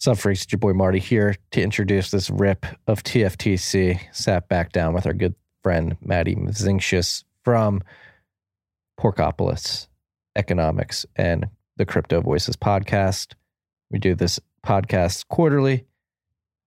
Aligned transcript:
Sup? 0.00 0.16
It's 0.26 0.46
your 0.52 0.60
boy 0.60 0.74
Marty 0.74 1.00
here 1.00 1.34
to 1.50 1.60
introduce 1.60 2.12
this 2.12 2.30
rip 2.30 2.64
of 2.86 3.02
TFTC. 3.02 3.98
Sat 4.14 4.48
back 4.48 4.70
down 4.70 4.94
with 4.94 5.06
our 5.06 5.12
good 5.12 5.34
friend 5.64 5.96
Maddie 6.00 6.36
Mezinskis 6.36 7.24
from 7.42 7.82
Porkopolis 8.96 9.88
Economics 10.36 11.04
and 11.16 11.48
the 11.78 11.84
Crypto 11.84 12.20
Voices 12.20 12.54
podcast. 12.54 13.34
We 13.90 13.98
do 13.98 14.14
this 14.14 14.38
podcast 14.64 15.26
quarterly. 15.26 15.84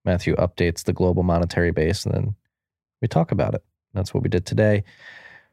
Matthew 0.04 0.36
updates 0.36 0.84
the 0.84 0.92
global 0.92 1.22
monetary 1.22 1.70
base 1.70 2.04
and 2.04 2.14
then 2.14 2.34
we 3.00 3.08
talk 3.08 3.32
about 3.32 3.54
it. 3.54 3.64
That's 3.94 4.12
what 4.12 4.22
we 4.22 4.28
did 4.28 4.44
today. 4.44 4.84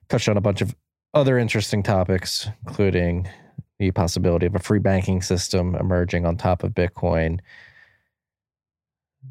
Touched 0.10 0.28
on 0.28 0.36
a 0.36 0.42
bunch 0.42 0.60
of 0.62 0.76
other 1.14 1.38
interesting 1.38 1.84
topics, 1.84 2.50
including 2.68 3.30
the 3.78 3.92
possibility 3.92 4.48
of 4.48 4.56
a 4.56 4.60
free 4.60 4.80
banking 4.80 5.22
system 5.22 5.76
emerging 5.76 6.26
on 6.26 6.36
top 6.36 6.66
of 6.66 6.74
Bitcoin 6.74 7.40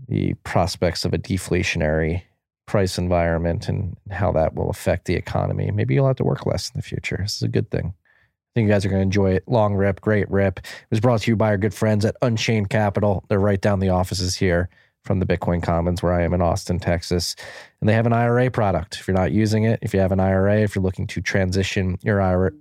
the 0.07 0.35
prospects 0.45 1.05
of 1.05 1.13
a 1.13 1.19
deflationary 1.19 2.23
price 2.67 2.99
environment 2.99 3.69
and 3.69 3.97
how 4.11 4.31
that 4.33 4.55
will 4.55 4.71
affect 4.71 5.07
the 5.07 5.15
economy. 5.15 5.71
Maybe 5.71 5.95
you'll 5.95 6.07
have 6.07 6.17
to 6.17 6.25
work 6.25 6.47
less 6.47 6.71
in 6.71 6.79
the 6.79 6.83
future. 6.83 7.19
This 7.21 7.37
is 7.37 7.43
a 7.43 7.49
good 7.49 7.71
thing. 7.71 7.95
I 7.95 8.51
think 8.55 8.67
you 8.67 8.73
guys 8.73 8.85
are 8.85 8.89
going 8.89 9.01
to 9.01 9.05
enjoy 9.05 9.33
it. 9.33 9.45
Long 9.47 9.75
rip, 9.75 10.01
great 10.01 10.31
rip. 10.31 10.59
It 10.59 10.91
was 10.91 11.01
brought 11.01 11.23
to 11.23 11.31
you 11.31 11.37
by 11.37 11.49
our 11.49 11.59
good 11.59 11.75
friends 11.75 12.05
at 12.05 12.17
Unchained 12.23 12.71
Capital. 12.71 13.25
They're 13.29 13.39
right 13.39 13.61
down 13.61 13.81
the 13.81 13.89
offices 13.91 14.37
here 14.37 14.69
from 15.05 15.21
the 15.21 15.27
Bitcoin 15.27 15.63
Commons, 15.63 16.03
where 16.03 16.13
I 16.13 16.23
am 16.25 16.35
in 16.35 16.43
Austin, 16.43 16.79
Texas. 16.79 17.37
And 17.81 17.89
they 17.89 17.95
have 17.95 18.05
an 18.05 18.13
IRA 18.13 18.51
product. 18.51 18.99
If 19.01 19.09
you're 19.09 19.17
not 19.17 19.33
using 19.33 19.65
it, 19.65 19.79
if 19.81 19.95
you 19.95 20.01
have 20.01 20.13
an 20.13 20.21
IRA, 20.21 20.61
if 20.61 20.75
you're 20.75 20.83
looking 20.83 21.07
to 21.07 21.23
transition 21.23 21.99
your 22.03 22.21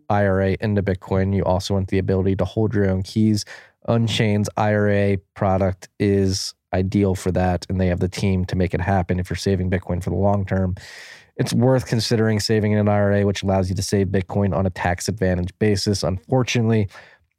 IRA 0.10 0.56
into 0.62 0.84
Bitcoin, 0.84 1.36
you 1.36 1.44
also 1.44 1.74
want 1.74 1.90
the 1.90 1.98
ability 1.98 2.36
to 2.38 2.46
hold 2.46 2.74
your 2.74 2.90
own 2.90 3.04
keys. 3.04 3.44
Unchained's 3.90 4.50
IRA 4.56 5.18
product 5.34 5.90
is 6.00 6.54
ideal 6.74 7.16
for 7.16 7.32
that 7.32 7.66
and 7.70 7.80
they 7.80 7.88
have 7.88 8.00
the 8.00 8.10
team 8.10 8.46
to 8.46 8.56
make 8.56 8.74
it 8.74 8.82
happen 8.82 9.20
if 9.20 9.30
you're 9.30 9.38
saving 9.38 9.70
Bitcoin 9.70 10.04
for 10.04 10.10
the 10.10 10.16
long 10.16 10.46
term. 10.46 10.76
It's 11.38 11.54
worth 11.54 11.86
considering 11.86 12.40
saving 12.40 12.72
in 12.72 12.80
an 12.80 12.88
IRA, 12.88 13.26
which 13.26 13.44
allows 13.44 13.70
you 13.70 13.76
to 13.76 13.84
save 13.84 14.08
Bitcoin 14.08 14.56
on 14.56 14.66
a 14.66 14.72
tax 14.72 15.08
advantage 15.08 15.52
basis. 15.60 16.02
Unfortunately, 16.04 16.90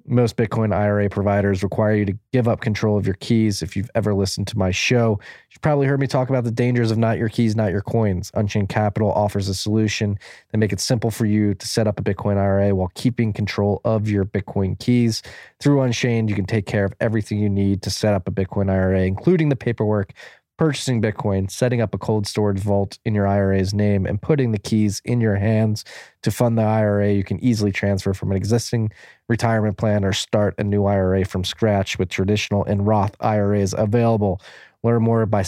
most 0.09 0.37
Bitcoin 0.37 0.75
IRA 0.75 1.09
providers 1.09 1.63
require 1.63 1.95
you 1.95 2.05
to 2.07 2.19
give 2.33 2.49
up 2.49 2.61
control 2.61 2.97
of 2.97 3.07
your 3.07 3.17
keys. 3.17 3.63
If 3.63 3.77
you've 3.77 3.91
ever 3.95 4.15
listened 4.15 4.47
to 4.49 4.59
my 4.59 4.71
show, 4.71 5.21
you've 5.51 5.63
probably 5.63 5.87
heard 5.87 6.01
me 6.01 6.07
talk 6.07 6.29
about 6.29 6.45
the 6.45 6.51
dangers 6.51 6.91
of 6.91 6.99
not 6.99 7.19
your 7.19 7.29
keys, 7.29 7.55
not 7.55 7.71
your 7.71 7.83
coins. 7.83 8.31
Unchained 8.35 8.69
Capital 8.69 9.13
offers 9.13 9.49
a 9.49 9.55
solution 9.55 10.19
that 10.51 10.59
make 10.59 10.73
it 10.73 10.81
simple 10.81 11.11
for 11.11 11.27
you 11.27 11.55
to 11.55 11.67
set 11.67 11.87
up 11.87 11.99
a 11.99 12.03
Bitcoin 12.03 12.37
IRA 12.37 12.75
while 12.75 12.91
keeping 12.95 13.33
control 13.33 13.81
of 13.85 14.09
your 14.09 14.25
Bitcoin 14.25 14.79
keys. 14.79 15.23
Through 15.61 15.83
Unchained, 15.83 16.31
you 16.31 16.37
can 16.37 16.47
take 16.47 16.67
care 16.67 16.85
of 16.85 16.95
everything 17.01 17.39
you 17.39 17.51
need 17.51 17.83
to 17.83 17.91
set 17.91 18.15
up 18.15 18.27
a 18.29 18.31
Bitcoin 18.31 18.71
IRA, 18.71 19.03
including 19.03 19.49
the 19.49 19.57
paperwork 19.57 20.13
purchasing 20.59 21.01
Bitcoin, 21.01 21.51
setting 21.51 21.81
up 21.81 21.95
a 21.95 21.99
cold 21.99 22.27
storage 22.27 22.59
vault 22.59 22.99
in 23.05 23.15
your 23.15 23.27
IRA's 23.27 23.73
name, 23.73 24.05
and 24.05 24.21
putting 24.21 24.53
the 24.53 24.59
keys 24.59 25.01
in 25.05 25.21
your 25.21 25.37
hands 25.37 25.85
to 26.23 26.31
fund 26.31 26.59
the 26.59 26.63
IRA. 26.63 27.13
You 27.13 27.25
can 27.25 27.43
easily 27.43 27.73
transfer 27.73 28.13
from 28.13 28.33
an 28.33 28.37
existing 28.37 28.91
retirement 29.29 29.79
plan 29.79 30.05
or 30.05 30.13
start 30.13 30.55
a 30.59 30.65
new 30.65 30.85
IRA 30.85 31.25
from 31.25 31.45
scratch 31.45 31.99
with 31.99 32.11
traditional 32.11 32.65
and 32.65 32.87
Roth 32.87 33.17
IRAs 33.21 33.73
available. 33.73 34.43
Learn 34.83 35.03
more 35.03 35.25
by 35.27 35.45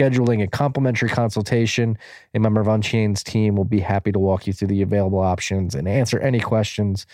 scheduling 0.00 0.42
a 0.42 0.46
complimentary 0.46 1.08
consultation. 1.08 1.98
A 2.32 2.38
member 2.38 2.60
of 2.60 2.68
Unchained's 2.68 3.22
team 3.22 3.56
will 3.56 3.64
be 3.64 3.80
happy 3.80 4.12
to 4.12 4.18
walk 4.18 4.46
you 4.46 4.52
through 4.52 4.68
the 4.68 4.82
available 4.82 5.20
options 5.20 5.74
and 5.74 5.88
answer 5.88 6.18
any 6.20 6.40
questions. 6.40 7.06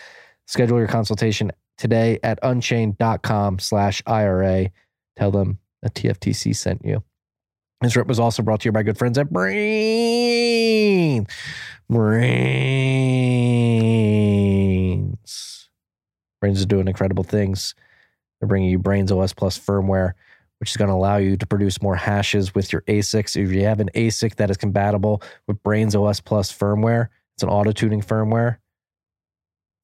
Schedule 0.47 0.77
your 0.77 0.87
consultation 0.87 1.51
today 1.77 2.19
at 2.23 2.37
unchained.com 2.43 3.59
slash 3.59 4.03
IRA. 4.05 4.69
Tell 5.17 5.31
them 5.31 5.59
a 5.83 5.89
TFTC 5.89 6.55
sent 6.55 6.85
you. 6.85 7.03
This 7.81 7.95
rip 7.95 8.07
was 8.07 8.19
also 8.19 8.43
brought 8.43 8.61
to 8.61 8.67
you 8.67 8.71
by 8.71 8.83
good 8.83 8.99
friends 8.99 9.17
at 9.17 9.29
Braiins. 9.29 11.27
Brains. 11.89 12.89
Braiins 16.43 16.57
is 16.57 16.67
doing 16.67 16.87
incredible 16.87 17.23
things. 17.23 17.73
They're 18.39 18.47
bringing 18.47 18.69
you 18.69 18.77
Braiins 18.77 19.11
OS 19.11 19.33
Plus 19.33 19.57
firmware, 19.57 20.13
which 20.59 20.69
is 20.69 20.77
going 20.77 20.89
to 20.89 20.93
allow 20.93 21.17
you 21.17 21.35
to 21.37 21.47
produce 21.47 21.81
more 21.81 21.95
hashes 21.95 22.53
with 22.53 22.71
your 22.71 22.81
ASICs. 22.83 23.35
If 23.35 23.51
you 23.51 23.65
have 23.65 23.79
an 23.79 23.89
ASIC 23.95 24.35
that 24.35 24.51
is 24.51 24.57
compatible 24.57 25.23
with 25.47 25.61
Braiins 25.63 25.95
OS 25.99 26.21
Plus 26.21 26.51
firmware, 26.51 27.07
it's 27.35 27.41
an 27.41 27.49
auto 27.49 27.71
tuning 27.71 28.01
firmware. 28.01 28.57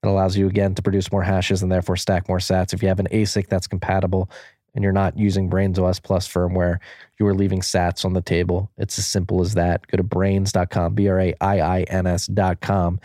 It 0.04 0.08
allows 0.08 0.38
you 0.38 0.48
again 0.48 0.76
to 0.76 0.84
produce 0.84 1.12
more 1.12 1.24
hashes 1.24 1.64
and 1.64 1.72
therefore 1.72 1.98
stack 1.98 2.30
more 2.30 2.38
sats. 2.38 2.74
If 2.74 2.84
you 2.84 2.90
have 2.90 3.00
an 3.00 3.08
ASIC 3.12 3.48
that's 3.48 3.66
compatible 3.66 4.30
and 4.78 4.84
you're 4.84 4.94
not 4.94 5.18
using 5.18 5.50
Braiins 5.50 5.80
OS 5.80 6.00
Plus 6.00 6.28
firmware, 6.28 6.78
you 7.20 7.26
are 7.26 7.34
leaving 7.34 7.62
sats 7.62 8.06
on 8.06 8.14
the 8.14 8.22
table. 8.22 8.70
It's 8.78 9.00
as 9.00 9.08
simple 9.08 9.42
as 9.42 9.56
that. 9.56 9.88
Go 9.88 9.98
to 9.98 10.04
braiins.com, 10.04 10.94
B 10.94 11.08
R 11.08 11.20
A 11.20 11.34
I 11.42 11.80
I 11.80 11.82
N 11.90 12.06
S.com. 12.06 13.00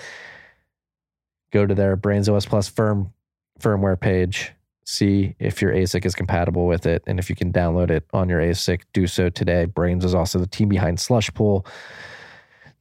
Go 1.50 1.64
to 1.64 1.74
their 1.74 1.96
Braiins 1.96 2.30
OS 2.30 2.44
Plus 2.44 2.68
firm 2.68 3.10
firmware 3.58 3.98
page. 3.98 4.52
See 4.84 5.34
if 5.38 5.62
your 5.62 5.72
ASIC 5.72 6.04
is 6.04 6.14
compatible 6.14 6.66
with 6.66 6.84
it. 6.84 7.02
And 7.06 7.18
if 7.18 7.30
you 7.30 7.36
can 7.36 7.50
download 7.50 7.90
it 7.90 8.04
on 8.12 8.28
your 8.28 8.40
ASIC, 8.40 8.82
do 8.92 9.06
so 9.06 9.30
today. 9.30 9.64
Braiins 9.66 10.04
is 10.04 10.14
also 10.14 10.38
the 10.38 10.46
team 10.46 10.68
behind 10.68 11.00
Slush 11.00 11.32
Pool, 11.32 11.64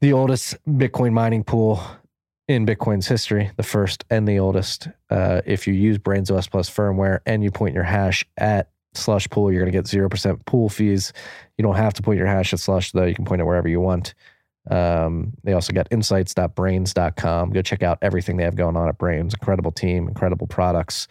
the 0.02 0.12
oldest 0.12 0.58
Bitcoin 0.68 1.14
mining 1.14 1.46
pool 1.46 1.82
in 2.50 2.66
Bitcoin's 2.66 3.08
history, 3.08 3.52
the 3.56 3.64
first 3.64 4.04
and 4.10 4.28
the 4.28 4.38
oldest. 4.38 4.90
Uh, 5.10 5.40
if 5.46 5.66
you 5.66 5.74
use 5.74 5.98
Braiins 5.98 6.30
OS 6.30 6.48
Plus 6.48 6.70
firmware 6.70 7.20
and 7.26 7.42
you 7.42 7.52
point 7.52 7.74
your 7.74 7.86
hash 7.86 8.26
at 8.38 8.68
slush 8.94 9.30
pool, 9.30 9.52
you're 9.52 9.62
going 9.62 9.72
to 9.72 9.78
get 9.78 9.86
0% 9.86 10.46
pool 10.46 10.70
fees. 10.70 11.14
You 11.58 11.64
don't 11.64 11.76
have 11.76 11.94
to 11.96 12.02
point 12.02 12.18
your 12.18 12.28
hash 12.28 12.54
at 12.54 12.60
slush, 12.60 12.92
though. 12.92 13.06
You 13.06 13.16
can 13.16 13.26
point 13.26 13.42
it 13.42 13.46
wherever 13.46 13.68
you 13.68 13.80
want. 13.80 14.14
Um, 14.70 15.34
they 15.44 15.54
also 15.54 15.74
got 15.74 15.88
insights.braiins.com. 15.92 17.52
Go 17.52 17.62
check 17.62 17.84
out 17.84 17.98
everything 18.02 18.38
they 18.38 18.44
have 18.44 18.56
going 18.56 18.78
on 18.78 18.88
at 18.88 18.98
Braiins. 18.98 19.34
Incredible 19.34 19.72
team, 19.72 20.08
incredible 20.08 20.48
products. 20.48 21.08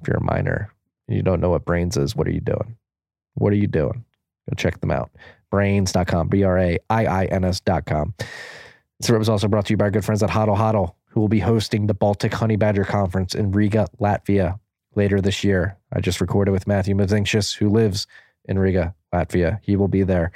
If 0.00 0.08
you're 0.08 0.16
a 0.18 0.22
miner 0.22 0.72
and 1.08 1.16
you 1.16 1.22
don't 1.22 1.40
know 1.40 1.50
what 1.50 1.64
Braiins 1.64 1.98
is, 1.98 2.16
what 2.16 2.26
are 2.26 2.32
you 2.32 2.40
doing? 2.40 2.76
What 3.34 3.52
are 3.52 3.56
you 3.56 3.66
doing? 3.66 4.04
Go 4.48 4.54
check 4.56 4.80
them 4.80 4.90
out. 4.90 5.10
Braiins.com, 5.52 6.28
B 6.28 6.42
R 6.42 6.58
A 6.58 6.78
I 6.88 7.06
I 7.06 7.24
N 7.26 7.44
S.com. 7.44 8.14
This 8.98 9.10
was 9.10 9.28
also 9.28 9.48
brought 9.48 9.66
to 9.66 9.72
you 9.72 9.76
by 9.76 9.86
our 9.86 9.90
good 9.90 10.04
friends 10.04 10.22
at 10.22 10.30
Hodl 10.30 10.56
Hodl, 10.56 10.94
who 11.08 11.20
will 11.20 11.28
be 11.28 11.40
hosting 11.40 11.86
the 11.86 11.94
Baltic 11.94 12.32
Honey 12.32 12.56
Badger 12.56 12.84
Conference 12.84 13.34
in 13.34 13.52
Riga, 13.52 13.88
Latvia 14.00 14.58
later 14.96 15.20
this 15.20 15.44
year. 15.44 15.76
I 15.92 16.00
just 16.00 16.20
recorded 16.20 16.50
with 16.50 16.66
Matthew 16.66 16.94
Mezinskis, 16.94 17.56
who 17.56 17.68
lives 17.68 18.06
in 18.46 18.58
Riga, 18.58 18.94
Latvia. 19.14 19.60
He 19.62 19.76
will 19.76 19.88
be 19.88 20.02
there. 20.02 20.32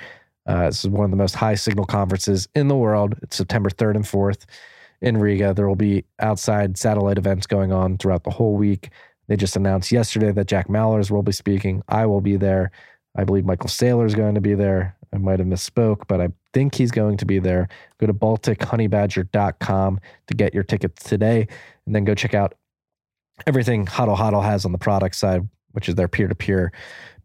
Uh, 0.46 0.66
this 0.66 0.84
is 0.84 0.90
one 0.90 1.04
of 1.04 1.10
the 1.10 1.16
most 1.16 1.34
high 1.34 1.54
signal 1.54 1.86
conferences 1.86 2.48
in 2.54 2.68
the 2.68 2.76
world. 2.76 3.14
It's 3.22 3.36
September 3.36 3.70
3rd 3.70 3.96
and 3.96 4.04
4th 4.04 4.46
in 5.00 5.16
Riga. 5.16 5.54
There 5.54 5.68
will 5.68 5.76
be 5.76 6.04
outside 6.18 6.78
satellite 6.78 7.18
events 7.18 7.46
going 7.46 7.72
on 7.72 7.98
throughout 7.98 8.24
the 8.24 8.30
whole 8.30 8.54
week. 8.54 8.90
They 9.28 9.36
just 9.36 9.56
announced 9.56 9.92
yesterday 9.92 10.32
that 10.32 10.48
Jack 10.48 10.68
Mallers 10.68 11.10
will 11.10 11.22
be 11.22 11.32
speaking. 11.32 11.82
I 11.88 12.06
will 12.06 12.20
be 12.20 12.36
there. 12.36 12.72
I 13.16 13.24
believe 13.24 13.44
Michael 13.44 13.68
Saylor 13.68 14.06
is 14.06 14.14
going 14.14 14.34
to 14.34 14.40
be 14.40 14.54
there. 14.54 14.96
I 15.12 15.18
might 15.18 15.40
have 15.40 15.48
misspoke, 15.48 16.02
but 16.08 16.20
I 16.20 16.28
think 16.52 16.74
he's 16.74 16.90
going 16.90 17.16
to 17.18 17.26
be 17.26 17.38
there. 17.38 17.68
Go 17.98 18.06
to 18.06 18.14
baltichoneybadger.com 18.14 20.00
to 20.28 20.34
get 20.34 20.54
your 20.54 20.62
tickets 20.62 21.04
today, 21.04 21.48
and 21.86 21.94
then 21.94 22.04
go 22.04 22.14
check 22.14 22.34
out 22.34 22.54
everything 23.46 23.86
Hodl 23.86 24.16
Hodl 24.16 24.44
has 24.44 24.64
on 24.64 24.72
the 24.72 24.78
product 24.78 25.16
side, 25.16 25.48
which 25.72 25.88
is 25.88 25.94
their 25.94 26.08
peer 26.08 26.28
to 26.28 26.34
peer 26.34 26.72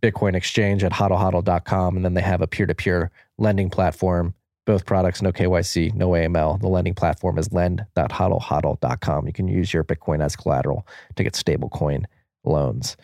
Bitcoin 0.02 0.36
exchange 0.36 0.84
at 0.84 0.92
hodlhodl.com. 0.92 1.96
And 1.96 2.06
then 2.06 2.14
they 2.14 2.22
have 2.22 2.42
a 2.42 2.48
peer 2.48 2.66
to 2.66 2.76
peer 2.76 3.12
lending 3.38 3.70
platform. 3.70 4.34
Both 4.66 4.86
products, 4.86 5.22
no 5.22 5.32
KYC, 5.32 5.94
no 5.94 6.10
AML. 6.10 6.60
The 6.60 6.68
lending 6.68 6.96
platform 6.96 7.38
is 7.38 7.52
lend.hodlhodl.com. 7.54 9.28
You 9.28 9.34
can 9.34 9.48
use 9.48 9.72
your 9.72 9.84
Bitcoin 9.84 10.24
as 10.24 10.36
collateral 10.36 10.88
to 11.16 11.24
get 11.24 11.34
stablecoin 11.34 12.06
loans. 12.44 12.98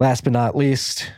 Last 0.00 0.24
but 0.24 0.32
not 0.32 0.56
least, 0.56 1.12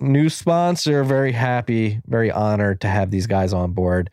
new 0.00 0.28
sponsor. 0.28 1.04
Very 1.04 1.32
happy, 1.32 2.00
very 2.06 2.30
honored 2.30 2.80
to 2.82 2.88
have 2.88 3.10
these 3.10 3.26
guys 3.26 3.52
on 3.52 3.72
board. 3.72 4.10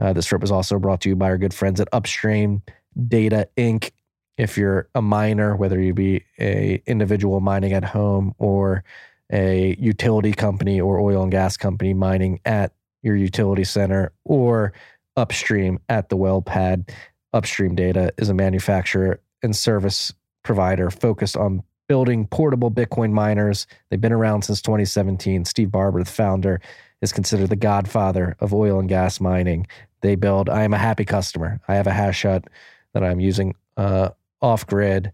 Uh, 0.00 0.12
this 0.12 0.26
trip 0.26 0.40
was 0.40 0.50
also 0.50 0.78
brought 0.78 1.00
to 1.02 1.08
you 1.08 1.16
by 1.16 1.26
our 1.26 1.38
good 1.38 1.54
friends 1.54 1.80
at 1.80 1.88
Upstream 1.92 2.62
Data 3.08 3.48
Inc. 3.56 3.90
If 4.38 4.56
you're 4.56 4.88
a 4.94 5.02
miner, 5.02 5.56
whether 5.56 5.80
you 5.80 5.94
be 5.94 6.24
a 6.38 6.82
individual 6.86 7.40
mining 7.40 7.72
at 7.72 7.84
home 7.84 8.34
or 8.38 8.82
a 9.30 9.76
utility 9.78 10.32
company 10.32 10.80
or 10.80 10.98
oil 10.98 11.22
and 11.22 11.30
gas 11.30 11.56
company 11.56 11.94
mining 11.94 12.40
at 12.44 12.72
your 13.02 13.16
utility 13.16 13.64
center 13.64 14.12
or 14.24 14.72
upstream 15.16 15.78
at 15.88 16.08
the 16.08 16.16
well 16.16 16.42
pad, 16.42 16.90
Upstream 17.32 17.74
Data 17.74 18.12
is 18.18 18.28
a 18.28 18.34
manufacturer 18.34 19.20
and 19.42 19.56
service 19.56 20.12
provider 20.42 20.90
focused 20.90 21.36
on 21.36 21.62
building 21.88 22.26
portable 22.26 22.70
Bitcoin 22.70 23.12
miners. 23.12 23.66
They've 23.90 24.00
been 24.00 24.12
around 24.12 24.42
since 24.42 24.62
2017. 24.62 25.44
Steve 25.44 25.70
Barbour, 25.70 26.02
the 26.02 26.10
founder, 26.10 26.60
is 27.02 27.12
considered 27.12 27.50
the 27.50 27.56
godfather 27.56 28.36
of 28.40 28.54
oil 28.54 28.80
and 28.80 28.88
gas 28.88 29.20
mining. 29.20 29.66
They 30.00 30.14
build, 30.14 30.48
I 30.48 30.62
am 30.62 30.72
a 30.72 30.78
happy 30.78 31.04
customer. 31.04 31.60
I 31.68 31.74
have 31.74 31.86
a 31.86 31.92
hash 31.92 32.22
hut 32.22 32.48
that 32.94 33.04
I'm 33.04 33.20
using 33.20 33.54
uh, 33.76 34.10
off 34.40 34.66
grid 34.66 35.12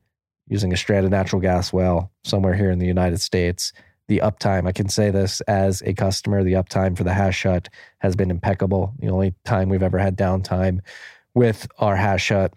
using 0.48 0.72
a 0.72 0.76
stranded 0.76 1.10
natural 1.10 1.40
gas 1.42 1.72
well 1.72 2.10
somewhere 2.24 2.54
here 2.54 2.70
in 2.70 2.78
the 2.78 2.86
United 2.86 3.20
States, 3.20 3.72
the 4.08 4.18
uptime, 4.18 4.66
I 4.66 4.72
can 4.72 4.88
say 4.88 5.10
this 5.10 5.42
as 5.42 5.82
a 5.82 5.92
customer, 5.92 6.42
the 6.42 6.54
uptime 6.54 6.96
for 6.96 7.04
the 7.04 7.12
hash 7.12 7.42
hut 7.42 7.68
has 7.98 8.16
been 8.16 8.30
impeccable. 8.30 8.94
The 8.98 9.10
only 9.10 9.34
time 9.44 9.68
we've 9.68 9.82
ever 9.82 9.98
had 9.98 10.16
downtime 10.16 10.80
with 11.34 11.68
our 11.78 11.94
hash 11.94 12.30
hut 12.30 12.54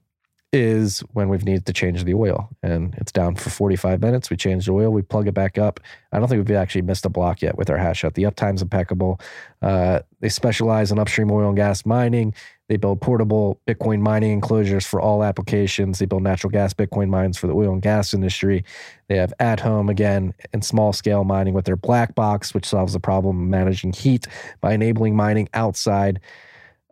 is 0.53 0.99
when 1.13 1.29
we've 1.29 1.45
needed 1.45 1.65
to 1.65 1.71
change 1.71 2.03
the 2.03 2.13
oil 2.13 2.49
and 2.61 2.93
it's 2.95 3.11
down 3.11 3.35
for 3.35 3.49
45 3.49 4.01
minutes. 4.01 4.29
We 4.29 4.35
change 4.35 4.65
the 4.65 4.73
oil, 4.73 4.91
we 4.91 5.01
plug 5.01 5.27
it 5.27 5.33
back 5.33 5.57
up. 5.57 5.79
I 6.11 6.19
don't 6.19 6.27
think 6.27 6.45
we've 6.45 6.57
actually 6.57 6.81
missed 6.81 7.05
a 7.05 7.09
block 7.09 7.41
yet 7.41 7.57
with 7.57 7.69
our 7.69 7.77
hash 7.77 8.01
hut. 8.01 8.15
The 8.15 8.23
uptime's 8.23 8.61
impeccable. 8.61 9.21
Uh, 9.61 9.99
they 10.19 10.27
specialize 10.27 10.91
in 10.91 10.99
upstream 10.99 11.31
oil 11.31 11.47
and 11.47 11.55
gas 11.55 11.85
mining. 11.85 12.33
They 12.67 12.75
build 12.77 13.01
portable 13.01 13.59
Bitcoin 13.65 14.01
mining 14.01 14.31
enclosures 14.31 14.85
for 14.85 14.99
all 14.99 15.23
applications. 15.23 15.99
They 15.99 16.05
build 16.05 16.23
natural 16.23 16.51
gas 16.51 16.73
Bitcoin 16.73 17.09
mines 17.09 17.37
for 17.37 17.47
the 17.47 17.53
oil 17.53 17.71
and 17.71 17.81
gas 17.81 18.13
industry. 18.13 18.63
They 19.07 19.17
have 19.17 19.33
at 19.39 19.59
home 19.61 19.89
again 19.89 20.33
and 20.51 20.63
small 20.63 20.91
scale 20.91 21.23
mining 21.23 21.53
with 21.53 21.65
their 21.65 21.75
black 21.75 22.13
box, 22.15 22.53
which 22.53 22.65
solves 22.65 22.93
the 22.93 22.99
problem 22.99 23.41
of 23.41 23.47
managing 23.47 23.93
heat 23.93 24.27
by 24.59 24.73
enabling 24.73 25.15
mining 25.15 25.47
outside 25.53 26.19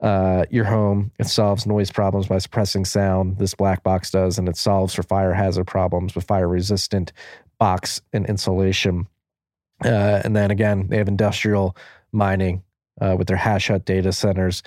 uh, 0.01 0.45
your 0.49 0.65
home. 0.65 1.11
It 1.19 1.27
solves 1.27 1.65
noise 1.65 1.91
problems 1.91 2.27
by 2.27 2.37
suppressing 2.37 2.85
sound. 2.85 3.37
This 3.37 3.53
black 3.53 3.83
box 3.83 4.11
does, 4.11 4.37
and 4.37 4.47
it 4.47 4.57
solves 4.57 4.93
for 4.93 5.03
fire 5.03 5.33
hazard 5.33 5.67
problems 5.67 6.15
with 6.15 6.25
fire 6.25 6.47
resistant 6.47 7.11
box 7.59 8.01
and 8.13 8.25
insulation. 8.25 9.07
Uh, 9.83 10.21
and 10.23 10.35
then 10.35 10.51
again, 10.51 10.87
they 10.87 10.97
have 10.97 11.07
industrial 11.07 11.75
mining 12.11 12.63
uh, 13.01 13.15
with 13.17 13.27
their 13.27 13.37
hash 13.37 13.67
hut 13.67 13.85
data 13.85 14.11
centers. 14.11 14.63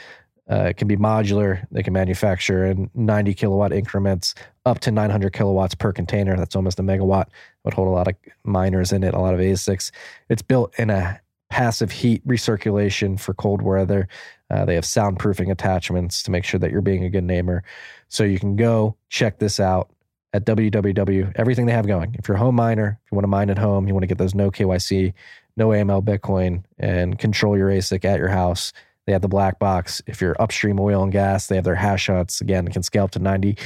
Uh, 0.50 0.64
it 0.64 0.76
can 0.76 0.88
be 0.88 0.96
modular. 0.96 1.66
They 1.70 1.82
can 1.82 1.92
manufacture 1.92 2.66
in 2.66 2.90
90 2.94 3.34
kilowatt 3.34 3.72
increments 3.72 4.34
up 4.66 4.80
to 4.80 4.90
900 4.90 5.32
kilowatts 5.32 5.74
per 5.74 5.92
container. 5.92 6.36
That's 6.36 6.56
almost 6.56 6.80
a 6.80 6.82
megawatt. 6.82 7.26
Would 7.64 7.74
hold 7.74 7.88
a 7.88 7.92
lot 7.92 8.08
of 8.08 8.14
miners 8.44 8.92
in 8.92 9.04
it, 9.04 9.14
a 9.14 9.20
lot 9.20 9.34
of 9.34 9.40
ASICs. 9.40 9.92
It's 10.28 10.42
built 10.42 10.78
in 10.78 10.90
a 10.90 11.20
passive 11.48 11.92
heat 11.92 12.26
recirculation 12.26 13.20
for 13.20 13.34
cold 13.34 13.62
weather. 13.62 14.08
Uh, 14.52 14.64
they 14.64 14.74
have 14.74 14.84
soundproofing 14.84 15.50
attachments 15.50 16.22
to 16.22 16.30
make 16.30 16.44
sure 16.44 16.60
that 16.60 16.70
you're 16.70 16.82
being 16.82 17.04
a 17.04 17.10
good 17.10 17.24
neighbor. 17.24 17.64
So 18.08 18.24
you 18.24 18.38
can 18.38 18.54
go 18.54 18.96
check 19.08 19.38
this 19.38 19.58
out 19.58 19.90
at 20.34 20.44
www. 20.44 21.32
Everything 21.36 21.66
they 21.66 21.72
have 21.72 21.86
going. 21.86 22.14
If 22.18 22.28
you're 22.28 22.36
a 22.36 22.40
home 22.40 22.56
miner, 22.56 23.00
if 23.04 23.12
you 23.12 23.16
want 23.16 23.24
to 23.24 23.28
mine 23.28 23.50
at 23.50 23.58
home, 23.58 23.88
you 23.88 23.94
want 23.94 24.02
to 24.02 24.08
get 24.08 24.18
those 24.18 24.34
no 24.34 24.50
KYC, 24.50 25.14
no 25.56 25.68
AML 25.68 26.02
Bitcoin, 26.02 26.64
and 26.78 27.18
control 27.18 27.56
your 27.56 27.70
ASIC 27.70 28.04
at 28.04 28.18
your 28.18 28.28
house. 28.28 28.72
They 29.06 29.12
have 29.12 29.22
the 29.22 29.28
black 29.28 29.58
box. 29.58 30.00
If 30.06 30.20
you're 30.20 30.40
upstream 30.40 30.78
oil 30.78 31.02
and 31.02 31.10
gas, 31.10 31.46
they 31.46 31.56
have 31.56 31.64
their 31.64 31.74
hash 31.74 32.06
huts. 32.06 32.40
Again, 32.40 32.68
can 32.68 32.82
scale 32.82 33.04
up 33.04 33.10
to 33.12 33.18
90 33.18 33.56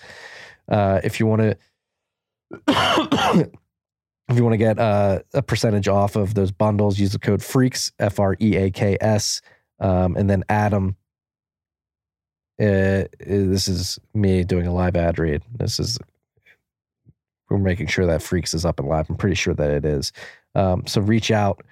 Uh, 0.69 1.01
if 1.05 1.21
you 1.21 1.27
want 1.27 1.43
to, 1.43 1.57
if 4.29 4.37
you 4.37 4.43
want 4.43 4.55
to 4.55 4.59
get 4.59 4.79
uh, 4.79 5.21
a 5.33 5.43
percentage 5.43 5.89
off 5.89 6.17
of 6.17 6.35
those 6.35 6.51
bundles, 6.51 6.99
use 6.99 7.13
the 7.13 7.19
code 7.19 7.43
FREAKS 7.43 7.93
F 7.99 8.19
R 8.19 8.37
E 8.41 8.57
A 8.57 8.71
K 8.71 8.97
S, 9.01 9.41
um, 9.81 10.17
and 10.17 10.29
then 10.29 10.45
Adam 10.49 10.97
uh, 12.61 13.05
this 13.21 13.69
is 13.69 13.99
me 14.15 14.45
doing 14.45 14.67
a 14.67 14.75
live 14.75 14.97
ad 14.97 15.19
read. 15.19 15.43
This 15.59 15.81
is 15.81 15.99
we're 17.51 17.59
making 17.59 17.89
sure 17.89 18.07
that 18.07 18.23
Freaks 18.23 18.55
is 18.55 18.65
up 18.65 18.79
and 18.79 18.89
live. 18.89 19.09
I'm 19.09 19.17
pretty 19.17 19.37
sure 19.37 19.55
that 19.55 19.71
it 19.71 19.85
is. 19.85 20.13
Um, 20.55 20.87
so 20.87 21.01
reach 21.01 21.31
out 21.31 21.65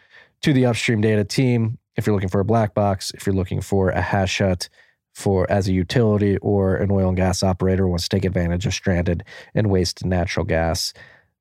to 0.43 0.53
the 0.53 0.67
upstream 0.67 1.01
data 1.01 1.25
team 1.25 1.79
if 1.97 2.07
you're 2.07 2.15
looking 2.15 2.29
for 2.29 2.41
a 2.41 2.45
black 2.45 2.75
box, 2.75 3.11
if 3.15 3.27
you're 3.27 3.35
looking 3.35 3.61
for 3.61 3.91
a 3.91 4.01
hash 4.01 4.39
hut 4.39 4.69
for 5.15 5.51
as 5.51 5.69
a 5.69 5.73
utility 5.73 6.39
or 6.39 6.77
an 6.77 6.91
oil 6.91 7.09
and 7.09 7.17
gas 7.17 7.43
operator 7.43 7.87
wants 7.87 8.09
to 8.09 8.17
take 8.17 8.25
advantage 8.25 8.67
of 8.67 8.73
stranded 8.73 9.25
and 9.55 9.71
wasted 9.71 10.07
natural 10.07 10.45
gas. 10.45 10.93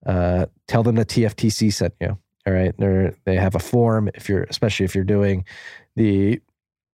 Uh, 0.05 0.45
tell 0.67 0.83
them 0.83 0.95
that 0.95 1.07
TFTC 1.07 1.71
sent 1.71 1.93
you. 2.01 2.17
All 2.47 2.53
right, 2.53 2.75
they 2.77 3.11
they 3.25 3.35
have 3.35 3.55
a 3.55 3.59
form 3.59 4.09
if 4.15 4.27
you're 4.27 4.43
especially 4.43 4.85
if 4.85 4.95
you're 4.95 5.03
doing 5.03 5.45
the 5.95 6.41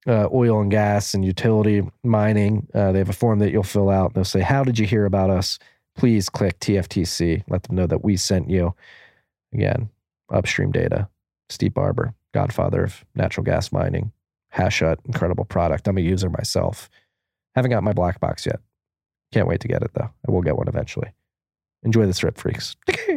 uh, 0.07 0.30
oil 0.33 0.62
and 0.62 0.71
gas 0.71 1.13
and 1.13 1.25
utility 1.25 1.83
mining. 2.04 2.68
Uh, 2.74 2.92
they 2.92 3.00
have 3.00 3.09
a 3.09 3.13
form 3.13 3.39
that 3.39 3.51
you'll 3.51 3.63
fill 3.63 3.89
out. 3.89 4.13
They'll 4.13 4.24
say, 4.24 4.42
How 4.42 4.63
did 4.63 4.80
you 4.80 4.86
hear 4.86 5.06
about 5.06 5.30
us? 5.30 5.59
Please 5.95 6.30
click 6.30 6.59
TFTC. 6.59 7.44
Let 7.50 7.63
them 7.63 7.75
know 7.75 7.88
that 7.88 8.04
we 8.04 8.18
sent 8.18 8.50
you. 8.50 8.74
Again, 9.54 9.89
upstream 10.31 10.71
data. 10.71 11.09
Steve 11.50 11.74
Barbour, 11.74 12.13
godfather 12.33 12.83
of 12.83 13.06
natural 13.15 13.44
gas 13.44 13.71
mining. 13.71 14.12
Hash 14.50 14.80
hut, 14.80 15.00
incredible 15.06 15.45
product. 15.45 15.88
I'm 15.88 15.98
a 15.98 16.01
user 16.01 16.30
myself. 16.30 16.89
Haven't 17.56 17.71
got 17.71 17.83
my 17.83 17.94
black 17.94 18.19
box 18.19 18.45
yet. 18.45 18.59
Can't 19.31 19.48
wait 19.48 19.59
to 19.62 19.68
get 19.68 19.81
it 19.81 19.92
though. 19.94 20.09
I 20.27 20.31
will 20.31 20.42
get 20.42 20.57
one 20.57 20.68
eventually. 20.68 21.12
Enjoy 21.83 22.06
the 22.06 22.13
strip 22.13 22.38
freaks. 22.38 22.75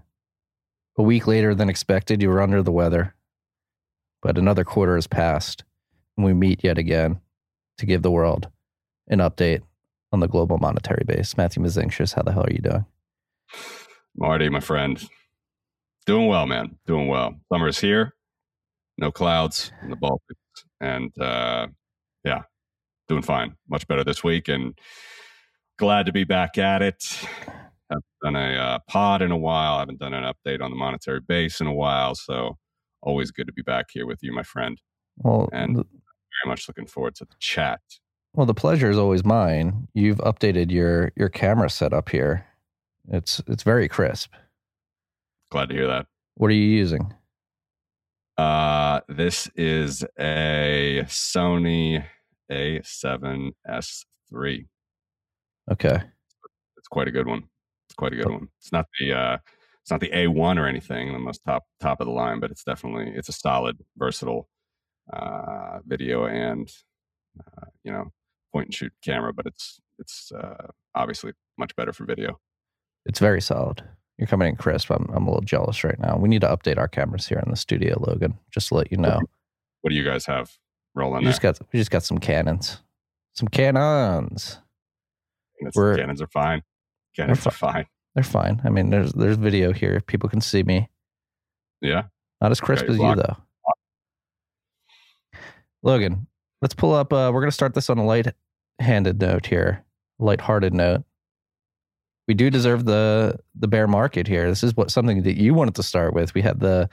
A 1.01 1.03
week 1.03 1.25
later 1.25 1.55
than 1.55 1.67
expected, 1.67 2.21
you 2.21 2.29
were 2.29 2.43
under 2.43 2.61
the 2.61 2.71
weather. 2.71 3.15
But 4.21 4.37
another 4.37 4.63
quarter 4.63 4.93
has 4.93 5.07
passed, 5.07 5.63
and 6.15 6.23
we 6.23 6.31
meet 6.31 6.63
yet 6.63 6.77
again 6.77 7.21
to 7.79 7.87
give 7.87 8.03
the 8.03 8.11
world 8.11 8.49
an 9.07 9.17
update 9.17 9.63
on 10.11 10.19
the 10.19 10.27
global 10.27 10.59
monetary 10.59 11.03
base. 11.03 11.35
Matthew 11.35 11.63
Mezinskis, 11.63 12.13
how 12.13 12.21
the 12.21 12.31
hell 12.31 12.43
are 12.43 12.53
you 12.53 12.59
doing? 12.59 12.85
Marty, 14.15 14.47
my 14.49 14.59
friend, 14.59 15.03
doing 16.05 16.27
well, 16.27 16.45
man. 16.45 16.77
Doing 16.85 17.07
well. 17.07 17.33
Summer 17.51 17.69
is 17.69 17.79
here. 17.79 18.13
No 18.99 19.11
clouds 19.11 19.71
in 19.81 19.89
the 19.89 19.95
Baltics, 19.95 20.65
and 20.79 21.11
uh, 21.19 21.65
yeah, 22.23 22.43
doing 23.07 23.23
fine. 23.23 23.55
Much 23.67 23.87
better 23.87 24.03
this 24.03 24.23
week, 24.23 24.49
and 24.49 24.77
glad 25.79 26.05
to 26.05 26.11
be 26.11 26.25
back 26.25 26.59
at 26.59 26.83
it 26.83 27.25
haven't 27.91 28.05
done 28.23 28.35
a 28.35 28.57
uh, 28.57 28.79
pod 28.87 29.21
in 29.21 29.31
a 29.31 29.37
while. 29.37 29.75
I 29.75 29.79
haven't 29.79 29.99
done 29.99 30.13
an 30.13 30.23
update 30.23 30.61
on 30.61 30.71
the 30.71 30.77
monetary 30.77 31.19
base 31.19 31.61
in 31.61 31.67
a 31.67 31.73
while. 31.73 32.15
So 32.15 32.57
always 33.01 33.31
good 33.31 33.47
to 33.47 33.53
be 33.53 33.61
back 33.61 33.87
here 33.91 34.05
with 34.05 34.19
you, 34.21 34.33
my 34.33 34.43
friend. 34.43 34.79
Well, 35.17 35.49
and 35.51 35.75
the, 35.75 35.83
very 35.83 36.47
much 36.47 36.67
looking 36.67 36.87
forward 36.87 37.15
to 37.15 37.25
the 37.25 37.35
chat. 37.39 37.81
Well, 38.33 38.45
the 38.45 38.53
pleasure 38.53 38.89
is 38.89 38.97
always 38.97 39.25
mine. 39.25 39.87
You've 39.93 40.19
updated 40.19 40.71
your 40.71 41.11
your 41.15 41.29
camera 41.29 41.69
setup 41.69 42.09
here. 42.09 42.45
It's 43.09 43.41
it's 43.47 43.63
very 43.63 43.87
crisp. 43.87 44.33
Glad 45.51 45.69
to 45.69 45.75
hear 45.75 45.87
that. 45.87 46.07
What 46.35 46.49
are 46.49 46.53
you 46.53 46.63
using? 46.63 47.13
Uh, 48.37 49.01
this 49.09 49.49
is 49.55 50.05
a 50.17 51.03
Sony 51.07 52.05
A7S3. 52.51 54.65
Okay. 55.71 56.01
It's 56.77 56.87
quite 56.89 57.07
a 57.07 57.11
good 57.11 57.27
one. 57.27 57.43
It's 57.91 57.95
quite 57.97 58.13
a 58.13 58.15
good 58.15 58.31
one. 58.31 58.47
It's 58.57 58.71
not 58.71 58.85
the 58.97 59.11
uh, 59.11 59.37
it's 59.81 59.91
not 59.91 59.99
the 59.99 60.17
A 60.17 60.27
one 60.27 60.57
or 60.57 60.65
anything, 60.65 61.11
the 61.11 61.19
most 61.19 61.43
top 61.45 61.65
top 61.81 61.99
of 61.99 62.07
the 62.07 62.13
line, 62.13 62.39
but 62.39 62.49
it's 62.49 62.63
definitely 62.63 63.11
it's 63.13 63.27
a 63.27 63.33
solid, 63.33 63.77
versatile 63.97 64.47
uh, 65.11 65.79
video 65.85 66.25
and 66.25 66.71
uh, 67.37 67.65
you 67.83 67.91
know 67.91 68.05
point 68.53 68.67
and 68.67 68.73
shoot 68.73 68.93
camera. 69.03 69.33
But 69.33 69.47
it's 69.47 69.81
it's 69.99 70.31
uh, 70.31 70.67
obviously 70.95 71.33
much 71.57 71.75
better 71.75 71.91
for 71.91 72.05
video. 72.05 72.39
It's 73.05 73.19
very 73.19 73.41
solid. 73.41 73.83
You're 74.17 74.27
coming 74.27 74.47
in 74.47 74.55
crisp. 74.55 74.89
I'm 74.89 75.09
I'm 75.13 75.27
a 75.27 75.29
little 75.29 75.41
jealous 75.41 75.83
right 75.83 75.99
now. 75.99 76.15
We 76.15 76.29
need 76.29 76.41
to 76.41 76.47
update 76.47 76.77
our 76.77 76.87
cameras 76.87 77.27
here 77.27 77.41
in 77.45 77.51
the 77.51 77.57
studio, 77.57 78.01
Logan. 78.07 78.37
Just 78.51 78.69
to 78.69 78.75
let 78.75 78.89
you 78.89 78.97
know. 78.97 79.19
What 79.81 79.89
do 79.89 79.97
you 79.97 80.05
guys 80.05 80.25
have 80.27 80.49
rolling? 80.95 81.25
We 81.25 81.25
just 81.25 81.41
got 81.41 81.59
we 81.73 81.79
just 81.79 81.91
got 81.91 82.03
some 82.03 82.19
Canons, 82.19 82.77
some 83.33 83.49
Canons. 83.49 84.59
Canons 85.75 86.21
are 86.21 86.27
fine. 86.27 86.63
Canons 87.15 87.45
are 87.45 87.51
fine. 87.51 87.85
They're 88.15 88.23
fine. 88.23 88.61
I 88.63 88.69
mean, 88.69 88.89
there's 88.89 89.13
there's 89.13 89.37
video 89.37 89.73
here. 89.73 90.01
People 90.01 90.29
can 90.29 90.41
see 90.41 90.63
me. 90.63 90.89
Yeah. 91.81 92.03
Not 92.41 92.51
as 92.51 92.59
crisp 92.59 92.85
as 92.85 92.97
you 92.97 93.15
though. 93.15 93.37
Logan, 95.83 96.27
let's 96.61 96.75
pull 96.75 96.93
up. 96.93 97.11
Uh, 97.11 97.31
we're 97.33 97.41
going 97.41 97.49
to 97.49 97.55
start 97.55 97.73
this 97.73 97.89
on 97.89 97.97
a 97.97 98.05
light-handed 98.05 99.19
note 99.19 99.45
here, 99.45 99.83
light-hearted 100.19 100.73
note. 100.73 101.03
We 102.27 102.33
do 102.33 102.49
deserve 102.49 102.85
the 102.85 103.39
the 103.55 103.67
bear 103.67 103.87
market 103.87 104.27
here. 104.27 104.47
This 104.47 104.63
is 104.63 104.75
what 104.75 104.91
something 104.91 105.23
that 105.23 105.37
you 105.37 105.53
wanted 105.53 105.75
to 105.75 105.83
start 105.83 106.13
with. 106.13 106.33
We 106.33 106.41
had 106.41 106.59
the 106.59 106.89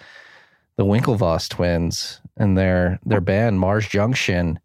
the 0.77 0.85
Winklevoss 0.85 1.49
twins 1.49 2.21
and 2.37 2.57
their 2.57 2.99
their 3.05 3.21
band 3.21 3.61
Mars 3.61 3.87
Junction. 3.87 4.59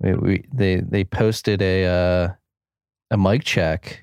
We, 0.00 0.14
we 0.14 0.44
they 0.52 0.76
they 0.76 1.04
posted 1.04 1.60
a 1.62 1.86
uh, 1.86 2.32
a 3.10 3.16
mic 3.16 3.44
check. 3.44 4.01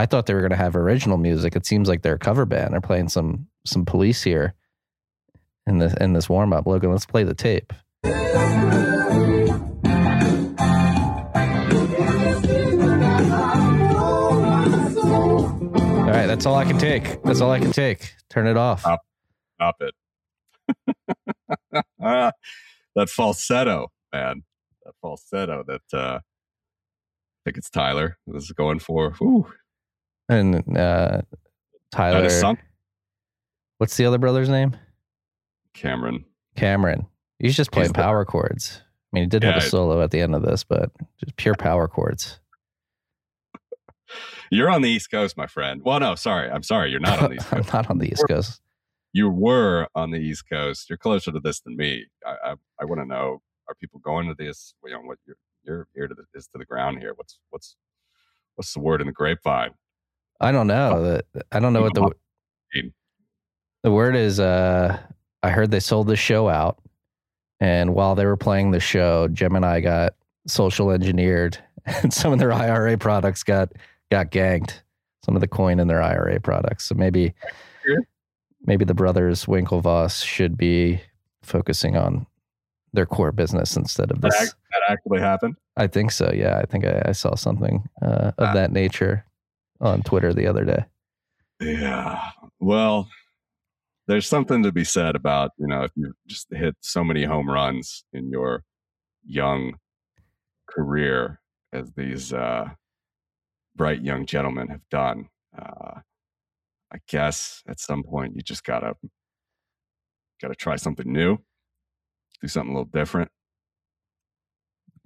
I 0.00 0.06
thought 0.06 0.24
they 0.24 0.32
were 0.32 0.40
going 0.40 0.48
to 0.50 0.56
have 0.56 0.76
original 0.76 1.18
music. 1.18 1.54
It 1.54 1.66
seems 1.66 1.86
like 1.86 2.00
they're 2.00 2.14
a 2.14 2.18
cover 2.18 2.46
band. 2.46 2.72
They're 2.72 2.80
playing 2.80 3.10
some 3.10 3.48
some 3.66 3.84
police 3.84 4.22
here 4.22 4.54
in 5.66 5.76
this 5.76 5.92
in 6.00 6.14
this 6.14 6.26
warm 6.26 6.54
up. 6.54 6.66
Logan, 6.66 6.90
let's 6.90 7.04
play 7.04 7.22
the 7.22 7.34
tape. 7.34 7.74
All 8.02 8.10
right, 16.06 16.26
that's 16.26 16.46
all 16.46 16.54
I 16.54 16.64
can 16.64 16.78
take. 16.78 17.22
That's 17.22 17.42
all 17.42 17.50
I 17.50 17.58
can 17.58 17.70
take. 17.72 18.14
Turn 18.30 18.46
it 18.46 18.56
off. 18.56 18.80
Stop. 18.80 19.02
Stop 19.56 19.82
it. 19.82 19.94
That 22.96 23.08
falsetto, 23.08 23.92
man. 24.12 24.42
That 24.84 24.94
falsetto 25.00 25.62
that 25.68 25.82
uh 25.92 26.18
I 26.18 26.22
think 27.44 27.58
it's 27.58 27.70
Tyler 27.70 28.18
this 28.26 28.44
is 28.44 28.52
going 28.52 28.78
for. 28.80 29.14
Ooh, 29.22 29.46
And 30.30 30.78
uh, 30.78 31.22
Tyler, 31.90 32.28
what's 33.78 33.96
the 33.96 34.06
other 34.06 34.18
brother's 34.18 34.48
name? 34.48 34.76
Cameron. 35.74 36.24
Cameron. 36.56 37.06
He's 37.40 37.56
just 37.56 37.72
playing 37.72 37.88
He's 37.88 37.92
the- 37.92 38.02
power 38.02 38.24
chords. 38.24 38.80
I 39.12 39.16
mean, 39.16 39.24
he 39.24 39.28
did 39.28 39.42
have 39.42 39.56
a 39.56 39.60
solo 39.60 40.00
at 40.02 40.12
the 40.12 40.20
end 40.20 40.36
of 40.36 40.42
this, 40.42 40.62
but 40.62 40.92
just 41.18 41.34
pure 41.34 41.56
power 41.56 41.88
chords. 41.88 42.38
You're 44.52 44.70
on 44.70 44.82
the 44.82 44.88
East 44.88 45.10
Coast, 45.10 45.36
my 45.36 45.48
friend. 45.48 45.82
Well, 45.84 45.98
no, 45.98 46.14
sorry. 46.14 46.48
I'm 46.48 46.62
sorry. 46.62 46.92
You're 46.92 47.00
not 47.00 47.20
on 47.20 47.30
the 47.30 47.36
East 47.36 47.46
Coast. 47.50 47.74
I'm 47.74 47.76
not 47.82 47.90
on 47.90 47.98
the 47.98 48.08
East 48.12 48.24
Coast. 48.28 48.60
you 49.12 49.28
were 49.28 49.88
on 49.96 50.12
the 50.12 50.18
East 50.18 50.48
Coast. 50.48 50.88
You're 50.88 50.96
closer 50.96 51.32
to 51.32 51.40
this 51.40 51.60
than 51.60 51.76
me. 51.76 52.06
I 52.24 52.50
I, 52.50 52.54
I 52.80 52.84
want 52.84 53.00
to 53.00 53.04
know: 53.04 53.42
Are 53.68 53.74
people 53.74 53.98
going 53.98 54.28
to 54.28 54.34
this? 54.34 54.74
You 54.84 54.92
know, 54.92 55.00
what 55.00 55.18
your 55.26 55.36
your 55.64 55.88
ear 55.96 56.06
to 56.06 56.14
the, 56.14 56.22
is 56.34 56.46
to 56.48 56.58
the 56.58 56.64
ground 56.64 56.98
here? 57.00 57.12
What's 57.16 57.40
what's 57.50 57.74
what's 58.54 58.72
the 58.72 58.80
word 58.80 59.00
in 59.00 59.08
the 59.08 59.12
grapevine? 59.12 59.70
I 60.40 60.52
don't 60.52 60.66
know. 60.66 61.02
The- 61.02 61.24
I 61.52 61.60
don't 61.60 61.72
know 61.72 61.82
what 61.82 61.94
the 61.94 62.10
the 63.82 63.90
word 63.90 64.14
is. 64.16 64.38
Uh, 64.40 64.98
I 65.42 65.50
heard 65.50 65.70
they 65.70 65.80
sold 65.80 66.06
the 66.06 66.16
show 66.16 66.48
out, 66.48 66.78
and 67.60 67.94
while 67.94 68.14
they 68.14 68.26
were 68.26 68.36
playing 68.36 68.70
the 68.72 68.80
show, 68.80 69.28
Gemini 69.28 69.80
got 69.80 70.14
social 70.46 70.90
engineered, 70.90 71.58
and 71.86 72.12
some 72.12 72.32
of 72.32 72.38
their 72.38 72.52
IRA 72.52 72.98
products 72.98 73.42
got 73.42 73.72
got 74.10 74.30
ganked. 74.30 74.82
Some 75.24 75.34
of 75.36 75.40
the 75.40 75.48
coin 75.48 75.80
in 75.80 75.88
their 75.88 76.02
IRA 76.02 76.40
products. 76.40 76.84
So 76.88 76.94
maybe 76.94 77.34
maybe 78.64 78.84
the 78.84 78.94
brothers 78.94 79.46
Winklevoss 79.46 80.24
should 80.24 80.56
be 80.56 81.00
focusing 81.42 81.96
on 81.96 82.26
their 82.92 83.06
core 83.06 83.32
business 83.32 83.76
instead 83.76 84.10
of 84.10 84.20
this. 84.20 84.34
that 84.38 84.82
actually 84.88 85.20
happened. 85.20 85.56
I 85.76 85.86
think 85.86 86.10
so. 86.10 86.30
Yeah, 86.34 86.58
I 86.58 86.66
think 86.66 86.84
I, 86.84 87.02
I 87.06 87.12
saw 87.12 87.34
something 87.36 87.88
uh, 88.02 88.32
of 88.38 88.48
Ah. 88.48 88.54
that 88.54 88.72
nature 88.72 89.24
on 89.80 90.02
Twitter 90.02 90.32
the 90.32 90.46
other 90.46 90.64
day. 90.64 90.84
Yeah. 91.60 92.20
Well, 92.58 93.08
there's 94.06 94.26
something 94.26 94.62
to 94.62 94.72
be 94.72 94.84
said 94.84 95.14
about, 95.14 95.52
you 95.58 95.66
know, 95.66 95.82
if 95.82 95.92
you 95.94 96.12
just 96.26 96.48
hit 96.50 96.76
so 96.80 97.04
many 97.04 97.24
home 97.24 97.48
runs 97.48 98.04
in 98.12 98.30
your 98.30 98.64
young 99.24 99.74
career 100.68 101.40
as 101.72 101.92
these 101.92 102.32
uh, 102.32 102.70
bright 103.76 104.02
young 104.02 104.26
gentlemen 104.26 104.68
have 104.68 104.88
done. 104.90 105.28
Uh, 105.56 106.00
I 106.92 106.98
guess 107.08 107.62
at 107.68 107.78
some 107.78 108.02
point 108.02 108.34
you 108.34 108.42
just 108.42 108.64
gotta 108.64 108.94
gotta 110.40 110.54
try 110.54 110.76
something 110.76 111.10
new, 111.10 111.38
do 112.40 112.48
something 112.48 112.74
a 112.74 112.78
little 112.78 112.90
different. 112.90 113.30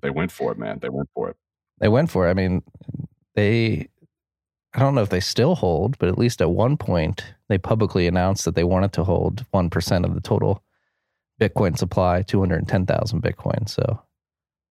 They 0.01 0.11
went 0.11 0.33
for 0.33 0.53
it, 0.53 0.59
man. 0.59 0.79
They 0.81 0.89
went 0.89 1.09
for 1.15 1.31
it. 1.31 1.37
They 1.79 1.89
went 1.89 2.11
for 2.11 2.27
it. 2.27 2.31
I 2.31 2.35
mean, 2.35 2.63
they, 3.35 3.89
I 4.75 4.81
don't 4.81 4.95
know 4.95 5.03
if 5.03 5.11
they 5.11 5.21
still 5.21 5.55
hold, 5.55 5.97
but 5.99 6.09
at 6.09 6.19
least 6.19 6.41
at 6.41 6.51
one 6.51 6.77
point, 6.77 7.25
they 7.49 7.59
publicly 7.59 8.07
announced 8.09 8.45
that 8.45 8.57
they 8.57 8.65
wanted 8.65 8.93
to 8.95 9.05
hold 9.05 9.45
1% 9.53 10.05
of 10.05 10.15
the 10.15 10.21
total 10.21 10.65
Bitcoin 11.41 11.79
supply, 11.79 12.23
210,000 12.23 13.23
Bitcoin. 13.23 13.69
So, 13.69 14.01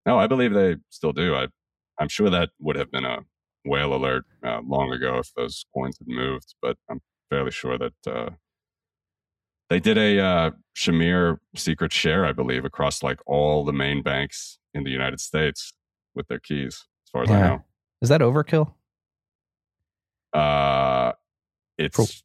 No, 0.06 0.20
I 0.20 0.28
believe 0.28 0.54
they 0.54 0.76
still 0.90 1.14
do. 1.14 1.36
I, 1.36 1.48
I'm 2.00 2.10
sure 2.10 2.30
that 2.30 2.50
would 2.60 2.76
have 2.76 2.92
been 2.92 3.06
a 3.06 3.20
whale 3.64 3.94
alert 3.94 4.26
uh, 4.46 4.60
long 4.66 4.92
ago 4.92 5.20
if 5.20 5.34
those 5.36 5.66
coins 5.74 5.98
had 6.00 6.08
moved, 6.08 6.56
but 6.62 6.76
I'm 6.90 7.00
fairly 7.30 7.52
sure 7.52 7.78
that 7.78 7.94
uh, 8.06 8.30
they 9.70 9.80
did 9.80 9.98
a 9.98 10.20
uh, 10.20 10.52
Shamir 10.76 11.38
secret 11.56 11.94
share, 11.94 12.26
I 12.26 12.34
believe, 12.34 12.66
across 12.66 13.04
like 13.04 13.20
all 13.26 13.64
the 13.64 13.74
main 13.74 14.02
banks 14.02 14.60
in 14.74 14.84
the 14.84 14.92
United 14.92 15.22
States 15.22 15.72
with 16.14 16.28
their 16.28 16.40
keys, 16.40 16.86
as 17.06 17.10
far 17.12 17.24
as 17.24 17.32
I 17.32 17.40
know. 17.40 17.64
is 18.02 18.10
that 18.10 18.22
overkill? 18.22 18.74
Uh, 20.34 21.14
it's 21.78 22.24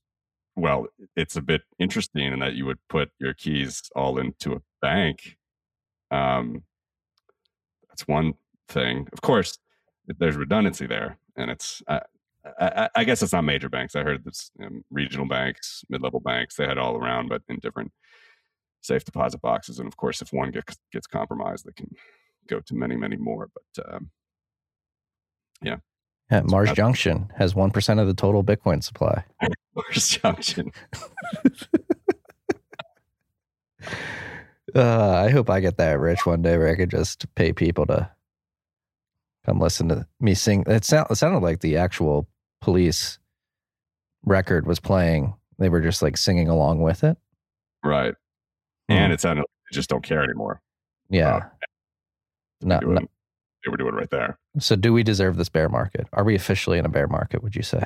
well, 0.56 0.86
it's 1.16 1.36
a 1.36 1.42
bit 1.42 1.62
interesting 1.78 2.32
in 2.32 2.40
that 2.40 2.54
you 2.54 2.66
would 2.66 2.78
put 2.88 3.10
your 3.18 3.34
keys 3.34 3.82
all 3.94 4.18
into 4.18 4.54
a 4.54 4.62
bank. 4.82 5.36
Um, 6.10 6.64
that's 7.88 8.08
one 8.08 8.34
thing. 8.68 9.08
Of 9.12 9.20
course, 9.20 9.58
there's 10.06 10.36
redundancy 10.36 10.86
there, 10.86 11.18
and 11.36 11.50
it's. 11.50 11.82
I, 11.88 12.00
I, 12.58 12.88
I 12.96 13.04
guess 13.04 13.22
it's 13.22 13.32
not 13.32 13.44
major 13.44 13.68
banks. 13.68 13.94
I 13.94 14.02
heard 14.02 14.24
this 14.24 14.50
um, 14.64 14.84
regional 14.90 15.26
banks, 15.26 15.84
mid-level 15.90 16.20
banks. 16.20 16.56
They 16.56 16.66
had 16.66 16.78
all 16.78 16.96
around, 16.96 17.28
but 17.28 17.42
in 17.48 17.58
different 17.58 17.92
safe 18.80 19.04
deposit 19.04 19.40
boxes. 19.42 19.78
And 19.78 19.88
of 19.88 19.96
course, 19.96 20.22
if 20.22 20.32
one 20.32 20.50
gets 20.50 20.76
gets 20.92 21.06
compromised, 21.06 21.66
they 21.66 21.72
can 21.72 21.90
go 22.48 22.60
to 22.60 22.74
many, 22.74 22.96
many 22.96 23.16
more. 23.16 23.50
But 23.52 23.94
um, 23.94 24.10
Yeah, 25.62 25.76
Mars 26.30 26.72
Junction 26.72 27.30
has 27.36 27.54
1% 27.54 28.00
of 28.00 28.06
the 28.06 28.14
total 28.14 28.44
Bitcoin 28.44 28.82
supply. 28.82 29.24
Mars 29.74 30.08
Junction. 30.08 30.72
Uh, 34.74 35.22
I 35.26 35.30
hope 35.30 35.48
I 35.48 35.60
get 35.60 35.78
that 35.78 35.98
rich 35.98 36.26
one 36.26 36.42
day 36.42 36.58
where 36.58 36.68
I 36.68 36.76
could 36.76 36.90
just 36.90 37.32
pay 37.34 37.52
people 37.52 37.86
to 37.86 38.10
come 39.46 39.60
listen 39.60 39.88
to 39.88 40.06
me 40.20 40.34
sing. 40.34 40.64
It, 40.66 40.84
sound, 40.84 41.06
it 41.10 41.16
sounded 41.16 41.38
like 41.38 41.60
the 41.60 41.78
actual 41.78 42.28
police 42.60 43.18
record 44.24 44.66
was 44.66 44.78
playing. 44.78 45.34
They 45.58 45.70
were 45.70 45.80
just 45.80 46.02
like 46.02 46.16
singing 46.16 46.48
along 46.48 46.82
with 46.82 47.02
it. 47.02 47.16
Right. 47.82 48.14
And 48.88 49.12
it 49.12 49.20
sounded 49.20 49.42
like 49.42 49.50
they 49.70 49.74
just 49.74 49.88
don't 49.88 50.04
care 50.04 50.22
anymore. 50.22 50.60
Yeah. 51.08 51.46
No, 52.60 52.80
doing, 52.80 52.94
no. 52.94 53.00
They 53.64 53.70
were 53.70 53.76
doing 53.76 53.94
right 53.94 54.10
there. 54.10 54.38
So, 54.60 54.76
do 54.76 54.92
we 54.92 55.02
deserve 55.02 55.36
this 55.36 55.48
bear 55.48 55.68
market? 55.68 56.06
Are 56.12 56.24
we 56.24 56.34
officially 56.34 56.78
in 56.78 56.86
a 56.86 56.88
bear 56.88 57.06
market? 57.06 57.42
Would 57.42 57.56
you 57.56 57.62
say? 57.62 57.84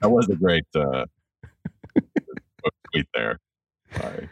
That 0.00 0.10
was 0.10 0.28
a 0.28 0.36
great 0.36 0.64
uh, 0.74 1.04
tweet 2.92 3.06
there 3.14 3.38
by 3.96 4.28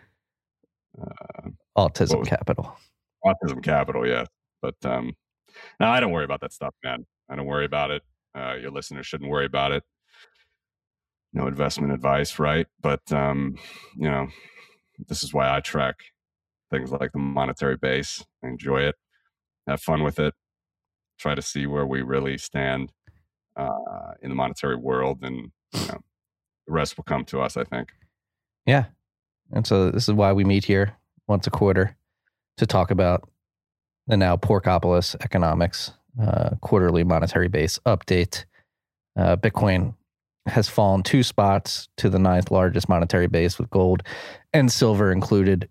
uh, 1.00 1.48
Autism 1.76 2.20
was- 2.20 2.28
capital. 2.28 2.76
Autism 3.24 3.62
Capital, 3.62 4.06
yeah. 4.06 4.24
But 4.62 4.76
um, 4.84 5.14
no, 5.80 5.88
I 5.88 5.98
don't 6.00 6.12
worry 6.12 6.24
about 6.24 6.40
that 6.42 6.52
stuff, 6.52 6.74
man. 6.84 7.04
I 7.28 7.34
don't 7.34 7.46
worry 7.46 7.64
about 7.64 7.90
it. 7.90 8.02
Uh, 8.36 8.54
your 8.54 8.70
listeners 8.70 9.06
shouldn't 9.06 9.30
worry 9.30 9.46
about 9.46 9.72
it. 9.72 9.82
No 11.32 11.48
investment 11.48 11.92
advice, 11.92 12.38
right? 12.38 12.66
But 12.80 13.00
um, 13.10 13.56
you 13.96 14.08
know, 14.08 14.28
this 15.08 15.24
is 15.24 15.34
why 15.34 15.54
I 15.54 15.60
track 15.60 15.96
things 16.70 16.92
like 16.92 17.12
the 17.12 17.18
monetary 17.18 17.76
base. 17.76 18.24
I 18.44 18.48
enjoy 18.48 18.82
it, 18.82 18.94
have 19.66 19.80
fun 19.80 20.02
with 20.02 20.18
it, 20.18 20.34
try 21.18 21.34
to 21.34 21.42
see 21.42 21.66
where 21.66 21.86
we 21.86 22.02
really 22.02 22.38
stand 22.38 22.92
uh, 23.56 24.12
in 24.22 24.28
the 24.28 24.34
monetary 24.34 24.76
world, 24.76 25.18
and 25.22 25.50
you 25.72 25.86
know, 25.88 26.00
the 26.66 26.72
rest 26.72 26.96
will 26.96 27.04
come 27.04 27.24
to 27.26 27.40
us. 27.40 27.56
I 27.56 27.64
think. 27.64 27.92
Yeah. 28.66 28.86
And 29.52 29.66
so, 29.66 29.90
this 29.90 30.08
is 30.08 30.14
why 30.14 30.32
we 30.32 30.44
meet 30.44 30.64
here 30.64 30.96
once 31.28 31.46
a 31.46 31.50
quarter 31.50 31.96
to 32.56 32.66
talk 32.66 32.90
about 32.90 33.28
the 34.06 34.16
now 34.16 34.36
Porkopolis 34.36 35.14
economics 35.20 35.92
uh, 36.20 36.50
quarterly 36.60 37.04
monetary 37.04 37.48
base 37.48 37.78
update. 37.86 38.44
Uh, 39.18 39.36
Bitcoin 39.36 39.94
has 40.46 40.68
fallen 40.68 41.02
two 41.02 41.22
spots 41.22 41.88
to 41.96 42.08
the 42.08 42.18
ninth 42.18 42.50
largest 42.50 42.88
monetary 42.88 43.26
base 43.26 43.58
with 43.58 43.68
gold 43.70 44.02
and 44.52 44.70
silver 44.70 45.10
included 45.10 45.68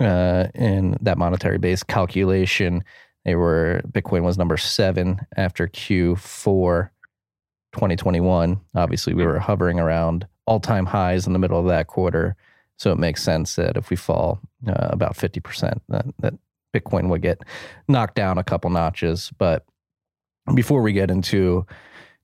uh, 0.00 0.48
in 0.54 0.96
that 1.00 1.18
monetary 1.18 1.58
base 1.58 1.82
calculation. 1.82 2.84
They 3.28 3.34
were 3.34 3.82
Bitcoin 3.92 4.22
was 4.22 4.38
number 4.38 4.56
seven 4.56 5.20
after 5.36 5.68
Q4 5.68 6.88
2021. 7.74 8.58
Obviously, 8.74 9.12
we 9.12 9.26
were 9.26 9.38
hovering 9.38 9.78
around 9.78 10.26
all 10.46 10.60
time 10.60 10.86
highs 10.86 11.26
in 11.26 11.34
the 11.34 11.38
middle 11.38 11.60
of 11.60 11.66
that 11.66 11.88
quarter. 11.88 12.36
So 12.78 12.90
it 12.90 12.98
makes 12.98 13.22
sense 13.22 13.56
that 13.56 13.76
if 13.76 13.90
we 13.90 13.96
fall 13.96 14.40
uh, 14.66 14.88
about 14.88 15.14
50%, 15.14 15.78
that, 15.90 16.06
that 16.20 16.34
Bitcoin 16.74 17.10
would 17.10 17.20
get 17.20 17.42
knocked 17.86 18.14
down 18.14 18.38
a 18.38 18.44
couple 18.44 18.70
notches. 18.70 19.30
But 19.36 19.62
before 20.54 20.80
we 20.80 20.94
get 20.94 21.10
into 21.10 21.66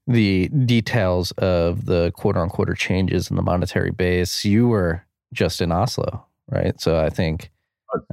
the 0.07 0.49
details 0.49 1.33
of 1.33 1.85
the 1.85 2.13
quarter 2.13 2.41
on 2.41 2.49
quarter 2.49 2.73
changes 2.73 3.29
in 3.29 3.37
the 3.37 3.43
monetary 3.43 3.91
base, 3.91 4.43
you 4.43 4.69
were 4.69 5.05
just 5.35 5.61
in 5.61 5.71
Oslo, 5.71 6.25
right? 6.49 6.81
So 6.81 6.99
I 6.99 7.11
think 7.11 7.51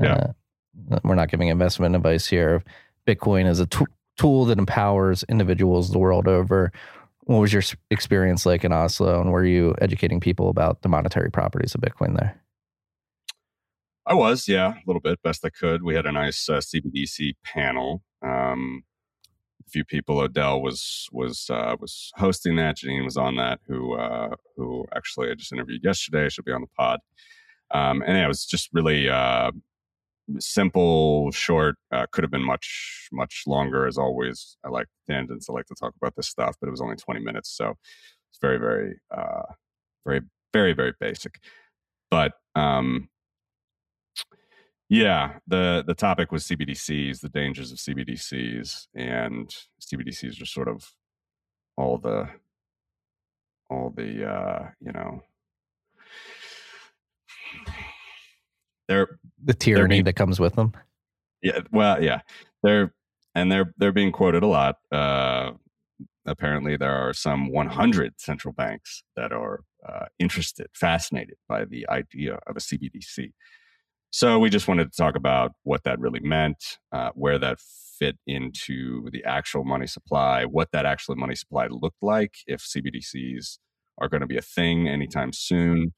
yeah. 0.01 0.13
uh, 0.13 0.31
we're 1.03 1.15
not 1.15 1.29
giving 1.29 1.49
investment 1.49 1.95
advice 1.95 2.27
here. 2.27 2.63
Bitcoin 3.07 3.47
is 3.47 3.59
a 3.59 3.65
t- 3.65 3.85
tool 4.17 4.45
that 4.45 4.59
empowers 4.59 5.23
individuals 5.29 5.91
the 5.91 5.99
world 5.99 6.27
over. 6.27 6.71
What 7.21 7.39
was 7.39 7.53
your 7.53 7.63
experience 7.89 8.45
like 8.45 8.63
in 8.63 8.73
Oslo, 8.73 9.21
and 9.21 9.31
were 9.31 9.45
you 9.45 9.75
educating 9.81 10.19
people 10.19 10.49
about 10.49 10.81
the 10.81 10.89
monetary 10.89 11.31
properties 11.31 11.75
of 11.75 11.81
Bitcoin 11.81 12.17
there? 12.17 12.41
I 14.05 14.13
was, 14.15 14.47
yeah, 14.47 14.73
a 14.73 14.81
little 14.87 14.99
bit, 14.99 15.21
best 15.21 15.45
I 15.45 15.49
could. 15.49 15.83
We 15.83 15.95
had 15.95 16.05
a 16.05 16.11
nice 16.11 16.49
uh, 16.49 16.57
CBDC 16.57 17.33
panel. 17.43 18.01
Um, 18.23 18.83
a 19.65 19.69
few 19.69 19.85
people. 19.85 20.19
Odell 20.19 20.61
was 20.61 21.07
was 21.11 21.49
uh, 21.49 21.75
was 21.79 22.11
hosting 22.15 22.55
that. 22.55 22.77
Janine 22.77 23.05
was 23.05 23.17
on 23.17 23.35
that. 23.35 23.59
Who 23.67 23.93
uh, 23.93 24.35
who 24.57 24.85
actually 24.95 25.29
I 25.29 25.35
just 25.35 25.53
interviewed 25.53 25.83
yesterday. 25.83 26.29
She'll 26.29 26.43
be 26.43 26.51
on 26.51 26.61
the 26.61 26.67
pod. 26.75 26.99
Um, 27.73 28.01
and 28.01 28.17
yeah, 28.17 28.25
it 28.25 28.27
was 28.27 28.45
just 28.45 28.69
really 28.73 29.07
uh, 29.07 29.51
simple, 30.39 31.31
short. 31.31 31.75
Uh, 31.91 32.05
could 32.11 32.23
have 32.23 32.31
been 32.31 32.45
much 32.45 33.07
much 33.11 33.43
longer. 33.47 33.87
As 33.87 33.97
always, 33.97 34.57
I 34.65 34.69
like 34.69 34.87
tangents. 35.09 35.49
I 35.49 35.53
like 35.53 35.67
to 35.67 35.75
talk 35.75 35.93
about 35.95 36.15
this 36.15 36.27
stuff, 36.27 36.55
but 36.59 36.67
it 36.67 36.71
was 36.71 36.81
only 36.81 36.95
twenty 36.95 37.21
minutes, 37.21 37.49
so 37.55 37.75
it's 38.31 38.39
very 38.41 38.57
very 38.57 38.99
uh, 39.15 39.43
very 40.05 40.21
very 40.53 40.73
very 40.73 40.93
basic. 40.99 41.39
But 42.09 42.33
um, 42.55 43.09
yeah, 44.89 45.39
the 45.47 45.83
the 45.85 45.95
topic 45.95 46.31
was 46.31 46.45
CBDCs, 46.45 47.21
the 47.21 47.29
dangers 47.29 47.71
of 47.71 47.77
CBDCs, 47.77 48.87
and 48.93 49.53
CBDCs 49.81 50.41
are 50.41 50.45
sort 50.45 50.67
of 50.67 50.91
all 51.77 51.97
the 51.97 52.29
all 53.69 53.89
the 53.95 54.29
uh, 54.29 54.67
you 54.81 54.91
know 54.91 55.21
they're 58.91 59.19
The 59.43 59.53
tyranny 59.53 59.95
being- 59.95 60.03
that 60.05 60.15
comes 60.15 60.39
with 60.39 60.55
them. 60.55 60.73
yeah 61.41 61.59
well 61.71 62.01
yeah 62.03 62.21
they're 62.63 62.93
and 63.33 63.49
they're 63.51 63.73
they're 63.77 63.93
being 63.93 64.11
quoted 64.11 64.43
a 64.43 64.47
lot. 64.47 64.75
Uh, 64.91 65.51
apparently, 66.25 66.75
there 66.77 66.91
are 66.93 67.13
some 67.13 67.49
100 67.49 68.13
central 68.19 68.53
banks 68.53 69.03
that 69.15 69.31
are 69.31 69.61
uh, 69.87 70.05
interested, 70.19 70.67
fascinated 70.73 71.37
by 71.47 71.63
the 71.65 71.87
idea 71.89 72.33
of 72.47 72.57
a 72.57 72.59
CBDC. 72.59 73.31
So 74.11 74.37
we 74.37 74.49
just 74.49 74.67
wanted 74.67 74.91
to 74.91 74.97
talk 74.97 75.15
about 75.15 75.53
what 75.63 75.83
that 75.85 75.97
really 75.99 76.19
meant, 76.19 76.61
uh, 76.91 77.11
where 77.15 77.39
that 77.39 77.59
fit 77.97 78.17
into 78.27 79.09
the 79.11 79.23
actual 79.23 79.63
money 79.63 79.87
supply, 79.87 80.43
what 80.43 80.71
that 80.73 80.85
actual 80.85 81.15
money 81.15 81.35
supply 81.35 81.67
looked 81.67 82.03
like, 82.03 82.33
if 82.47 82.59
CBDCs 82.61 83.59
are 83.99 84.09
going 84.09 84.19
to 84.21 84.27
be 84.27 84.37
a 84.37 84.41
thing 84.41 84.89
anytime 84.89 85.31
soon 85.31 85.93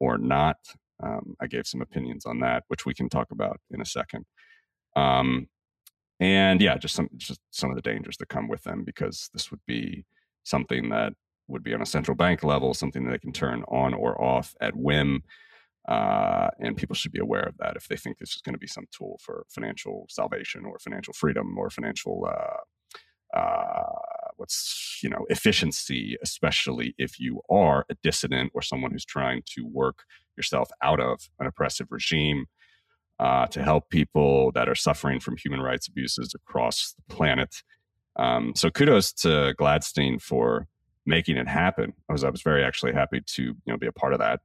or 0.00 0.18
not. 0.18 0.56
Um, 1.02 1.36
I 1.40 1.46
gave 1.46 1.66
some 1.66 1.82
opinions 1.82 2.26
on 2.26 2.40
that, 2.40 2.64
which 2.68 2.86
we 2.86 2.94
can 2.94 3.08
talk 3.08 3.30
about 3.30 3.60
in 3.70 3.80
a 3.80 3.86
second. 3.86 4.24
Um, 4.96 5.48
and 6.20 6.60
yeah, 6.60 6.76
just 6.76 6.94
some 6.94 7.08
just 7.16 7.40
some 7.50 7.70
of 7.70 7.76
the 7.76 7.82
dangers 7.82 8.16
that 8.18 8.28
come 8.28 8.48
with 8.48 8.62
them, 8.62 8.84
because 8.84 9.28
this 9.32 9.50
would 9.50 9.60
be 9.66 10.04
something 10.44 10.88
that 10.90 11.14
would 11.48 11.64
be 11.64 11.74
on 11.74 11.82
a 11.82 11.86
central 11.86 12.16
bank 12.16 12.44
level, 12.44 12.74
something 12.74 13.04
that 13.04 13.10
they 13.10 13.18
can 13.18 13.32
turn 13.32 13.64
on 13.68 13.94
or 13.94 14.20
off 14.22 14.54
at 14.60 14.76
whim. 14.76 15.22
Uh, 15.88 16.48
and 16.60 16.76
people 16.76 16.94
should 16.94 17.10
be 17.10 17.18
aware 17.18 17.42
of 17.42 17.56
that 17.58 17.74
if 17.76 17.88
they 17.88 17.96
think 17.96 18.16
this 18.18 18.36
is 18.36 18.42
going 18.42 18.54
to 18.54 18.58
be 18.58 18.68
some 18.68 18.86
tool 18.96 19.18
for 19.20 19.44
financial 19.48 20.06
salvation 20.08 20.64
or 20.64 20.78
financial 20.78 21.12
freedom 21.12 21.58
or 21.58 21.68
financial 21.70 22.24
uh, 22.28 23.36
uh, 23.36 23.82
what's 24.36 25.00
you 25.02 25.08
know 25.08 25.24
efficiency, 25.28 26.16
especially 26.22 26.94
if 26.98 27.18
you 27.18 27.40
are 27.50 27.84
a 27.90 27.94
dissident 28.02 28.50
or 28.54 28.62
someone 28.62 28.90
who's 28.90 29.04
trying 29.04 29.42
to 29.46 29.66
work 29.66 30.04
yourself 30.36 30.70
out 30.82 31.00
of 31.00 31.28
an 31.38 31.46
oppressive 31.46 31.88
regime 31.90 32.46
uh, 33.18 33.46
to 33.46 33.62
help 33.62 33.88
people 33.88 34.50
that 34.52 34.68
are 34.68 34.74
suffering 34.74 35.20
from 35.20 35.36
human 35.36 35.60
rights 35.60 35.88
abuses 35.88 36.34
across 36.34 36.94
the 36.96 37.14
planet. 37.14 37.62
Um, 38.16 38.52
so 38.56 38.70
kudos 38.70 39.12
to 39.14 39.54
Gladstein 39.58 40.20
for 40.20 40.66
making 41.06 41.36
it 41.36 41.48
happen. 41.48 41.92
I 42.08 42.12
was 42.12 42.24
I 42.24 42.30
was 42.30 42.42
very 42.42 42.64
actually 42.64 42.92
happy 42.92 43.20
to 43.34 43.42
you 43.42 43.56
know 43.66 43.76
be 43.76 43.86
a 43.86 43.92
part 43.92 44.12
of 44.12 44.18
that. 44.18 44.40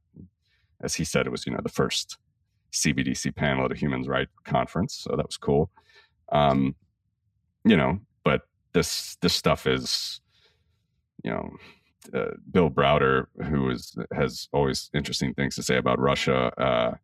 As 0.82 0.93
he 0.95 1.04
said, 1.04 1.26
it 1.26 1.32
was 1.32 1.45
you 1.45 1.54
know 1.54 1.60
the 1.63 1.69
first 1.69 2.17
CBDC 2.73 3.36
panel 3.36 3.65
at 3.65 3.71
a 3.71 3.76
human 3.76 4.04
rights 4.04 4.32
conference, 4.45 5.06
so 5.08 5.15
that 5.15 5.26
was 5.26 5.38
cool. 5.38 5.69
Um, 6.32 6.76
you 7.63 7.78
know, 7.78 8.00
but 8.23 8.41
this 8.73 9.17
this 9.21 9.34
stuff 9.34 9.67
is 9.67 10.21
you 11.23 11.32
know 11.32 11.50
uh, 12.13 12.31
Bill 12.51 12.69
Browder, 12.69 13.25
who 13.49 13.69
is 13.69 13.95
has 14.13 14.47
always 14.53 14.89
interesting 14.93 15.33
things 15.33 15.55
to 15.55 15.63
say 15.63 15.77
about 15.77 15.99
Russia. 15.99 16.51
Uh, 16.60 16.95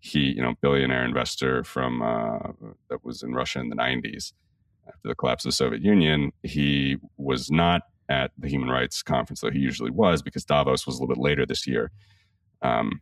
he, 0.00 0.20
you 0.20 0.42
know, 0.42 0.54
billionaire 0.60 1.04
investor 1.04 1.64
from 1.64 2.02
uh, 2.02 2.52
that 2.90 3.04
was 3.04 3.22
in 3.22 3.32
Russia 3.32 3.60
in 3.60 3.68
the 3.68 3.76
'90s 3.76 4.32
after 4.86 5.08
the 5.08 5.14
collapse 5.14 5.44
of 5.44 5.48
the 5.48 5.54
Soviet 5.54 5.82
Union. 5.82 6.32
He 6.42 6.98
was 7.16 7.50
not 7.50 7.82
at 8.08 8.32
the 8.38 8.48
human 8.48 8.68
rights 8.68 9.02
conference, 9.02 9.40
though 9.40 9.50
he 9.50 9.58
usually 9.58 9.90
was, 9.90 10.22
because 10.22 10.44
Davos 10.44 10.86
was 10.86 10.96
a 10.96 11.00
little 11.00 11.14
bit 11.14 11.22
later 11.22 11.46
this 11.46 11.66
year. 11.66 11.90
Um, 12.60 13.00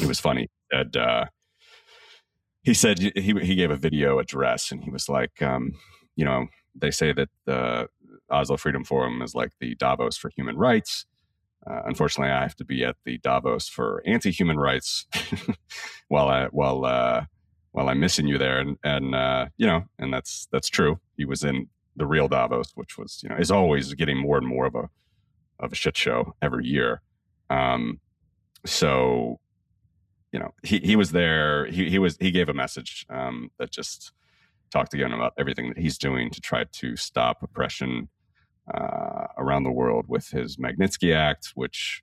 it 0.00 0.06
was 0.06 0.20
funny 0.20 0.48
that 0.70 0.96
uh, 0.96 1.26
he 2.62 2.74
said 2.74 2.98
he 2.98 3.12
he 3.14 3.54
gave 3.54 3.70
a 3.70 3.76
video 3.76 4.18
address, 4.18 4.72
and 4.72 4.82
he 4.82 4.90
was 4.90 5.08
like, 5.08 5.42
um, 5.42 5.72
you 6.16 6.24
know, 6.24 6.46
they 6.74 6.90
say 6.90 7.12
that 7.12 7.28
the 7.46 7.88
Oslo 8.30 8.56
Freedom 8.56 8.84
Forum 8.84 9.22
is 9.22 9.34
like 9.34 9.52
the 9.60 9.74
Davos 9.74 10.16
for 10.16 10.30
human 10.30 10.56
rights. 10.56 11.06
Uh, 11.66 11.82
unfortunately, 11.84 12.32
I 12.32 12.40
have 12.42 12.56
to 12.56 12.64
be 12.64 12.84
at 12.84 12.96
the 13.04 13.18
Davos 13.18 13.68
for 13.68 14.02
anti-human 14.06 14.58
rights 14.58 15.06
while 16.08 16.28
I 16.28 16.46
while 16.46 16.84
uh, 16.84 17.24
while 17.72 17.88
I'm 17.88 18.00
missing 18.00 18.26
you 18.26 18.38
there, 18.38 18.58
and 18.58 18.78
and 18.82 19.14
uh, 19.14 19.46
you 19.56 19.66
know, 19.66 19.84
and 19.98 20.12
that's 20.12 20.48
that's 20.52 20.68
true. 20.68 21.00
He 21.16 21.24
was 21.24 21.44
in 21.44 21.68
the 21.96 22.06
real 22.06 22.28
Davos, 22.28 22.72
which 22.74 22.96
was 22.96 23.20
you 23.22 23.28
know 23.28 23.36
is 23.36 23.50
always 23.50 23.92
getting 23.94 24.16
more 24.16 24.38
and 24.38 24.46
more 24.46 24.66
of 24.66 24.74
a 24.74 24.88
of 25.58 25.72
a 25.72 25.74
shit 25.74 25.96
show 25.96 26.34
every 26.40 26.66
year. 26.66 27.02
Um, 27.50 28.00
so 28.64 29.40
you 30.32 30.38
know, 30.38 30.54
he 30.62 30.78
he 30.78 30.96
was 30.96 31.12
there. 31.12 31.66
He 31.66 31.90
he 31.90 31.98
was 31.98 32.16
he 32.20 32.30
gave 32.30 32.48
a 32.48 32.54
message 32.54 33.04
um, 33.10 33.50
that 33.58 33.70
just 33.70 34.12
talked 34.70 34.94
again 34.94 35.12
about 35.12 35.32
everything 35.38 35.68
that 35.68 35.78
he's 35.78 35.98
doing 35.98 36.30
to 36.30 36.40
try 36.40 36.64
to 36.64 36.96
stop 36.96 37.42
oppression 37.42 38.08
uh, 38.74 39.26
around 39.38 39.64
the 39.64 39.70
world 39.70 40.06
with 40.08 40.28
his 40.28 40.56
Magnitsky 40.56 41.14
Act, 41.14 41.52
which 41.54 42.02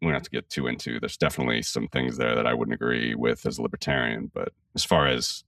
we 0.00 0.08
don't 0.08 0.14
have 0.14 0.22
to 0.22 0.30
get 0.30 0.48
too 0.50 0.66
into. 0.66 0.98
There's 0.98 1.16
definitely 1.16 1.62
some 1.62 1.88
things 1.88 2.16
there 2.16 2.34
that 2.34 2.46
I 2.46 2.54
wouldn't 2.54 2.74
agree 2.74 3.14
with 3.14 3.46
as 3.46 3.58
a 3.58 3.62
libertarian, 3.62 4.30
but 4.34 4.48
as 4.74 4.84
far 4.84 5.06
as 5.06 5.44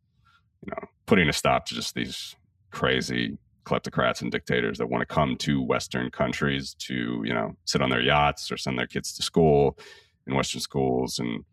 you 0.64 0.70
know, 0.70 0.88
putting 1.06 1.28
a 1.28 1.32
stop 1.32 1.66
to 1.66 1.74
just 1.74 1.94
these 1.94 2.37
crazy 2.70 3.37
kleptocrats 3.64 4.22
and 4.22 4.30
dictators 4.30 4.78
that 4.78 4.88
want 4.88 5.00
to 5.00 5.12
come 5.12 5.37
to 5.37 5.60
Western 5.62 6.10
countries 6.10 6.74
to 6.74 7.22
you 7.24 7.32
know 7.32 7.56
sit 7.64 7.82
on 7.82 7.90
their 7.90 8.00
yachts 8.00 8.52
or 8.52 8.56
send 8.56 8.78
their 8.78 8.87
kids 8.87 9.14
to 9.14 9.22
school 9.22 9.78
in 10.26 10.34
Western 10.34 10.60
schools 10.60 11.18
and 11.18 11.44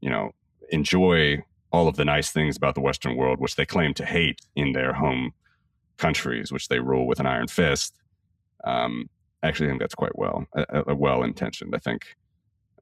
you 0.00 0.10
know 0.10 0.30
enjoy 0.70 1.42
all 1.72 1.88
of 1.88 1.96
the 1.96 2.04
nice 2.04 2.30
things 2.30 2.56
about 2.56 2.74
the 2.74 2.80
Western 2.80 3.16
world, 3.16 3.40
which 3.40 3.56
they 3.56 3.66
claim 3.66 3.92
to 3.94 4.04
hate 4.04 4.40
in 4.54 4.72
their 4.72 4.92
home 4.92 5.32
countries, 5.98 6.52
which 6.52 6.68
they 6.68 6.80
rule 6.80 7.06
with 7.06 7.20
an 7.20 7.26
iron 7.26 7.48
fist. 7.48 7.94
Um, 8.64 9.08
I 9.42 9.48
actually 9.48 9.68
think 9.68 9.80
that's 9.80 9.94
quite 9.94 10.16
well, 10.16 10.46
well 10.88 11.22
intentioned. 11.22 11.74
I 11.74 11.78
think 11.78 12.16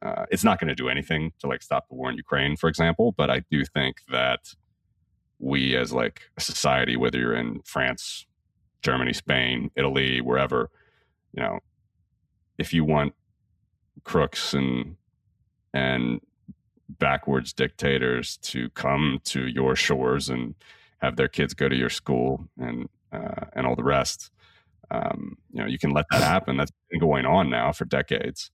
uh, 0.02 0.26
it's 0.30 0.44
not 0.44 0.60
going 0.60 0.68
to 0.68 0.74
do 0.74 0.88
anything 0.88 1.32
to 1.40 1.46
like 1.46 1.62
stop 1.62 1.88
the 1.88 1.94
war 1.94 2.10
in 2.10 2.16
Ukraine, 2.16 2.56
for 2.56 2.68
example. 2.68 3.12
But 3.12 3.30
I 3.30 3.42
do 3.50 3.64
think 3.64 3.98
that 4.10 4.40
we, 5.38 5.76
as 5.76 5.92
like 5.92 6.22
a 6.36 6.40
society, 6.40 6.96
whether 6.96 7.18
you're 7.18 7.34
in 7.34 7.60
France, 7.64 8.26
Germany, 8.82 9.12
Spain, 9.12 9.70
Italy, 9.76 10.20
wherever, 10.20 10.70
you 11.32 11.42
know, 11.42 11.58
if 12.58 12.72
you 12.72 12.84
want 12.84 13.14
crooks 14.04 14.54
and 14.54 14.96
and 15.72 16.20
backwards 16.88 17.52
dictators 17.52 18.36
to 18.36 18.70
come 18.70 19.18
to 19.24 19.46
your 19.46 19.74
shores 19.74 20.28
and 20.28 20.54
have 20.98 21.16
their 21.16 21.28
kids 21.28 21.54
go 21.54 21.68
to 21.68 21.74
your 21.74 21.90
school 21.90 22.46
and 22.58 22.88
uh, 23.14 23.46
and 23.54 23.66
all 23.66 23.76
the 23.76 23.84
rest. 23.84 24.30
Um, 24.90 25.38
you 25.52 25.60
know, 25.60 25.66
you 25.66 25.78
can 25.78 25.90
let 25.90 26.06
that 26.10 26.22
happen. 26.22 26.56
That's 26.56 26.72
been 26.90 27.00
going 27.00 27.26
on 27.26 27.50
now 27.50 27.72
for 27.72 27.84
decades. 27.84 28.50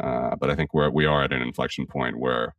Uh, 0.00 0.34
but 0.36 0.50
I 0.50 0.54
think 0.54 0.74
we're 0.74 0.90
we 0.90 1.06
are 1.06 1.22
at 1.22 1.32
an 1.32 1.42
inflection 1.42 1.86
point 1.86 2.18
where 2.18 2.54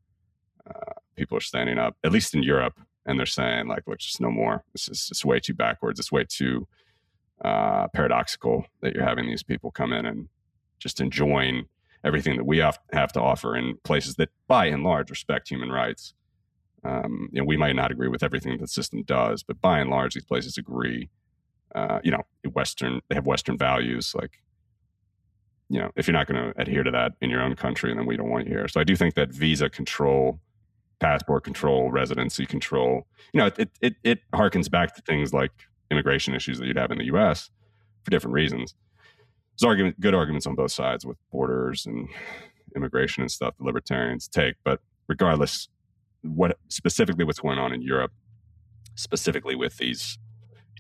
uh, 0.68 0.94
people 1.16 1.38
are 1.38 1.42
standing 1.42 1.78
up, 1.78 1.98
at 2.04 2.12
least 2.12 2.34
in 2.34 2.44
Europe, 2.44 2.80
and 3.06 3.20
they're 3.20 3.26
saying 3.26 3.68
like, 3.68 3.84
"Look, 3.88 4.00
just 4.00 4.22
no 4.22 4.32
more. 4.32 4.64
This 4.74 4.88
is 4.88 5.08
it's 5.12 5.26
way 5.26 5.40
too 5.40 5.54
backwards. 5.54 6.00
It's 6.00 6.12
way 6.12 6.26
too 6.28 6.68
uh, 7.44 7.88
paradoxical 7.90 8.66
that 8.82 8.94
you're 8.94 9.04
having 9.04 9.28
these 9.28 9.44
people 9.44 9.72
come 9.72 9.92
in 9.92 10.06
and 10.06 10.30
just 10.80 11.02
enjoying 11.02 11.66
everything 12.04 12.38
that 12.38 12.46
we 12.46 12.58
have, 12.58 12.80
have 12.92 13.12
to 13.14 13.22
offer 13.22 13.56
in 13.56 13.78
places 13.84 14.16
that, 14.16 14.30
by 14.48 14.66
and 14.66 14.84
large, 14.84 15.10
respect 15.10 15.50
human 15.50 15.70
rights. 15.70 16.14
Um, 16.84 17.30
you 17.32 17.40
know, 17.40 17.46
we 17.46 17.56
might 17.56 17.76
not 17.76 17.92
agree 17.92 18.10
with 18.10 18.24
everything 18.24 18.58
the 18.58 18.68
system 18.68 19.04
does, 19.04 19.42
but 19.44 19.62
by 19.62 19.80
and 19.80 19.90
large, 19.90 20.14
these 20.14 20.26
places 20.26 20.58
agree. 20.58 21.10
Uh, 21.76 22.00
you 22.04 22.12
know, 22.12 22.22
Western 22.52 23.02
they 23.10 23.16
have 23.16 23.26
Western 23.26 23.58
values. 23.58 24.14
Like, 24.16 24.42
you 25.70 25.80
know, 25.80 25.92
if 25.96 26.08
you're 26.08 26.14
not 26.14 26.28
going 26.28 26.54
to 26.54 26.62
adhere 26.62 26.84
to 26.84 26.92
that 26.92 27.14
in 27.22 27.30
your 27.30 27.42
own 27.42 27.56
country, 27.56 27.94
then 27.94 28.06
we 28.06 28.16
don't 28.16 28.30
want 28.30 28.48
you 28.48 28.54
here. 28.54 28.68
So 28.68 28.80
I 28.80 28.84
do 28.84 28.96
think 28.96 29.16
that 29.16 29.30
visa 29.30 29.70
control, 29.70 30.40
passport 31.00 31.44
control, 31.44 31.92
residency 31.92 32.46
control, 32.46 33.08
you 33.34 33.40
know, 33.40 33.50
it 33.58 33.72
it 33.82 33.96
it 34.04 34.20
harkens 34.34 34.70
back 34.70 34.96
to 34.96 35.02
things 35.02 35.34
like 35.34 35.52
immigration 35.90 36.36
issues 36.36 36.60
that 36.60 36.68
you'd 36.68 36.78
have 36.78 36.92
in 36.92 36.98
the 36.98 37.06
U.S. 37.06 37.50
for 38.04 38.12
different 38.12 38.34
reasons. 38.34 38.76
There's 39.58 39.68
argument, 39.68 40.00
good 40.00 40.16
arguments 40.16 40.48
on 40.48 40.56
both 40.56 40.72
sides 40.72 41.06
with 41.06 41.18
borders 41.32 41.86
and 41.86 42.10
immigration 42.76 43.22
and 43.22 43.32
stuff 43.32 43.56
the 43.58 43.64
libertarians 43.64 44.28
take, 44.28 44.56
but 44.64 44.80
regardless, 45.08 45.70
what 46.22 46.58
specifically 46.70 47.26
what's 47.26 47.40
going 47.40 47.60
on 47.60 47.74
in 47.74 47.82
Europe, 47.82 48.12
specifically 48.96 49.56
with 49.56 49.78
these, 49.78 50.18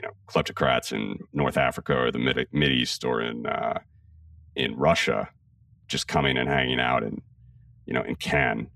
you 0.02 0.08
know, 0.08 0.14
kleptocrats 0.28 0.92
in 0.92 1.20
North 1.34 1.58
Africa 1.58 1.96
or 1.96 2.12
the 2.12 2.20
Mid, 2.20 2.48
Mid 2.52 2.72
East 2.72 3.04
or 3.04 3.22
in 3.22 3.46
uh, 3.46 3.80
in 4.56 4.76
Russia, 4.76 5.30
just 5.88 6.08
coming 6.08 6.38
and 6.38 6.50
hanging 6.50 6.80
out 6.80 7.04
in, 7.04 7.22
you 7.86 7.94
know, 7.94 8.04
in 8.04 8.16
Cannes 8.16 8.68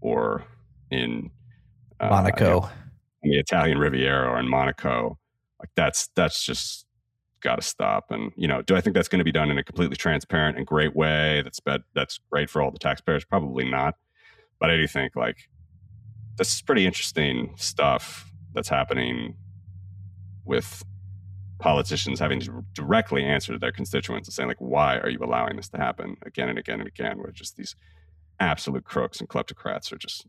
or 0.00 0.44
in 0.90 1.30
uh, 2.00 2.08
Monaco, 2.08 2.68
in 3.22 3.30
the 3.30 3.38
Italian 3.38 3.78
Riviera 3.78 4.28
or 4.28 4.38
in 4.38 4.48
Monaco. 4.48 5.18
Like 5.58 5.70
that's 5.74 6.08
that's 6.14 6.44
just 6.44 6.86
got 7.40 7.56
to 7.56 7.62
stop. 7.62 8.10
And 8.10 8.32
you 8.36 8.48
know, 8.48 8.62
do 8.62 8.76
I 8.76 8.80
think 8.80 8.94
that's 8.94 9.08
going 9.08 9.20
to 9.20 9.24
be 9.24 9.32
done 9.32 9.50
in 9.50 9.58
a 9.58 9.64
completely 9.64 9.96
transparent 9.96 10.56
and 10.56 10.66
great 10.66 10.94
way? 10.94 11.42
That's 11.42 11.60
bad, 11.60 11.82
that's 11.94 12.20
great 12.30 12.50
for 12.50 12.62
all 12.62 12.70
the 12.70 12.78
taxpayers. 12.78 13.24
Probably 13.24 13.68
not. 13.68 13.94
But 14.60 14.70
I 14.70 14.76
do 14.76 14.86
think 14.86 15.14
like 15.14 15.48
this 16.36 16.54
is 16.54 16.62
pretty 16.62 16.86
interesting 16.86 17.54
stuff 17.56 18.30
that's 18.54 18.68
happening 18.68 19.36
with 20.48 20.84
politicians 21.58 22.20
having 22.20 22.40
to 22.40 22.64
directly 22.72 23.24
answer 23.24 23.52
to 23.52 23.58
their 23.58 23.72
constituents 23.72 24.28
and 24.28 24.34
saying 24.34 24.48
like 24.48 24.60
why 24.60 24.96
are 24.98 25.10
you 25.10 25.18
allowing 25.22 25.56
this 25.56 25.68
to 25.68 25.76
happen 25.76 26.16
again 26.24 26.48
and 26.48 26.58
again 26.58 26.78
and 26.80 26.88
again 26.88 27.18
where 27.18 27.32
just 27.32 27.56
these 27.56 27.74
absolute 28.38 28.84
crooks 28.84 29.18
and 29.18 29.28
kleptocrats 29.28 29.92
are 29.92 29.98
just 29.98 30.26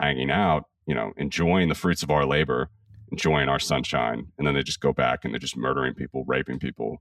hanging 0.00 0.30
out 0.30 0.64
you 0.86 0.94
know 0.94 1.12
enjoying 1.16 1.68
the 1.68 1.74
fruits 1.74 2.02
of 2.02 2.10
our 2.10 2.26
labor 2.26 2.68
enjoying 3.12 3.48
our 3.48 3.60
sunshine 3.60 4.26
and 4.38 4.46
then 4.46 4.54
they 4.54 4.62
just 4.62 4.80
go 4.80 4.92
back 4.92 5.24
and 5.24 5.32
they're 5.32 5.38
just 5.38 5.56
murdering 5.56 5.94
people 5.94 6.24
raping 6.26 6.58
people 6.58 7.00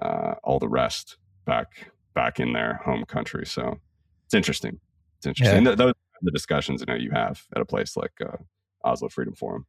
uh, 0.00 0.34
all 0.44 0.60
the 0.60 0.68
rest 0.68 1.16
back 1.44 1.90
back 2.14 2.38
in 2.38 2.52
their 2.52 2.74
home 2.84 3.04
country 3.04 3.44
so 3.44 3.80
it's 4.24 4.34
interesting 4.34 4.78
it's 5.16 5.26
interesting 5.26 5.64
yeah. 5.64 5.74
those 5.74 5.90
are 5.90 6.22
the 6.22 6.30
discussions 6.30 6.80
you 6.80 6.86
know 6.86 6.94
you 6.94 7.10
have 7.10 7.44
at 7.56 7.60
a 7.60 7.64
place 7.64 7.96
like 7.96 8.12
uh, 8.24 8.36
Oslo 8.84 9.08
Freedom 9.08 9.34
Forum. 9.34 9.66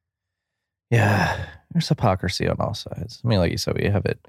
Yeah, 0.89 1.45
there's 1.71 1.89
hypocrisy 1.89 2.47
on 2.47 2.57
all 2.59 2.73
sides. 2.73 3.21
I 3.23 3.27
mean, 3.27 3.39
like 3.39 3.51
you 3.51 3.57
said, 3.57 3.77
we 3.77 3.85
have 3.89 4.05
it 4.05 4.19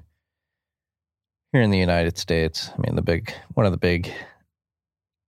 here 1.51 1.61
in 1.61 1.71
the 1.71 1.77
United 1.77 2.17
States. 2.17 2.69
I 2.75 2.81
mean, 2.81 2.95
the 2.95 3.01
big 3.01 3.33
one 3.53 3.65
of 3.65 3.71
the 3.71 3.77
big 3.77 4.11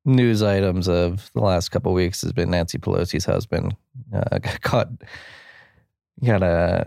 news 0.06 0.44
items 0.44 0.88
of 0.88 1.32
the 1.34 1.42
last 1.42 1.70
couple 1.70 1.92
of 1.92 1.96
weeks 1.96 2.22
has 2.22 2.34
been 2.34 2.52
Nancy 2.52 2.78
Pelosi's 2.78 3.26
husband 3.26 3.76
uh, 4.14 4.38
got 4.40 4.62
caught, 4.62 4.90
got 6.24 6.44
uh, 6.44 6.84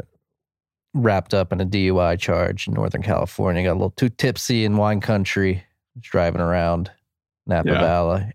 wrapped 0.94 1.34
up 1.34 1.52
in 1.52 1.60
a 1.60 1.66
DUI 1.66 2.18
charge 2.18 2.68
in 2.68 2.74
Northern 2.74 3.02
California. 3.02 3.64
Got 3.64 3.72
a 3.72 3.74
little 3.74 3.90
too 3.90 4.08
tipsy 4.10 4.64
in 4.64 4.76
wine 4.76 5.00
country, 5.00 5.64
driving 5.98 6.40
around 6.40 6.90
Napa 7.46 7.70
yeah. 7.70 7.80
Valley, 7.80 8.32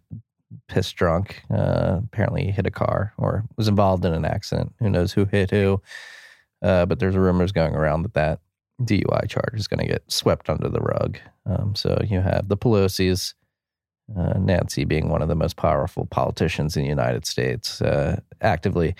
pissed 0.67 0.95
drunk. 0.95 1.43
Uh, 1.53 1.99
apparently, 2.05 2.51
hit 2.51 2.65
a 2.65 2.71
car 2.71 3.13
or 3.17 3.45
was 3.57 3.67
involved 3.67 4.05
in 4.05 4.13
an 4.13 4.25
accident. 4.25 4.73
Who 4.79 4.89
knows 4.89 5.13
who 5.13 5.25
hit 5.25 5.51
who? 5.51 5.81
Uh, 6.61 6.85
but 6.85 6.99
there's 6.99 7.15
rumors 7.15 7.51
going 7.51 7.75
around 7.75 8.03
that 8.03 8.13
that 8.13 8.39
DUI 8.81 9.27
charge 9.29 9.55
is 9.59 9.67
going 9.67 9.79
to 9.79 9.91
get 9.91 10.03
swept 10.11 10.49
under 10.49 10.69
the 10.69 10.79
rug. 10.79 11.17
Um, 11.45 11.75
so 11.75 11.99
you 12.07 12.21
have 12.21 12.47
the 12.47 12.57
Pelosi's, 12.57 13.33
uh, 14.17 14.37
Nancy 14.37 14.83
being 14.83 15.09
one 15.09 15.21
of 15.21 15.27
the 15.27 15.35
most 15.35 15.55
powerful 15.55 16.05
politicians 16.07 16.75
in 16.75 16.83
the 16.83 16.89
United 16.89 17.25
States, 17.25 17.81
uh, 17.81 18.19
actively 18.41 18.95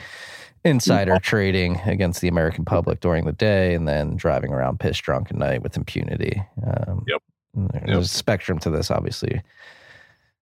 insider 0.64 1.18
trading 1.20 1.80
against 1.86 2.22
the 2.22 2.28
American 2.28 2.66
public 2.66 3.00
during 3.00 3.26
the 3.26 3.32
day, 3.32 3.74
and 3.74 3.88
then 3.88 4.16
driving 4.16 4.54
around 4.54 4.80
pissed 4.80 5.02
drunk 5.04 5.30
at 5.30 5.38
night 5.38 5.64
with 5.64 5.76
impunity. 5.76 6.42
Um, 6.66 7.04
yep. 7.08 7.22
There's 7.54 7.90
yep. 7.90 8.02
a 8.02 8.06
spectrum 8.06 8.60
to 8.60 8.70
this, 8.70 8.90
obviously 8.90 9.42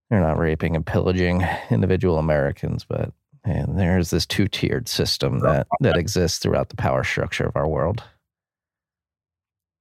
they're 0.10 0.20
not 0.20 0.40
raping 0.40 0.76
and 0.76 0.86
pillaging 0.86 1.46
individual 1.70 2.18
Americans, 2.18 2.86
but 2.88 3.12
and 3.44 3.80
there's 3.80 4.10
this 4.10 4.26
two 4.26 4.48
tiered 4.48 4.88
system 4.88 5.40
that 5.40 5.68
that 5.80 5.98
exists 5.98 6.40
throughout 6.40 6.70
the 6.70 6.76
power 6.76 7.04
structure 7.04 7.46
of 7.46 7.56
our 7.56 7.68
world. 7.68 8.04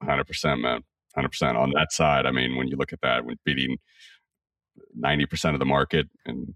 Hundred 0.02 0.26
percent, 0.26 0.60
man. 0.60 0.82
Hundred 1.14 1.30
percent 1.30 1.56
on 1.56 1.72
that 1.74 1.92
side. 1.92 2.26
I 2.26 2.30
mean, 2.30 2.56
when 2.56 2.68
you 2.68 2.76
look 2.76 2.92
at 2.92 3.00
that, 3.00 3.24
when 3.24 3.36
beating 3.44 3.78
ninety 4.94 5.26
percent 5.26 5.54
of 5.54 5.58
the 5.58 5.66
market, 5.66 6.08
and 6.24 6.54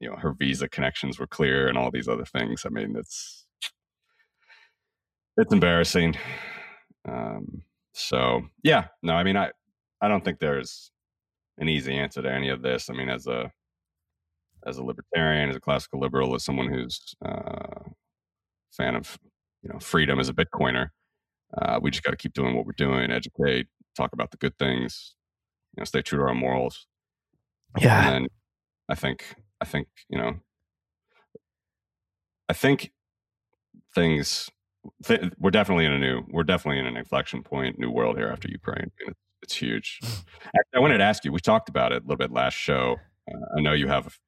you 0.00 0.10
know 0.10 0.16
her 0.16 0.32
visa 0.32 0.68
connections 0.68 1.18
were 1.18 1.26
clear, 1.26 1.68
and 1.68 1.78
all 1.78 1.90
these 1.90 2.08
other 2.08 2.26
things. 2.26 2.64
I 2.66 2.68
mean, 2.68 2.96
it's 2.96 3.46
it's 5.36 5.52
embarrassing. 5.52 6.16
Um, 7.08 7.62
so 7.92 8.42
yeah, 8.62 8.88
no, 9.02 9.14
I 9.14 9.24
mean, 9.24 9.36
I 9.36 9.52
I 10.02 10.08
don't 10.08 10.24
think 10.24 10.38
there's 10.38 10.90
an 11.58 11.68
easy 11.68 11.94
answer 11.94 12.22
to 12.22 12.32
any 12.32 12.48
of 12.48 12.62
this. 12.62 12.88
I 12.88 12.94
mean, 12.94 13.08
as 13.08 13.26
a 13.26 13.50
as 14.66 14.78
a 14.78 14.84
libertarian, 14.84 15.50
as 15.50 15.56
a 15.56 15.60
classical 15.60 16.00
liberal, 16.00 16.34
as 16.34 16.44
someone 16.44 16.68
who's 16.68 17.14
uh, 17.24 17.90
fan 18.72 18.94
of 18.94 19.18
you 19.62 19.70
know 19.72 19.78
freedom 19.78 20.18
as 20.18 20.28
a 20.28 20.34
Bitcoiner, 20.34 20.88
uh, 21.56 21.78
we 21.80 21.90
just 21.90 22.02
got 22.02 22.10
to 22.10 22.16
keep 22.16 22.32
doing 22.32 22.54
what 22.54 22.66
we're 22.66 22.72
doing, 22.76 23.10
educate, 23.10 23.66
talk 23.96 24.12
about 24.12 24.30
the 24.30 24.36
good 24.36 24.56
things, 24.58 25.14
you 25.76 25.80
know, 25.80 25.84
stay 25.84 26.02
true 26.02 26.18
to 26.18 26.24
our 26.24 26.34
morals. 26.34 26.86
Yeah. 27.78 28.10
And 28.12 28.28
I 28.88 28.94
think 28.94 29.24
I 29.60 29.64
think 29.64 29.88
you 30.08 30.18
know 30.18 30.34
I 32.48 32.52
think 32.52 32.92
things 33.94 34.50
th- 35.04 35.32
we're 35.38 35.50
definitely 35.50 35.84
in 35.84 35.92
a 35.92 35.98
new 35.98 36.22
we're 36.30 36.44
definitely 36.44 36.80
in 36.80 36.86
an 36.86 36.96
inflection 36.96 37.42
point, 37.42 37.78
new 37.78 37.90
world 37.90 38.16
here 38.16 38.28
after 38.28 38.48
Ukraine. 38.48 38.90
I 39.00 39.04
mean, 39.04 39.14
it's 39.42 39.54
huge. 39.54 40.00
Mm. 40.02 40.24
I 40.74 40.80
wanted 40.80 40.98
to 40.98 41.04
ask 41.04 41.24
you. 41.24 41.32
We 41.32 41.40
talked 41.40 41.68
about 41.68 41.92
it 41.92 42.02
a 42.02 42.06
little 42.06 42.16
bit 42.16 42.32
last 42.32 42.54
show. 42.54 42.96
Uh, 43.30 43.38
I 43.56 43.60
know 43.60 43.72
you 43.72 43.88
have 43.88 44.18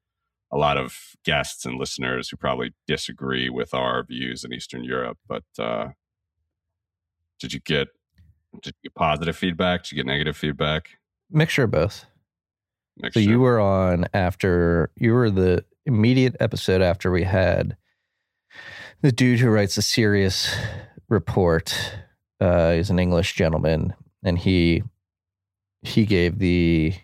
a 0.53 0.57
lot 0.57 0.77
of 0.77 0.97
guests 1.25 1.65
and 1.65 1.79
listeners 1.79 2.29
who 2.29 2.37
probably 2.37 2.73
disagree 2.87 3.49
with 3.49 3.73
our 3.73 4.03
views 4.05 4.45
in 4.45 4.53
Eastern 4.53 4.85
Europe, 4.85 5.19
but 5.29 5.45
uh, 5.59 5.89
did 7.39 7.53
you 7.53 7.61
get 7.61 7.89
did 8.63 8.75
you 8.83 8.91
get 8.91 8.95
positive 8.95 9.37
feedback? 9.37 9.85
Did 9.85 9.93
you 9.93 9.97
get 9.97 10.07
negative 10.07 10.37
feedback? 10.37 10.91
Mixture 11.31 11.65
of 11.65 11.71
both. 11.71 12.07
Mixture. 12.97 13.21
So 13.21 13.31
you 13.31 13.41
were 13.41 13.61
on 13.61 14.07
after 14.13 14.91
you 14.97 15.15
were 15.15 15.31
the 15.31 15.65
immediate 15.87 16.37
episode 16.41 16.83
after 16.83 17.11
we 17.11 17.23
had 17.23 17.77
the 19.03 19.13
dude 19.13 19.41
who 19.41 19.49
writes 19.49 19.77
a 19.77 19.83
serious 19.83 20.55
report. 21.09 21.95
Uh, 22.41 22.73
he's 22.73 22.91
an 22.91 22.99
English 22.99 23.35
gentleman, 23.35 23.95
and 24.25 24.39
he 24.39 24.83
he 25.83 26.07
gave 26.07 26.39
the 26.39 26.95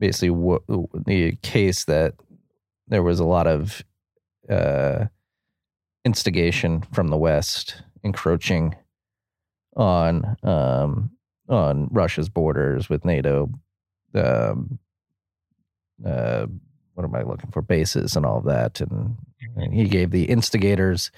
basically 0.00 0.30
what 0.30 0.62
the 1.06 1.36
case 1.42 1.84
that 1.84 2.14
there 2.88 3.02
was 3.02 3.20
a 3.20 3.24
lot 3.24 3.46
of 3.46 3.82
uh, 4.48 5.06
instigation 6.04 6.82
from 6.92 7.08
the 7.08 7.16
West 7.16 7.82
encroaching 8.02 8.74
on 9.76 10.36
um, 10.42 11.10
on 11.48 11.88
Russia's 11.90 12.28
borders 12.28 12.88
with 12.88 13.04
NATO. 13.04 13.50
Um, 14.14 14.78
uh, 16.04 16.46
what 16.94 17.04
am 17.04 17.14
I 17.14 17.22
looking 17.22 17.50
for? 17.50 17.62
Bases 17.62 18.16
and 18.16 18.24
all 18.24 18.38
of 18.38 18.44
that, 18.44 18.80
and, 18.80 19.16
and 19.56 19.74
he 19.74 19.84
gave 19.88 20.10
the 20.10 20.24
instigators' 20.24 21.10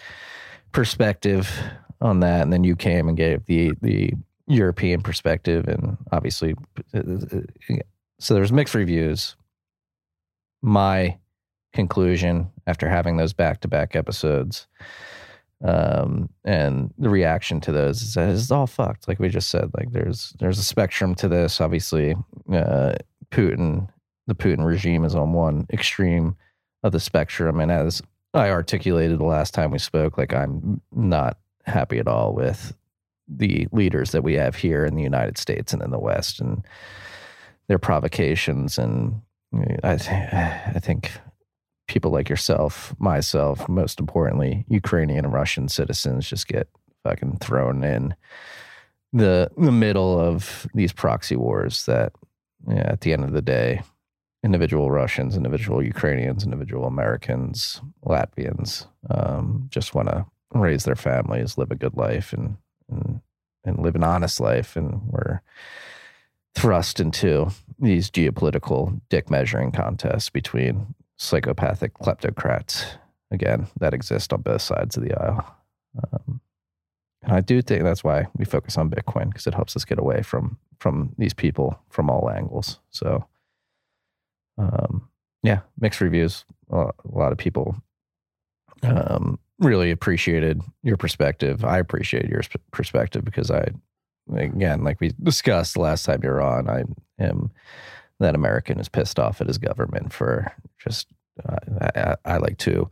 perspective 0.72 1.50
on 2.00 2.20
that, 2.20 2.42
and 2.42 2.52
then 2.52 2.64
you 2.64 2.76
came 2.76 3.08
and 3.08 3.16
gave 3.16 3.44
the 3.46 3.72
the 3.82 4.12
European 4.46 5.02
perspective, 5.02 5.66
and 5.68 5.96
obviously, 6.12 6.54
uh, 6.94 7.00
uh, 7.00 7.76
so 8.18 8.34
there's 8.34 8.52
mixed 8.52 8.74
reviews. 8.74 9.36
My 10.62 11.18
conclusion 11.72 12.50
after 12.66 12.88
having 12.88 13.16
those 13.16 13.32
back 13.32 13.60
to 13.60 13.68
back 13.68 13.96
episodes, 13.96 14.66
um, 15.64 16.28
and 16.44 16.92
the 16.98 17.08
reaction 17.08 17.60
to 17.62 17.72
those 17.72 18.02
is 18.02 18.14
that 18.14 18.28
it's 18.28 18.50
all 18.50 18.66
fucked. 18.66 19.08
Like 19.08 19.18
we 19.18 19.28
just 19.28 19.50
said, 19.50 19.70
like 19.76 19.92
there's 19.92 20.34
there's 20.38 20.58
a 20.58 20.64
spectrum 20.64 21.14
to 21.16 21.28
this. 21.28 21.60
Obviously, 21.60 22.14
uh, 22.52 22.94
Putin, 23.30 23.88
the 24.26 24.34
Putin 24.34 24.64
regime 24.64 25.04
is 25.04 25.14
on 25.14 25.32
one 25.32 25.66
extreme 25.72 26.36
of 26.82 26.92
the 26.92 27.00
spectrum, 27.00 27.58
and 27.58 27.72
as 27.72 28.00
I 28.32 28.50
articulated 28.50 29.18
the 29.18 29.24
last 29.24 29.54
time 29.54 29.72
we 29.72 29.78
spoke, 29.78 30.18
like 30.18 30.32
I'm 30.32 30.80
not 30.92 31.38
happy 31.64 31.98
at 31.98 32.06
all 32.06 32.32
with 32.32 32.74
the 33.28 33.66
leaders 33.72 34.12
that 34.12 34.22
we 34.22 34.34
have 34.34 34.56
here 34.56 34.84
in 34.84 34.94
the 34.94 35.02
United 35.02 35.38
States 35.38 35.72
and 35.72 35.82
in 35.82 35.90
the 35.90 35.98
West. 35.98 36.40
And 36.40 36.64
their 37.68 37.78
provocations. 37.78 38.78
And 38.78 39.20
I, 39.82 39.96
th- 39.96 40.32
I 40.32 40.78
think 40.80 41.10
people 41.88 42.10
like 42.10 42.28
yourself, 42.28 42.94
myself, 42.98 43.68
most 43.68 44.00
importantly, 44.00 44.64
Ukrainian 44.68 45.24
and 45.24 45.34
Russian 45.34 45.68
citizens 45.68 46.28
just 46.28 46.48
get 46.48 46.68
fucking 47.04 47.38
thrown 47.40 47.84
in 47.84 48.14
the 49.12 49.48
the 49.56 49.72
middle 49.72 50.18
of 50.18 50.66
these 50.74 50.92
proxy 50.92 51.36
wars 51.36 51.86
that 51.86 52.12
yeah, 52.68 52.88
at 52.88 53.02
the 53.02 53.12
end 53.12 53.24
of 53.24 53.32
the 53.32 53.40
day 53.40 53.80
individual 54.42 54.90
Russians, 54.90 55.36
individual 55.36 55.82
Ukrainians, 55.82 56.44
individual 56.44 56.86
Americans, 56.86 57.80
Latvians 58.04 58.86
um, 59.10 59.66
just 59.70 59.94
want 59.94 60.08
to 60.08 60.26
raise 60.52 60.84
their 60.84 60.96
families, 60.96 61.56
live 61.56 61.70
a 61.70 61.76
good 61.76 61.96
life, 61.96 62.32
and, 62.32 62.56
and 62.90 63.20
and 63.64 63.80
live 63.80 63.96
an 63.96 64.04
honest 64.04 64.40
life, 64.40 64.76
and 64.76 65.02
we're 65.08 65.40
thrust 66.54 67.00
into 67.00 67.50
these 67.78 68.10
geopolitical 68.10 69.00
dick 69.10 69.28
measuring 69.28 69.72
contests 69.72 70.30
between 70.30 70.94
psychopathic 71.18 71.92
kleptocrats 71.94 72.96
again 73.30 73.66
that 73.78 73.92
exist 73.92 74.32
on 74.32 74.40
both 74.40 74.62
sides 74.62 74.96
of 74.96 75.02
the 75.02 75.14
aisle. 75.20 75.56
Um, 76.12 76.40
and 77.22 77.32
I 77.32 77.40
do 77.40 77.60
think 77.60 77.82
that's 77.82 78.04
why 78.04 78.26
we 78.36 78.44
focus 78.44 78.78
on 78.78 78.90
Bitcoin 78.90 79.28
because 79.28 79.46
it 79.46 79.54
helps 79.54 79.76
us 79.76 79.84
get 79.84 79.98
away 79.98 80.22
from 80.22 80.58
from 80.78 81.14
these 81.18 81.34
people 81.34 81.78
from 81.90 82.08
all 82.10 82.30
angles. 82.30 82.78
So, 82.90 83.26
um, 84.58 85.08
yeah, 85.42 85.60
mixed 85.80 86.00
reviews. 86.00 86.44
A 86.70 86.92
lot 87.04 87.32
of 87.32 87.38
people 87.38 87.76
um, 88.82 89.38
really 89.58 89.90
appreciated 89.90 90.62
your 90.82 90.96
perspective. 90.96 91.64
I 91.64 91.78
appreciate 91.78 92.28
your 92.28 92.42
perspective 92.70 93.24
because 93.24 93.50
I, 93.50 93.68
again, 94.34 94.84
like 94.84 95.00
we 95.00 95.12
discussed 95.22 95.76
last 95.76 96.04
time 96.04 96.20
you're 96.22 96.42
on, 96.42 96.68
I 96.68 96.84
am 97.18 97.50
that 98.18 98.34
American 98.34 98.80
is 98.80 98.88
pissed 98.88 99.18
off 99.18 99.40
at 99.40 99.46
his 99.46 99.58
government 99.58 100.12
for 100.12 100.52
just. 100.78 101.08
Uh, 101.46 101.56
I, 101.94 102.16
I 102.24 102.36
like 102.38 102.56
to 102.58 102.88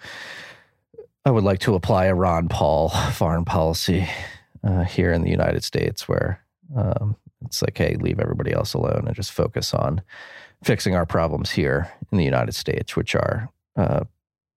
I 1.27 1.31
would 1.31 1.45
like 1.45 1.61
to 1.61 1.75
apply 1.75 2.07
a 2.07 2.15
Ron 2.15 2.49
Paul 2.49 2.91
foreign 2.91 3.47
policy 3.47 4.07
uh, 4.63 4.85
here 4.85 5.11
in 5.11 5.23
the 5.23 5.31
United 5.31 5.65
States, 5.65 6.07
where 6.07 6.45
um, 6.77 7.17
it's 7.47 7.63
like, 7.63 7.79
hey, 7.79 7.97
leave 7.97 8.21
everybody 8.21 8.53
else 8.53 8.75
alone 8.75 9.05
and 9.07 9.17
just 9.17 9.33
focus 9.33 9.73
on 9.73 10.03
fixing 10.63 10.95
our 10.95 11.07
problems 11.07 11.51
here 11.51 11.91
in 12.13 12.19
the 12.19 12.25
United 12.25 12.55
States, 12.55 12.95
which 12.95 13.15
are 13.15 13.51
uh, 13.77 14.05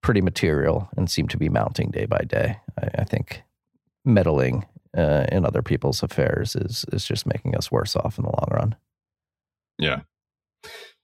pretty 0.02 0.22
material 0.22 0.90
and 0.96 1.10
seem 1.10 1.28
to 1.30 1.38
be 1.38 1.50
mounting 1.50 1.92
day 1.92 2.06
by 2.06 2.22
day. 2.28 2.58
I, 2.82 3.02
I 3.02 3.04
think 3.04 3.44
meddling 4.06 4.66
uh, 4.98 5.26
in 5.32 5.46
other 5.46 5.62
people's 5.62 6.02
affairs 6.02 6.56
is 6.56 6.86
is 6.92 7.06
just 7.06 7.26
making 7.26 7.56
us 7.56 7.72
worse 7.72 7.96
off 7.96 8.18
in 8.18 8.24
the 8.24 8.32
long 8.32 8.50
run. 8.52 8.76
Yeah, 9.78 10.02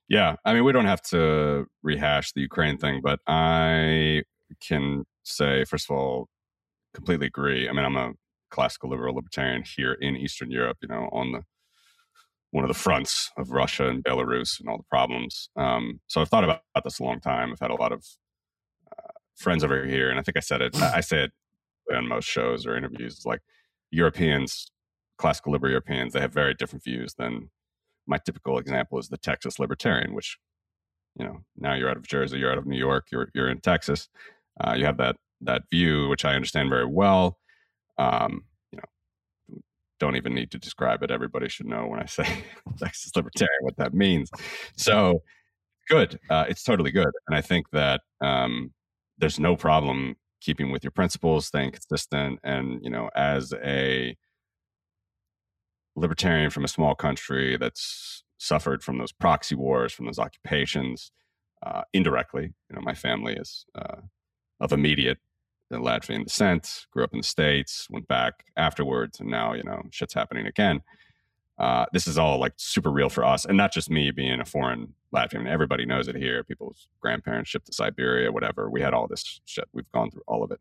yeah. 0.08 0.36
I 0.44 0.54
mean, 0.54 0.64
we 0.64 0.72
don't 0.72 0.86
have 0.86 1.02
to 1.02 1.66
rehash 1.82 2.32
the 2.32 2.40
Ukraine 2.40 2.78
thing, 2.78 3.00
but 3.02 3.20
I 3.26 4.22
can 4.60 5.04
say, 5.24 5.64
first 5.64 5.90
of 5.90 5.96
all, 5.96 6.28
completely 6.92 7.26
agree. 7.26 7.68
I 7.68 7.72
mean, 7.72 7.84
I'm 7.84 7.96
a 7.96 8.12
classical 8.50 8.90
liberal 8.90 9.14
libertarian 9.14 9.64
here 9.76 9.94
in 9.94 10.16
Eastern 10.16 10.50
Europe, 10.50 10.78
you 10.82 10.88
know, 10.88 11.08
on 11.12 11.32
the 11.32 11.42
one 12.52 12.62
of 12.62 12.68
the 12.68 12.74
fronts 12.74 13.32
of 13.36 13.50
Russia 13.50 13.88
and 13.88 14.04
Belarus 14.04 14.60
and 14.60 14.68
all 14.68 14.76
the 14.76 14.84
problems. 14.88 15.48
Um, 15.56 15.98
so 16.06 16.20
I've 16.20 16.28
thought 16.28 16.44
about, 16.44 16.60
about, 16.72 16.84
this 16.84 17.00
a 17.00 17.02
long 17.02 17.18
time. 17.18 17.50
I've 17.50 17.58
had 17.58 17.72
a 17.72 17.74
lot 17.74 17.90
of 17.90 18.04
friends 19.36 19.64
over 19.64 19.84
here, 19.84 20.10
and 20.10 20.18
I 20.18 20.22
think 20.22 20.36
I 20.36 20.40
said 20.40 20.62
it. 20.62 20.76
I 20.80 21.00
say 21.00 21.24
it 21.24 21.32
on 21.94 22.08
most 22.08 22.26
shows 22.26 22.66
or 22.66 22.76
interviews. 22.76 23.22
Like 23.24 23.40
Europeans, 23.90 24.70
classical 25.18 25.52
liberal 25.52 25.70
Europeans, 25.70 26.12
they 26.12 26.20
have 26.20 26.32
very 26.32 26.54
different 26.54 26.84
views 26.84 27.14
than 27.14 27.50
my 28.06 28.18
typical 28.18 28.58
example 28.58 28.98
is 28.98 29.08
the 29.08 29.18
Texas 29.18 29.58
libertarian, 29.58 30.14
which 30.14 30.38
you 31.18 31.24
know 31.24 31.40
now 31.56 31.74
you're 31.74 31.90
out 31.90 31.96
of 31.96 32.06
Jersey, 32.06 32.38
you're 32.38 32.52
out 32.52 32.58
of 32.58 32.66
New 32.66 32.78
York, 32.78 33.06
you're 33.10 33.30
you're 33.34 33.50
in 33.50 33.60
Texas. 33.60 34.08
Uh, 34.60 34.74
you 34.74 34.84
have 34.84 34.98
that 34.98 35.16
that 35.40 35.62
view, 35.70 36.08
which 36.08 36.24
I 36.24 36.34
understand 36.34 36.70
very 36.70 36.86
well. 36.86 37.38
Um, 37.98 38.44
you 38.72 38.78
know, 38.78 39.60
don't 40.00 40.16
even 40.16 40.34
need 40.34 40.50
to 40.52 40.58
describe 40.58 41.02
it. 41.02 41.10
Everybody 41.10 41.48
should 41.48 41.66
know 41.66 41.86
when 41.86 42.00
I 42.00 42.06
say 42.06 42.24
Texas 42.78 43.12
libertarian 43.14 43.62
what 43.62 43.76
that 43.76 43.94
means. 43.94 44.30
So 44.76 45.22
good, 45.88 46.18
uh, 46.30 46.44
it's 46.48 46.62
totally 46.62 46.90
good, 46.90 47.10
and 47.28 47.36
I 47.36 47.40
think 47.40 47.70
that 47.72 48.02
um, 48.20 48.72
there's 49.18 49.38
no 49.38 49.56
problem 49.56 50.16
keeping 50.40 50.70
with 50.70 50.84
your 50.84 50.90
principles, 50.90 51.46
staying 51.46 51.72
consistent, 51.72 52.38
and 52.44 52.80
you 52.82 52.90
know, 52.90 53.10
as 53.16 53.52
a 53.64 54.16
libertarian 55.96 56.50
from 56.50 56.64
a 56.64 56.68
small 56.68 56.94
country 56.94 57.56
that's 57.56 58.24
suffered 58.38 58.82
from 58.82 58.98
those 58.98 59.12
proxy 59.12 59.54
wars, 59.54 59.92
from 59.92 60.06
those 60.06 60.18
occupations, 60.18 61.12
uh, 61.64 61.82
indirectly. 61.92 62.52
You 62.68 62.76
know, 62.76 62.82
my 62.82 62.94
family 62.94 63.34
is 63.34 63.64
uh, 63.74 64.00
of 64.60 64.72
immediate 64.72 65.18
Latvian 65.72 66.24
descent, 66.24 66.86
grew 66.92 67.04
up 67.04 67.12
in 67.12 67.20
the 67.20 67.24
States, 67.24 67.86
went 67.90 68.08
back 68.08 68.44
afterwards, 68.56 69.20
and 69.20 69.30
now, 69.30 69.54
you 69.54 69.62
know, 69.64 69.82
shit's 69.90 70.14
happening 70.14 70.46
again. 70.46 70.82
Uh, 71.58 71.86
this 71.92 72.06
is 72.06 72.18
all 72.18 72.38
like 72.38 72.52
super 72.56 72.90
real 72.90 73.08
for 73.08 73.24
us, 73.24 73.44
and 73.44 73.56
not 73.56 73.72
just 73.72 73.90
me 73.90 74.10
being 74.10 74.40
a 74.40 74.44
foreign 74.44 74.94
Latvian. 75.14 75.46
Everybody 75.46 75.86
knows 75.86 76.08
it 76.08 76.16
here. 76.16 76.42
People's 76.42 76.88
grandparents 77.00 77.50
shipped 77.50 77.66
to 77.66 77.72
Siberia, 77.72 78.32
whatever. 78.32 78.68
We 78.68 78.80
had 78.80 78.92
all 78.92 79.06
this 79.06 79.40
shit. 79.44 79.64
We've 79.72 79.90
gone 79.92 80.10
through 80.10 80.24
all 80.26 80.42
of 80.42 80.50
it. 80.50 80.60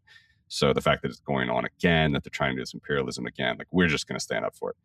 So 0.50 0.72
the 0.72 0.82
fact 0.82 1.02
that 1.02 1.10
it's 1.10 1.20
going 1.20 1.50
on 1.50 1.66
again, 1.66 2.12
that 2.12 2.24
they're 2.24 2.30
trying 2.30 2.52
to 2.52 2.58
do 2.58 2.62
this 2.62 2.74
imperialism 2.74 3.26
again, 3.26 3.56
like 3.58 3.68
we're 3.72 3.88
just 3.88 4.08
going 4.08 4.20
to 4.20 4.24
stand 4.24 4.46
up 4.46 4.56
for 4.56 4.70
it. 4.70 4.76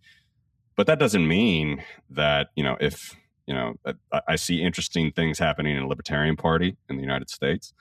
But 0.77 0.87
that 0.87 0.99
doesn't 0.99 1.27
mean 1.29 1.83
that 2.09 2.49
you 2.57 2.65
know 2.65 2.77
if 2.81 3.15
you 3.47 3.55
know 3.55 3.75
I, 4.13 4.21
I 4.29 4.37
see 4.37 4.63
interesting 4.63 5.13
things 5.13 5.39
happening 5.39 5.77
in 5.77 5.83
a 5.83 5.89
libertarian 5.89 6.37
party 6.37 6.77
in 6.89 6.97
the 6.97 7.03
United 7.03 7.29
States 7.29 7.75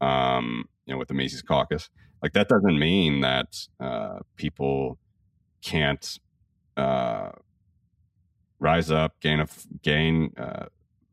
um, 0.00 0.68
you 0.86 0.94
know, 0.94 0.98
with 0.98 1.08
the 1.08 1.14
Mises 1.14 1.42
Caucus. 1.42 1.90
Like 2.22 2.32
that 2.32 2.48
doesn't 2.48 2.78
mean 2.78 3.20
that 3.20 3.56
uh, 3.80 4.20
people 4.36 4.98
can't 5.62 6.18
uh, 6.76 7.30
rise 8.58 8.90
up, 8.90 9.18
gain 9.20 9.40
a, 9.40 9.48
gain 9.82 10.32
uh, 10.36 10.66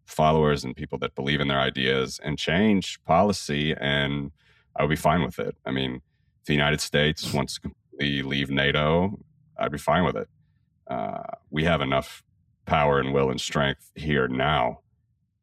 followers 0.06 0.63
and 0.63 0.75
people 0.75 0.97
that 0.99 1.15
believe 1.15 1.41
in 1.41 1.47
their 1.47 1.60
ideas, 1.60 2.19
and 2.23 2.38
change 2.38 3.03
policy. 3.03 3.73
And 3.79 4.32
I 4.75 4.84
would 4.84 4.89
be 4.89 4.95
fine 4.95 5.23
with 5.23 5.39
it. 5.39 5.56
I 5.65 5.71
mean, 5.71 6.01
if 6.41 6.45
the 6.45 6.53
United 6.53 6.82
States 6.82 7.34
wants 7.34 7.56
to 7.56 7.62
completely 7.62 8.21
leave 8.21 8.49
NATO, 8.49 9.19
I'd 9.58 9.71
be 9.71 9.77
fine 9.77 10.03
with 10.03 10.15
it. 10.15 10.27
Uh, 10.88 11.23
we 11.49 11.63
have 11.63 11.82
enough 11.82 12.23
power 12.65 12.99
and 12.99 13.13
will 13.13 13.29
and 13.29 13.39
strength 13.39 13.91
here 13.95 14.27
now 14.27 14.79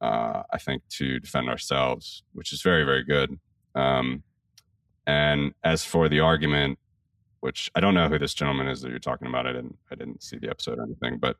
uh, 0.01 0.43
I 0.51 0.59
think, 0.59 0.83
to 0.91 1.21
defend 1.21 1.49
ourselves, 1.49 2.23
which 2.33 2.53
is 2.53 2.63
very, 2.63 2.85
very 2.85 3.05
good. 3.05 3.39
Um, 3.75 4.23
and 5.07 5.53
as 5.63 5.85
for 5.85 6.09
the 6.09 6.21
argument, 6.21 6.79
which 7.41 7.71
I 7.75 7.81
don't 7.81 7.95
know 7.95 8.09
who 8.09 8.19
this 8.19 8.35
gentleman 8.35 8.69
is 8.69 8.81
that 8.83 8.91
you're 8.91 8.99
talking 8.99 9.29
about, 9.29 9.47
I 9.47 9.53
didn't, 9.53 9.77
I 9.91 9.95
didn't 9.95 10.23
see 10.23 10.39
the 10.39 10.51
episode 10.51 10.79
or 10.79 10.85
anything, 10.85 11.19
but 11.19 11.37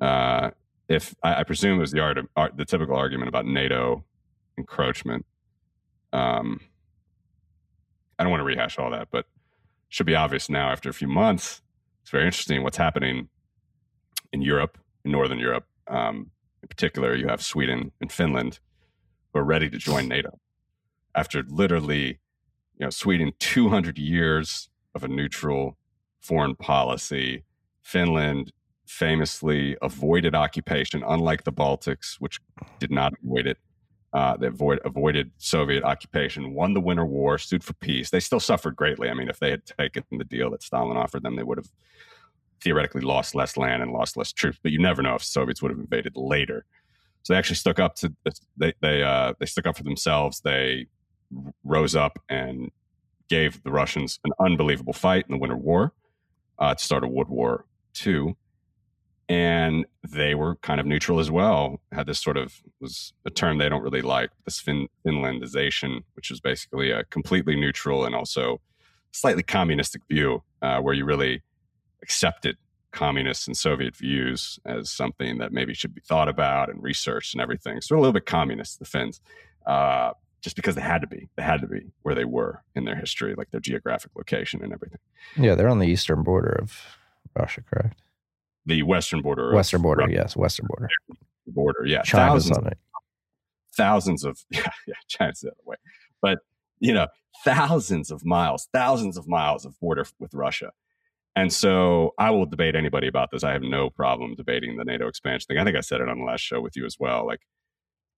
uh, 0.00 0.50
if 0.88 1.14
I, 1.22 1.40
I, 1.40 1.42
presume 1.44 1.78
it 1.78 1.80
was 1.80 1.92
the 1.92 2.00
art, 2.00 2.18
of, 2.18 2.26
art, 2.36 2.56
the 2.56 2.64
typical 2.64 2.96
argument 2.96 3.28
about 3.28 3.46
NATO 3.46 4.04
encroachment. 4.58 5.24
Um, 6.12 6.60
I 8.18 8.22
don't 8.22 8.30
want 8.30 8.40
to 8.40 8.44
rehash 8.44 8.78
all 8.78 8.90
that, 8.90 9.08
but 9.10 9.26
should 9.88 10.06
be 10.06 10.14
obvious 10.14 10.48
now 10.48 10.70
after 10.70 10.88
a 10.88 10.94
few 10.94 11.08
months. 11.08 11.62
It's 12.02 12.10
very 12.10 12.26
interesting 12.26 12.62
what's 12.62 12.76
happening 12.76 13.28
in 14.32 14.42
Europe, 14.42 14.78
in 15.04 15.12
Northern 15.12 15.38
Europe. 15.38 15.66
Um, 15.86 16.30
in 16.62 16.68
particular, 16.68 17.14
you 17.14 17.28
have 17.28 17.42
Sweden 17.42 17.92
and 18.00 18.10
Finland 18.10 18.58
who 19.32 19.40
are 19.40 19.44
ready 19.44 19.70
to 19.70 19.78
join 19.78 20.08
NATO 20.08 20.38
after 21.14 21.42
literally, 21.46 22.18
you 22.78 22.86
know, 22.86 22.90
Sweden 22.90 23.32
200 23.38 23.98
years 23.98 24.68
of 24.94 25.04
a 25.04 25.08
neutral 25.08 25.76
foreign 26.20 26.56
policy. 26.56 27.44
Finland 27.82 28.52
famously 28.86 29.76
avoided 29.82 30.34
occupation, 30.34 31.02
unlike 31.06 31.44
the 31.44 31.52
Baltics, 31.52 32.16
which 32.18 32.40
did 32.78 32.90
not 32.90 33.12
avoid 33.22 33.46
it. 33.46 33.58
Uh, 34.12 34.36
they 34.36 34.46
avoid, 34.46 34.78
avoided 34.84 35.32
Soviet 35.38 35.82
occupation, 35.82 36.54
won 36.54 36.72
the 36.72 36.80
Winter 36.80 37.04
War, 37.04 37.36
stood 37.36 37.64
for 37.64 37.72
peace. 37.74 38.10
They 38.10 38.20
still 38.20 38.38
suffered 38.38 38.76
greatly. 38.76 39.08
I 39.08 39.14
mean, 39.14 39.28
if 39.28 39.40
they 39.40 39.50
had 39.50 39.66
taken 39.66 40.04
the 40.12 40.24
deal 40.24 40.50
that 40.50 40.62
Stalin 40.62 40.96
offered 40.96 41.24
them, 41.24 41.34
they 41.34 41.42
would 41.42 41.58
have 41.58 41.68
theoretically 42.60 43.02
lost 43.02 43.34
less 43.34 43.56
land 43.56 43.82
and 43.82 43.92
lost 43.92 44.16
less 44.16 44.32
troops, 44.32 44.58
but 44.62 44.72
you 44.72 44.78
never 44.78 45.02
know 45.02 45.14
if 45.16 45.24
Soviets 45.24 45.60
would 45.60 45.70
have 45.70 45.80
invaded 45.80 46.16
later. 46.16 46.64
So 47.22 47.32
they 47.32 47.38
actually 47.38 47.56
stuck 47.56 47.78
up 47.78 47.96
to 47.96 48.12
they 48.56 48.74
they 48.80 49.02
uh, 49.02 49.32
they 49.40 49.46
stuck 49.46 49.66
up 49.66 49.76
for 49.76 49.82
themselves. 49.82 50.40
They 50.40 50.86
rose 51.64 51.96
up 51.96 52.18
and 52.28 52.70
gave 53.28 53.62
the 53.62 53.70
Russians 53.70 54.20
an 54.24 54.32
unbelievable 54.38 54.92
fight 54.92 55.24
in 55.28 55.34
the 55.34 55.38
Winter 55.38 55.56
War 55.56 55.92
uh, 56.58 56.74
to 56.74 56.84
start 56.84 57.04
a 57.04 57.08
World 57.08 57.30
War 57.30 57.64
II. 58.06 58.36
And 59.28 59.86
they 60.02 60.34
were 60.34 60.56
kind 60.56 60.80
of 60.80 60.86
neutral 60.86 61.18
as 61.18 61.30
well. 61.30 61.80
Had 61.92 62.06
this 62.06 62.20
sort 62.20 62.36
of 62.36 62.62
was 62.80 63.12
a 63.24 63.30
term 63.30 63.58
they 63.58 63.68
don't 63.68 63.82
really 63.82 64.02
like, 64.02 64.30
this 64.44 64.60
fin- 64.60 64.88
Finlandization, 65.06 66.04
which 66.14 66.30
is 66.30 66.40
basically 66.40 66.90
a 66.90 67.04
completely 67.04 67.56
neutral 67.56 68.04
and 68.04 68.14
also 68.14 68.60
slightly 69.12 69.42
communistic 69.42 70.02
view, 70.08 70.42
uh, 70.60 70.80
where 70.80 70.94
you 70.94 71.04
really 71.04 71.42
accepted 72.02 72.56
communist 72.92 73.46
and 73.48 73.56
Soviet 73.56 73.96
views 73.96 74.58
as 74.64 74.90
something 74.90 75.38
that 75.38 75.52
maybe 75.52 75.74
should 75.74 75.94
be 75.94 76.00
thought 76.00 76.28
about 76.28 76.70
and 76.70 76.82
researched 76.82 77.34
and 77.34 77.40
everything. 77.40 77.80
So 77.80 77.96
a 77.96 77.98
little 77.98 78.12
bit 78.12 78.26
communist, 78.26 78.78
the 78.78 78.84
Finns, 78.84 79.20
uh, 79.66 80.12
just 80.40 80.56
because 80.56 80.74
they 80.74 80.82
had 80.82 81.00
to 81.00 81.06
be. 81.06 81.28
They 81.36 81.42
had 81.42 81.60
to 81.62 81.66
be 81.66 81.86
where 82.02 82.14
they 82.14 82.24
were 82.24 82.62
in 82.74 82.84
their 82.84 82.96
history, 82.96 83.34
like 83.34 83.50
their 83.50 83.60
geographic 83.60 84.12
location 84.14 84.62
and 84.62 84.72
everything. 84.72 85.00
Yeah, 85.36 85.54
they're 85.54 85.68
on 85.68 85.78
the 85.78 85.88
eastern 85.88 86.22
border 86.22 86.56
of 86.60 86.98
Russia, 87.34 87.62
correct? 87.62 88.02
The 88.66 88.82
western 88.82 89.20
border. 89.22 89.52
Western 89.52 89.82
border, 89.82 90.02
Russia 90.02 90.14
yes, 90.14 90.36
western 90.36 90.66
border. 90.66 90.88
border. 91.46 91.84
Yeah, 91.86 92.02
China's 92.02 92.48
thousands, 92.48 92.58
on 92.58 92.66
it. 92.68 92.78
thousands 93.76 94.24
of 94.24 94.38
yeah, 94.50 94.66
yeah, 94.86 94.94
China's 95.08 95.40
the 95.40 95.48
other 95.48 95.56
way, 95.64 95.76
but 96.22 96.38
you 96.80 96.92
know, 96.92 97.06
thousands 97.44 98.10
of 98.10 98.24
miles, 98.24 98.68
thousands 98.72 99.16
of 99.16 99.28
miles 99.28 99.64
of 99.64 99.78
border 99.80 100.06
with 100.18 100.32
Russia. 100.34 100.70
And 101.36 101.52
so 101.52 102.14
I 102.18 102.30
will 102.30 102.46
debate 102.46 102.76
anybody 102.76 103.08
about 103.08 103.30
this. 103.32 103.42
I 103.42 103.52
have 103.52 103.62
no 103.62 103.90
problem 103.90 104.34
debating 104.36 104.76
the 104.76 104.84
NATO 104.84 105.08
expansion 105.08 105.46
thing. 105.48 105.58
I 105.58 105.64
think 105.64 105.76
I 105.76 105.80
said 105.80 106.00
it 106.00 106.08
on 106.08 106.18
the 106.18 106.24
last 106.24 106.42
show 106.42 106.60
with 106.60 106.76
you 106.76 106.86
as 106.86 106.96
well. 106.98 107.26
Like, 107.26 107.40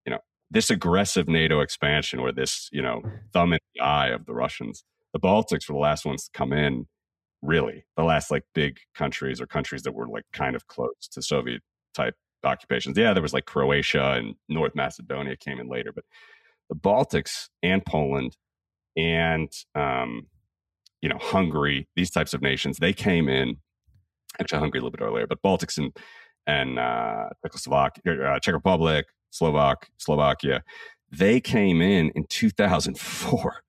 you 0.04 0.10
know, 0.10 0.18
this 0.50 0.68
aggressive 0.68 1.26
NATO 1.26 1.60
expansion 1.60 2.18
or 2.18 2.30
this, 2.30 2.68
you 2.72 2.82
know, 2.82 3.02
thumb 3.32 3.54
in 3.54 3.58
the 3.74 3.80
eye 3.80 4.08
of 4.08 4.26
the 4.26 4.34
Russians. 4.34 4.84
The 5.14 5.20
Baltics 5.20 5.68
were 5.68 5.74
the 5.74 5.80
last 5.80 6.04
ones 6.04 6.24
to 6.24 6.30
come 6.32 6.52
in, 6.52 6.86
really. 7.42 7.84
The 7.96 8.04
last 8.04 8.30
like 8.30 8.44
big 8.54 8.78
countries 8.94 9.40
or 9.40 9.46
countries 9.46 9.82
that 9.82 9.92
were 9.92 10.08
like 10.08 10.24
kind 10.32 10.56
of 10.56 10.66
close 10.66 11.08
to 11.12 11.22
Soviet 11.22 11.62
type 11.94 12.14
occupations. 12.44 12.96
Yeah, 12.96 13.12
there 13.12 13.22
was 13.22 13.32
like 13.32 13.46
Croatia 13.46 14.12
and 14.12 14.34
North 14.48 14.74
Macedonia 14.74 15.36
came 15.36 15.58
in 15.58 15.68
later, 15.68 15.92
but 15.92 16.04
the 16.68 16.76
Baltics 16.76 17.48
and 17.62 17.84
Poland 17.84 18.36
and 18.96 19.50
um, 19.74 20.26
you 21.02 21.08
know 21.08 21.18
Hungary, 21.20 21.88
these 21.96 22.10
types 22.10 22.34
of 22.34 22.42
nations, 22.42 22.78
they 22.78 22.92
came 22.92 23.28
in. 23.28 23.56
Actually, 24.40 24.60
Hungary 24.60 24.80
a 24.80 24.82
little 24.82 24.96
bit 24.96 25.02
earlier, 25.02 25.26
but 25.26 25.42
Baltics 25.42 25.78
and 25.78 25.96
and 26.46 26.78
uh, 26.78 27.28
Czechoslovakia, 27.44 28.22
uh, 28.22 28.38
Czech 28.38 28.54
Republic, 28.54 29.06
Slovak, 29.30 29.88
Slovakia, 29.98 30.62
they 31.10 31.40
came 31.40 31.80
in 31.80 32.10
in 32.14 32.24
2004. 32.28 33.62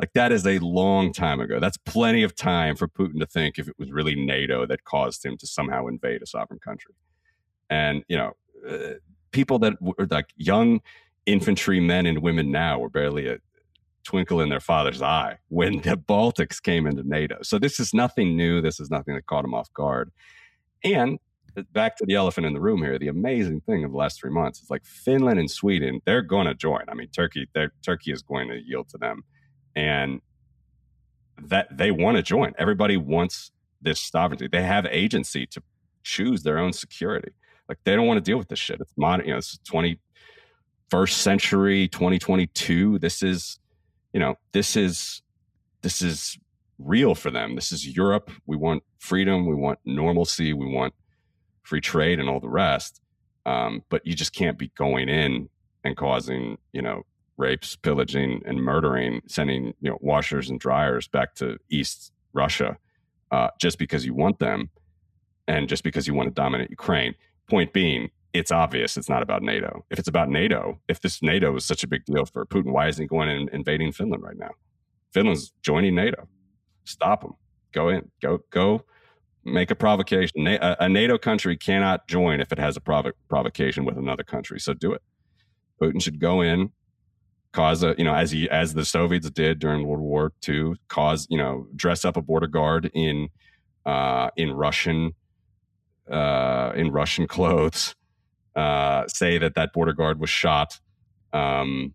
Like 0.00 0.12
that 0.14 0.32
is 0.32 0.46
a 0.46 0.58
long 0.58 1.12
time 1.12 1.40
ago. 1.40 1.58
That's 1.58 1.76
plenty 1.76 2.22
of 2.22 2.34
time 2.34 2.76
for 2.76 2.86
Putin 2.86 3.18
to 3.20 3.26
think 3.26 3.58
if 3.58 3.68
it 3.68 3.74
was 3.78 3.90
really 3.90 4.14
NATO 4.14 4.66
that 4.66 4.84
caused 4.84 5.24
him 5.24 5.36
to 5.38 5.46
somehow 5.46 5.86
invade 5.86 6.22
a 6.22 6.26
sovereign 6.26 6.60
country. 6.60 6.94
And 7.68 8.04
you 8.08 8.16
know, 8.16 8.32
uh, 8.68 8.94
people 9.32 9.58
that 9.60 9.74
were 9.80 10.06
like 10.10 10.28
young 10.36 10.80
infantry 11.26 11.80
men 11.80 12.06
and 12.06 12.22
women 12.22 12.50
now 12.50 12.78
were 12.78 12.88
barely 12.88 13.28
a 13.28 13.38
twinkle 14.04 14.40
in 14.40 14.48
their 14.48 14.60
father's 14.60 15.02
eye 15.02 15.36
when 15.48 15.82
the 15.82 15.96
Baltics 15.96 16.62
came 16.62 16.86
into 16.86 17.02
NATO. 17.06 17.38
So 17.42 17.58
this 17.58 17.78
is 17.78 17.92
nothing 17.92 18.36
new. 18.36 18.62
This 18.62 18.80
is 18.80 18.90
nothing 18.90 19.14
that 19.14 19.26
caught 19.26 19.44
him 19.44 19.52
off 19.52 19.72
guard. 19.74 20.10
And 20.82 21.18
back 21.72 21.96
to 21.96 22.06
the 22.06 22.14
elephant 22.14 22.46
in 22.46 22.54
the 22.54 22.60
room 22.60 22.82
here, 22.82 22.98
the 22.98 23.08
amazing 23.08 23.60
thing 23.62 23.84
of 23.84 23.90
the 23.90 23.96
last 23.96 24.20
three 24.20 24.30
months 24.30 24.60
is 24.62 24.70
like 24.70 24.84
Finland 24.84 25.38
and 25.38 25.50
Sweden, 25.50 26.00
they're 26.06 26.22
going 26.22 26.46
to 26.46 26.54
join. 26.54 26.82
I 26.88 26.94
mean, 26.94 27.08
Turkey, 27.08 27.48
Turkey 27.82 28.12
is 28.12 28.22
going 28.22 28.48
to 28.48 28.58
yield 28.64 28.88
to 28.90 28.98
them, 28.98 29.24
and 29.78 30.20
that 31.40 31.68
they 31.70 31.92
want 31.92 32.16
to 32.16 32.22
join. 32.22 32.52
Everybody 32.58 32.96
wants 32.96 33.52
this 33.80 34.00
sovereignty. 34.00 34.48
They 34.48 34.64
have 34.64 34.86
agency 34.86 35.46
to 35.46 35.62
choose 36.02 36.42
their 36.42 36.58
own 36.58 36.72
security. 36.72 37.30
Like 37.68 37.78
they 37.84 37.94
don't 37.94 38.08
want 38.08 38.18
to 38.18 38.28
deal 38.28 38.38
with 38.38 38.48
this 38.48 38.58
shit. 38.58 38.80
It's 38.80 38.92
modern, 38.96 39.26
you 39.26 39.32
know, 39.32 39.38
it's 39.38 39.56
twenty 39.58 40.00
first 40.90 41.18
century, 41.18 41.86
twenty 41.86 42.18
twenty 42.18 42.48
two. 42.48 42.98
This 42.98 43.22
is, 43.22 43.60
you 44.12 44.18
know, 44.18 44.34
this 44.52 44.74
is 44.74 45.22
this 45.82 46.02
is 46.02 46.36
real 46.80 47.14
for 47.14 47.30
them. 47.30 47.54
This 47.54 47.70
is 47.70 47.86
Europe. 47.86 48.32
We 48.46 48.56
want 48.56 48.82
freedom. 48.98 49.46
We 49.46 49.54
want 49.54 49.78
normalcy. 49.84 50.52
We 50.52 50.66
want 50.66 50.92
free 51.62 51.80
trade 51.80 52.18
and 52.18 52.28
all 52.28 52.40
the 52.40 52.48
rest. 52.48 53.00
Um, 53.46 53.84
but 53.90 54.04
you 54.04 54.14
just 54.14 54.32
can't 54.32 54.58
be 54.58 54.72
going 54.76 55.08
in 55.08 55.48
and 55.84 55.96
causing, 55.96 56.58
you 56.72 56.82
know, 56.82 57.04
rapes, 57.38 57.76
pillaging, 57.76 58.42
and 58.44 58.58
murdering, 58.58 59.22
sending, 59.26 59.72
you 59.80 59.90
know, 59.90 59.98
washers 60.00 60.50
and 60.50 60.60
dryers 60.60 61.08
back 61.08 61.34
to 61.36 61.56
East 61.70 62.12
Russia 62.32 62.76
uh, 63.30 63.48
just 63.60 63.78
because 63.78 64.04
you 64.04 64.14
want 64.14 64.38
them 64.38 64.70
and 65.46 65.68
just 65.68 65.82
because 65.82 66.06
you 66.06 66.14
want 66.14 66.28
to 66.28 66.34
dominate 66.34 66.70
Ukraine. 66.70 67.14
Point 67.48 67.72
being, 67.72 68.10
it's 68.34 68.52
obvious 68.52 68.96
it's 68.96 69.08
not 69.08 69.22
about 69.22 69.42
NATO. 69.42 69.84
If 69.90 69.98
it's 69.98 70.08
about 70.08 70.28
NATO, 70.28 70.78
if 70.88 71.00
this 71.00 71.22
NATO 71.22 71.56
is 71.56 71.64
such 71.64 71.82
a 71.82 71.88
big 71.88 72.04
deal 72.04 72.26
for 72.26 72.44
Putin, 72.44 72.72
why 72.72 72.88
isn't 72.88 73.02
he 73.02 73.08
going 73.08 73.28
and 73.30 73.48
invading 73.50 73.92
Finland 73.92 74.22
right 74.22 74.36
now? 74.36 74.50
Finland's 75.12 75.52
joining 75.62 75.94
NATO. 75.94 76.28
Stop 76.84 77.24
him. 77.24 77.32
Go 77.72 77.88
in. 77.88 78.10
Go 78.20 78.40
go 78.50 78.84
make 79.44 79.70
a 79.70 79.74
provocation. 79.74 80.46
A, 80.46 80.88
NATO 80.88 81.18
country 81.18 81.56
cannot 81.56 82.06
join 82.06 82.40
if 82.40 82.52
it 82.52 82.58
has 82.58 82.76
a 82.76 82.80
provo- 82.80 83.12
provocation 83.28 83.84
with 83.84 83.96
another 83.96 84.22
country. 84.22 84.60
So 84.60 84.74
do 84.74 84.92
it. 84.92 85.02
Putin 85.80 86.02
should 86.02 86.20
go 86.20 86.40
in, 86.42 86.70
cause 87.58 87.82
a 87.82 87.96
you 87.98 88.04
know 88.04 88.14
as 88.14 88.30
he 88.30 88.48
as 88.50 88.74
the 88.74 88.84
Soviets 88.84 89.28
did 89.30 89.58
during 89.58 89.84
World 89.84 90.00
War 90.00 90.32
II, 90.48 90.74
cause 90.86 91.26
you 91.28 91.36
know 91.36 91.66
dress 91.74 92.04
up 92.04 92.16
a 92.16 92.22
border 92.22 92.46
guard 92.46 92.88
in 92.94 93.30
uh, 93.84 94.30
in 94.36 94.52
Russian 94.52 95.12
uh, 96.08 96.70
in 96.76 96.92
Russian 96.92 97.26
clothes, 97.36 97.96
uh, 98.54 99.08
say 99.08 99.38
that 99.38 99.56
that 99.56 99.72
border 99.72 99.92
guard 99.92 100.20
was 100.20 100.30
shot, 100.30 100.78
um, 101.32 101.94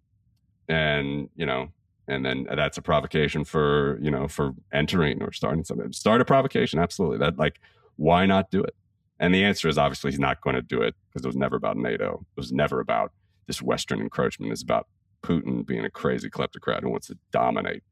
and 0.67 1.29
you 1.35 1.45
know 1.45 1.69
and 2.09 2.25
then 2.25 2.45
that's 2.53 2.77
a 2.77 2.81
provocation 2.81 3.45
for 3.45 3.97
you 4.01 4.11
know 4.11 4.27
for 4.27 4.51
entering 4.73 5.23
or 5.23 5.31
starting 5.31 5.63
something. 5.63 5.93
Start 5.93 6.19
a 6.19 6.25
provocation 6.25 6.77
absolutely. 6.77 7.19
That 7.19 7.37
like 7.37 7.61
why 7.95 8.25
not 8.25 8.51
do 8.51 8.61
it? 8.61 8.75
And 9.17 9.33
the 9.33 9.45
answer 9.45 9.69
is 9.69 9.77
obviously 9.77 10.11
he's 10.11 10.19
not 10.19 10.41
going 10.41 10.57
to 10.57 10.61
do 10.61 10.81
it 10.81 10.93
because 11.07 11.23
it 11.23 11.29
was 11.29 11.37
never 11.37 11.55
about 11.55 11.77
nato. 11.77 12.25
It 12.35 12.39
was 12.41 12.51
never 12.51 12.81
about 12.81 13.13
this 13.47 13.61
western 13.61 14.01
encroachment. 14.01 14.51
It's 14.51 14.61
about 14.61 14.87
putin 15.23 15.65
being 15.65 15.85
a 15.85 15.89
crazy 15.89 16.29
kleptocrat 16.29 16.81
who 16.81 16.89
wants 16.89 17.07
to 17.07 17.17
dominate 17.31 17.83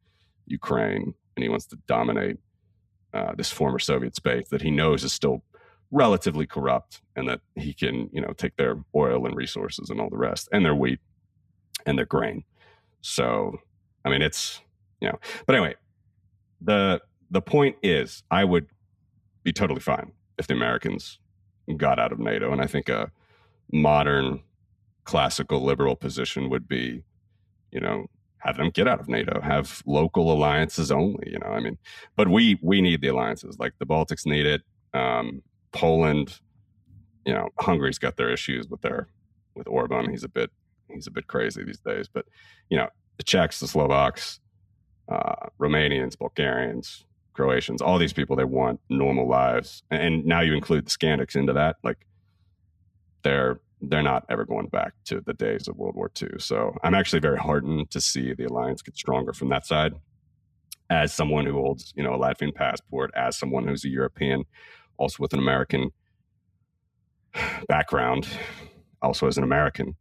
ukraine 0.48 1.14
and 1.36 1.44
he 1.44 1.50
wants 1.50 1.66
to 1.66 1.78
dominate 1.88 2.38
uh, 3.14 3.34
this 3.36 3.52
former 3.52 3.80
soviet 3.80 4.16
space 4.16 4.48
that 4.50 4.62
he 4.62 4.72
knows 4.72 5.04
is 5.04 5.14
still 5.14 5.44
relatively 5.92 6.46
corrupt 6.46 7.02
and 7.16 7.28
that 7.28 7.42
he 7.56 7.74
can 7.74 8.10
you 8.14 8.22
know 8.22 8.34
take 8.34 8.56
their 8.58 8.78
oil 8.96 9.26
and 9.26 9.36
resources 9.36 9.90
and 9.90 10.00
all 10.00 10.10
the 10.10 10.18
rest 10.18 10.48
and 10.52 10.64
their 10.64 10.76
wheat 10.76 11.00
and 11.86 11.98
their 11.98 12.06
grain 12.06 12.44
so 13.02 13.60
I 14.06 14.10
mean, 14.10 14.22
it's 14.22 14.62
you 15.00 15.10
know. 15.10 15.20
But 15.46 15.56
anyway, 15.56 15.76
the 16.62 17.02
the 17.30 17.42
point 17.42 17.76
is, 17.84 18.24
I 18.32 18.44
would 18.44 18.68
be 19.44 19.52
totally 19.52 19.80
fine 19.80 20.12
if 20.38 20.48
the 20.48 20.54
Americans 20.54 21.20
got 21.78 22.00
out 22.00 22.12
of 22.12 22.20
NATO, 22.20 22.52
and 22.52 22.62
I 22.62 22.68
think 22.68 22.90
a 22.90 23.12
modern 23.72 24.42
classical 25.04 25.64
liberal 25.64 25.96
position 25.96 26.50
would 26.50 26.68
be, 26.68 27.04
you 27.72 27.80
know, 27.80 28.06
have 28.40 28.58
them 28.58 28.70
get 28.72 28.88
out 28.88 29.00
of 29.00 29.08
NATO, 29.08 29.40
have 29.42 29.82
local 29.86 30.32
alliances 30.32 30.92
only. 30.92 31.32
You 31.32 31.40
know, 31.40 31.48
I 31.48 31.60
mean, 31.60 31.78
but 32.16 32.28
we 32.28 32.60
we 32.62 32.82
need 32.82 33.02
the 33.02 33.08
alliances. 33.08 33.58
Like 33.60 33.74
the 33.80 33.86
Baltics 33.86 34.26
need 34.26 34.46
it. 34.46 34.62
Um, 34.94 35.42
Poland, 35.72 36.40
you 37.26 37.34
know, 37.34 37.50
Hungary's 37.60 38.00
got 38.00 38.18
their 38.18 38.32
issues 38.32 38.68
with 38.68 38.82
their 38.82 39.08
with 39.56 39.68
Orban. 39.68 40.10
He's 40.10 40.24
a 40.24 40.30
bit 40.30 40.50
he's 40.90 41.08
a 41.08 41.12
bit 41.12 41.28
crazy 41.28 41.64
these 41.64 41.80
days. 41.80 42.08
But 42.08 42.26
you 42.70 42.78
know, 42.78 42.90
the 43.18 43.24
Czechs, 43.24 43.60
the 43.60 43.68
Slovaks, 43.68 44.40
uh, 45.08 45.48
Romanians, 45.60 46.18
Bulgarians, 46.18 47.06
Croatians, 47.34 47.82
all 47.82 47.98
these 47.98 48.14
people, 48.14 48.36
they 48.36 48.44
want 48.44 48.80
normal 48.90 49.28
lives. 49.28 49.84
And 49.92 50.26
now 50.26 50.42
you 50.42 50.54
include 50.54 50.86
the 50.86 50.92
Skandics 50.92 51.36
into 51.36 51.54
that. 51.54 51.78
Like 51.84 52.06
they're 53.24 53.60
they're 53.82 54.04
not 54.04 54.26
ever 54.30 54.46
going 54.46 54.68
back 54.68 54.94
to 55.06 55.22
the 55.22 55.34
days 55.34 55.68
of 55.68 55.76
World 55.78 55.96
War 55.96 56.12
II. 56.22 56.30
So 56.38 56.76
I'm 56.84 56.94
actually 56.94 57.20
very 57.20 57.38
heartened 57.38 57.90
to 57.92 58.00
see 58.00 58.34
the 58.34 58.46
alliance 58.46 58.82
get 58.82 58.96
stronger 58.96 59.34
from 59.34 59.50
that 59.50 59.66
side. 59.66 59.94
As 60.90 61.14
someone 61.14 61.46
who 61.46 61.54
holds, 61.54 61.94
you 61.96 62.04
know, 62.04 62.14
a 62.14 62.20
Latvian 62.20 62.54
passport, 62.54 63.12
as 63.16 63.38
someone 63.38 63.68
who's 63.68 63.86
a 63.86 63.90
European, 63.90 64.44
also 64.98 65.18
with 65.20 65.34
an 65.34 65.40
American 65.40 65.90
background, 67.68 68.28
also 69.02 69.28
as 69.28 69.38
an 69.38 69.44
American, 69.44 69.96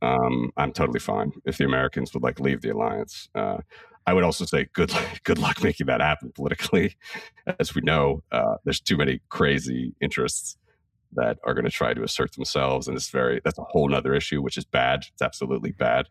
um, 0.00 0.50
I'm 0.56 0.72
totally 0.72 1.00
fine 1.00 1.32
if 1.44 1.58
the 1.58 1.64
Americans 1.64 2.14
would 2.14 2.22
like 2.22 2.40
leave 2.40 2.60
the 2.60 2.70
alliance. 2.70 3.28
Uh, 3.34 3.58
I 4.06 4.12
would 4.12 4.24
also 4.24 4.44
say 4.44 4.68
good 4.72 4.92
good 5.24 5.38
luck 5.38 5.62
making 5.62 5.86
that 5.86 6.00
happen 6.00 6.32
politically. 6.34 6.96
As 7.60 7.74
we 7.74 7.82
know, 7.82 8.22
uh, 8.32 8.56
there's 8.64 8.80
too 8.80 8.96
many 8.96 9.20
crazy 9.28 9.94
interests 10.00 10.56
that 11.14 11.38
are 11.44 11.54
going 11.54 11.64
to 11.64 11.70
try 11.70 11.94
to 11.94 12.02
assert 12.02 12.32
themselves, 12.32 12.88
and 12.88 12.96
it's 12.96 13.10
very 13.10 13.40
that's 13.44 13.58
a 13.58 13.64
whole 13.64 13.94
other 13.94 14.14
issue, 14.14 14.42
which 14.42 14.56
is 14.56 14.64
bad. 14.64 15.04
It's 15.12 15.22
absolutely 15.22 15.72
bad. 15.72 16.06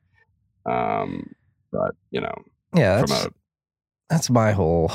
Um, 0.69 1.33
but 1.71 1.95
you 2.11 2.21
know, 2.21 2.33
yeah, 2.75 2.97
that's, 2.97 3.25
a, 3.25 3.31
that's 4.09 4.29
my 4.29 4.51
whole. 4.51 4.91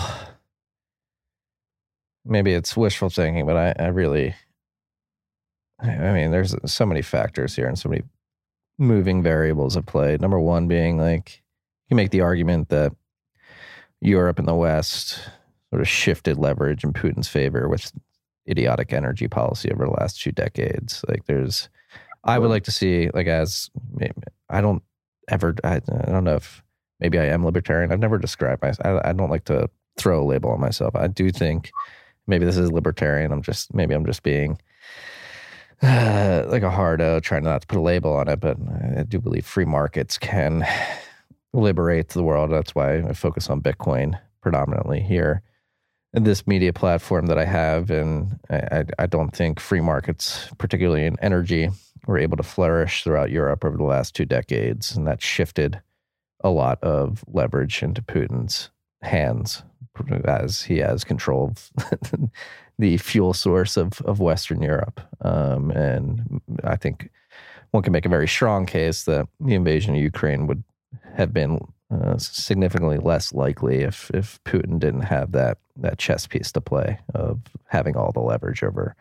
Maybe 2.24 2.54
it's 2.54 2.76
wishful 2.76 3.08
thinking, 3.08 3.46
but 3.46 3.56
I, 3.56 3.84
I 3.84 3.88
really, 3.88 4.34
I 5.78 6.12
mean, 6.12 6.32
there's 6.32 6.56
so 6.64 6.84
many 6.84 7.02
factors 7.02 7.54
here 7.54 7.68
and 7.68 7.78
so 7.78 7.88
many 7.88 8.02
moving 8.78 9.22
variables 9.22 9.76
at 9.76 9.86
play. 9.86 10.16
Number 10.20 10.40
one 10.40 10.66
being 10.68 10.98
like 10.98 11.42
you 11.88 11.96
make 11.96 12.10
the 12.10 12.20
argument 12.20 12.68
that 12.70 12.92
Europe 14.00 14.38
and 14.38 14.48
the 14.48 14.54
West 14.54 15.20
sort 15.70 15.80
of 15.80 15.88
shifted 15.88 16.36
leverage 16.36 16.84
in 16.84 16.92
Putin's 16.92 17.28
favor 17.28 17.68
with 17.68 17.92
idiotic 18.48 18.92
energy 18.92 19.28
policy 19.28 19.70
over 19.70 19.84
the 19.84 19.92
last 19.92 20.20
two 20.20 20.32
decades. 20.32 21.04
Like 21.08 21.26
there's, 21.26 21.68
I 22.24 22.38
would 22.38 22.50
like 22.50 22.64
to 22.64 22.72
see 22.72 23.10
like 23.14 23.26
as 23.26 23.70
I 24.48 24.60
don't 24.60 24.82
ever 25.28 25.54
I, 25.64 25.76
I 25.76 26.10
don't 26.10 26.24
know 26.24 26.36
if 26.36 26.62
maybe 27.00 27.18
I 27.18 27.26
am 27.26 27.44
libertarian. 27.44 27.92
I've 27.92 28.00
never 28.00 28.18
described 28.18 28.62
myself. 28.62 29.00
I, 29.04 29.10
I 29.10 29.12
don't 29.12 29.30
like 29.30 29.44
to 29.44 29.68
throw 29.96 30.22
a 30.22 30.26
label 30.26 30.50
on 30.50 30.60
myself. 30.60 30.94
I 30.94 31.06
do 31.06 31.30
think 31.30 31.70
maybe 32.26 32.44
this 32.44 32.56
is 32.56 32.72
libertarian. 32.72 33.32
I'm 33.32 33.42
just 33.42 33.74
maybe 33.74 33.94
I'm 33.94 34.06
just 34.06 34.22
being 34.22 34.58
uh, 35.82 36.44
like 36.48 36.62
a 36.62 36.70
hardo, 36.70 37.20
trying 37.20 37.44
not 37.44 37.62
to 37.62 37.66
put 37.66 37.78
a 37.78 37.82
label 37.82 38.14
on 38.14 38.28
it. 38.28 38.40
But 38.40 38.56
I 38.98 39.02
do 39.02 39.20
believe 39.20 39.46
free 39.46 39.64
markets 39.64 40.18
can 40.18 40.66
liberate 41.52 42.08
the 42.08 42.22
world. 42.22 42.50
That's 42.50 42.74
why 42.74 42.98
I 42.98 43.12
focus 43.12 43.48
on 43.50 43.60
Bitcoin 43.60 44.18
predominantly 44.40 45.00
here 45.00 45.42
this 46.24 46.46
media 46.46 46.72
platform 46.72 47.26
that 47.26 47.38
I 47.38 47.44
have. 47.44 47.90
And 47.90 48.38
I, 48.50 48.84
I 48.98 49.06
don't 49.06 49.34
think 49.34 49.60
free 49.60 49.80
markets, 49.80 50.48
particularly 50.58 51.06
in 51.06 51.16
energy, 51.20 51.70
were 52.06 52.18
able 52.18 52.36
to 52.36 52.42
flourish 52.42 53.04
throughout 53.04 53.30
Europe 53.30 53.64
over 53.64 53.76
the 53.76 53.84
last 53.84 54.14
two 54.14 54.24
decades. 54.24 54.96
And 54.96 55.06
that 55.06 55.22
shifted 55.22 55.80
a 56.40 56.50
lot 56.50 56.82
of 56.82 57.24
leverage 57.26 57.82
into 57.82 58.02
Putin's 58.02 58.70
hands 59.02 59.62
as 60.24 60.62
he 60.62 60.78
has 60.78 61.04
control 61.04 61.54
of 61.54 61.70
the 62.78 62.96
fuel 62.98 63.32
source 63.32 63.76
of, 63.76 64.00
of 64.02 64.20
Western 64.20 64.62
Europe. 64.62 65.00
Um, 65.22 65.70
and 65.70 66.40
I 66.64 66.76
think 66.76 67.10
one 67.70 67.82
can 67.82 67.92
make 67.92 68.06
a 68.06 68.10
very 68.10 68.28
strong 68.28 68.66
case 68.66 69.04
that 69.04 69.28
the 69.40 69.54
invasion 69.54 69.94
of 69.94 70.02
Ukraine 70.02 70.46
would 70.46 70.62
have 71.14 71.32
been 71.32 71.60
uh, 71.90 72.18
significantly 72.18 72.98
less 72.98 73.32
likely 73.32 73.82
if 73.82 74.10
if 74.12 74.42
Putin 74.44 74.78
didn't 74.78 75.02
have 75.02 75.32
that 75.32 75.58
that 75.76 75.98
chess 75.98 76.26
piece 76.26 76.50
to 76.52 76.60
play 76.60 76.98
of 77.14 77.40
having 77.66 77.96
all 77.96 78.12
the 78.12 78.20
leverage 78.20 78.62
over 78.62 78.96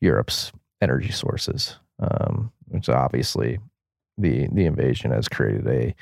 Europe's 0.00 0.52
energy 0.80 1.12
sources, 1.12 1.76
um, 1.98 2.50
which 2.68 2.88
obviously 2.88 3.58
the 4.16 4.48
the 4.52 4.64
invasion 4.64 5.10
has 5.10 5.28
created 5.28 5.66
a 5.68 5.94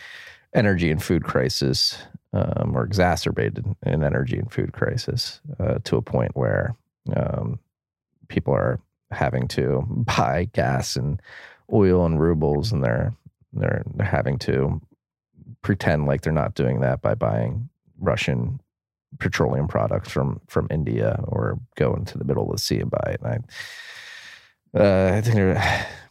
energy 0.54 0.90
and 0.90 1.02
food 1.02 1.24
crisis 1.24 1.98
um, 2.32 2.76
or 2.76 2.84
exacerbated 2.84 3.64
an 3.82 4.04
energy 4.04 4.38
and 4.38 4.52
food 4.52 4.72
crisis 4.72 5.40
uh, 5.58 5.78
to 5.84 5.96
a 5.96 6.02
point 6.02 6.32
where 6.34 6.76
um, 7.16 7.58
people 8.28 8.54
are 8.54 8.80
having 9.10 9.48
to 9.48 9.84
buy 9.88 10.48
gas 10.52 10.96
and 10.96 11.20
oil 11.72 12.04
and 12.04 12.20
rubles, 12.20 12.72
and 12.72 12.84
they're 12.84 13.12
they're 13.52 13.82
they're 13.94 14.06
having 14.06 14.38
to 14.38 14.80
pretend 15.62 16.06
like 16.06 16.22
they're 16.22 16.32
not 16.32 16.54
doing 16.54 16.80
that 16.80 17.02
by 17.02 17.14
buying 17.14 17.68
Russian 17.98 18.60
petroleum 19.18 19.68
products 19.68 20.10
from 20.10 20.40
from 20.46 20.68
India 20.70 21.22
or 21.24 21.58
go 21.76 21.94
into 21.94 22.16
the 22.16 22.24
middle 22.24 22.46
of 22.46 22.52
the 22.52 22.62
sea 22.62 22.80
and 22.80 22.90
buy 22.90 23.10
it. 23.12 23.20
And 23.22 23.44
I, 24.74 24.78
uh, 24.78 25.16
I 25.16 25.20
think 25.20 25.58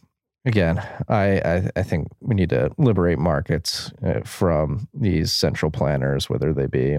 again, 0.44 0.86
I, 1.08 1.40
I, 1.40 1.70
I 1.76 1.82
think 1.82 2.08
we 2.20 2.34
need 2.34 2.50
to 2.50 2.70
liberate 2.78 3.18
markets 3.18 3.92
uh, 4.04 4.20
from 4.24 4.88
these 4.94 5.32
central 5.32 5.70
planners, 5.70 6.28
whether 6.28 6.52
they 6.52 6.66
be 6.66 6.98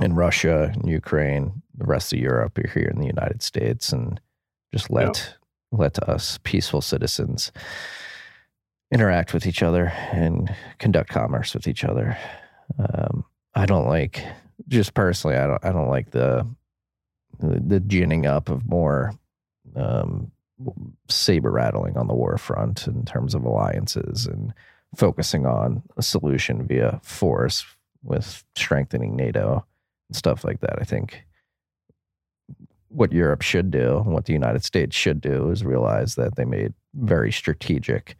in 0.00 0.14
Russia, 0.14 0.72
in 0.74 0.88
Ukraine, 0.88 1.62
the 1.76 1.86
rest 1.86 2.12
of 2.12 2.20
Europe, 2.20 2.58
or 2.58 2.68
here 2.68 2.88
in 2.88 3.00
the 3.00 3.06
United 3.06 3.42
States, 3.42 3.92
and 3.92 4.20
just 4.72 4.90
let 4.90 5.34
yeah. 5.72 5.78
let 5.78 5.98
us 6.08 6.38
peaceful 6.44 6.80
citizens 6.80 7.50
interact 8.90 9.34
with 9.34 9.46
each 9.46 9.62
other 9.62 9.86
and 10.12 10.54
conduct 10.78 11.10
commerce 11.10 11.54
with 11.54 11.68
each 11.68 11.84
other. 11.84 12.16
Um, 12.78 13.24
I 13.54 13.66
don't 13.66 13.86
like, 13.86 14.24
just 14.68 14.94
personally, 14.94 15.36
I 15.36 15.46
don't, 15.46 15.64
I 15.64 15.72
don't 15.72 15.88
like 15.88 16.10
the 16.10 16.46
the, 17.40 17.80
ginning 17.80 18.26
up 18.26 18.48
of 18.48 18.66
more 18.66 19.12
um, 19.76 20.30
saber 21.08 21.50
rattling 21.50 21.96
on 21.96 22.08
the 22.08 22.14
war 22.14 22.36
front 22.36 22.86
in 22.86 23.04
terms 23.04 23.34
of 23.34 23.44
alliances 23.44 24.26
and 24.26 24.52
focusing 24.96 25.46
on 25.46 25.82
a 25.96 26.02
solution 26.02 26.66
via 26.66 27.00
force 27.02 27.64
with 28.02 28.44
strengthening 28.56 29.14
NATO 29.14 29.64
and 30.08 30.16
stuff 30.16 30.44
like 30.44 30.60
that. 30.60 30.78
I 30.80 30.84
think 30.84 31.24
what 32.88 33.12
Europe 33.12 33.42
should 33.42 33.70
do 33.70 33.98
and 33.98 34.12
what 34.12 34.24
the 34.24 34.32
United 34.32 34.64
States 34.64 34.96
should 34.96 35.20
do 35.20 35.50
is 35.50 35.64
realize 35.64 36.14
that 36.14 36.36
they 36.36 36.44
made 36.44 36.72
very 36.94 37.30
strategic 37.30 38.16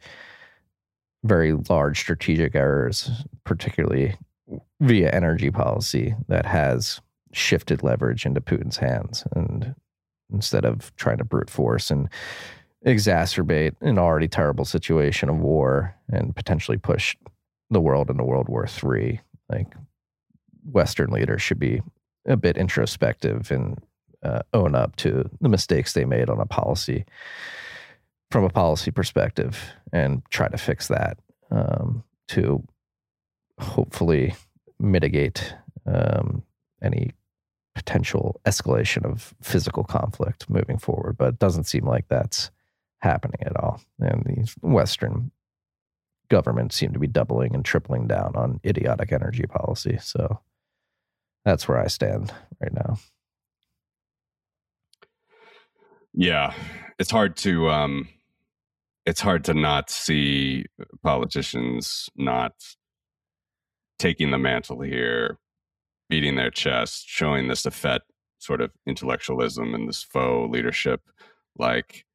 very 1.23 1.53
large 1.53 1.99
strategic 1.99 2.55
errors, 2.55 3.09
particularly 3.43 4.15
via 4.79 5.09
energy 5.11 5.51
policy 5.51 6.15
that 6.27 6.45
has 6.45 7.01
shifted 7.33 7.83
leverage 7.83 8.25
into 8.25 8.41
Putin's 8.41 8.77
hands. 8.77 9.25
And 9.35 9.75
instead 10.31 10.65
of 10.65 10.95
trying 10.95 11.17
to 11.17 11.23
brute 11.23 11.49
force 11.49 11.91
and 11.91 12.09
exacerbate 12.85 13.75
an 13.81 13.99
already 13.99 14.27
terrible 14.27 14.65
situation 14.65 15.29
of 15.29 15.37
war 15.37 15.95
and 16.11 16.35
potentially 16.35 16.77
push 16.77 17.15
the 17.69 17.81
world 17.81 18.09
into 18.09 18.23
World 18.23 18.47
War 18.47 18.65
III, 18.65 19.21
like 19.49 19.73
Western 20.71 21.11
leaders 21.11 21.41
should 21.41 21.59
be 21.59 21.81
a 22.25 22.37
bit 22.37 22.57
introspective 22.57 23.51
and 23.51 23.79
uh, 24.23 24.41
own 24.53 24.75
up 24.75 24.95
to 24.97 25.29
the 25.41 25.49
mistakes 25.49 25.93
they 25.93 26.05
made 26.05 26.29
on 26.29 26.39
a 26.39 26.45
policy 26.45 27.05
from 28.31 28.43
a 28.43 28.49
policy 28.49 28.91
perspective 28.91 29.59
and 29.91 30.21
try 30.29 30.47
to 30.47 30.57
fix 30.57 30.87
that 30.87 31.17
um, 31.51 32.03
to 32.27 32.63
hopefully 33.59 34.35
mitigate 34.79 35.55
um, 35.85 36.43
any 36.81 37.11
potential 37.75 38.39
escalation 38.45 39.05
of 39.05 39.33
physical 39.41 39.83
conflict 39.83 40.49
moving 40.49 40.77
forward. 40.77 41.17
But 41.17 41.29
it 41.29 41.39
doesn't 41.39 41.63
seem 41.65 41.85
like 41.85 42.07
that's 42.07 42.51
happening 42.99 43.41
at 43.41 43.57
all. 43.57 43.81
And 43.99 44.23
these 44.25 44.55
Western 44.61 45.31
governments 46.29 46.75
seem 46.75 46.93
to 46.93 46.99
be 46.99 47.07
doubling 47.07 47.55
and 47.55 47.65
tripling 47.65 48.07
down 48.07 48.33
on 48.35 48.59
idiotic 48.65 49.11
energy 49.11 49.45
policy. 49.47 49.97
So 50.01 50.39
that's 51.45 51.67
where 51.67 51.79
I 51.79 51.87
stand 51.87 52.31
right 52.61 52.73
now. 52.73 52.97
Yeah, 56.13 56.53
it's 56.97 57.11
hard 57.11 57.37
to 57.37 57.69
um, 57.69 58.09
it's 59.09 59.21
hard 59.21 59.43
to 59.43 59.55
not 59.55 59.89
see 59.89 60.65
politicians 61.01 62.11
not 62.15 62.53
taking 63.97 64.29
the 64.29 64.37
mantle 64.37 64.81
here, 64.81 65.39
beating 66.09 66.35
their 66.35 66.51
chest, 66.51 67.05
showing 67.07 67.47
this 67.47 67.65
effete 67.65 68.03
sort 68.37 68.61
of 68.61 68.69
intellectualism 68.85 69.73
and 69.73 69.89
this 69.89 70.03
faux 70.03 70.53
leadership. 70.53 71.01
Like, 71.57 72.05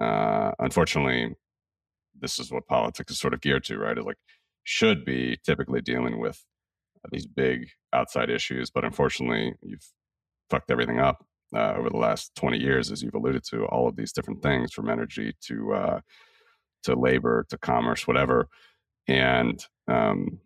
uh, 0.00 0.52
unfortunately, 0.58 1.34
this 2.18 2.38
is 2.38 2.50
what 2.50 2.66
politics 2.66 3.12
is 3.12 3.18
sort 3.18 3.34
of 3.34 3.42
geared 3.42 3.64
to, 3.64 3.76
right? 3.76 3.98
It 3.98 4.06
like 4.06 4.16
should 4.64 5.04
be 5.04 5.38
typically 5.44 5.82
dealing 5.82 6.18
with 6.18 6.42
these 7.10 7.26
big 7.26 7.68
outside 7.92 8.30
issues, 8.30 8.70
but 8.70 8.86
unfortunately, 8.86 9.52
you've 9.60 9.86
fucked 10.48 10.70
everything 10.70 10.98
up 10.98 11.26
uh, 11.54 11.74
over 11.76 11.90
the 11.90 11.96
last 11.96 12.34
20 12.36 12.58
years, 12.58 12.90
as 12.90 13.02
you've 13.02 13.14
alluded 13.14 13.44
to, 13.44 13.64
all 13.66 13.88
of 13.88 13.96
these 13.96 14.12
different 14.12 14.42
things 14.42 14.72
from 14.72 14.88
energy 14.88 15.34
to 15.42 15.74
uh, 15.74 16.00
to 16.84 16.94
labor 16.94 17.46
to 17.48 17.58
commerce, 17.58 18.06
whatever, 18.06 18.48
and 19.06 19.64
um, 19.88 20.40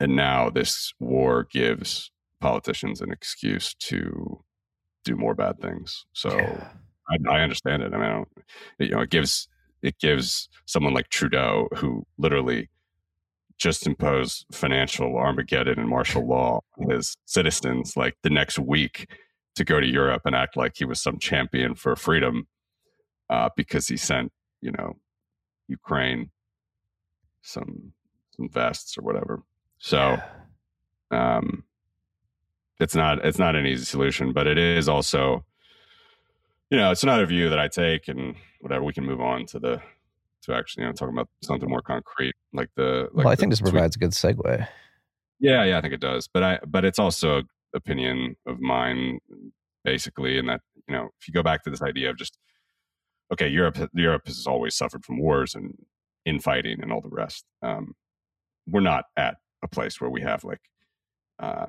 and 0.00 0.14
now 0.14 0.50
this 0.50 0.92
war 1.00 1.46
gives 1.50 2.10
politicians 2.40 3.00
an 3.00 3.10
excuse 3.10 3.74
to 3.74 4.44
do 5.04 5.16
more 5.16 5.34
bad 5.34 5.60
things. 5.60 6.04
So 6.12 6.36
yeah. 6.36 6.68
I, 7.10 7.38
I, 7.38 7.40
understand 7.40 7.82
it. 7.82 7.92
I 7.92 7.96
mean, 7.96 8.24
I 8.80 8.84
you 8.84 8.90
know, 8.90 9.00
it 9.00 9.10
gives 9.10 9.48
it 9.82 9.98
gives 9.98 10.48
someone 10.66 10.94
like 10.94 11.08
Trudeau 11.08 11.68
who 11.76 12.06
literally 12.18 12.68
just 13.58 13.86
imposed 13.86 14.46
financial 14.52 15.16
Armageddon 15.16 15.78
and 15.78 15.88
martial 15.88 16.26
law 16.26 16.60
on 16.78 16.90
his 16.90 17.16
citizens 17.24 17.96
like 17.96 18.16
the 18.22 18.30
next 18.30 18.58
week 18.58 19.10
to 19.58 19.64
go 19.64 19.78
to 19.80 19.86
Europe 19.86 20.22
and 20.24 20.34
act 20.34 20.56
like 20.56 20.74
he 20.76 20.84
was 20.84 21.02
some 21.02 21.18
champion 21.18 21.74
for 21.74 21.94
freedom 21.94 22.48
uh, 23.30 23.50
because 23.56 23.86
he 23.88 23.96
sent, 23.96 24.32
you 24.60 24.72
know, 24.72 24.96
Ukraine 25.68 26.30
some 27.42 27.92
some 28.36 28.48
vests 28.48 28.96
or 28.98 29.02
whatever. 29.02 29.42
So 29.78 30.18
um 31.10 31.64
it's 32.80 32.94
not 32.94 33.24
it's 33.24 33.38
not 33.38 33.54
an 33.54 33.66
easy 33.66 33.84
solution, 33.84 34.32
but 34.32 34.46
it 34.46 34.58
is 34.58 34.88
also 34.88 35.44
you 36.70 36.78
know, 36.78 36.90
it's 36.90 37.02
another 37.02 37.26
view 37.26 37.48
that 37.48 37.58
I 37.58 37.68
take 37.68 38.08
and 38.08 38.34
whatever 38.60 38.84
we 38.84 38.92
can 38.92 39.04
move 39.04 39.20
on 39.20 39.46
to 39.46 39.58
the 39.58 39.80
to 40.42 40.54
actually, 40.54 40.82
you 40.82 40.88
know, 40.88 40.92
talking 40.94 41.14
about 41.14 41.28
something 41.42 41.68
more 41.68 41.82
concrete 41.82 42.34
like 42.52 42.70
the 42.76 43.08
like 43.12 43.24
Well, 43.24 43.32
I 43.32 43.36
think 43.36 43.52
this 43.52 43.60
tweet. 43.60 43.72
provides 43.72 43.96
a 43.96 43.98
good 43.98 44.12
segue. 44.12 44.66
Yeah, 45.40 45.64
yeah, 45.64 45.78
I 45.78 45.80
think 45.80 45.94
it 45.94 46.00
does. 46.00 46.28
But 46.28 46.42
I 46.42 46.58
but 46.66 46.84
it's 46.84 46.98
also 46.98 47.42
opinion 47.74 48.36
of 48.46 48.60
mine 48.60 49.18
basically, 49.84 50.38
and 50.38 50.48
that 50.48 50.60
you 50.88 50.94
know 50.94 51.08
if 51.20 51.28
you 51.28 51.34
go 51.34 51.42
back 51.42 51.62
to 51.64 51.70
this 51.70 51.82
idea 51.82 52.10
of 52.10 52.16
just 52.16 52.38
okay, 53.32 53.48
Europe 53.48 53.78
Europe 53.94 54.26
has 54.26 54.46
always 54.46 54.74
suffered 54.74 55.04
from 55.04 55.18
wars 55.18 55.54
and 55.54 55.74
infighting 56.24 56.82
and 56.82 56.92
all 56.92 57.00
the 57.00 57.08
rest. 57.08 57.44
Um, 57.62 57.94
we're 58.66 58.80
not 58.80 59.04
at 59.16 59.36
a 59.62 59.68
place 59.68 60.00
where 60.00 60.10
we 60.10 60.22
have 60.22 60.44
like 60.44 60.60
uh, 61.38 61.66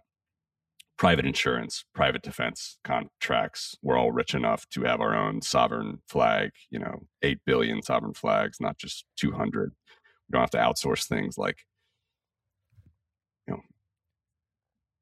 private 0.98 1.26
insurance, 1.26 1.86
private 1.96 2.22
defense 2.22 2.78
contracts. 2.84 3.76
We're 3.82 3.98
all 3.98 4.12
rich 4.12 4.36
enough 4.36 4.68
to 4.72 4.84
have 4.84 5.00
our 5.00 5.16
own 5.16 5.42
sovereign 5.42 6.00
flag, 6.10 6.52
you 6.70 6.80
know, 6.80 7.08
8 7.24 7.40
billion 7.46 7.82
sovereign 7.82 8.14
flags, 8.14 8.58
not 8.60 8.78
just 8.78 9.06
200. 9.18 9.72
We 9.72 10.34
don't 10.34 10.42
have 10.42 10.50
to 10.52 10.58
outsource 10.58 11.08
things 11.08 11.38
like, 11.38 11.60
you 13.48 13.54
know, 13.54 13.62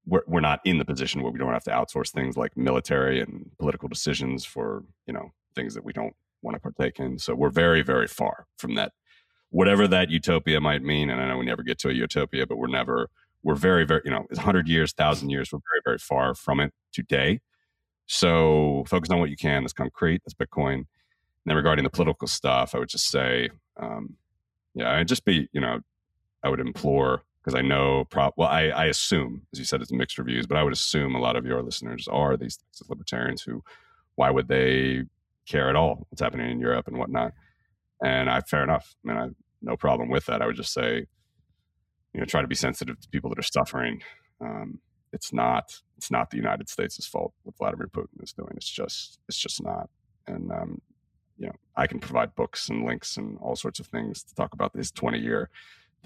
we're, 0.07 0.23
we're 0.27 0.39
not 0.39 0.59
in 0.65 0.77
the 0.77 0.85
position 0.85 1.21
where 1.21 1.31
we 1.31 1.39
don't 1.39 1.53
have 1.53 1.63
to 1.65 1.71
outsource 1.71 2.11
things 2.11 2.37
like 2.37 2.55
military 2.55 3.21
and 3.21 3.51
political 3.59 3.89
decisions 3.89 4.45
for, 4.45 4.83
you 5.05 5.13
know, 5.13 5.31
things 5.53 5.73
that 5.73 5.83
we 5.83 5.93
don't 5.93 6.15
want 6.41 6.55
to 6.55 6.61
partake 6.61 6.99
in. 6.99 7.19
So 7.19 7.35
we're 7.35 7.49
very, 7.49 7.81
very 7.81 8.07
far 8.07 8.47
from 8.57 8.75
that, 8.75 8.93
whatever 9.49 9.87
that 9.87 10.09
utopia 10.09 10.61
might 10.61 10.81
mean. 10.81 11.09
And 11.09 11.21
I 11.21 11.27
know 11.27 11.37
we 11.37 11.45
never 11.45 11.63
get 11.63 11.77
to 11.79 11.89
a 11.89 11.93
utopia, 11.93 12.47
but 12.47 12.57
we're 12.57 12.67
never 12.67 13.09
we're 13.43 13.55
very, 13.55 13.85
very, 13.85 14.01
you 14.03 14.11
know, 14.11 14.25
it's 14.29 14.39
100 14.39 14.67
years, 14.67 14.93
1,000 14.95 15.29
years. 15.29 15.51
We're 15.51 15.59
very, 15.71 15.81
very 15.85 15.97
far 15.99 16.33
from 16.35 16.59
it 16.59 16.73
today. 16.91 17.39
So 18.07 18.83
focus 18.87 19.09
on 19.09 19.19
what 19.19 19.29
you 19.29 19.37
can. 19.37 19.63
That's 19.63 19.73
concrete. 19.73 20.21
That's 20.25 20.33
Bitcoin. 20.33 20.73
And 20.75 20.85
then 21.45 21.55
regarding 21.55 21.83
the 21.83 21.89
political 21.89 22.27
stuff, 22.27 22.73
I 22.73 22.79
would 22.79 22.89
just 22.89 23.09
say, 23.09 23.49
um, 23.77 24.15
yeah, 24.73 24.91
I'd 24.91 25.07
just 25.07 25.23
be, 25.23 25.47
you 25.53 25.61
know, 25.61 25.79
I 26.43 26.49
would 26.49 26.59
implore 26.59 27.23
because 27.47 27.57
I 27.57 27.61
know, 27.61 28.03
pro- 28.09 28.33
well, 28.35 28.49
I, 28.49 28.63
I 28.63 28.85
assume, 28.87 29.43
as 29.53 29.59
you 29.59 29.63
said, 29.63 29.81
it's 29.81 29.93
mixed 29.93 30.17
reviews, 30.17 30.45
but 30.45 30.57
I 30.57 30.63
would 30.63 30.73
assume 30.73 31.15
a 31.15 31.21
lot 31.21 31.37
of 31.37 31.45
your 31.45 31.63
listeners 31.63 32.05
are 32.09 32.35
these 32.35 32.59
libertarians 32.89 33.41
who, 33.41 33.63
why 34.15 34.29
would 34.31 34.49
they 34.49 35.03
care 35.47 35.69
at 35.69 35.77
all 35.77 36.05
what's 36.09 36.21
happening 36.21 36.51
in 36.51 36.59
Europe 36.59 36.89
and 36.89 36.97
whatnot? 36.97 37.31
And 38.03 38.29
I, 38.29 38.41
fair 38.41 38.63
enough. 38.63 38.93
I 39.05 39.07
mean, 39.07 39.17
I 39.17 39.29
no 39.61 39.77
problem 39.77 40.09
with 40.09 40.25
that. 40.25 40.41
I 40.41 40.45
would 40.45 40.57
just 40.57 40.73
say, 40.73 41.05
you 42.13 42.19
know 42.19 42.25
try 42.25 42.41
to 42.41 42.47
be 42.47 42.55
sensitive 42.55 42.99
to 42.99 43.09
people 43.09 43.29
that 43.29 43.39
are 43.39 43.43
suffering. 43.43 44.01
Um, 44.41 44.79
it's 45.13 45.31
not 45.31 45.71
it's 45.95 46.11
not 46.11 46.31
the 46.31 46.37
United 46.37 46.67
States' 46.67 47.07
fault 47.07 47.31
what 47.43 47.55
Vladimir 47.57 47.87
Putin 47.87 48.21
is 48.21 48.33
doing. 48.33 48.51
It's 48.57 48.69
just 48.69 49.19
it's 49.29 49.37
just 49.37 49.63
not. 49.63 49.89
And 50.27 50.51
um, 50.51 50.81
you 51.37 51.45
know, 51.45 51.53
I 51.77 51.87
can 51.87 51.99
provide 51.99 52.35
books 52.35 52.67
and 52.67 52.85
links 52.85 53.15
and 53.15 53.37
all 53.39 53.55
sorts 53.55 53.79
of 53.79 53.87
things 53.87 54.21
to 54.23 54.35
talk 54.35 54.53
about 54.53 54.73
this 54.73 54.91
20 54.91 55.19
year 55.19 55.49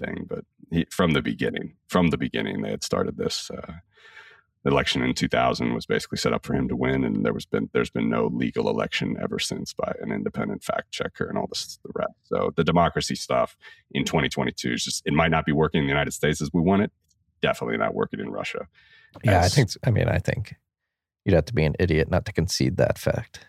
thing. 0.04 0.26
But 0.28 0.44
he, 0.70 0.86
from 0.90 1.12
the 1.12 1.22
beginning, 1.22 1.74
from 1.88 2.08
the 2.10 2.18
beginning, 2.18 2.62
they 2.62 2.70
had 2.70 2.82
started 2.82 3.16
this. 3.16 3.50
Uh, 3.50 3.74
election 4.64 5.02
in 5.02 5.12
2000 5.12 5.74
was 5.74 5.86
basically 5.86 6.18
set 6.18 6.32
up 6.32 6.46
for 6.46 6.54
him 6.54 6.68
to 6.68 6.76
win, 6.76 7.04
and 7.04 7.24
there 7.24 7.32
was 7.32 7.46
been 7.46 7.68
there's 7.72 7.90
been 7.90 8.08
no 8.08 8.26
legal 8.26 8.68
election 8.68 9.16
ever 9.20 9.38
since 9.38 9.72
by 9.72 9.92
an 10.00 10.12
independent 10.12 10.62
fact 10.62 10.92
checker 10.92 11.26
and 11.26 11.36
all 11.36 11.46
this 11.48 11.78
the 11.84 11.90
rest. 11.94 12.12
So 12.24 12.52
the 12.56 12.64
democracy 12.64 13.14
stuff 13.14 13.56
in 13.90 14.04
2022 14.04 14.72
is 14.72 14.84
just 14.84 15.02
it 15.04 15.14
might 15.14 15.30
not 15.30 15.44
be 15.44 15.52
working 15.52 15.80
in 15.80 15.86
the 15.86 15.92
United 15.92 16.12
States 16.12 16.40
as 16.40 16.50
we 16.52 16.60
want 16.60 16.82
it. 16.82 16.92
Definitely 17.40 17.78
not 17.78 17.94
working 17.94 18.20
in 18.20 18.30
Russia. 18.30 18.68
Yeah, 19.24 19.40
as, 19.40 19.52
I 19.52 19.54
think. 19.54 19.70
I 19.84 19.90
mean, 19.90 20.08
I 20.08 20.18
think 20.18 20.54
you'd 21.24 21.34
have 21.34 21.46
to 21.46 21.54
be 21.54 21.64
an 21.64 21.74
idiot 21.78 22.10
not 22.10 22.24
to 22.26 22.32
concede 22.32 22.76
that 22.76 22.98
fact. 22.98 23.46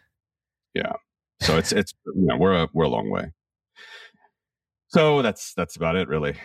Yeah. 0.74 0.94
So 1.42 1.58
it's 1.58 1.72
it's 1.72 1.94
you 2.06 2.26
know 2.26 2.38
we're 2.38 2.64
a 2.64 2.70
we're 2.74 2.86
a 2.86 2.90
long 2.90 3.10
way. 3.10 3.32
So 4.94 5.24
that's 5.24 5.54
that's 5.56 5.76
about 5.76 5.96
it, 5.96 6.08
really. 6.08 6.36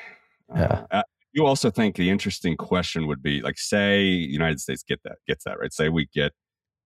Yeah. 0.54 0.86
Uh, 0.90 1.02
you 1.32 1.44
also 1.46 1.70
think 1.70 1.96
the 1.96 2.08
interesting 2.08 2.56
question 2.56 3.06
would 3.06 3.22
be 3.22 3.42
like 3.42 3.58
say 3.58 4.02
united 4.02 4.60
states 4.60 4.82
get 4.82 5.00
that 5.04 5.16
gets 5.26 5.44
that 5.44 5.58
right? 5.58 5.72
Say 5.72 5.90
we 5.90 6.06
get 6.14 6.32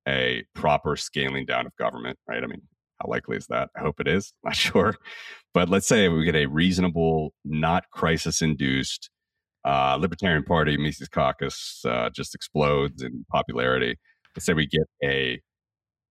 a 0.09 0.45
proper 0.55 0.97
scaling 0.97 1.47
down 1.47 1.67
of 1.67 1.77
government 1.77 2.19
right? 2.29 2.43
I 2.43 2.47
mean 2.49 2.63
how 3.01 3.09
likely 3.09 3.37
is 3.37 3.47
that? 3.49 3.71
I 3.77 3.81
hope 3.81 4.01
it 4.01 4.09
is. 4.09 4.33
Not 4.45 4.57
sure. 4.57 4.97
But 5.55 5.69
let's 5.69 5.87
say 5.87 6.09
we 6.09 6.25
get 6.25 6.35
a 6.35 6.47
reasonable 6.47 7.33
not 7.45 7.85
crisis 7.93 8.43
induced 8.43 9.11
uh, 9.65 9.97
libertarian 10.01 10.43
party 10.43 10.77
mises 10.77 11.09
caucus 11.09 11.83
uh, 11.85 12.11
just 12.11 12.35
explodes 12.35 13.03
in 13.03 13.25
popularity. 13.31 13.97
Let's 14.37 14.47
say 14.47 14.55
we 14.55 14.67
get 14.67 14.89
a 15.05 15.41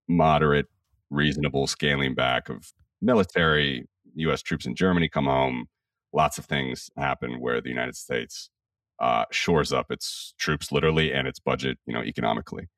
moderate 0.08 0.68
reasonable 1.10 1.68
scaling 1.68 2.16
back 2.16 2.48
of 2.50 2.72
military 3.02 3.86
us 4.16 4.42
troops 4.42 4.66
in 4.66 4.76
germany 4.76 5.08
come 5.08 5.26
home 5.26 5.68
lots 6.14 6.38
of 6.38 6.46
things 6.46 6.90
happen 6.98 7.40
where 7.40 7.62
the 7.62 7.70
United 7.70 7.96
States 7.96 8.50
uh, 9.00 9.26
shores 9.32 9.74
up 9.74 9.92
its 9.92 10.34
troops 10.38 10.72
literally 10.72 11.12
and 11.12 11.28
its 11.28 11.40
budget, 11.40 11.80
you 11.86 11.94
know, 11.94 12.04
economically. 12.04 12.70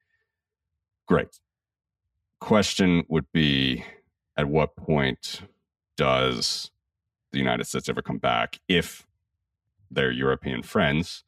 Great. 1.08 1.40
Question 2.40 3.04
would 3.10 3.26
be 3.34 3.84
at 4.38 4.48
what 4.48 4.76
point 4.76 5.42
does 5.98 6.72
the 7.32 7.40
United 7.40 7.66
States 7.66 7.90
ever 7.90 8.02
come 8.02 8.20
back 8.20 8.60
if 8.68 9.06
their 9.92 10.12
European 10.12 10.64
friends 10.64 11.24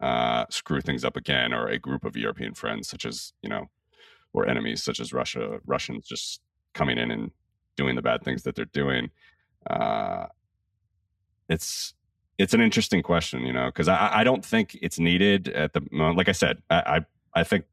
uh, 0.00 0.44
screw 0.50 0.80
things 0.80 1.04
up 1.04 1.16
again, 1.16 1.54
or 1.54 1.68
a 1.68 1.78
group 1.78 2.04
of 2.04 2.16
European 2.16 2.52
friends, 2.52 2.88
such 2.88 3.06
as, 3.06 3.32
you 3.42 3.48
know, 3.48 3.70
or 4.32 4.46
enemies 4.46 4.82
such 4.82 5.00
as 5.00 5.12
Russia, 5.12 5.60
Russians 5.64 6.06
just 6.06 6.40
coming 6.74 6.98
in 6.98 7.10
and 7.10 7.30
doing 7.76 7.94
the 7.96 8.02
bad 8.02 8.22
things 8.22 8.42
that 8.42 8.54
they're 8.54 8.66
doing. 8.66 9.10
Uh, 9.68 10.26
it's 11.48 11.94
it's 12.38 12.54
an 12.54 12.60
interesting 12.60 13.02
question, 13.02 13.42
you 13.42 13.52
know, 13.52 13.66
because 13.66 13.88
I, 13.88 14.10
I 14.12 14.24
don't 14.24 14.44
think 14.44 14.76
it's 14.82 14.98
needed 14.98 15.48
at 15.48 15.72
the 15.72 15.82
moment. 15.92 16.18
Like 16.18 16.28
I 16.28 16.32
said, 16.32 16.62
I, 16.68 16.76
I, 16.76 17.40
I 17.40 17.44
think 17.44 17.64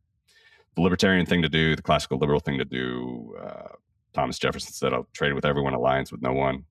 the 0.75 0.81
libertarian 0.81 1.25
thing 1.25 1.41
to 1.41 1.49
do, 1.49 1.75
the 1.75 1.81
classical 1.81 2.17
liberal 2.17 2.39
thing 2.39 2.57
to 2.59 2.65
do. 2.65 3.35
Uh, 3.41 3.75
Thomas 4.13 4.37
Jefferson 4.37 4.73
said, 4.73 4.93
"I'll 4.93 5.07
trade 5.13 5.33
with 5.33 5.45
everyone, 5.45 5.73
alliance 5.73 6.11
with 6.11 6.21
no 6.21 6.33
one." 6.33 6.65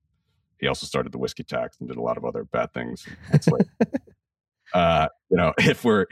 He 0.59 0.67
also 0.67 0.85
started 0.85 1.11
the 1.11 1.17
whiskey 1.17 1.43
tax 1.43 1.77
and 1.79 1.89
did 1.89 1.97
a 1.97 2.01
lot 2.01 2.17
of 2.17 2.25
other 2.25 2.43
bad 2.43 2.71
things. 2.71 3.07
It's 3.33 3.47
like, 3.47 3.65
uh, 4.73 5.07
you 5.29 5.37
know, 5.37 5.53
if 5.59 5.83
we're 5.83 6.05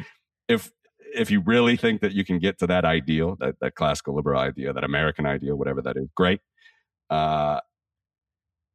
if 0.47 0.72
if 1.16 1.32
you 1.32 1.41
really 1.41 1.78
think 1.78 2.01
that 2.01 2.14
you 2.14 2.26
can 2.26 2.39
get 2.39 2.60
to 2.60 2.68
that 2.68 2.84
ideal, 2.84 3.38
that 3.39 3.55
that 3.62 3.76
classical 3.76 4.16
liberal 4.16 4.39
idea, 4.39 4.74
that 4.74 4.84
American 4.84 5.26
ideal, 5.26 5.55
whatever 5.55 5.82
that 5.84 5.97
is, 5.97 6.07
great. 6.16 6.41
Uh, 7.10 7.60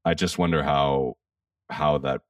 I 0.04 0.14
just 0.14 0.38
wonder 0.38 0.62
how 0.62 1.14
how 1.70 1.98
that 1.98 2.22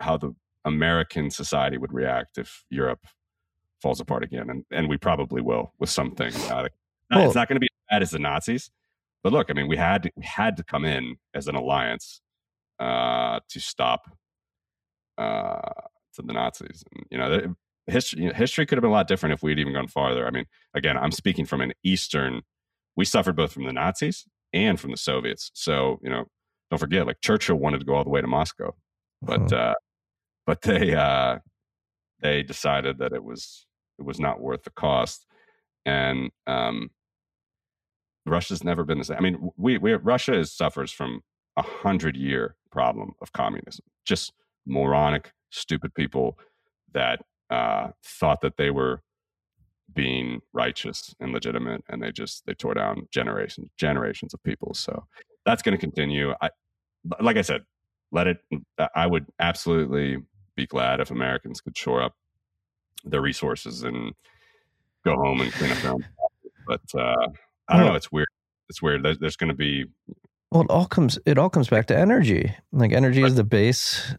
how 0.00 0.16
the 0.16 0.34
American 0.64 1.30
society 1.30 1.78
would 1.78 1.92
react 1.92 2.38
if 2.38 2.64
Europe 2.70 3.06
falls 3.80 4.00
apart 4.00 4.24
again, 4.24 4.50
and 4.50 4.64
and 4.70 4.88
we 4.88 4.96
probably 4.98 5.40
will 5.40 5.72
with 5.78 5.90
something. 5.90 6.34
Uh, 6.50 6.68
well, 7.10 7.26
it's 7.26 7.34
not 7.34 7.48
going 7.48 7.56
to 7.56 7.60
be 7.60 7.66
as 7.66 7.94
bad 7.94 8.02
as 8.02 8.10
the 8.10 8.18
Nazis, 8.18 8.70
but 9.22 9.32
look, 9.32 9.50
I 9.50 9.54
mean, 9.54 9.68
we 9.68 9.76
had 9.76 10.04
to, 10.04 10.10
we 10.16 10.24
had 10.24 10.56
to 10.56 10.64
come 10.64 10.84
in 10.84 11.16
as 11.34 11.48
an 11.48 11.54
alliance 11.54 12.20
uh, 12.78 13.40
to 13.48 13.60
stop 13.60 14.10
uh, 15.16 15.72
to 16.14 16.22
the 16.22 16.32
Nazis. 16.32 16.84
And, 16.92 17.06
you 17.10 17.18
know, 17.18 17.54
history 17.86 18.22
you 18.22 18.28
know, 18.28 18.34
history 18.34 18.66
could 18.66 18.78
have 18.78 18.82
been 18.82 18.90
a 18.90 18.94
lot 18.94 19.08
different 19.08 19.32
if 19.32 19.42
we'd 19.42 19.58
even 19.58 19.72
gone 19.72 19.88
farther. 19.88 20.26
I 20.26 20.30
mean, 20.30 20.46
again, 20.74 20.96
I'm 20.96 21.12
speaking 21.12 21.44
from 21.44 21.60
an 21.60 21.72
Eastern. 21.82 22.42
We 22.96 23.04
suffered 23.04 23.36
both 23.36 23.52
from 23.52 23.64
the 23.64 23.72
Nazis 23.72 24.26
and 24.52 24.78
from 24.78 24.90
the 24.90 24.96
Soviets, 24.96 25.50
so 25.54 25.98
you 26.02 26.10
know 26.10 26.26
don't 26.70 26.78
forget, 26.78 27.06
like 27.06 27.20
Churchill 27.20 27.56
wanted 27.56 27.80
to 27.80 27.86
go 27.86 27.94
all 27.94 28.04
the 28.04 28.10
way 28.10 28.20
to 28.20 28.26
Moscow, 28.26 28.74
but 29.22 29.40
mm-hmm. 29.40 29.70
uh, 29.70 29.74
but 30.46 30.62
they 30.62 30.94
uh, 30.94 31.38
they 32.20 32.42
decided 32.42 32.98
that 32.98 33.12
it 33.12 33.22
was 33.22 33.66
it 33.98 34.04
was 34.04 34.20
not 34.20 34.40
worth 34.40 34.64
the 34.64 34.70
cost, 34.70 35.26
and 35.86 36.30
um, 36.46 36.90
Russia's 38.26 38.64
never 38.64 38.84
been 38.84 38.98
the 38.98 39.04
same. 39.04 39.16
I 39.16 39.20
mean, 39.20 39.50
we, 39.56 39.78
we 39.78 39.94
Russia 39.94 40.38
is, 40.38 40.52
suffers 40.52 40.92
from 40.92 41.22
a 41.56 41.62
hundred 41.62 42.16
year 42.16 42.56
problem 42.70 43.12
of 43.22 43.32
communism, 43.32 43.84
just 44.04 44.32
moronic, 44.66 45.32
stupid 45.50 45.94
people 45.94 46.38
that 46.92 47.20
uh, 47.50 47.88
thought 48.04 48.40
that 48.42 48.56
they 48.56 48.70
were 48.70 49.02
being 49.94 50.40
righteous 50.52 51.14
and 51.20 51.32
legitimate 51.32 51.82
and 51.88 52.02
they 52.02 52.12
just 52.12 52.44
they 52.46 52.52
tore 52.52 52.74
down 52.74 53.08
generations 53.10 53.70
generations 53.78 54.34
of 54.34 54.42
people 54.42 54.74
so 54.74 55.02
that's 55.44 55.62
going 55.62 55.76
to 55.76 55.80
continue. 55.80 56.32
I, 56.40 56.50
like 57.20 57.36
I 57.36 57.42
said, 57.42 57.62
let 58.12 58.26
it. 58.26 58.38
I 58.94 59.06
would 59.06 59.26
absolutely 59.38 60.18
be 60.56 60.66
glad 60.66 61.00
if 61.00 61.10
Americans 61.10 61.60
could 61.60 61.76
shore 61.76 62.02
up 62.02 62.14
their 63.04 63.20
resources 63.20 63.82
and 63.82 64.12
go 65.04 65.14
home 65.14 65.40
and 65.40 65.52
clean 65.52 65.70
up 65.70 65.78
their 65.78 65.92
own. 65.92 66.04
But 66.66 66.80
uh, 66.94 67.28
I 67.68 67.76
don't 67.76 67.86
know. 67.86 67.94
It's 67.94 68.12
weird. 68.12 68.28
It's 68.68 68.82
weird. 68.82 69.02
There's, 69.02 69.18
there's 69.18 69.36
going 69.36 69.48
to 69.48 69.56
be. 69.56 69.86
Well, 70.50 70.62
it 70.62 70.70
all 70.70 70.86
comes. 70.86 71.18
It 71.26 71.38
all 71.38 71.50
comes 71.50 71.68
back 71.68 71.86
to 71.86 71.98
energy. 71.98 72.54
Like 72.72 72.92
energy 72.92 73.22
right. 73.22 73.28
is 73.28 73.36
the 73.36 73.44
base 73.44 74.14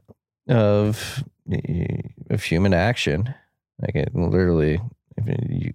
of 0.47 1.23
of 2.29 2.43
human 2.43 2.73
action. 2.73 3.33
Like 3.81 3.95
it 3.95 4.13
literally, 4.13 4.79
if 5.17 5.49
you 5.49 5.73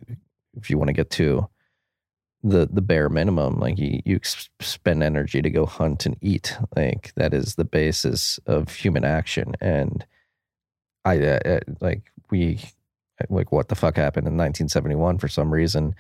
if 0.57 0.71
you 0.71 0.79
want 0.79 0.89
to 0.89 0.93
get 0.93 1.11
to 1.11 1.49
the 2.45 2.69
the 2.71 2.83
bare 2.83 3.09
minimum 3.09 3.59
like 3.59 3.79
you, 3.79 4.01
you 4.05 4.21
spend 4.61 5.03
energy 5.03 5.41
to 5.41 5.49
go 5.49 5.65
hunt 5.65 6.05
and 6.05 6.17
eat 6.21 6.57
like 6.77 7.13
that 7.17 7.33
is 7.33 7.55
the 7.55 7.65
basis 7.65 8.39
of 8.47 8.73
human 8.73 9.05
action. 9.05 9.55
And 9.61 10.05
i 11.07 11.19
uh, 11.19 11.41
uh 11.45 11.61
like 11.81 12.03
we 12.31 12.61
like 13.31 13.51
what 13.51 13.69
the 13.69 13.75
fuck 13.75 13.97
happened 13.97 14.27
in 14.27 14.37
1971 14.37 15.19
for 15.19 15.29
some 15.29 15.53
reason. 15.53 15.95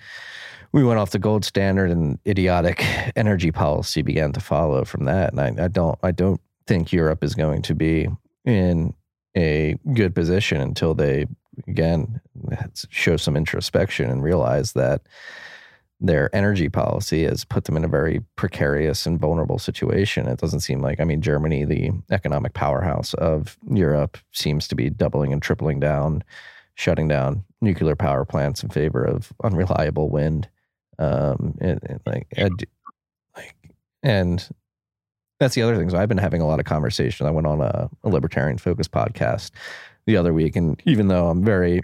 We 0.72 0.84
went 0.84 0.98
off 0.98 1.10
the 1.10 1.18
gold 1.18 1.44
standard 1.44 1.90
and 1.90 2.18
idiotic 2.26 2.84
energy 3.16 3.50
policy 3.50 4.02
began 4.02 4.32
to 4.32 4.40
follow 4.40 4.84
from 4.84 5.04
that. 5.04 5.32
And 5.32 5.40
I, 5.40 5.64
I 5.64 5.68
don't 5.68 5.98
i 6.02 6.10
don't 6.10 6.40
think 6.66 6.92
europe 6.92 7.24
is 7.24 7.34
going 7.34 7.62
to 7.62 7.74
be 7.74 8.08
in 8.44 8.94
a 9.36 9.76
good 9.94 10.14
position 10.14 10.60
until 10.60 10.94
they 10.94 11.26
again 11.66 12.20
show 12.90 13.16
some 13.16 13.36
introspection 13.36 14.10
and 14.10 14.22
realize 14.22 14.72
that 14.72 15.02
their 16.06 16.34
energy 16.36 16.68
policy 16.68 17.24
has 17.24 17.46
put 17.46 17.64
them 17.64 17.78
in 17.78 17.84
a 17.84 17.88
very 17.88 18.20
precarious 18.36 19.06
and 19.06 19.18
vulnerable 19.18 19.58
situation. 19.58 20.28
It 20.28 20.38
doesn't 20.38 20.60
seem 20.60 20.82
like, 20.82 21.00
I 21.00 21.04
mean, 21.04 21.22
Germany, 21.22 21.64
the 21.64 21.92
economic 22.10 22.52
powerhouse 22.52 23.14
of 23.14 23.56
Europe, 23.70 24.18
seems 24.32 24.68
to 24.68 24.74
be 24.74 24.90
doubling 24.90 25.32
and 25.32 25.40
tripling 25.40 25.80
down, 25.80 26.22
shutting 26.74 27.08
down 27.08 27.42
nuclear 27.62 27.96
power 27.96 28.26
plants 28.26 28.62
in 28.62 28.68
favor 28.68 29.02
of 29.02 29.32
unreliable 29.42 30.10
wind. 30.10 30.46
Um, 30.98 31.56
and, 31.60 31.80
and 31.86 32.00
like, 32.04 32.26
and, 32.36 32.64
like, 33.34 33.56
and 34.02 34.46
that's 35.40 35.54
the 35.54 35.62
other 35.62 35.76
thing. 35.76 35.88
So 35.88 35.96
I've 35.96 36.08
been 36.08 36.18
having 36.18 36.42
a 36.42 36.46
lot 36.46 36.60
of 36.60 36.66
conversation. 36.66 37.26
I 37.26 37.30
went 37.30 37.46
on 37.46 37.62
a, 37.62 37.88
a 38.02 38.08
libertarian 38.10 38.58
focus 38.58 38.88
podcast 38.88 39.52
the 40.06 40.18
other 40.18 40.34
week, 40.34 40.54
and 40.54 40.80
even 40.84 41.08
though 41.08 41.28
I'm 41.28 41.42
very 41.42 41.80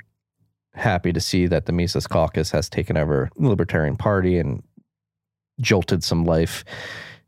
happy 0.75 1.13
to 1.13 1.21
see 1.21 1.47
that 1.47 1.67
the 1.67 1.73
Mises 1.73 2.07
Caucus 2.07 2.51
has 2.51 2.69
taken 2.69 2.97
over 2.97 3.31
the 3.37 3.49
Libertarian 3.49 3.97
Party 3.97 4.39
and 4.39 4.63
jolted 5.61 6.03
some 6.03 6.25
life 6.25 6.65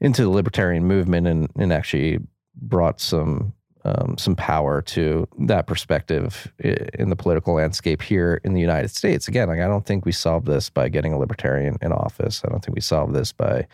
into 0.01 0.23
the 0.23 0.31
libertarian 0.31 0.85
movement 0.85 1.27
and, 1.27 1.49
and 1.57 1.73
actually 1.73 2.19
brought 2.55 3.01
some 3.01 3.53
um, 3.85 4.17
some 4.17 4.37
power 4.37 4.81
to 4.81 5.27
that 5.41 5.67
perspective 5.67 6.53
in 6.61 7.11
the 7.11 7.17
political 7.17 7.55
landscape 7.55 8.01
here 8.01 8.41
in 8.45 8.55
the 8.55 8.61
United 8.61 8.91
States. 8.91 9.27
Again, 9.27 9.49
like 9.49 9.59
I 9.59 9.67
don't 9.67 9.85
think 9.85 10.05
we 10.05 10.13
solve 10.13 10.45
this 10.45 10.71
by 10.71 10.89
getting 10.89 11.13
a 11.13 11.19
libertarian 11.19 11.79
in 11.83 11.93
office. 11.93 12.43
I 12.45 12.49
don't 12.49 12.65
think 12.65 12.77
we 12.77 12.81
solve 12.81 13.13
this 13.13 13.33
by 13.33 13.67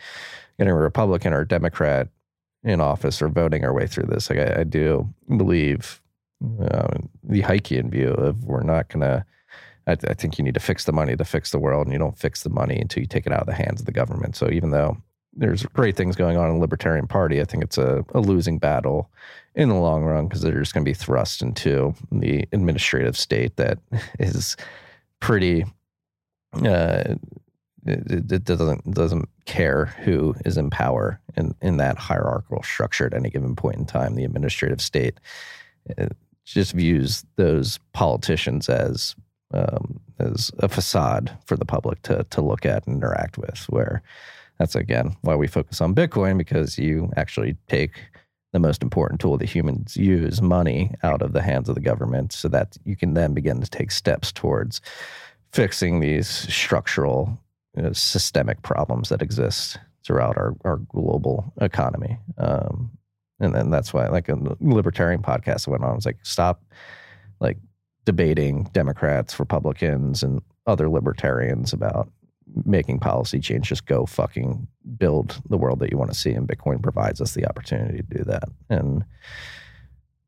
getting 0.57 0.73
a 0.73 0.75
Republican 0.75 1.31
or 1.31 1.41
a 1.41 1.47
Democrat 1.47 2.07
in 2.63 2.81
office 2.81 3.21
or 3.21 3.29
voting 3.29 3.63
our 3.63 3.73
way 3.73 3.85
through 3.85 4.07
this. 4.07 4.31
Like 4.31 4.39
I, 4.39 4.61
I 4.61 4.63
do 4.63 5.07
believe 5.37 6.01
uh, 6.59 6.97
the 7.23 7.43
Hayekian 7.43 7.91
view 7.91 8.09
of 8.09 8.43
we're 8.45 8.63
not 8.63 8.89
going 8.89 9.01
to 9.01 9.25
I, 9.89 10.09
I, 10.09 10.13
think 10.13 10.37
you 10.37 10.43
need 10.43 10.53
to 10.53 10.59
fix 10.59 10.85
the 10.85 10.91
money 10.91 11.15
to 11.15 11.25
fix 11.25 11.51
the 11.51 11.59
world, 11.59 11.87
and 11.87 11.93
you 11.93 11.99
don't 11.99 12.17
fix 12.17 12.43
the 12.43 12.49
money 12.49 12.77
until 12.79 13.01
you 13.01 13.07
take 13.07 13.25
it 13.25 13.33
out 13.33 13.41
of 13.41 13.47
the 13.47 13.53
hands 13.53 13.81
of 13.81 13.85
the 13.85 13.91
government. 13.91 14.35
So 14.35 14.49
even 14.49 14.71
though 14.71 14.97
there's 15.33 15.65
great 15.67 15.95
things 15.95 16.15
going 16.15 16.37
on 16.37 16.49
in 16.49 16.55
the 16.55 16.61
Libertarian 16.61 17.07
Party, 17.07 17.41
I 17.41 17.45
think 17.45 17.63
it's 17.63 17.77
a, 17.77 18.05
a 18.13 18.19
losing 18.19 18.59
battle 18.59 19.09
in 19.55 19.69
the 19.69 19.75
long 19.75 20.03
run 20.03 20.27
because 20.27 20.41
they're 20.41 20.59
just 20.59 20.73
going 20.73 20.85
to 20.85 20.89
be 20.89 20.93
thrust 20.93 21.41
into 21.41 21.93
the 22.11 22.47
administrative 22.51 23.17
state 23.17 23.57
that 23.57 23.79
is 24.19 24.55
pretty. 25.19 25.65
Uh, 26.53 27.15
it, 27.85 28.31
it, 28.31 28.43
doesn't 28.43 28.93
doesn't 28.93 29.29
care 29.45 29.85
who 29.85 30.35
is 30.45 30.57
in 30.57 30.69
power 30.69 31.19
in 31.37 31.55
in 31.61 31.77
that 31.77 31.97
hierarchical 31.97 32.61
structure 32.61 33.05
at 33.05 33.13
any 33.13 33.29
given 33.29 33.55
point 33.55 33.77
in 33.77 33.85
time. 33.85 34.15
The 34.15 34.25
administrative 34.25 34.81
state 34.81 35.19
just 36.45 36.73
views 36.73 37.23
those 37.35 37.79
politicians 37.93 38.69
as 38.69 39.15
um, 39.53 39.99
as 40.19 40.51
a 40.59 40.69
facade 40.69 41.37
for 41.45 41.55
the 41.55 41.65
public 41.65 42.01
to 42.03 42.25
to 42.29 42.41
look 42.41 42.65
at 42.65 42.85
and 42.87 42.97
interact 42.97 43.37
with. 43.37 43.65
Where 43.69 44.01
that's 44.57 44.75
again 44.75 45.15
why 45.21 45.35
we 45.35 45.47
focus 45.47 45.81
on 45.81 45.95
Bitcoin 45.95 46.37
because 46.37 46.77
you 46.77 47.11
actually 47.15 47.55
take 47.67 48.01
the 48.51 48.59
most 48.59 48.81
important 48.81 49.21
tool 49.21 49.37
that 49.37 49.49
humans 49.49 49.95
use, 49.95 50.41
money, 50.41 50.91
out 51.03 51.21
of 51.21 51.33
the 51.33 51.41
hands 51.41 51.69
of 51.69 51.75
the 51.75 51.81
government, 51.81 52.33
so 52.33 52.47
that 52.47 52.77
you 52.83 52.95
can 52.95 53.13
then 53.13 53.33
begin 53.33 53.61
to 53.61 53.69
take 53.69 53.91
steps 53.91 54.31
towards 54.31 54.81
fixing 55.53 55.99
these 55.99 56.27
structural, 56.27 57.39
you 57.75 57.83
know, 57.83 57.93
systemic 57.93 58.61
problems 58.61 59.09
that 59.09 59.21
exist 59.21 59.77
throughout 60.03 60.37
our, 60.37 60.55
our 60.65 60.77
global 60.77 61.53
economy. 61.61 62.17
Um, 62.37 62.91
and 63.39 63.53
then 63.53 63.69
that's 63.69 63.93
why, 63.93 64.07
like 64.07 64.29
a 64.29 64.37
libertarian 64.59 65.21
podcast 65.21 65.67
went 65.67 65.83
on, 65.83 65.91
I 65.91 65.95
was 65.95 66.05
like, 66.05 66.19
stop, 66.23 66.63
like 67.39 67.57
debating 68.05 68.63
Democrats, 68.73 69.39
Republicans, 69.39 70.23
and 70.23 70.41
other 70.65 70.89
libertarians 70.89 71.73
about 71.73 72.09
making 72.65 72.99
policy 72.99 73.39
change. 73.39 73.67
Just 73.67 73.85
go 73.85 74.05
fucking 74.05 74.67
build 74.97 75.41
the 75.49 75.57
world 75.57 75.79
that 75.79 75.91
you 75.91 75.97
want 75.97 76.11
to 76.11 76.17
see, 76.17 76.31
and 76.31 76.47
Bitcoin 76.47 76.81
provides 76.81 77.21
us 77.21 77.33
the 77.33 77.47
opportunity 77.47 77.97
to 77.97 78.17
do 78.17 78.23
that. 78.25 78.49
And 78.69 79.03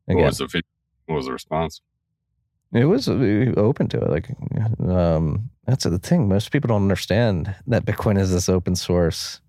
again, 0.08 0.24
what 0.24 0.26
was 0.26 0.38
the 0.38 0.62
what 1.06 1.16
was 1.16 1.26
the 1.26 1.34
response? 1.34 1.82
It 2.74 2.86
was 2.86 3.10
uh, 3.10 3.54
open 3.58 3.90
to 3.90 4.02
it. 4.02 4.10
Like 4.10 4.30
um, 4.90 5.50
that's 5.66 5.84
the 5.84 6.00
thing. 6.00 6.28
Most 6.30 6.52
people 6.52 6.70
don't 6.70 6.84
understand 6.84 7.54
that 7.68 7.86
Bitcoin 7.86 8.18
is 8.18 8.32
this 8.32 8.48
open 8.48 8.76
source, 8.76 9.42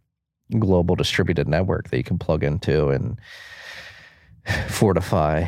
global 0.59 0.97
distributed 0.97 1.47
network 1.47 1.91
that 1.91 1.99
you 1.99 2.05
can 2.05 2.19
plug 2.19 2.43
into 2.43 2.89
and 2.89 3.21
fortify 4.69 5.47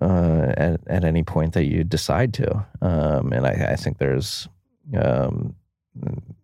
uh, 0.00 0.52
at, 0.56 0.80
at 0.86 1.04
any 1.04 1.22
point 1.22 1.54
that 1.54 1.64
you 1.64 1.84
decide 1.84 2.32
to. 2.34 2.66
Um, 2.80 3.32
and 3.32 3.46
I, 3.46 3.72
I, 3.72 3.76
think 3.76 3.98
there's, 3.98 4.48
um, 4.96 5.54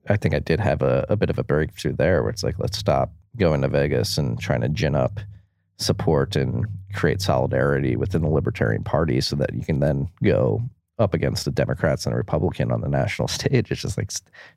I 0.09 0.16
think 0.16 0.34
I 0.34 0.40
did 0.40 0.61
have 0.61 0.82
a, 0.82 1.07
a, 1.09 1.16
bit 1.16 1.30
of 1.30 1.38
a 1.38 1.44
breakthrough 1.44 1.94
there 1.94 2.22
where 2.22 2.30
it's 2.30 2.42
like, 2.42 2.59
let's 2.59 2.78
stop 2.78 3.12
going 3.36 3.62
to 3.62 3.68
Vegas 3.68 4.18
and 4.18 4.38
trying 4.38 4.61
to 4.62 4.68
gin 4.68 4.94
up 4.94 5.20
support 5.78 6.36
and 6.36 6.66
create 6.94 7.20
solidarity 7.20 7.96
within 7.96 8.22
the 8.22 8.28
Libertarian 8.28 8.84
Party 8.84 9.20
so 9.20 9.36
that 9.36 9.55
you 9.55 9.64
can 9.64 9.80
then 9.80 10.09
go 10.22 10.62
up 10.98 11.12
against 11.12 11.44
the 11.44 11.50
Democrats 11.50 12.07
and 12.07 12.12
the 12.12 12.16
Republican 12.16 12.70
on 12.70 12.80
the 12.80 12.88
national 12.88 13.28
stage. 13.28 13.70
It's 13.70 13.82
just 13.82 13.98
like, 13.98 14.11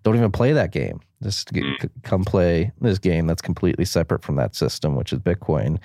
don't 0.04 0.16
even 0.16 0.32
play 0.32 0.54
that 0.54 0.72
game. 0.72 1.00
Just 1.24 1.52
get, 1.52 1.64
mm. 1.64 1.90
come 2.04 2.24
play 2.24 2.72
this 2.82 3.00
game 3.00 3.28
that's 3.28 3.42
completely 3.42 3.86
separate 3.86 4.24
from 4.24 4.36
that 4.36 4.56
system, 4.56 4.96
which 4.96 5.14
is 5.14 5.20
Bitcoin. 5.20 5.80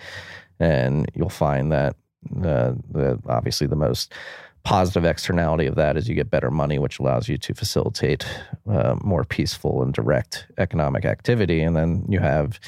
And 0.60 1.10
you'll 1.14 1.30
find 1.30 1.72
that 1.72 1.96
uh, 2.38 2.72
the, 2.90 3.18
obviously, 3.28 3.66
the 3.66 3.76
most 3.76 4.12
positive 4.64 5.04
externality 5.04 5.66
of 5.66 5.74
that 5.74 5.96
is 5.96 6.08
you 6.08 6.14
get 6.14 6.30
better 6.30 6.50
money, 6.50 6.78
which 6.78 6.98
allows 6.98 7.28
you 7.28 7.36
to 7.36 7.54
facilitate 7.54 8.24
uh, 8.70 8.94
more 9.02 9.24
peaceful 9.24 9.82
and 9.82 9.92
direct 9.92 10.46
economic 10.58 11.04
activity. 11.04 11.62
And 11.62 11.76
then 11.76 12.04
you 12.08 12.20
have 12.20 12.60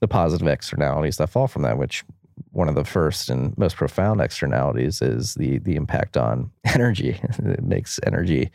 the 0.00 0.08
positive 0.08 0.46
externalities 0.46 1.16
that 1.16 1.28
fall 1.28 1.48
from 1.48 1.62
that, 1.62 1.78
which 1.78 2.04
one 2.52 2.68
of 2.68 2.74
the 2.74 2.84
first 2.84 3.28
and 3.28 3.56
most 3.58 3.76
profound 3.76 4.20
externalities 4.20 5.02
is 5.02 5.34
the 5.34 5.58
the 5.58 5.76
impact 5.76 6.16
on 6.16 6.50
energy. 6.64 7.20
it 7.22 7.62
makes 7.62 8.00
energy, 8.06 8.50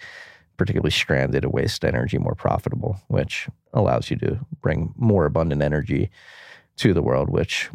particularly 0.58 0.91
stranded 0.91 1.45
waste 1.45 1.86
energy, 1.86 2.18
more 2.18 2.36
profitable, 2.36 2.99
which 3.08 3.47
allows 3.74 4.10
you 4.10 4.18
to 4.18 4.39
bring 4.62 4.93
more 4.97 5.26
abundant 5.26 5.62
energy 5.62 6.10
to 6.78 6.93
the 6.93 7.01
world, 7.01 7.30
which 7.30 7.70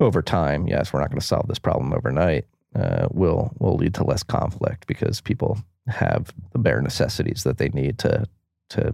over 0.00 0.22
time, 0.22 0.66
yes, 0.66 0.92
we're 0.92 1.00
not 1.00 1.10
going 1.10 1.20
to 1.20 1.26
solve 1.26 1.48
this 1.48 1.58
problem 1.58 1.92
overnight. 1.92 2.46
Uh, 2.74 3.06
will 3.12 3.52
will 3.60 3.76
lead 3.76 3.94
to 3.94 4.02
less 4.02 4.24
conflict 4.24 4.88
because 4.88 5.20
people 5.20 5.58
have 5.86 6.34
the 6.52 6.58
bare 6.58 6.80
necessities 6.80 7.44
that 7.44 7.58
they 7.58 7.68
need 7.68 7.98
to 7.98 8.26
to 8.70 8.92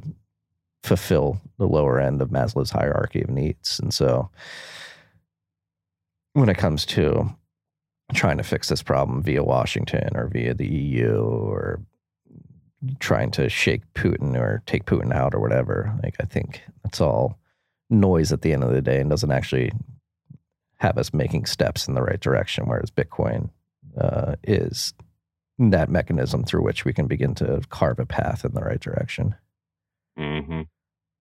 fulfill 0.82 1.40
the 1.58 1.66
lower 1.66 1.98
end 1.98 2.20
of 2.20 2.30
Maslow's 2.30 2.70
hierarchy 2.70 3.22
of 3.22 3.30
needs. 3.30 3.78
And 3.80 3.92
so, 3.92 4.28
when 6.34 6.48
it 6.48 6.58
comes 6.58 6.84
to 6.86 7.34
trying 8.12 8.38
to 8.38 8.42
fix 8.42 8.68
this 8.68 8.82
problem 8.82 9.22
via 9.22 9.42
Washington 9.42 10.10
or 10.14 10.28
via 10.28 10.52
the 10.52 10.66
EU 10.66 11.22
or 11.22 11.80
trying 12.98 13.30
to 13.30 13.48
shake 13.48 13.82
Putin 13.94 14.36
or 14.36 14.62
take 14.66 14.84
Putin 14.84 15.12
out 15.12 15.34
or 15.34 15.40
whatever, 15.40 15.94
like 16.02 16.16
I 16.20 16.24
think 16.24 16.62
that's 16.82 17.00
all 17.00 17.38
noise 17.88 18.32
at 18.32 18.42
the 18.42 18.52
end 18.52 18.64
of 18.64 18.72
the 18.72 18.82
day 18.82 19.00
and 19.00 19.10
doesn't 19.10 19.32
actually 19.32 19.72
have 20.80 20.96
us 20.96 21.12
making 21.12 21.44
steps 21.44 21.86
in 21.86 21.94
the 21.94 22.02
right 22.02 22.20
direction, 22.20 22.66
whereas 22.66 22.90
Bitcoin 22.90 23.50
uh, 24.00 24.36
is 24.42 24.94
that 25.58 25.90
mechanism 25.90 26.42
through 26.42 26.62
which 26.62 26.86
we 26.86 26.92
can 26.92 27.06
begin 27.06 27.34
to 27.34 27.60
carve 27.68 27.98
a 27.98 28.06
path 28.06 28.46
in 28.46 28.54
the 28.54 28.62
right 28.62 28.80
direction. 28.80 29.34
Mm-hmm. 30.18 30.62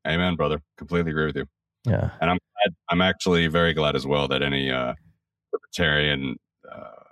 Amen, 0.08 0.36
brother. 0.36 0.62
Completely 0.78 1.12
agree 1.12 1.26
with 1.26 1.36
you. 1.36 1.46
Yeah, 1.86 2.12
and 2.22 2.32
I'm 2.32 2.38
glad, 2.38 2.76
I'm 2.90 3.02
actually 3.02 3.48
very 3.48 3.74
glad 3.74 3.96
as 3.96 4.08
well 4.08 4.28
that 4.30 4.42
any 4.42 4.72
uh, 4.72 4.94
libertarian, 5.54 6.38
uh, 6.70 7.04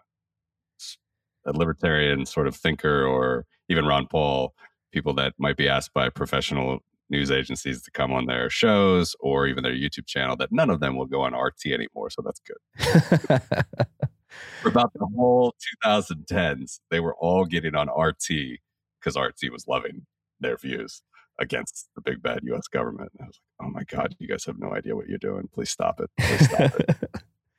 a 1.46 1.52
libertarian 1.52 2.26
sort 2.26 2.48
of 2.48 2.56
thinker, 2.56 3.06
or 3.06 3.46
even 3.68 3.86
Ron 3.86 4.08
Paul, 4.08 4.54
people 4.94 5.14
that 5.16 5.34
might 5.38 5.58
be 5.58 5.68
asked 5.68 5.94
by 5.94 6.10
professional 6.10 6.80
news 7.10 7.32
agencies 7.32 7.82
to 7.84 7.92
come 7.92 8.12
on 8.12 8.26
their 8.26 8.50
shows 8.50 9.16
or 9.20 9.48
even 9.48 9.64
their 9.64 9.74
YouTube 9.74 10.06
channel 10.08 10.36
that 10.38 10.52
none 10.52 10.70
of 10.70 10.80
them 10.80 10.96
will 10.96 11.06
go 11.06 11.22
on 11.22 11.34
RT 11.34 11.68
anymore. 11.68 12.10
So 12.10 12.22
that's 12.22 12.42
good. 12.42 13.42
For 14.62 14.70
about 14.70 14.92
the 14.94 15.08
whole 15.16 15.56
2010s, 15.86 16.80
they 16.92 17.00
were 17.00 17.16
all 17.16 17.46
getting 17.46 17.76
on 17.76 17.88
RT 17.90 18.60
because 19.00 19.18
RT 19.18 19.52
was 19.52 19.68
loving 19.68 20.06
their 20.40 20.58
views 20.58 21.02
against 21.40 21.90
the 21.96 22.02
big 22.02 22.22
bad 22.22 22.40
US 22.44 22.68
government. 22.68 23.12
And 23.18 23.26
I 23.26 23.28
was 23.28 23.40
like, 23.60 23.68
oh 23.68 23.72
my 23.72 23.84
God, 23.84 24.16
you 24.20 24.28
guys 24.28 24.46
have 24.46 24.60
no 24.60 24.74
idea 24.74 24.96
what 24.96 25.08
you're 25.08 25.18
doing. 25.18 25.48
Please 25.54 25.70
stop 25.70 26.00
it. 26.00 26.10
Please 26.20 26.46
stop 26.46 26.80
it. 26.80 26.98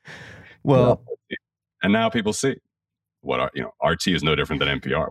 well, 0.62 1.02
and 1.82 1.92
now 1.92 2.10
people 2.10 2.32
see 2.32 2.56
what 3.20 3.40
are, 3.40 3.50
you 3.54 3.62
know, 3.62 3.72
RT 3.86 4.08
is 4.08 4.22
no 4.22 4.34
different 4.34 4.60
than 4.60 4.80
NPR. 4.80 5.08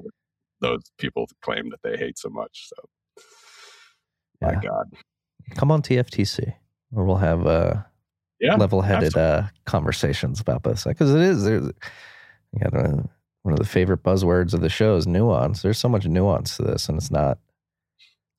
Those 0.60 0.82
people 0.98 1.28
claim 1.42 1.70
that 1.70 1.82
they 1.84 1.98
hate 1.98 2.18
so 2.18 2.30
much. 2.30 2.70
So 2.70 2.76
yeah. 4.42 4.52
My 4.52 4.62
God. 4.62 4.94
Come 5.56 5.72
on 5.72 5.82
TFTC, 5.82 6.54
where 6.90 7.06
we'll 7.06 7.18
have 7.18 7.48
uh, 7.48 7.76
yeah, 8.40 8.56
level-headed 8.56 9.16
uh, 9.16 9.44
conversations 9.66 10.40
about 10.40 10.64
this 10.64 10.84
because 10.84 11.14
it 11.14 11.22
is. 11.22 11.44
There's, 11.44 11.72
you 12.54 12.70
know, 12.72 13.10
one 13.44 13.54
of 13.54 13.60
the 13.60 13.66
favorite 13.66 14.04
buzzwords 14.04 14.54
of 14.54 14.62
the 14.62 14.70
show 14.70 14.96
is 14.98 15.08
nuance. 15.08 15.62
There's 15.62 15.78
so 15.78 15.90
much 15.90 16.06
nuance 16.06 16.58
to 16.58 16.64
this, 16.64 16.90
and 16.90 16.98
it's 16.98 17.12
not 17.12 17.40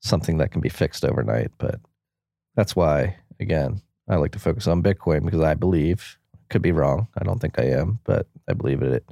something 0.01 0.37
that 0.37 0.51
can 0.51 0.61
be 0.61 0.69
fixed 0.69 1.03
overnight. 1.03 1.51
But 1.57 1.79
that's 2.55 2.75
why, 2.75 3.17
again, 3.39 3.81
I 4.07 4.15
like 4.15 4.31
to 4.33 4.39
focus 4.39 4.67
on 4.67 4.83
Bitcoin 4.83 5.25
because 5.25 5.41
I 5.41 5.55
believe, 5.55 6.17
could 6.49 6.61
be 6.61 6.71
wrong. 6.71 7.07
I 7.17 7.23
don't 7.23 7.39
think 7.39 7.59
I 7.59 7.65
am, 7.65 7.99
but 8.03 8.27
I 8.47 8.53
believe 8.53 8.81
it 8.81 9.07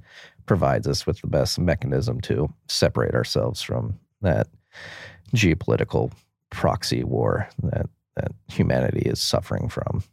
provides 0.46 0.88
us 0.88 1.06
with 1.06 1.22
the 1.22 1.28
best 1.28 1.60
mechanism 1.60 2.22
to 2.22 2.52
separate 2.68 3.14
ourselves 3.14 3.62
from 3.62 4.00
that 4.22 4.48
geopolitical 5.36 6.12
proxy 6.50 7.04
war 7.04 7.50
that, 7.64 7.88
that 8.16 8.32
humanity 8.48 9.02
is 9.06 9.22
suffering 9.22 9.70
from. 9.70 10.04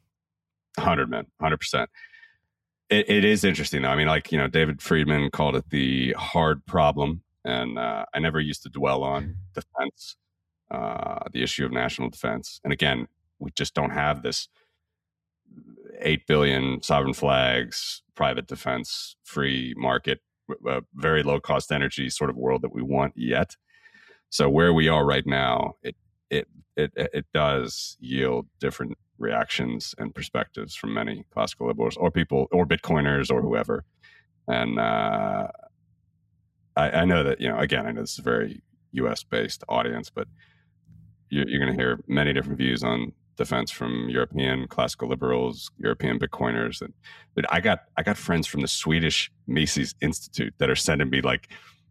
100 0.77 1.09
men, 1.09 1.27
100% 1.41 1.87
it, 2.91 3.09
it 3.09 3.25
is 3.25 3.45
interesting 3.45 3.83
though. 3.83 3.89
I 3.89 3.97
mean 3.97 4.07
like 4.07 4.31
you 4.31 4.39
know 4.39 4.47
david 4.47 4.83
friedman 4.83 5.31
called 5.31 5.57
it 5.57 5.71
the 5.71 6.13
hard 6.13 6.65
problem 6.67 7.23
and 7.45 7.79
uh, 7.79 8.05
i 8.15 8.19
never 8.19 8.41
used 8.41 8.63
to 8.63 8.69
dwell 8.69 9.03
on 9.03 9.37
defense 9.55 10.17
uh, 10.71 11.21
the 11.33 11.43
issue 11.43 11.65
of 11.65 11.73
national 11.73 12.11
defense. 12.11 12.61
And 12.65 12.73
again 12.73 13.09
we 13.39 13.51
just 13.53 13.75
don't 13.75 13.91
have 13.91 14.23
this 14.23 14.49
8 16.01 16.27
billion 16.27 16.83
sovereign 16.83 17.15
flags 17.15 18.03
private 18.15 18.47
defense 18.47 19.17
free 19.25 19.75
market 19.77 20.21
uh, 20.69 20.81
very 20.95 21.23
low 21.23 21.41
cost 21.41 21.73
energy 21.73 22.09
sort 22.11 22.31
of 22.31 22.37
world 22.37 22.63
that 22.63 22.73
we 22.73 22.83
want 22.83 23.13
yet. 23.17 23.57
So 24.31 24.49
where 24.49 24.73
we 24.73 24.89
are 24.89 25.05
right 25.05 25.27
now 25.27 25.75
it 25.83 25.97
it 26.31 26.49
it 26.77 26.93
it 26.97 27.27
does 27.33 27.97
yield 28.01 28.47
different 28.61 28.97
reactions 29.19 29.95
and 29.99 30.15
perspectives 30.15 30.75
from 30.75 30.95
many 30.95 31.25
classical 31.33 31.69
liberals 31.69 31.97
or 31.97 32.11
people 32.11 32.49
or 32.51 32.67
Bitcoiners 32.67 33.31
or 33.31 33.41
whoever. 33.43 33.85
And 34.49 34.79
uh, 34.79 35.49
I, 36.77 36.91
I, 36.91 37.05
know 37.05 37.23
that 37.25 37.41
you 37.41 37.49
know 37.49 37.59
again 37.59 37.87
I 37.87 37.93
know 37.93 38.01
this 38.03 38.15
is 38.15 38.19
a 38.19 38.23
very 38.23 38.63
U.S. 38.93 39.23
based 39.23 39.65
audience, 39.69 40.11
but 40.11 40.29
you're, 41.31 41.49
you're 41.49 41.61
going 41.61 41.75
to 41.75 41.81
hear 41.81 42.01
many 42.07 42.33
different 42.33 42.59
views 42.59 42.83
on 42.83 43.13
defense 43.37 43.71
from 43.71 44.09
European 44.09 44.69
classical 44.69 45.09
liberals, 45.09 45.71
European 45.79 46.19
Bitcoiners, 46.19 46.81
and 46.83 46.93
but 47.35 47.45
I 47.53 47.61
got 47.61 47.81
I 47.97 48.03
got 48.03 48.17
friends 48.17 48.47
from 48.47 48.61
the 48.61 48.69
Swedish 48.69 49.31
Mises 49.47 49.95
Institute 50.01 50.55
that 50.59 50.71
are 50.71 50.77
sending 50.77 51.11
me 51.11 51.21
like 51.21 51.49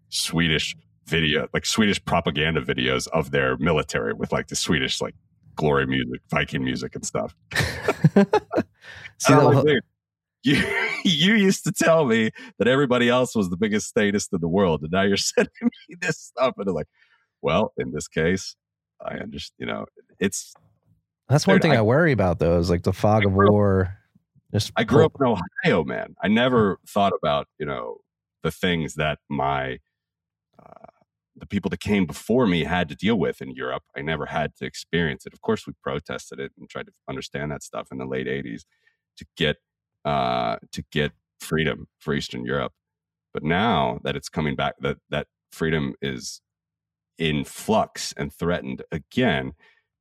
Swedish 0.09 0.75
video, 1.05 1.47
like 1.53 1.65
Swedish 1.65 2.03
propaganda 2.03 2.61
videos 2.61 3.07
of 3.07 3.31
their 3.31 3.57
military 3.57 4.13
with 4.13 4.31
like 4.31 4.47
the 4.47 4.55
Swedish 4.55 5.01
like 5.01 5.15
glory 5.55 5.85
music, 5.85 6.21
Viking 6.29 6.63
music, 6.63 6.95
and 6.95 7.05
stuff. 7.05 7.35
See, 9.19 9.33
and 9.33 9.45
like, 9.45 9.65
dude, 9.65 9.83
you 10.43 10.55
you 11.03 11.33
used 11.35 11.63
to 11.65 11.71
tell 11.71 12.05
me 12.05 12.31
that 12.57 12.67
everybody 12.67 13.09
else 13.09 13.35
was 13.35 13.49
the 13.49 13.57
biggest 13.57 13.87
statist 13.87 14.33
in 14.33 14.41
the 14.41 14.47
world, 14.47 14.81
and 14.81 14.91
now 14.91 15.03
you're 15.03 15.17
sending 15.17 15.51
me 15.61 15.95
this 15.99 16.19
stuff, 16.19 16.55
and 16.57 16.67
I'm 16.67 16.75
like, 16.75 16.87
well, 17.41 17.73
in 17.77 17.91
this 17.91 18.07
case, 18.07 18.55
I 19.01 19.15
understand. 19.15 19.55
You 19.57 19.65
know, 19.67 19.85
it's 20.19 20.53
that's 21.27 21.47
one 21.47 21.55
dude, 21.55 21.63
thing 21.63 21.71
I, 21.71 21.77
I, 21.77 21.81
worry 21.81 22.11
about 22.11 22.39
though 22.39 22.59
is 22.59 22.69
like 22.69 22.83
the 22.83 22.93
fog 22.93 23.25
of 23.25 23.33
war. 23.33 23.97
Just 24.53 24.71
I 24.75 24.83
grew 24.83 25.05
up 25.05 25.13
in 25.19 25.25
Ohio, 25.25 25.83
man. 25.83 26.15
I 26.21 26.27
never 26.27 26.79
thought 26.87 27.13
about 27.17 27.47
you 27.59 27.65
know 27.65 27.97
the 28.43 28.51
things 28.51 28.95
that 28.95 29.19
my 29.29 29.79
the 31.35 31.47
people 31.47 31.69
that 31.69 31.79
came 31.79 32.05
before 32.05 32.45
me 32.45 32.63
had 32.63 32.87
to 32.89 32.95
deal 32.95 33.15
with 33.15 33.41
in 33.41 33.51
Europe. 33.51 33.83
I 33.97 34.01
never 34.01 34.27
had 34.27 34.55
to 34.57 34.65
experience 34.65 35.25
it. 35.25 35.33
Of 35.33 35.41
course, 35.41 35.65
we 35.65 35.73
protested 35.81 36.39
it 36.39 36.51
and 36.57 36.69
tried 36.69 36.87
to 36.87 36.93
understand 37.09 37.51
that 37.51 37.63
stuff 37.63 37.87
in 37.91 37.97
the 37.97 38.05
late 38.05 38.27
'80s 38.27 38.63
to 39.17 39.25
get 39.35 39.57
uh, 40.05 40.57
to 40.71 40.83
get 40.91 41.11
freedom 41.39 41.87
for 41.99 42.13
Eastern 42.13 42.45
Europe. 42.45 42.73
But 43.33 43.43
now 43.43 43.99
that 44.03 44.15
it's 44.15 44.29
coming 44.29 44.55
back, 44.55 44.75
that 44.81 44.97
that 45.09 45.27
freedom 45.51 45.95
is 46.01 46.41
in 47.17 47.43
flux 47.45 48.13
and 48.17 48.33
threatened 48.33 48.83
again, 48.91 49.53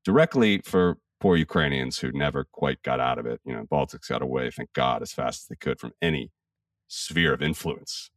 directly 0.04 0.60
for 0.64 0.98
poor 1.20 1.36
Ukrainians 1.36 1.98
who 1.98 2.10
never 2.12 2.46
quite 2.52 2.82
got 2.82 3.00
out 3.00 3.18
of 3.18 3.26
it. 3.26 3.40
You 3.44 3.54
know, 3.54 3.64
Baltics 3.70 4.08
got 4.08 4.22
away, 4.22 4.50
thank 4.50 4.72
God, 4.72 5.02
as 5.02 5.12
fast 5.12 5.42
as 5.42 5.46
they 5.46 5.56
could 5.56 5.78
from 5.78 5.92
any 6.02 6.30
sphere 6.88 7.32
of 7.32 7.42
influence, 7.42 8.10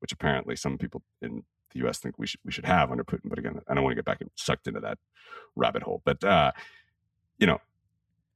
which 0.00 0.12
apparently 0.12 0.54
some 0.56 0.76
people 0.78 1.02
in 1.22 1.42
the 1.74 1.80
U.S. 1.80 1.98
think 1.98 2.18
we 2.18 2.26
should 2.26 2.40
we 2.44 2.52
should 2.52 2.64
have 2.64 2.90
under 2.90 3.04
Putin. 3.04 3.28
But 3.28 3.38
again, 3.38 3.60
I 3.68 3.74
don't 3.74 3.82
want 3.82 3.92
to 3.92 3.96
get 3.96 4.04
back 4.04 4.20
and 4.20 4.30
sucked 4.36 4.66
into 4.66 4.80
that 4.80 4.98
rabbit 5.56 5.82
hole. 5.82 6.00
But 6.04 6.22
uh, 6.24 6.52
you 7.38 7.46
know, 7.46 7.58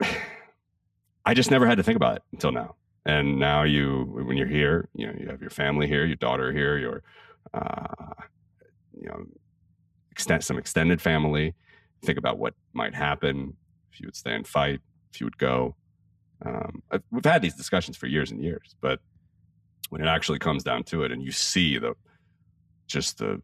I 1.24 1.34
just 1.34 1.50
never 1.50 1.66
had 1.66 1.78
to 1.78 1.82
think 1.82 1.96
about 1.96 2.16
it 2.16 2.22
until 2.32 2.52
now. 2.52 2.74
And 3.06 3.38
now 3.38 3.62
you, 3.62 4.04
when 4.26 4.36
you're 4.36 4.46
here, 4.46 4.88
you 4.94 5.06
know, 5.06 5.14
you 5.18 5.28
have 5.28 5.40
your 5.40 5.50
family 5.50 5.86
here, 5.86 6.04
your 6.04 6.16
daughter 6.16 6.52
here, 6.52 6.76
your, 6.76 7.02
uh, 7.54 7.86
you 8.92 9.08
know, 9.08 9.24
extend 10.10 10.44
some 10.44 10.58
extended 10.58 11.00
family. 11.00 11.54
Think 12.04 12.18
about 12.18 12.38
what 12.38 12.54
might 12.74 12.94
happen 12.94 13.56
if 13.90 14.00
you 14.00 14.08
would 14.08 14.16
stay 14.16 14.34
and 14.34 14.46
fight, 14.46 14.80
if 15.10 15.20
you 15.20 15.26
would 15.26 15.38
go. 15.38 15.74
Um, 16.44 16.82
we've 17.10 17.24
had 17.24 17.40
these 17.40 17.54
discussions 17.54 17.96
for 17.96 18.06
years 18.06 18.30
and 18.30 18.42
years, 18.42 18.76
but 18.80 19.00
when 19.88 20.02
it 20.02 20.06
actually 20.06 20.38
comes 20.38 20.62
down 20.62 20.84
to 20.84 21.02
it, 21.02 21.10
and 21.10 21.22
you 21.22 21.32
see 21.32 21.78
the 21.78 21.94
just 22.88 23.18
the 23.18 23.40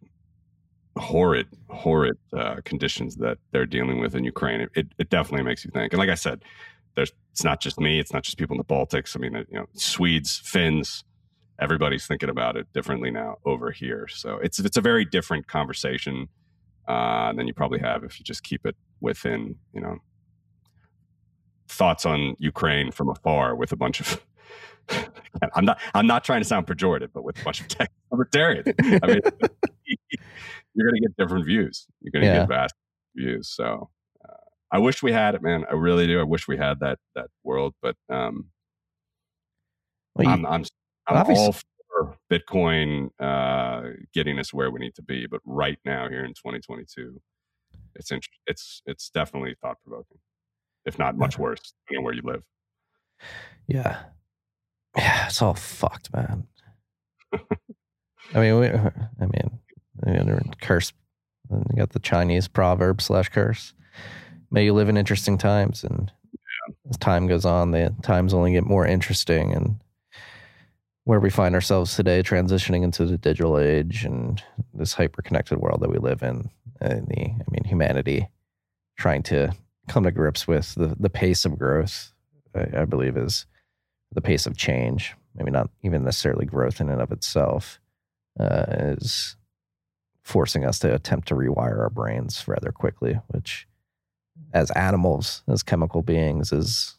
horrid, 0.97 1.47
horrid 1.69 2.17
uh, 2.37 2.57
conditions 2.65 3.17
that 3.17 3.39
they're 3.53 3.67
dealing 3.67 4.01
with 4.01 4.15
in 4.15 4.25
Ukraine. 4.25 4.61
It, 4.61 4.71
it, 4.75 4.87
it, 4.99 5.11
definitely 5.11 5.45
makes 5.45 5.65
you 5.65 5.71
think. 5.71 5.93
And 5.93 5.99
like 5.99 6.09
I 6.09 6.15
said, 6.15 6.43
there's 6.95 7.13
it's 7.33 7.45
not 7.45 7.61
just 7.61 7.81
me. 7.81 7.99
It's 7.99 8.13
not 8.13 8.23
just 8.23 8.39
people 8.39 8.55
in 8.55 8.59
the 8.59 8.65
Baltics. 8.65 9.17
I 9.17 9.21
mean, 9.21 9.35
you 9.51 9.59
know, 9.59 9.67
Swedes, 9.75 10.39
Finns, 10.39 11.05
everybody's 11.61 12.07
thinking 12.07 12.29
about 12.29 12.57
it 12.57 12.73
differently 12.73 13.11
now 13.11 13.37
over 13.45 13.71
here. 13.71 14.07
So 14.09 14.39
it's 14.39 14.59
it's 14.59 14.77
a 14.77 14.81
very 14.81 15.05
different 15.05 15.47
conversation 15.49 16.29
uh, 16.87 17.33
than 17.33 17.47
you 17.47 17.55
probably 17.55 17.81
have 17.81 18.05
if 18.05 18.19
you 18.19 18.25
just 18.25 18.43
keep 18.43 18.65
it 18.67 18.77
within, 19.01 19.57
you 19.73 19.81
know, 19.81 19.99
thoughts 21.69 22.07
on 22.07 22.37
Ukraine 22.39 22.93
from 22.93 23.09
afar 23.09 23.57
with 23.57 23.73
a 23.73 23.77
bunch 23.77 24.01
of 24.01 24.21
I'm 25.55 25.65
not 25.65 25.81
I'm 25.95 26.07
not 26.07 26.25
trying 26.25 26.41
to 26.41 26.45
sound 26.45 26.67
pejorative, 26.67 27.11
but 27.13 27.25
with 27.25 27.41
a 27.41 27.45
bunch 27.45 27.61
of 27.61 27.69
tech 27.69 27.91
libertarians, 28.11 28.69
I 28.79 29.07
mean, 29.07 29.21
you're 30.75 30.91
going 30.91 30.95
to 30.95 31.01
get 31.01 31.17
different 31.19 31.47
views. 31.47 31.87
You're 32.01 32.13
going 32.13 32.23
to 32.23 32.29
yeah. 32.29 32.39
get 32.41 32.49
vast 32.49 32.75
views. 33.17 33.49
So 33.49 33.91
uh, 34.25 34.35
I 34.73 34.79
wish 34.79 35.03
we 35.03 35.13
had 35.13 35.35
it, 35.35 35.43
man. 35.43 35.65
I 35.71 35.75
really 35.75 36.07
do. 36.07 36.21
I 36.21 36.25
wish 36.25 36.49
we 36.49 36.57
had 36.57 36.81
that 36.81 36.99
that 37.15 37.27
world, 37.43 37.75
but 37.83 37.97
um, 38.09 38.47
well, 40.15 40.27
you, 40.27 40.33
I'm 40.33 40.47
I'm, 40.47 40.65
I'm 41.07 41.37
all 41.37 41.53
for 41.53 42.17
Bitcoin 42.31 43.09
uh, 43.21 43.91
getting 44.13 44.39
us 44.39 44.53
where 44.53 44.71
we 44.71 44.81
need 44.81 44.95
to 44.97 45.03
be. 45.03 45.27
But 45.27 45.41
right 45.45 45.79
now, 45.85 46.09
here 46.09 46.25
in 46.25 46.33
2022, 46.33 47.21
it's 47.95 48.11
int- 48.11 48.29
it's 48.47 48.83
it's 48.87 49.11
definitely 49.11 49.57
thought 49.61 49.79
provoking, 49.87 50.19
if 50.85 50.99
not 50.99 51.17
much 51.17 51.39
worse, 51.39 51.75
depending 51.87 51.99
on 51.99 52.05
where 52.05 52.15
you 52.15 52.23
live. 52.25 52.43
Yeah, 53.69 54.03
yeah, 54.97 55.27
it's 55.27 55.43
all 55.43 55.55
fucked, 55.55 56.13
man. 56.15 56.47
I 58.35 58.41
mean, 58.41 58.59
we, 58.59 58.67
I 58.69 59.27
mean, 59.27 59.61
you 60.07 60.41
curse. 60.61 60.93
You 61.51 61.77
got 61.77 61.91
the 61.91 61.99
Chinese 61.99 62.49
proverb 62.49 63.03
slash 63.03 63.29
curse. 63.29 63.75
May 64.51 64.65
you 64.65 64.73
live 64.73 64.89
in 64.89 64.97
interesting 64.97 65.37
times, 65.37 65.85
and 65.85 66.11
yeah. 66.33 66.75
as 66.91 66.97
time 66.97 67.27
goes 67.27 67.45
on, 67.45 67.71
the 67.71 67.95
times 68.03 68.33
only 68.33 68.53
get 68.53 68.65
more 68.65 68.87
interesting. 68.87 69.53
And 69.53 69.81
where 71.05 71.21
we 71.21 71.31
find 71.31 71.55
ourselves 71.55 71.95
today, 71.95 72.23
transitioning 72.23 72.83
into 72.83 73.05
the 73.05 73.19
digital 73.19 73.59
age 73.59 74.05
and 74.05 74.43
this 74.73 74.95
hyper 74.95 75.23
connected 75.23 75.59
world 75.59 75.81
that 75.81 75.91
we 75.91 75.99
live 75.99 76.23
in, 76.23 76.51
and 76.81 77.07
the, 77.09 77.21
I 77.21 77.45
mean, 77.51 77.65
humanity 77.65 78.29
trying 78.97 79.23
to 79.25 79.53
come 79.89 80.05
to 80.05 80.11
grips 80.11 80.49
with 80.49 80.75
the 80.77 80.97
the 80.99 81.11
pace 81.11 81.45
of 81.45 81.59
growth, 81.59 82.13
I, 82.55 82.83
I 82.83 82.85
believe 82.85 83.17
is 83.17 83.47
the 84.15 84.21
pace 84.21 84.47
of 84.47 84.57
change, 84.57 85.15
maybe 85.35 85.51
not 85.51 85.71
even 85.83 86.05
necessarily 86.05 86.47
growth 86.47 86.81
in 86.81 86.89
and 86.89 87.03
of 87.03 87.13
itself, 87.13 87.81
uh, 88.39 88.65
is 88.69 89.37
forcing 90.23 90.65
us 90.65 90.79
to 90.81 90.95
attempt 90.95 91.29
to 91.29 91.35
rewire 91.35 91.79
our 91.81 91.91
brains 91.91 92.47
rather 92.49 92.73
quickly, 92.73 93.21
which, 93.29 93.67
as 94.53 94.71
animals, 94.73 95.43
as 95.49 95.63
chemical 95.63 96.03
beings, 96.03 96.53
as 96.53 96.95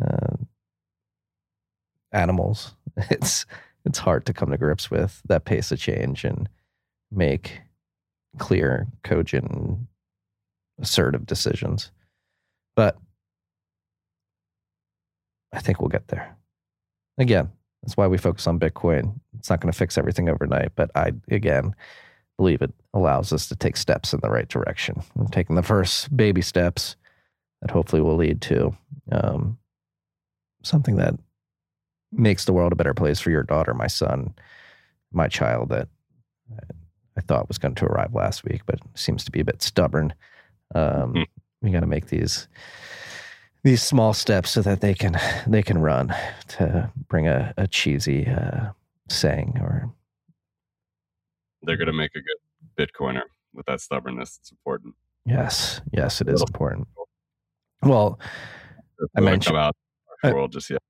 uh, 0.00 0.36
animals, 2.12 2.74
it's 3.10 3.46
it's 3.84 3.98
hard 3.98 4.24
to 4.26 4.32
come 4.32 4.50
to 4.50 4.58
grips 4.58 4.90
with 4.90 5.20
that 5.26 5.44
pace 5.44 5.72
of 5.72 5.78
change 5.78 6.24
and 6.24 6.48
make 7.10 7.60
clear, 8.38 8.86
cogent, 9.02 9.78
assertive 10.80 11.26
decisions. 11.26 11.90
But 12.76 12.96
I 15.52 15.60
think 15.60 15.80
we'll 15.80 15.88
get 15.88 16.08
there. 16.08 16.36
Again, 17.18 17.50
that's 17.82 17.96
why 17.96 18.06
we 18.06 18.18
focus 18.18 18.46
on 18.46 18.58
Bitcoin. 18.58 19.18
It's 19.38 19.50
not 19.50 19.60
going 19.60 19.72
to 19.72 19.78
fix 19.78 19.98
everything 19.98 20.28
overnight, 20.28 20.72
but 20.76 20.90
I, 20.94 21.12
again, 21.30 21.74
believe 22.38 22.62
it 22.62 22.72
allows 22.94 23.32
us 23.32 23.48
to 23.48 23.56
take 23.56 23.76
steps 23.76 24.12
in 24.12 24.20
the 24.22 24.30
right 24.30 24.48
direction. 24.48 25.02
We're 25.14 25.26
taking 25.26 25.56
the 25.56 25.62
first 25.62 26.14
baby 26.16 26.42
steps 26.42 26.96
that 27.60 27.70
hopefully 27.70 28.02
will 28.02 28.16
lead 28.16 28.40
to 28.42 28.76
um, 29.10 29.58
something 30.62 30.96
that 30.96 31.14
makes 32.12 32.44
the 32.44 32.52
world 32.52 32.72
a 32.72 32.76
better 32.76 32.94
place 32.94 33.20
for 33.20 33.30
your 33.30 33.42
daughter, 33.42 33.74
my 33.74 33.86
son, 33.86 34.34
my 35.12 35.28
child 35.28 35.68
that 35.70 35.88
I 37.16 37.20
thought 37.20 37.48
was 37.48 37.58
going 37.58 37.74
to 37.76 37.84
arrive 37.86 38.14
last 38.14 38.44
week, 38.44 38.62
but 38.66 38.78
seems 38.94 39.24
to 39.24 39.30
be 39.30 39.40
a 39.40 39.44
bit 39.44 39.62
stubborn. 39.62 40.14
Um, 40.74 41.14
Mhm. 41.14 41.26
We 41.60 41.70
got 41.70 41.80
to 41.80 41.86
make 41.86 42.06
these 42.06 42.48
these 43.64 43.82
small 43.82 44.12
steps 44.12 44.50
so 44.50 44.62
that 44.62 44.80
they 44.80 44.94
can 44.94 45.16
they 45.46 45.62
can 45.62 45.78
run 45.78 46.14
to 46.48 46.90
bring 47.08 47.28
a, 47.28 47.54
a 47.56 47.66
cheesy 47.66 48.26
uh, 48.26 48.70
saying 49.08 49.58
or 49.60 49.92
They're 51.62 51.76
going 51.76 51.86
to 51.86 51.92
make 51.92 52.12
a 52.16 52.20
good 52.20 52.38
Bitcoiner 52.88 53.22
with 53.54 53.66
that 53.66 53.80
stubbornness. 53.80 54.38
It's 54.40 54.50
important. 54.50 54.94
yes, 55.26 55.80
yes, 55.92 56.20
it 56.20 56.28
is 56.28 56.42
important. 56.42 56.88
Well, 57.82 58.18
I 59.16 59.20
mentioned- 59.20 59.54
come 59.54 59.56
out 59.56 59.76
world 60.24 60.52
just 60.52 60.70
yet. 60.70 60.80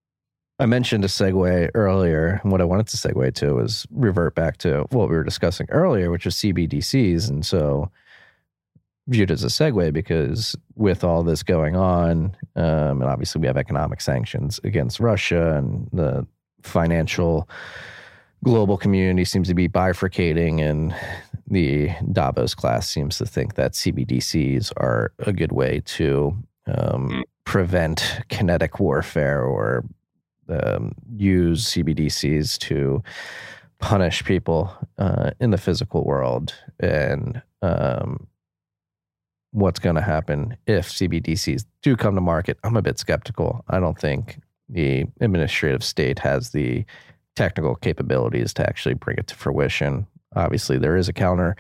I 0.59 0.67
mentioned 0.67 1.05
a 1.05 1.09
segue 1.09 1.71
earlier, 1.75 2.39
and 2.43 2.53
what 2.53 2.61
I 2.61 2.65
wanted 2.65 2.87
to 2.89 2.97
segue 2.97 3.35
to 3.37 3.55
was 3.55 3.85
revert 3.91 4.35
back 4.37 4.59
to 4.59 4.87
what 4.91 5.09
we 5.09 5.17
were 5.17 5.25
discussing 5.25 5.67
earlier, 5.71 6.11
which 6.11 6.25
was 6.27 6.37
CBDCs. 6.37 7.29
And 7.29 7.45
so, 7.45 7.91
viewed 9.09 9.31
as 9.31 9.43
a 9.45 9.49
segue 9.49 9.93
because 9.93 10.55
with 10.77 11.03
all 11.05 11.23
this 11.23 11.43
going 11.43 11.77
on, 11.77 12.37
um, 12.57 13.03
and 13.03 13.05
obviously 13.05 13.41
we 13.41 13.47
have 13.47 13.57
economic 13.57 14.01
sanctions 14.01 14.61
against 14.65 15.01
Russia, 15.01 15.57
and 15.57 15.89
the 15.93 16.27
financial 16.63 17.49
global 18.45 18.77
community 18.77 19.25
seems 19.25 19.49
to 19.49 19.55
be 19.55 19.69
bifurcating, 19.69 20.61
and 20.61 20.95
the 21.47 21.91
Davos 22.13 22.55
class 22.55 22.89
seems 22.89 23.19
to 23.19 23.27
think 23.27 23.55
that 23.55 23.73
CBDCs 23.73 24.73
are 24.77 25.13
a 25.21 25.33
good 25.33 25.53
way 25.53 25.81
to 25.87 26.37
um, 26.67 27.09
Mm. 27.11 27.23
prevent 27.45 28.21
kinetic 28.29 28.79
warfare 28.79 29.43
or 29.43 29.85
um, 30.49 30.93
use 31.17 31.65
CBDCs 31.67 32.57
to 32.59 33.03
punish 33.81 34.25
people 34.25 34.73
uh, 34.99 35.31
in 35.41 35.51
the 35.51 35.59
physical 35.59 36.05
world 36.05 36.55
and 36.79 37.43
um, 37.63 38.29
what's 39.53 39.79
going 39.79 39.97
to 39.97 40.03
happen 40.03 40.57
if 40.67 40.89
CBDCs 40.89 41.65
do 41.83 41.97
come 41.97 42.15
to 42.15 42.21
market. 42.21 42.59
I'm 42.65 42.77
a 42.77 42.83
bit 42.83 42.99
skeptical. 42.99 43.65
I 43.69 43.79
don't 43.79 43.99
think 43.99 44.41
the 44.69 45.05
administrative 45.21 45.85
state 45.85 46.19
has 46.21 46.51
the 46.51 46.85
technical 47.37 47.77
capabilities 47.77 48.53
to 48.55 48.67
actually 48.67 48.95
bring 48.95 49.19
it 49.19 49.27
to 49.29 49.35
fruition. 49.35 50.07
Obviously, 50.35 50.79
there 50.79 50.97
is 50.97 51.09
a 51.09 51.13
counter 51.13 51.57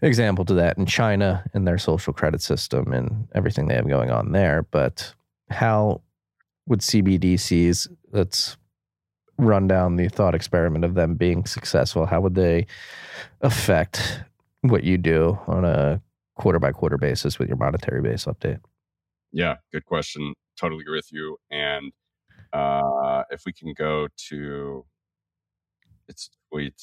example 0.00 0.46
to 0.46 0.54
that 0.54 0.78
in 0.78 0.86
China 0.86 1.44
and 1.52 1.66
their 1.66 1.78
social 1.78 2.14
credit 2.14 2.40
system 2.40 2.92
and 2.92 3.28
everything 3.34 3.68
they 3.68 3.74
have 3.74 3.88
going 3.88 4.10
on 4.10 4.32
there. 4.32 4.62
But 4.70 5.14
how 5.50 6.00
would 6.66 6.80
CBDCs, 6.80 7.88
let's 8.12 8.56
run 9.36 9.68
down 9.68 9.96
the 9.96 10.08
thought 10.08 10.34
experiment 10.34 10.84
of 10.84 10.94
them 10.94 11.14
being 11.14 11.44
successful, 11.44 12.06
how 12.06 12.22
would 12.22 12.34
they 12.34 12.66
affect 13.42 14.22
what 14.62 14.84
you 14.84 14.96
do 14.96 15.38
on 15.46 15.64
a 15.64 16.00
quarter 16.36 16.58
by 16.58 16.72
quarter 16.72 16.98
basis 16.98 17.38
with 17.38 17.48
your 17.48 17.56
monetary 17.56 18.02
base 18.02 18.24
update? 18.24 18.60
Yeah, 19.32 19.56
good 19.72 19.84
question. 19.84 20.34
Totally 20.58 20.82
agree 20.82 20.98
with 20.98 21.12
you. 21.12 21.36
And 21.50 21.92
uh, 22.52 23.24
if 23.30 23.42
we 23.44 23.52
can 23.52 23.74
go 23.76 24.08
to 24.28 24.84
its 26.08 26.30
tweet, 26.50 26.80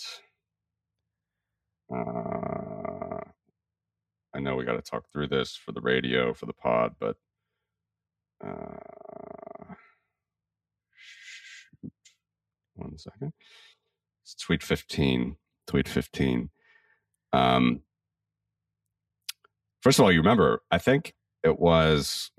uh, 1.94 3.20
I 4.34 4.40
know 4.40 4.56
we 4.56 4.66
got 4.66 4.74
to 4.74 4.82
talk 4.82 5.06
through 5.12 5.28
this 5.28 5.56
for 5.56 5.72
the 5.72 5.82
radio, 5.82 6.34
for 6.34 6.46
the 6.46 6.54
pod, 6.54 6.96
but 7.00 7.16
uh, 8.44 8.78
one 12.76 12.98
second. 12.98 13.34
It's 14.24 14.36
tweet 14.36 14.64
15. 14.64 15.38
Tweet 15.68 15.88
15. 15.88 16.50
Um, 17.34 17.82
first 19.82 20.00
of 20.00 20.06
all, 20.06 20.12
you 20.12 20.20
remember, 20.20 20.62
I 20.72 20.78
think 20.78 21.14
it 21.44 21.60
was 21.60 22.32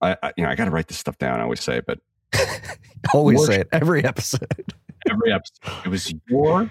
I, 0.00 0.16
I 0.22 0.32
you 0.36 0.44
know 0.44 0.50
I 0.50 0.54
got 0.54 0.66
to 0.66 0.70
write 0.70 0.88
this 0.88 0.98
stuff 0.98 1.18
down. 1.18 1.40
I 1.40 1.44
always 1.44 1.60
say, 1.60 1.80
but 1.86 1.98
Always 3.12 3.44
say 3.46 3.60
it 3.60 3.68
every 3.72 4.04
episode. 4.04 4.46
every 5.10 5.32
episode, 5.32 5.84
it 5.84 5.88
was 5.88 6.12
your. 6.28 6.70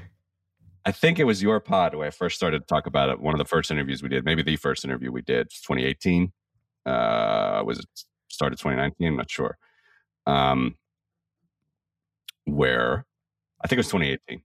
I 0.86 0.92
think 0.92 1.18
it 1.18 1.24
was 1.24 1.42
your 1.42 1.60
pod 1.62 1.96
where 1.96 2.08
I 2.08 2.12
first 2.12 2.36
started 2.36 2.60
to 2.60 2.66
talk 2.66 2.88
about 2.88 3.10
it. 3.10 3.22
One 3.22 3.34
of 3.34 3.38
the 3.38 3.46
first 3.46 3.72
interviews 3.72 4.04
we 4.04 4.10
did, 4.10 4.26
maybe 4.26 4.44
the 4.44 4.58
first 4.58 4.84
interview 4.84 5.12
we 5.12 5.22
did, 5.22 5.50
2018. 5.50 6.34
Uh, 6.86 7.64
was 7.66 7.80
it 7.80 7.86
started 8.28 8.58
2019? 8.58 9.08
I'm 9.08 9.16
not 9.16 9.32
sure. 9.32 9.58
Um, 10.26 10.76
where 12.44 13.06
I 13.64 13.68
think 13.68 13.78
it 13.78 13.80
was 13.80 13.88
2018. 13.88 14.42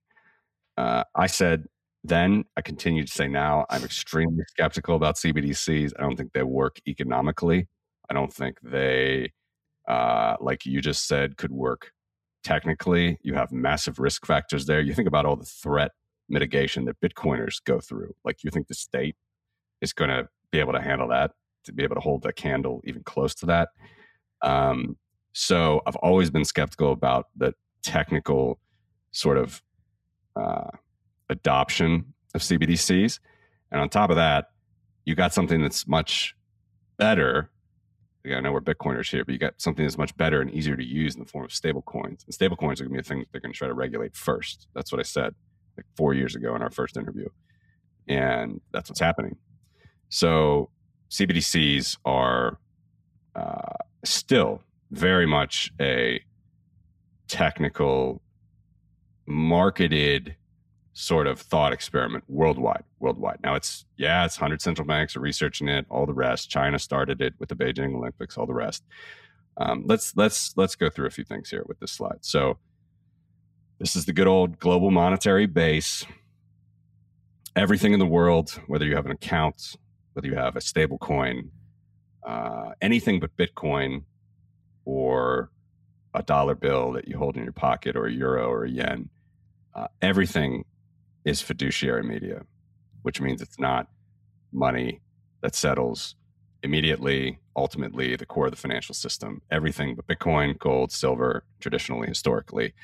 Uh, 0.77 1.03
I 1.17 1.27
said 1.27 1.67
then, 2.09 2.45
I 2.57 2.63
continue 2.63 3.05
to 3.05 3.13
say 3.13 3.29
now, 3.29 3.67
I'm 3.71 3.85
extremely 3.85 4.45
skeptical 4.49 4.97
about 4.97 5.17
CBDCs. 5.17 5.93
I 5.99 6.03
don't 6.03 6.17
think 6.17 6.33
they 6.33 6.43
work 6.43 6.81
economically. 6.87 7.69
I 8.11 8.15
don't 8.15 8.33
think 8.33 8.59
they, 8.63 9.33
uh, 9.87 10.37
like 10.41 10.67
you 10.67 10.81
just 10.81 11.07
said, 11.07 11.37
could 11.37 11.53
work 11.53 11.93
technically. 12.45 13.19
You 13.23 13.35
have 13.35 13.53
massive 13.53 13.99
risk 13.99 14.27
factors 14.27 14.67
there. 14.67 14.81
You 14.81 14.95
think 14.95 15.09
about 15.09 15.27
all 15.27 15.37
the 15.37 15.45
threat 15.45 15.93
mitigation 16.29 16.85
that 16.87 17.01
Bitcoiners 17.01 17.63
go 17.65 17.81
through. 17.81 18.15
Like, 18.25 18.43
you 18.43 18.51
think 18.51 18.69
the 18.69 18.75
state 18.75 19.17
is 19.81 19.93
going 19.93 20.11
to 20.11 20.29
be 20.51 20.59
able 20.59 20.73
to 20.73 20.81
handle 20.81 21.09
that, 21.09 21.33
to 21.65 21.73
be 21.73 21.85
able 21.85 21.97
to 21.97 22.01
hold 22.01 22.23
the 22.23 22.33
candle 22.33 22.81
even 22.85 23.03
close 23.03 23.35
to 23.37 23.47
that. 23.47 23.69
Um, 24.43 24.97
so 25.33 25.83
I've 25.87 25.97
always 25.97 26.31
been 26.31 26.45
skeptical 26.45 26.93
about 26.93 27.27
the 27.37 27.55
technical 27.83 28.59
sort 29.13 29.39
of 29.39 29.63
uh, 30.37 30.71
adoption 31.31 32.15
of 32.35 32.41
CBDCs. 32.41 33.19
And 33.71 33.81
on 33.81 33.89
top 33.89 34.11
of 34.11 34.17
that, 34.17 34.51
you 35.05 35.15
got 35.15 35.33
something 35.33 35.63
that's 35.63 35.87
much 35.87 36.35
better. 36.99 37.51
Again, 38.25 38.39
I 38.39 38.41
know 38.41 38.53
we're 38.53 38.61
Bitcoiners 38.61 39.11
here, 39.11 39.25
but 39.25 39.33
you 39.33 39.39
got 39.39 39.61
something 39.61 39.85
that's 39.85 39.99
much 39.99 40.17
better 40.17 40.41
and 40.41 40.51
easier 40.51 40.77
to 40.77 40.85
use 40.85 41.15
in 41.15 41.21
the 41.21 41.29
form 41.29 41.45
of 41.45 41.53
stable 41.53 41.83
coins. 41.83 42.25
And 42.27 42.35
stable 42.35 42.57
coins 42.57 42.81
are 42.81 42.85
going 42.85 42.97
to 42.97 43.03
be 43.03 43.07
a 43.07 43.09
thing 43.09 43.19
that 43.21 43.29
they're 43.33 43.41
going 43.41 43.53
to 43.53 43.59
try 43.59 43.69
to 43.69 43.75
regulate 43.75 44.17
first. 44.17 44.69
That's 44.75 44.93
what 44.93 45.01
I 45.01 45.05
said 45.05 45.35
like 45.77 45.87
four 45.97 46.13
years 46.13 46.35
ago 46.35 46.55
in 46.55 46.63
our 46.63 46.71
first 46.71 46.97
interview. 46.97 47.29
And 48.09 48.61
that's 48.73 48.91
what's 48.91 49.01
happening. 49.01 49.37
So 50.09 50.71
CBDCs 51.11 51.99
are 52.05 52.59
uh, 53.35 53.77
still 54.05 54.63
very 54.91 55.27
much 55.27 55.73
a 55.81 56.21
technical, 57.29 58.23
marketed 59.27 60.37
sort 60.99 61.29
of 61.29 61.41
thought 61.41 61.73
experiment 61.73 62.25
worldwide. 62.27 62.83
Worldwide. 62.99 63.39
Now 63.45 63.55
it's 63.55 63.87
yeah, 63.97 64.25
it's 64.25 64.37
hundred 64.37 64.61
central 64.61 64.87
banks 64.87 65.17
are 65.17 65.21
researching 65.21 65.69
it. 65.69 65.87
All 65.89 66.07
the 66.07 66.13
rest. 66.13 66.51
China 66.51 66.79
started 66.79 67.21
it 67.21 67.35
with 67.39 67.49
the 67.49 67.55
Beijing 67.55 67.95
Olympics. 67.95 68.37
All 68.37 68.47
the 68.47 68.55
rest. 68.55 68.83
Um, 69.57 69.85
let's 69.87 70.17
let's 70.17 70.57
let's 70.57 70.75
go 70.75 70.91
through 70.91 71.07
a 71.07 71.11
few 71.11 71.23
things 71.23 71.51
here 71.51 71.63
with 71.67 71.79
this 71.79 71.93
slide. 71.93 72.19
So 72.23 72.59
this 73.79 73.95
is 73.95 74.07
the 74.07 74.13
good 74.13 74.27
old 74.27 74.59
global 74.59 74.91
monetary 74.91 75.47
base. 75.47 76.05
Everything 77.55 77.93
in 77.93 78.01
the 78.01 78.07
world, 78.07 78.61
whether 78.67 78.85
you 78.85 78.97
have 78.97 79.07
an 79.07 79.13
account, 79.13 79.77
whether 80.15 80.27
you 80.27 80.35
have 80.35 80.57
a 80.57 80.61
stable 80.61 80.99
coin, 80.99 81.51
uh, 82.27 82.71
anything 82.83 83.21
but 83.21 83.37
Bitcoin 83.37 84.03
or 84.85 85.51
a 86.15 86.23
dollar 86.25 86.57
bill 86.57 86.93
that 86.93 87.07
you 87.07 87.17
hold 87.17 87.37
in 87.37 87.45
your 87.45 87.53
pocket 87.53 87.95
or 87.95 88.07
a 88.07 88.13
euro 88.13 88.49
or 88.49 88.65
a 88.65 88.71
yen, 88.71 89.11
uh, 89.75 89.87
everything 90.03 90.65
is 91.25 91.41
fiduciary 91.41 92.03
media, 92.03 92.43
which 93.03 93.21
means 93.21 93.43
it's 93.43 93.59
not 93.59 93.89
money 94.53 95.01
that 95.43 95.55
settles 95.55 96.17
immediately, 96.63 97.39
ultimately, 97.57 98.17
the 98.17 98.27
core 98.27 98.47
of 98.47 98.51
the 98.51 98.57
financial 98.57 98.95
system. 98.95 99.41
Everything 99.51 99.95
but 99.95 100.07
Bitcoin, 100.07 100.59
gold, 100.59 100.91
silver, 100.91 101.45
traditionally, 101.61 102.09
historically. 102.09 102.75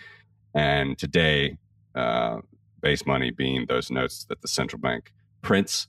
And 0.54 0.96
today, 0.96 1.58
uh, 1.94 2.38
base 2.80 3.06
money 3.06 3.30
being 3.30 3.66
those 3.66 3.90
notes 3.90 4.24
that 4.26 4.42
the 4.42 4.48
central 4.48 4.78
bank 4.78 5.12
prints. 5.42 5.88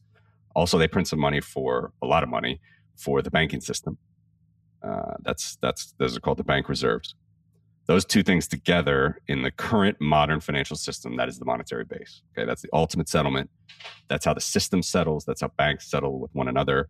Also, 0.55 0.77
they 0.77 0.87
print 0.87 1.07
some 1.07 1.19
money 1.19 1.41
for 1.41 1.91
a 2.01 2.07
lot 2.07 2.23
of 2.23 2.29
money 2.29 2.61
for 2.95 3.21
the 3.21 3.29
banking 3.29 3.61
system. 3.61 3.97
Uh, 4.81 5.15
that's 5.21 5.57
that's 5.61 5.93
those 5.97 6.15
are 6.15 6.19
called 6.19 6.37
the 6.37 6.43
bank 6.43 6.69
reserves. 6.69 7.15
Those 7.87 8.03
two 8.03 8.23
things 8.23 8.47
together 8.47 9.21
in 9.27 9.43
the 9.43 9.51
current 9.51 9.97
modern 10.01 10.39
financial 10.39 10.75
system, 10.75 11.17
that 11.17 11.29
is 11.29 11.37
the 11.37 11.45
monetary 11.45 11.85
base. 11.85 12.21
Okay, 12.31 12.45
that's 12.45 12.61
the 12.63 12.69
ultimate 12.73 13.07
settlement. 13.07 13.49
That's 14.07 14.25
how 14.25 14.33
the 14.33 14.41
system 14.41 14.81
settles. 14.81 15.23
That's 15.25 15.41
how 15.41 15.51
banks 15.57 15.89
settle 15.89 16.19
with 16.19 16.33
one 16.33 16.47
another. 16.47 16.89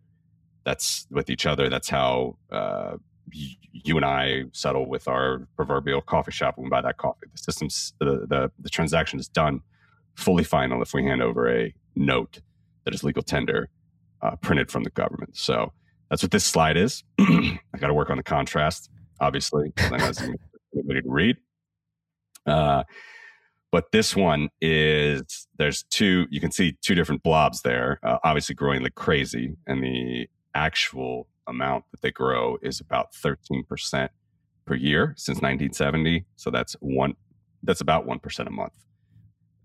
That's 0.64 1.06
with 1.10 1.28
each 1.28 1.44
other. 1.44 1.68
That's 1.68 1.90
how 1.90 2.38
uh, 2.50 2.96
you 3.30 3.96
and 3.96 4.04
I 4.04 4.44
settle 4.52 4.88
with 4.88 5.06
our 5.06 5.46
proverbial 5.56 6.00
coffee 6.00 6.32
shop 6.32 6.56
when 6.56 6.64
we 6.64 6.70
buy 6.70 6.80
that 6.82 6.96
coffee. 6.96 7.26
The 7.30 7.38
system's 7.38 7.92
the, 8.00 8.26
the 8.26 8.50
the 8.58 8.70
transaction 8.70 9.18
is 9.18 9.28
done 9.28 9.60
fully 10.14 10.44
final 10.44 10.82
if 10.82 10.94
we 10.94 11.04
hand 11.04 11.22
over 11.22 11.48
a 11.48 11.74
note 11.94 12.40
that 12.84 12.94
is 12.94 13.04
legal 13.04 13.22
tender 13.22 13.68
uh, 14.22 14.36
printed 14.36 14.70
from 14.70 14.82
the 14.82 14.90
government. 14.90 15.36
So 15.36 15.72
that's 16.10 16.22
what 16.22 16.30
this 16.30 16.44
slide 16.44 16.76
is. 16.76 17.04
I 17.18 17.58
got 17.78 17.88
to 17.88 17.94
work 17.94 18.10
on 18.10 18.16
the 18.16 18.22
contrast, 18.22 18.90
obviously. 19.20 19.72
Anybody 20.74 21.02
to 21.02 21.10
read. 21.10 21.36
Uh, 22.46 22.84
But 23.72 23.92
this 23.92 24.16
one 24.16 24.48
is 24.60 25.48
there's 25.58 25.82
two. 25.84 26.26
You 26.30 26.40
can 26.40 26.52
see 26.52 26.76
two 26.82 26.94
different 26.94 27.22
blobs 27.22 27.62
there, 27.62 27.98
uh, 28.02 28.18
obviously 28.24 28.54
growing 28.54 28.82
like 28.82 28.94
crazy, 28.94 29.56
and 29.66 29.82
the 29.84 30.28
actual 30.54 31.28
amount 31.46 31.84
that 31.92 32.00
they 32.02 32.10
grow 32.12 32.58
is 32.62 32.80
about 32.80 33.14
13 33.14 33.64
percent 33.64 34.10
per 34.66 34.74
year 34.74 35.14
since 35.18 35.36
1970. 35.38 36.24
So 36.36 36.50
that's 36.50 36.74
one. 36.80 37.14
That's 37.62 37.82
about 37.82 38.06
one 38.06 38.20
percent 38.20 38.48
a 38.48 38.52
month. 38.52 38.72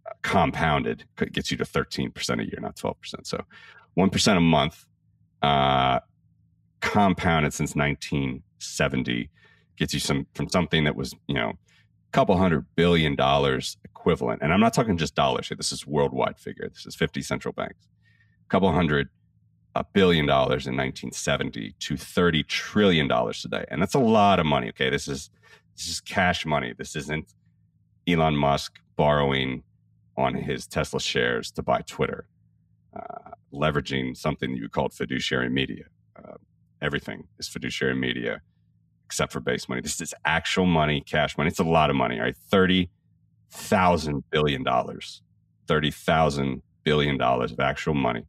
Uh, 0.06 0.12
compounded 0.24 1.06
gets 1.32 1.52
you 1.52 1.58
to 1.58 1.66
13 1.66 2.12
percent 2.12 2.42
a 2.42 2.46
year, 2.46 2.60
not 2.62 2.76
12 2.76 3.00
percent. 3.02 3.28
So 3.28 3.46
one 3.96 4.10
percent 4.10 4.38
a 4.38 4.42
month. 4.42 4.86
Uh, 5.42 6.00
compounded 6.82 7.54
since 7.54 7.76
1970 7.76 9.30
gets 9.78 9.94
you 9.94 10.00
some 10.00 10.28
from 10.34 10.50
something 10.50 10.84
that 10.84 10.96
was 10.96 11.14
you 11.28 11.36
know 11.36 11.50
a 11.50 12.12
couple 12.12 12.38
hundred 12.38 12.66
billion 12.76 13.16
dollars 13.16 13.78
equivalent. 13.84 14.42
And 14.42 14.54
i'm 14.54 14.60
not 14.60 14.74
talking 14.74 14.98
just 14.98 15.16
dollars 15.16 15.48
here. 15.48 15.58
This 15.58 15.72
is 15.72 15.86
worldwide 15.86 16.38
figure. 16.38 16.70
This 16.70 16.86
is 16.86 16.96
50 16.96 17.22
central 17.22 17.54
banks. 17.54 17.88
A 18.46 18.50
couple 18.50 18.72
hundred 18.72 19.10
a 19.74 19.86
billion 19.94 20.26
dollars 20.26 20.68
in 20.68 20.76
1970 20.76 21.76
to 21.80 21.98
30 21.98 22.44
trillion 22.44 23.08
dollars 23.08 23.42
today. 23.42 23.66
And 23.70 23.82
that's 23.82 23.96
a 23.96 24.00
lot 24.00 24.40
of 24.40 24.46
money 24.46 24.70
okay? 24.70 24.90
This 24.90 25.08
is 25.08 25.30
this 25.76 25.88
is 25.88 26.02
cash 26.02 26.46
money. 26.46 26.74
This 26.78 26.96
isn't 26.96 27.34
elon 28.08 28.36
musk 28.36 28.80
borrowing 28.98 29.64
on 30.18 30.34
his 30.36 30.68
tesla 30.68 31.00
shares 31.00 31.52
to 31.52 31.64
buy 31.64 31.82
twitter 31.88 32.26
uh, 32.96 33.32
leveraging 33.54 34.16
something 34.16 34.56
you 34.56 34.70
called 34.70 34.94
fiduciary 34.94 35.50
media. 35.50 35.86
Uh, 36.16 36.36
everything 36.82 37.28
is 37.40 37.48
fiduciary 37.48 37.96
media 37.96 38.42
except 39.12 39.32
for 39.34 39.40
base 39.40 39.68
money 39.68 39.82
this 39.82 40.00
is 40.02 40.14
actual 40.26 40.66
money 40.66 41.02
cash 41.02 41.38
money 41.38 41.50
it's 41.50 41.60
a 41.60 41.64
lot 41.64 41.90
of 41.90 41.96
money 41.96 42.20
right 42.20 42.36
30 42.50 42.90
thousand 43.52 44.24
billion 44.32 44.64
dollars, 44.64 45.22
thirty 45.68 45.92
thousand 45.92 46.62
billion 46.84 47.18
dollars 47.18 47.52
of 47.52 47.60
actual 47.60 47.94
money. 47.94 48.26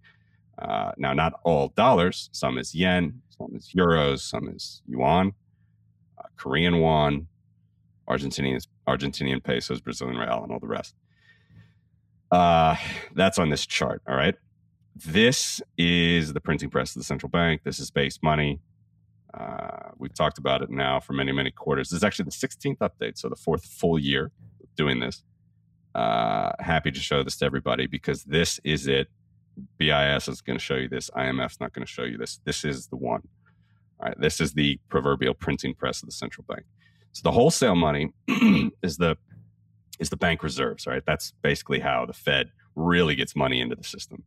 Uh, 0.58 0.92
now, 0.98 1.12
not 1.12 1.32
all 1.44 1.68
dollars. 1.68 2.28
Some 2.32 2.58
is 2.58 2.74
yen, 2.74 3.22
some 3.30 3.54
is 3.54 3.72
euros, 3.76 4.20
some 4.20 4.48
is 4.48 4.82
yuan, 4.86 5.32
uh, 6.18 6.22
Korean 6.36 6.80
won, 6.80 7.28
Argentinian 8.08 8.66
Argentinian 8.86 9.42
pesos, 9.42 9.80
Brazilian 9.80 10.18
real, 10.18 10.42
and 10.42 10.52
all 10.52 10.60
the 10.60 10.66
rest. 10.66 10.94
Uh, 12.30 12.76
that's 13.14 13.38
on 13.38 13.50
this 13.50 13.66
chart. 13.66 14.02
All 14.08 14.16
right. 14.16 14.34
This 14.94 15.62
is 15.78 16.32
the 16.32 16.40
printing 16.40 16.68
press 16.68 16.94
of 16.94 17.00
the 17.00 17.04
central 17.04 17.30
bank. 17.30 17.62
This 17.64 17.78
is 17.78 17.90
base 17.90 18.18
money. 18.22 18.60
Uh, 19.38 19.90
we've 19.98 20.14
talked 20.14 20.38
about 20.38 20.62
it 20.62 20.70
now 20.70 21.00
for 21.00 21.14
many, 21.14 21.32
many 21.32 21.50
quarters. 21.50 21.90
This 21.90 21.98
is 21.98 22.04
actually 22.04 22.26
the 22.26 22.30
16th 22.30 22.78
update, 22.78 23.18
so 23.18 23.28
the 23.28 23.36
fourth 23.36 23.64
full 23.64 23.98
year 23.98 24.30
doing 24.76 25.00
this. 25.00 25.22
Uh, 25.94 26.52
happy 26.58 26.90
to 26.90 27.00
show 27.00 27.22
this 27.22 27.36
to 27.36 27.44
everybody 27.44 27.86
because 27.86 28.24
this 28.24 28.60
is 28.64 28.86
it. 28.86 29.08
BIS 29.78 30.28
is 30.28 30.40
going 30.40 30.58
to 30.58 30.64
show 30.64 30.76
you 30.76 30.88
this. 30.88 31.10
IMF's 31.10 31.60
not 31.60 31.72
going 31.72 31.84
to 31.84 31.90
show 31.90 32.04
you 32.04 32.16
this. 32.16 32.40
This 32.44 32.64
is 32.64 32.86
the 32.86 32.96
one. 32.96 33.22
All 34.00 34.08
right. 34.08 34.18
This 34.18 34.40
is 34.40 34.54
the 34.54 34.80
proverbial 34.88 35.34
printing 35.34 35.74
press 35.74 36.02
of 36.02 36.08
the 36.08 36.12
central 36.12 36.44
bank. 36.48 36.64
So 37.12 37.20
the 37.24 37.32
wholesale 37.32 37.74
money 37.74 38.12
is 38.82 38.96
the 38.96 39.16
is 39.98 40.08
the 40.08 40.16
bank 40.16 40.42
reserves. 40.42 40.86
Right. 40.86 41.02
That's 41.06 41.34
basically 41.42 41.80
how 41.80 42.06
the 42.06 42.14
Fed 42.14 42.50
really 42.74 43.14
gets 43.14 43.36
money 43.36 43.60
into 43.60 43.76
the 43.76 43.84
system, 43.84 44.24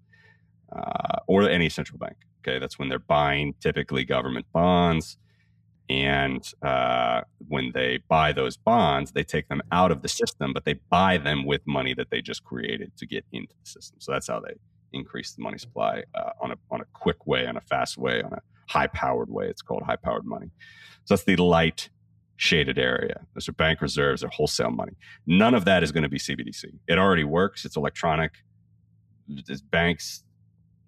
uh, 0.76 1.18
or 1.28 1.50
any 1.50 1.70
central 1.70 1.98
bank. 1.98 2.18
Okay. 2.46 2.60
That's 2.60 2.78
when 2.78 2.90
they're 2.90 3.00
buying 3.00 3.56
typically 3.60 4.06
government 4.06 4.46
bonds 4.54 5.18
and 5.90 6.44
uh, 6.64 7.22
when 7.48 7.72
they 7.74 8.00
buy 8.08 8.32
those 8.32 8.58
bonds, 8.58 9.12
they 9.12 9.24
take 9.24 9.48
them 9.50 9.62
out 9.72 9.92
of 9.92 10.02
the 10.02 10.08
system, 10.08 10.52
but 10.52 10.66
they 10.66 10.74
buy 10.90 11.18
them 11.18 11.46
with 11.46 11.62
money 11.68 11.94
that 11.94 12.10
they 12.10 12.22
just 12.22 12.44
created 12.44 12.92
to 12.98 13.06
get 13.06 13.24
into 13.32 13.54
the 13.64 13.70
system. 13.70 14.00
So 14.00 14.12
that's 14.12 14.28
how 14.28 14.40
they 14.40 14.56
increase 14.94 15.34
the 15.34 15.44
money 15.44 15.58
supply 15.58 16.04
uh, 16.16 16.32
on 16.42 16.52
a 16.52 16.56
on 16.72 16.82
a 16.82 16.86
quick 16.94 17.28
way, 17.28 17.46
on 17.46 17.56
a 17.56 17.62
fast 17.62 17.98
way, 17.98 18.24
on 18.24 18.34
a 18.34 18.40
high 18.68 18.88
powered 18.88 19.30
way. 19.30 19.48
It's 19.48 19.62
called 19.62 19.84
high 19.84 19.98
powered 19.98 20.26
money. 20.26 20.50
So 21.06 21.14
that's 21.14 21.24
the 21.24 21.36
light 21.36 21.90
shaded 22.38 22.80
area. 22.80 23.26
Those 23.36 23.48
are 23.48 23.54
bank 23.54 23.80
reserves 23.80 24.24
or 24.24 24.30
wholesale 24.30 24.72
money. 24.72 24.94
None 25.28 25.54
of 25.54 25.66
that 25.66 25.84
is 25.84 25.92
going 25.92 26.04
to 26.04 26.10
be 26.10 26.18
CBDC. 26.18 26.66
It 26.88 26.98
already 26.98 27.24
works. 27.24 27.64
It's 27.64 27.78
electronic. 27.78 28.32
It's 29.30 29.62
banks, 29.62 30.24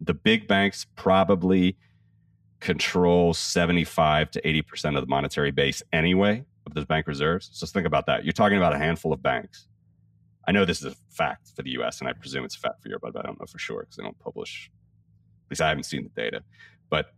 the 0.02 0.14
big 0.14 0.48
banks 0.48 0.86
probably 0.96 1.78
control 2.60 3.34
75 3.34 4.32
to 4.32 4.42
80% 4.42 4.96
of 4.96 5.02
the 5.02 5.08
monetary 5.08 5.52
base 5.52 5.84
anyway 5.94 6.44
of 6.66 6.74
those 6.74 6.86
bank 6.86 7.08
reserves. 7.08 7.50
So 7.54 7.66
think 7.66 7.86
about 7.88 8.06
that. 8.08 8.24
You're 8.24 8.34
talking 8.34 8.58
about 8.58 8.74
a 8.74 8.78
handful 8.78 9.14
of 9.14 9.22
banks. 9.22 9.68
I 10.48 10.52
know 10.52 10.66
this 10.66 10.80
is 10.84 10.94
a 10.94 10.96
fact 11.10 11.52
for 11.56 11.62
the 11.62 11.72
US, 11.82 12.00
and 12.00 12.10
I 12.10 12.14
presume 12.14 12.46
it's 12.46 12.56
a 12.56 12.60
fact 12.60 12.82
for 12.82 12.90
Europe, 12.90 13.04
but 13.04 13.18
I 13.18 13.22
don't 13.22 13.40
know 13.40 13.46
for 13.46 13.60
sure 13.60 13.82
because 13.82 13.98
they 13.98 14.04
don't 14.04 14.18
publish, 14.20 14.72
at 15.46 15.52
least 15.52 15.62
I 15.62 15.70
haven't 15.70 15.84
seen 15.84 16.04
the 16.04 16.22
data. 16.22 16.42
But 16.90 17.14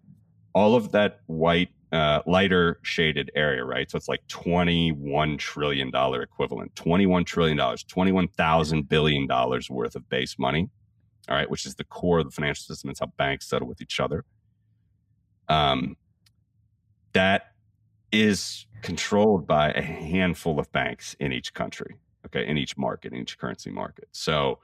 all 0.54 0.76
of 0.76 0.92
that 0.94 1.22
white, 1.28 1.70
uh, 1.92 2.22
lighter 2.26 2.80
shaded 2.82 3.32
area, 3.36 3.64
right? 3.64 3.90
So 3.90 3.98
it's 3.98 4.08
like 4.08 4.26
$21 4.28 5.38
trillion 5.38 5.90
equivalent, 5.90 6.74
$21 6.76 7.26
trillion, 7.26 7.58
$21,000 7.58 8.90
billion 8.90 9.28
worth 9.70 9.96
of 9.96 10.10
base 10.10 10.40
money, 10.40 10.70
all 11.30 11.36
right, 11.36 11.50
which 11.50 11.66
is 11.66 11.76
the 11.76 11.84
core 11.84 12.20
of 12.20 12.26
the 12.26 12.32
financial 12.32 12.64
system. 12.64 12.90
It's 12.90 13.00
how 13.00 13.12
banks 13.18 13.48
settle 13.48 13.68
with 13.68 13.82
each 13.82 14.00
other 14.00 14.26
um, 15.50 15.98
that 17.14 17.54
is 18.12 18.66
controlled 18.82 19.46
by 19.46 19.72
a 19.72 19.82
handful 19.82 20.60
of 20.60 20.72
banks 20.72 21.16
in 21.20 21.34
each 21.34 21.54
country, 21.54 21.96
okay, 22.26 22.48
in 22.48 22.58
each 22.58 22.78
market, 22.78 23.12
in 23.12 23.20
each 23.20 23.38
currency 23.38 23.72
market. 23.72 24.08
So, 24.12 24.60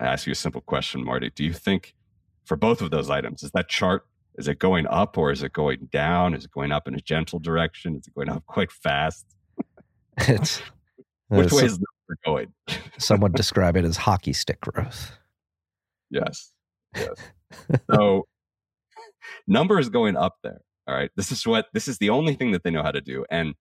I 0.00 0.06
ask 0.06 0.26
you 0.26 0.32
a 0.32 0.36
simple 0.36 0.60
question, 0.60 1.04
Marty. 1.04 1.30
Do 1.34 1.44
you 1.44 1.52
think 1.52 1.94
for 2.44 2.56
both 2.56 2.82
of 2.82 2.90
those 2.90 3.10
items, 3.10 3.42
is 3.42 3.50
that 3.52 3.68
chart, 3.68 4.06
is 4.36 4.48
it 4.48 4.58
going 4.58 4.86
up 4.86 5.16
or 5.16 5.30
is 5.30 5.42
it 5.42 5.52
going 5.52 5.88
down? 5.92 6.34
Is 6.34 6.44
it 6.44 6.50
going 6.50 6.72
up 6.72 6.88
in 6.88 6.94
a 6.94 7.00
gentle 7.00 7.38
direction? 7.38 7.96
Is 7.96 8.06
it 8.06 8.14
going 8.14 8.28
up 8.28 8.44
quite 8.46 8.72
fast? 8.72 9.26
it's, 10.18 10.60
Which 11.28 11.52
uh, 11.52 11.56
way 11.56 11.64
is 11.64 11.78
it 11.78 12.18
going? 12.24 12.52
some 12.98 13.20
would 13.20 13.34
describe 13.34 13.76
it 13.76 13.84
as 13.84 13.96
hockey 13.96 14.32
stick 14.32 14.60
growth. 14.60 15.12
Yes. 16.10 16.52
Yes. 16.94 17.14
So 17.90 18.26
number 19.46 19.78
is 19.78 19.88
going 19.88 20.16
up 20.16 20.36
there. 20.42 20.60
All 20.86 20.94
right. 20.94 21.10
This 21.16 21.32
is 21.32 21.46
what, 21.46 21.66
this 21.72 21.88
is 21.88 21.98
the 21.98 22.10
only 22.10 22.34
thing 22.34 22.52
that 22.52 22.62
they 22.62 22.70
know 22.70 22.82
how 22.82 22.90
to 22.90 23.00
do. 23.00 23.24
And 23.30 23.54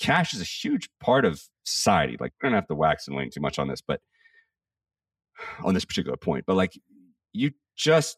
cash 0.00 0.32
is 0.32 0.40
a 0.40 0.44
huge 0.44 0.88
part 1.00 1.24
of 1.24 1.42
society. 1.64 2.16
Like, 2.18 2.32
we 2.42 2.48
don't 2.48 2.54
have 2.54 2.68
to 2.68 2.74
wax 2.74 3.06
and 3.06 3.16
wane 3.16 3.30
too 3.30 3.40
much 3.40 3.58
on 3.58 3.68
this, 3.68 3.82
but 3.86 4.00
on 5.64 5.74
this 5.74 5.84
particular 5.84 6.16
point, 6.16 6.44
but 6.46 6.56
like, 6.56 6.72
you 7.32 7.50
just 7.76 8.16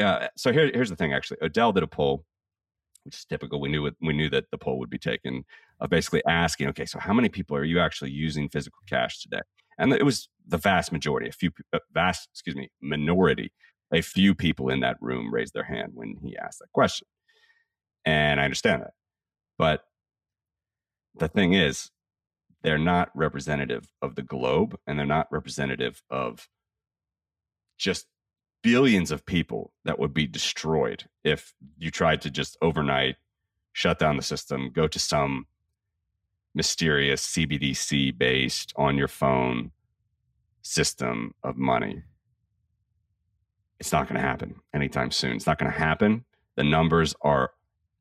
uh, 0.00 0.28
so 0.36 0.52
here, 0.52 0.70
here's 0.72 0.90
the 0.90 0.96
thing. 0.96 1.12
Actually, 1.12 1.38
Odell 1.42 1.72
did 1.72 1.82
a 1.82 1.86
poll, 1.86 2.24
which 3.04 3.16
is 3.16 3.24
typical. 3.24 3.60
We 3.60 3.68
knew 3.68 3.90
we 4.00 4.12
knew 4.12 4.30
that 4.30 4.44
the 4.50 4.58
poll 4.58 4.78
would 4.78 4.90
be 4.90 4.98
taken, 4.98 5.44
of 5.80 5.90
basically 5.90 6.22
asking, 6.26 6.68
okay, 6.68 6.86
so 6.86 6.98
how 6.98 7.12
many 7.12 7.28
people 7.28 7.56
are 7.56 7.64
you 7.64 7.80
actually 7.80 8.10
using 8.10 8.48
physical 8.48 8.80
cash 8.88 9.22
today? 9.22 9.40
And 9.78 9.92
it 9.92 10.04
was 10.04 10.28
the 10.46 10.58
vast 10.58 10.92
majority, 10.92 11.28
a 11.28 11.32
few, 11.32 11.50
uh, 11.72 11.78
vast, 11.92 12.28
excuse 12.32 12.56
me, 12.56 12.70
minority, 12.82 13.52
a 13.92 14.02
few 14.02 14.34
people 14.34 14.68
in 14.68 14.80
that 14.80 14.96
room 15.00 15.32
raised 15.32 15.54
their 15.54 15.64
hand 15.64 15.92
when 15.94 16.16
he 16.22 16.36
asked 16.36 16.58
that 16.60 16.72
question. 16.72 17.06
And 18.04 18.40
I 18.40 18.44
understand 18.44 18.82
that. 18.82 18.92
But 19.58 19.84
the 21.14 21.28
thing 21.28 21.54
is, 21.54 21.90
they're 22.62 22.78
not 22.78 23.10
representative 23.14 23.86
of 24.02 24.16
the 24.16 24.22
globe 24.22 24.76
and 24.86 24.98
they're 24.98 25.06
not 25.06 25.28
representative 25.30 26.02
of 26.10 26.46
just 27.78 28.06
billions 28.62 29.10
of 29.10 29.24
people 29.24 29.72
that 29.84 29.98
would 29.98 30.12
be 30.12 30.26
destroyed 30.26 31.04
if 31.24 31.54
you 31.78 31.90
tried 31.90 32.20
to 32.22 32.30
just 32.30 32.56
overnight 32.60 33.16
shut 33.72 33.98
down 33.98 34.16
the 34.16 34.22
system, 34.22 34.70
go 34.72 34.86
to 34.86 34.98
some 34.98 35.46
mysterious 36.54 37.26
CBDC 37.26 38.16
based 38.16 38.72
on 38.76 38.96
your 38.96 39.08
phone 39.08 39.70
system 40.62 41.34
of 41.42 41.56
money. 41.56 42.02
It's 43.78 43.92
not 43.92 44.08
going 44.08 44.20
to 44.20 44.26
happen 44.26 44.56
anytime 44.74 45.10
soon. 45.10 45.36
It's 45.36 45.46
not 45.46 45.58
going 45.58 45.72
to 45.72 45.78
happen. 45.78 46.24
The 46.56 46.64
numbers 46.64 47.14
are 47.22 47.52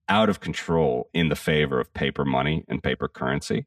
out 0.10 0.28
of 0.28 0.40
control 0.40 1.10
in 1.14 1.30
the 1.30 1.36
favor 1.36 1.80
of 1.80 1.94
paper 1.94 2.26
money 2.26 2.66
and 2.68 2.84
paper 2.84 3.08
currency. 3.08 3.66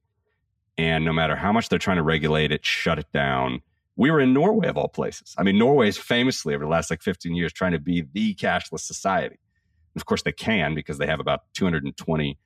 And 0.76 1.04
no 1.04 1.12
matter 1.12 1.36
how 1.36 1.52
much 1.52 1.68
they're 1.68 1.78
trying 1.78 1.98
to 1.98 2.02
regulate 2.02 2.50
it, 2.50 2.64
shut 2.64 2.98
it 2.98 3.10
down, 3.12 3.62
we 3.96 4.10
were 4.10 4.20
in 4.20 4.32
Norway 4.32 4.68
of 4.68 4.76
all 4.76 4.88
places. 4.88 5.34
I 5.38 5.42
mean, 5.42 5.58
Norway 5.58 5.88
is 5.88 5.98
famously 5.98 6.54
over 6.54 6.64
the 6.64 6.70
last 6.70 6.90
like 6.90 7.02
15 7.02 7.34
years 7.34 7.52
trying 7.52 7.72
to 7.72 7.78
be 7.78 8.04
the 8.12 8.34
cashless 8.34 8.80
society. 8.80 9.38
And 9.94 10.00
of 10.00 10.06
course, 10.06 10.22
they 10.22 10.32
can 10.32 10.74
because 10.74 10.98
they 10.98 11.06
have 11.06 11.20
about 11.20 11.40
220 11.54 12.38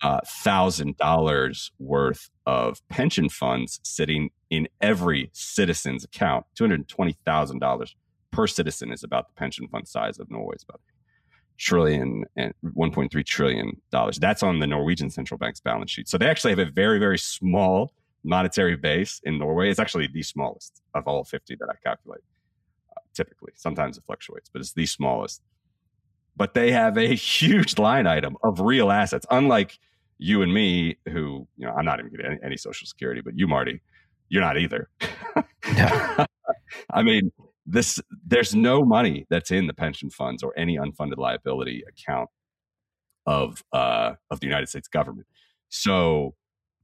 uh, 0.00 0.20
thousand 0.24 0.96
dollars 0.96 1.72
worth 1.78 2.30
of 2.46 2.80
pension 2.88 3.28
funds 3.28 3.80
sitting 3.82 4.30
in 4.50 4.68
every 4.80 5.30
citizen's 5.32 6.04
account. 6.04 6.46
Two 6.54 6.64
hundred 6.64 6.86
twenty 6.88 7.16
thousand 7.26 7.58
dollars 7.58 7.96
per 8.30 8.46
citizen 8.46 8.92
is 8.92 9.02
about 9.02 9.26
the 9.26 9.34
pension 9.34 9.66
fund 9.68 9.88
size 9.88 10.18
of 10.18 10.30
Norway. 10.30 10.54
It's 10.54 10.62
about 10.62 10.80
trillion 11.56 12.24
and 12.36 12.54
1.3 12.64 13.26
trillion 13.26 13.72
dollars. 13.90 14.18
That's 14.18 14.44
on 14.44 14.60
the 14.60 14.66
Norwegian 14.66 15.10
central 15.10 15.38
bank's 15.38 15.60
balance 15.60 15.90
sheet. 15.90 16.08
So 16.08 16.16
they 16.16 16.28
actually 16.28 16.52
have 16.52 16.60
a 16.60 16.70
very, 16.70 17.00
very 17.00 17.18
small 17.18 17.92
monetary 18.24 18.76
base 18.76 19.20
in 19.24 19.38
Norway. 19.38 19.70
is 19.70 19.78
actually 19.78 20.08
the 20.12 20.22
smallest 20.22 20.82
of 20.94 21.06
all 21.06 21.24
50 21.24 21.56
that 21.56 21.68
I 21.70 21.76
calculate. 21.86 22.22
Uh, 22.90 23.00
typically, 23.14 23.52
sometimes 23.54 23.96
it 23.96 24.04
fluctuates, 24.04 24.50
but 24.52 24.60
it's 24.60 24.72
the 24.72 24.86
smallest. 24.86 25.42
But 26.36 26.54
they 26.54 26.70
have 26.72 26.96
a 26.96 27.14
huge 27.14 27.78
line 27.78 28.06
item 28.06 28.36
of 28.42 28.60
real 28.60 28.90
assets, 28.90 29.26
unlike 29.30 29.78
you 30.18 30.42
and 30.42 30.52
me, 30.52 30.98
who 31.08 31.46
you 31.56 31.66
know, 31.66 31.72
I'm 31.72 31.84
not 31.84 32.00
even 32.00 32.10
getting 32.10 32.26
any, 32.26 32.38
any 32.42 32.56
social 32.56 32.86
security, 32.86 33.20
but 33.20 33.38
you, 33.38 33.46
Marty, 33.46 33.80
you're 34.28 34.42
not 34.42 34.58
either. 34.58 34.88
I 36.92 37.02
mean, 37.02 37.30
this 37.66 38.00
there's 38.26 38.54
no 38.54 38.84
money 38.84 39.26
that's 39.30 39.50
in 39.50 39.66
the 39.66 39.74
pension 39.74 40.10
funds 40.10 40.42
or 40.42 40.58
any 40.58 40.76
unfunded 40.76 41.18
liability 41.18 41.84
account 41.88 42.30
of 43.26 43.62
uh, 43.72 44.14
of 44.30 44.40
the 44.40 44.46
United 44.46 44.68
States 44.68 44.88
government. 44.88 45.26
So 45.68 46.34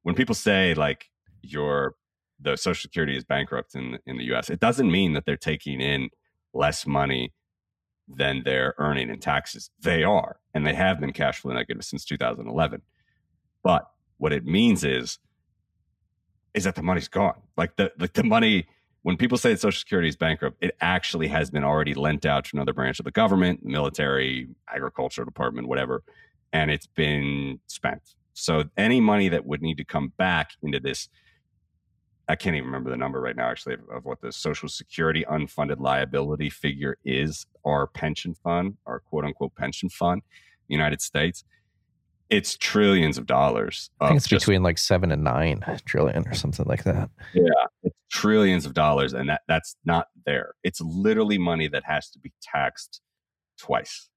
when 0.03 0.15
people 0.15 0.35
say 0.35 0.75
like 0.75 1.07
your 1.45 1.95
the 2.41 2.57
Social 2.57 2.81
Security 2.81 3.17
is 3.17 3.25
bankrupt 3.25 3.75
in 3.75 3.99
in 4.07 4.19
the 4.19 4.25
U.S., 4.25 4.51
it 4.51 4.61
doesn't 4.61 4.91
mean 4.91 5.13
that 5.15 5.25
they're 5.25 5.37
taking 5.37 5.81
in 5.81 6.11
less 6.53 6.87
money 6.87 7.33
than 8.09 8.43
they're 8.45 8.75
earning 8.79 9.09
in 9.09 9.19
taxes. 9.19 9.71
They 9.81 10.03
are, 10.03 10.37
and 10.53 10.67
they 10.67 10.75
have 10.75 11.01
been 11.01 11.13
cash 11.13 11.39
flow 11.41 11.53
negative 11.53 11.85
since 11.85 12.05
2011. 12.05 12.83
But 13.63 13.89
what 14.19 14.33
it 14.33 14.45
means 14.45 14.85
is 14.85 15.19
is 16.53 16.65
that 16.65 16.77
the 16.77 16.83
money's 16.83 17.09
gone. 17.09 17.41
Like 17.57 17.77
the 17.77 17.93
like 17.99 18.13
the 18.13 18.25
money 18.25 18.67
when 19.03 19.19
people 19.19 19.37
say 19.37 19.51
that 19.51 19.61
Social 19.61 19.79
Security 19.79 20.09
is 20.09 20.17
bankrupt, 20.17 20.57
it 20.63 20.75
actually 20.81 21.29
has 21.29 21.51
been 21.51 21.63
already 21.63 21.93
lent 21.93 22.25
out 22.25 22.47
to 22.47 22.57
another 22.57 22.73
branch 22.73 22.99
of 22.99 23.05
the 23.05 23.11
government, 23.11 23.63
military, 23.63 24.49
agricultural 24.75 25.27
department, 25.27 25.69
whatever, 25.69 26.03
and 26.55 26.71
it's 26.71 26.87
been 26.87 27.61
spent. 27.67 28.01
So 28.33 28.65
any 28.79 29.03
money 29.03 29.29
that 29.29 29.45
would 29.45 29.61
need 29.61 29.77
to 29.77 29.85
come 29.85 30.15
back 30.17 30.53
into 30.63 30.81
this, 30.81 31.11
I 32.29 32.37
can't 32.37 32.57
even 32.57 32.67
remember 32.67 32.91
the 32.91 32.97
number 32.97 33.21
right 33.21 33.37
now, 33.37 33.51
actually, 33.51 33.75
of, 33.75 33.81
of 33.91 34.05
what 34.05 34.21
the 34.21 34.33
Social 34.33 34.69
Security 34.69 35.25
unfunded 35.31 35.79
liability 35.79 36.51
figure 36.51 36.97
is, 37.05 37.47
our 37.65 37.87
pension 37.87 38.35
fund, 38.35 38.77
our 38.87 39.01
quote 39.01 39.25
unquote 39.25 39.55
pension 39.55 39.89
fund, 39.89 40.23
United 40.69 41.03
States 41.03 41.45
it's 42.31 42.57
trillions 42.57 43.19
of 43.19 43.27
dollars. 43.27 43.91
I 44.01 44.09
think 44.09 44.19
it's 44.19 44.27
just, 44.27 44.47
between 44.47 44.63
like 44.63 44.79
seven 44.79 45.13
and 45.13 45.23
nine 45.23 45.65
trillion 45.85 46.27
or 46.27 46.35
something 46.35 46.67
like 46.67 46.85
that. 46.85 47.11
Yeah, 47.35 47.51
it's 47.83 47.97
trillions 48.11 48.67
of 48.67 48.75
dollars, 48.75 49.13
and 49.13 49.29
that 49.29 49.43
that's 49.47 49.77
not 49.85 50.09
there. 50.25 50.55
It's 50.63 50.81
literally 50.81 51.39
money 51.39 51.69
that 51.69 51.85
has 51.85 52.11
to 52.11 52.19
be 52.19 52.33
taxed 52.43 53.01
twice. 53.59 54.09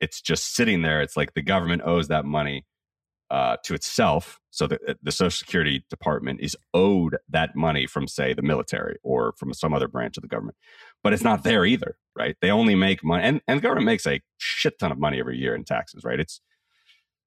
It's 0.00 0.20
just 0.20 0.54
sitting 0.54 0.82
there. 0.82 1.00
It's 1.00 1.16
like 1.16 1.34
the 1.34 1.42
government 1.42 1.82
owes 1.84 2.08
that 2.08 2.24
money 2.24 2.66
uh, 3.30 3.56
to 3.64 3.74
itself. 3.74 4.38
So 4.50 4.66
the, 4.66 4.78
uh, 4.88 4.94
the 5.02 5.12
Social 5.12 5.36
Security 5.36 5.84
Department 5.90 6.40
is 6.40 6.56
owed 6.72 7.16
that 7.28 7.56
money 7.56 7.86
from, 7.86 8.06
say, 8.06 8.32
the 8.32 8.42
military 8.42 8.96
or 9.02 9.34
from 9.36 9.52
some 9.52 9.74
other 9.74 9.88
branch 9.88 10.16
of 10.16 10.22
the 10.22 10.28
government. 10.28 10.56
But 11.02 11.12
it's 11.12 11.24
not 11.24 11.42
there 11.42 11.64
either, 11.64 11.96
right? 12.16 12.36
They 12.40 12.50
only 12.50 12.74
make 12.74 13.04
money, 13.04 13.24
and, 13.24 13.40
and 13.48 13.58
the 13.58 13.62
government 13.62 13.86
makes 13.86 14.06
a 14.06 14.20
shit 14.38 14.78
ton 14.78 14.92
of 14.92 14.98
money 14.98 15.18
every 15.18 15.38
year 15.38 15.54
in 15.54 15.64
taxes, 15.64 16.04
right? 16.04 16.20
It's 16.20 16.40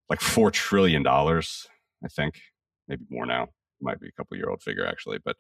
like 0.09 0.21
four 0.21 0.51
trillion 0.51 1.03
dollars, 1.03 1.67
I 2.03 2.07
think, 2.07 2.41
maybe 2.87 3.03
more 3.09 3.25
now. 3.25 3.49
Might 3.81 4.01
be 4.01 4.07
a 4.07 4.11
couple 4.11 4.35
year 4.35 4.49
old 4.49 4.61
figure 4.61 4.85
actually, 4.85 5.19
but 5.23 5.37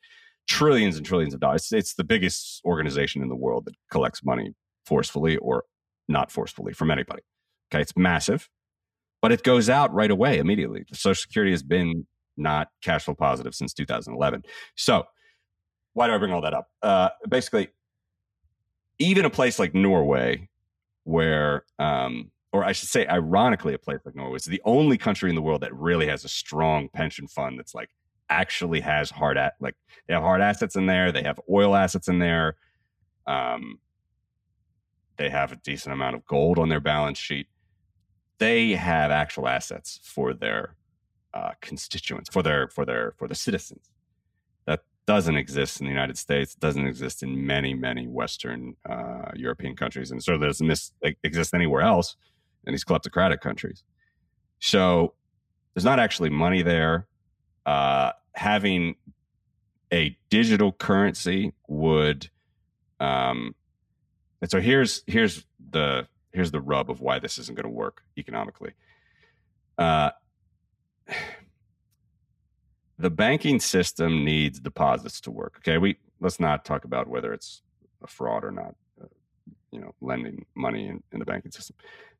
trillions 0.47 0.95
and 0.95 1.05
trillions 1.05 1.33
of 1.33 1.41
dollars. 1.41 1.71
It's 1.71 1.95
the 1.95 2.05
biggest 2.05 2.61
organization 2.63 3.21
in 3.21 3.27
the 3.27 3.35
world 3.35 3.65
that 3.65 3.75
collects 3.91 4.23
money 4.23 4.53
forcefully 4.85 5.35
or 5.37 5.65
not 6.07 6.31
forcefully 6.31 6.73
from 6.73 6.89
anybody. 6.89 7.21
Okay, 7.71 7.81
it's 7.81 7.97
massive, 7.97 8.47
but 9.21 9.31
it 9.31 9.43
goes 9.43 9.69
out 9.69 9.93
right 9.93 10.11
away 10.11 10.37
immediately. 10.37 10.85
Social 10.93 11.19
Security 11.19 11.51
has 11.51 11.63
been 11.63 12.05
not 12.37 12.69
cash 12.81 13.03
flow 13.03 13.15
positive 13.15 13.53
since 13.53 13.73
2011. 13.73 14.43
So, 14.75 15.03
why 15.93 16.07
do 16.07 16.13
I 16.13 16.17
bring 16.17 16.31
all 16.31 16.41
that 16.41 16.53
up? 16.53 16.67
Uh, 16.81 17.09
basically, 17.27 17.69
even 18.99 19.25
a 19.25 19.29
place 19.29 19.59
like 19.59 19.73
Norway, 19.73 20.47
where 21.03 21.63
um, 21.79 22.31
or 22.51 22.63
I 22.63 22.71
should 22.71 22.89
say, 22.89 23.05
ironically, 23.07 23.73
a 23.73 23.77
place 23.77 23.99
like 24.05 24.15
Norway 24.15 24.37
is 24.37 24.45
the 24.45 24.61
only 24.65 24.97
country 24.97 25.29
in 25.29 25.35
the 25.35 25.41
world 25.41 25.61
that 25.61 25.73
really 25.73 26.07
has 26.07 26.25
a 26.25 26.29
strong 26.29 26.89
pension 26.89 27.27
fund 27.27 27.59
that's 27.59 27.75
like 27.75 27.89
actually 28.29 28.79
has 28.79 29.09
hard 29.09 29.37
at 29.37 29.53
like 29.59 29.75
they 30.07 30.13
have 30.13 30.23
hard 30.23 30.41
assets 30.41 30.75
in 30.75 30.85
there, 30.85 31.11
they 31.11 31.23
have 31.23 31.39
oil 31.49 31.75
assets 31.75 32.07
in 32.07 32.19
there, 32.19 32.55
um, 33.27 33.79
they 35.17 35.29
have 35.29 35.51
a 35.51 35.57
decent 35.57 35.93
amount 35.93 36.15
of 36.15 36.25
gold 36.25 36.57
on 36.57 36.69
their 36.69 36.79
balance 36.79 37.17
sheet. 37.17 37.47
They 38.39 38.71
have 38.71 39.11
actual 39.11 39.47
assets 39.47 39.99
for 40.03 40.33
their 40.33 40.75
uh, 41.33 41.51
constituents, 41.61 42.29
for 42.29 42.41
their 42.41 42.67
for 42.69 42.85
their 42.85 43.13
for 43.17 43.27
the 43.27 43.35
citizens. 43.35 43.91
That 44.65 44.81
doesn't 45.05 45.35
exist 45.35 45.79
in 45.79 45.85
the 45.85 45.91
United 45.91 46.17
States. 46.17 46.55
Doesn't 46.55 46.87
exist 46.87 47.21
in 47.21 47.45
many 47.45 47.73
many 47.73 48.07
Western 48.07 48.75
uh, 48.89 49.31
European 49.35 49.75
countries, 49.75 50.11
and 50.11 50.23
certainly 50.23 50.47
doesn't 50.47 50.65
miss, 50.65 50.91
exist 51.23 51.53
anywhere 51.53 51.81
else 51.81 52.15
in 52.65 52.73
these 52.73 52.85
kleptocratic 52.85 53.41
countries. 53.41 53.83
So 54.59 55.13
there's 55.73 55.85
not 55.85 55.99
actually 55.99 56.29
money 56.29 56.61
there. 56.61 57.07
Uh, 57.65 58.11
having 58.35 58.95
a 59.91 60.17
digital 60.29 60.71
currency 60.71 61.53
would, 61.67 62.29
um, 62.99 63.53
and 64.41 64.49
so 64.49 64.59
here's 64.59 65.03
here's 65.07 65.45
the 65.71 66.07
here's 66.33 66.51
the 66.51 66.61
rub 66.61 66.89
of 66.89 67.01
why 67.01 67.19
this 67.19 67.37
isn't 67.37 67.55
going 67.55 67.63
to 67.63 67.69
work 67.69 68.03
economically. 68.17 68.73
Uh, 69.77 70.11
the 72.97 73.09
banking 73.09 73.59
system 73.59 74.25
needs 74.25 74.59
deposits 74.59 75.21
to 75.21 75.31
work. 75.31 75.55
Okay, 75.59 75.77
we 75.77 75.97
let's 76.19 76.39
not 76.39 76.65
talk 76.65 76.85
about 76.85 77.07
whether 77.07 77.33
it's 77.33 77.61
a 78.03 78.07
fraud 78.07 78.43
or 78.43 78.51
not. 78.51 78.75
Uh, 79.01 79.07
you 79.71 79.79
know, 79.79 79.93
lending 80.01 80.45
money 80.55 80.87
in, 80.87 81.01
in 81.11 81.19
the 81.19 81.25
banking 81.25 81.51
system 81.51 81.75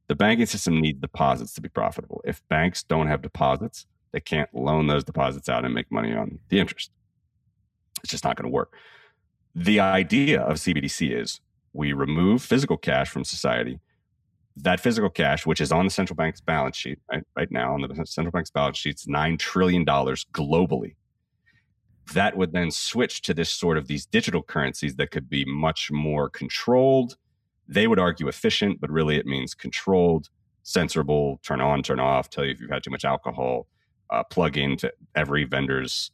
the 0.09 0.15
banking 0.15 0.47
system 0.47 0.81
needs 0.81 0.99
deposits 0.99 1.53
to 1.53 1.61
be 1.61 1.69
profitable. 1.69 2.21
If 2.25 2.45
banks 2.49 2.83
don't 2.83 3.07
have 3.07 3.21
deposits, 3.21 3.85
they 4.11 4.19
can't 4.19 4.49
loan 4.53 4.87
those 4.87 5.03
deposits 5.03 5.47
out 5.47 5.63
and 5.63 5.73
make 5.73 5.91
money 5.91 6.13
on 6.13 6.39
the 6.49 6.59
interest. 6.59 6.89
It's 8.03 8.11
just 8.11 8.23
not 8.23 8.35
going 8.35 8.49
to 8.49 8.53
work. 8.53 8.73
The 9.53 9.79
idea 9.79 10.41
of 10.41 10.57
CBDC 10.57 11.15
is 11.15 11.41
we 11.73 11.93
remove 11.93 12.41
physical 12.41 12.75
cash 12.75 13.09
from 13.09 13.23
society. 13.23 13.79
That 14.63 14.79
physical 14.79 15.09
cash, 15.09 15.45
which 15.45 15.61
is 15.61 15.71
on 15.71 15.85
the 15.85 15.91
central 15.91 16.15
bank's 16.15 16.41
balance 16.41 16.77
sheet 16.77 16.99
right, 17.11 17.23
right 17.35 17.51
now, 17.51 17.73
on 17.73 17.81
the 17.81 18.05
central 18.05 18.31
bank's 18.31 18.51
balance 18.51 18.77
sheet, 18.77 18.97
$9 18.97 19.39
trillion 19.39 19.85
globally. 19.85 20.95
That 22.13 22.37
would 22.37 22.53
then 22.53 22.71
switch 22.71 23.21
to 23.23 23.33
this 23.33 23.49
sort 23.49 23.77
of 23.77 23.87
these 23.87 24.05
digital 24.05 24.43
currencies 24.43 24.95
that 24.97 25.11
could 25.11 25.29
be 25.29 25.45
much 25.45 25.91
more 25.91 26.29
controlled 26.29 27.15
They 27.67 27.87
would 27.87 27.99
argue 27.99 28.27
efficient, 28.27 28.81
but 28.81 28.89
really 28.91 29.17
it 29.17 29.25
means 29.27 29.53
controlled, 29.53 30.29
censorable, 30.65 31.41
turn 31.43 31.61
on, 31.61 31.83
turn 31.83 31.99
off, 31.99 32.29
tell 32.29 32.45
you 32.45 32.51
if 32.51 32.61
you've 32.61 32.71
had 32.71 32.83
too 32.83 32.91
much 32.91 33.05
alcohol, 33.05 33.67
uh, 34.09 34.23
plug 34.23 34.57
into 34.57 34.91
every 35.15 35.45
vendor's 35.45 36.11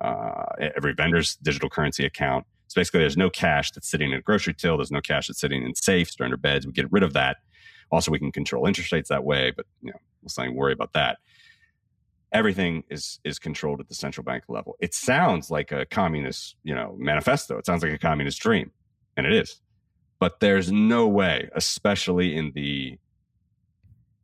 uh, 0.00 0.46
every 0.76 0.94
vendor's 0.94 1.36
digital 1.36 1.70
currency 1.70 2.04
account. 2.04 2.46
So 2.68 2.80
basically, 2.80 3.00
there's 3.00 3.16
no 3.18 3.30
cash 3.30 3.72
that's 3.72 3.88
sitting 3.90 4.12
in 4.12 4.18
a 4.18 4.22
grocery 4.22 4.54
till. 4.54 4.78
There's 4.78 4.92
no 4.92 5.00
cash 5.02 5.28
that's 5.28 5.40
sitting 5.40 5.62
in 5.64 5.74
safes 5.74 6.16
or 6.20 6.24
under 6.24 6.36
beds. 6.38 6.66
We 6.66 6.72
get 6.72 6.90
rid 6.92 7.02
of 7.04 7.14
that. 7.14 7.38
Also, 7.92 8.10
we 8.10 8.18
can 8.18 8.32
control 8.32 8.66
interest 8.66 8.90
rates 8.90 9.10
that 9.10 9.22
way, 9.22 9.52
but 9.54 9.66
you 9.82 9.90
know, 9.90 9.98
let's 10.22 10.38
not 10.38 10.52
worry 10.52 10.72
about 10.72 10.94
that. 10.94 11.18
Everything 12.32 12.82
is 12.88 13.20
is 13.22 13.38
controlled 13.38 13.80
at 13.80 13.88
the 13.88 13.94
central 13.94 14.24
bank 14.24 14.44
level. 14.48 14.76
It 14.80 14.94
sounds 14.94 15.50
like 15.50 15.70
a 15.70 15.84
communist, 15.84 16.56
you 16.64 16.74
know, 16.74 16.96
manifesto. 16.98 17.58
It 17.58 17.66
sounds 17.66 17.82
like 17.82 17.92
a 17.92 17.98
communist 17.98 18.40
dream, 18.40 18.72
and 19.16 19.26
it 19.26 19.34
is. 19.34 19.60
But 20.18 20.40
there's 20.40 20.72
no 20.72 21.06
way, 21.06 21.50
especially 21.54 22.34
in 22.34 22.52
the 22.54 22.98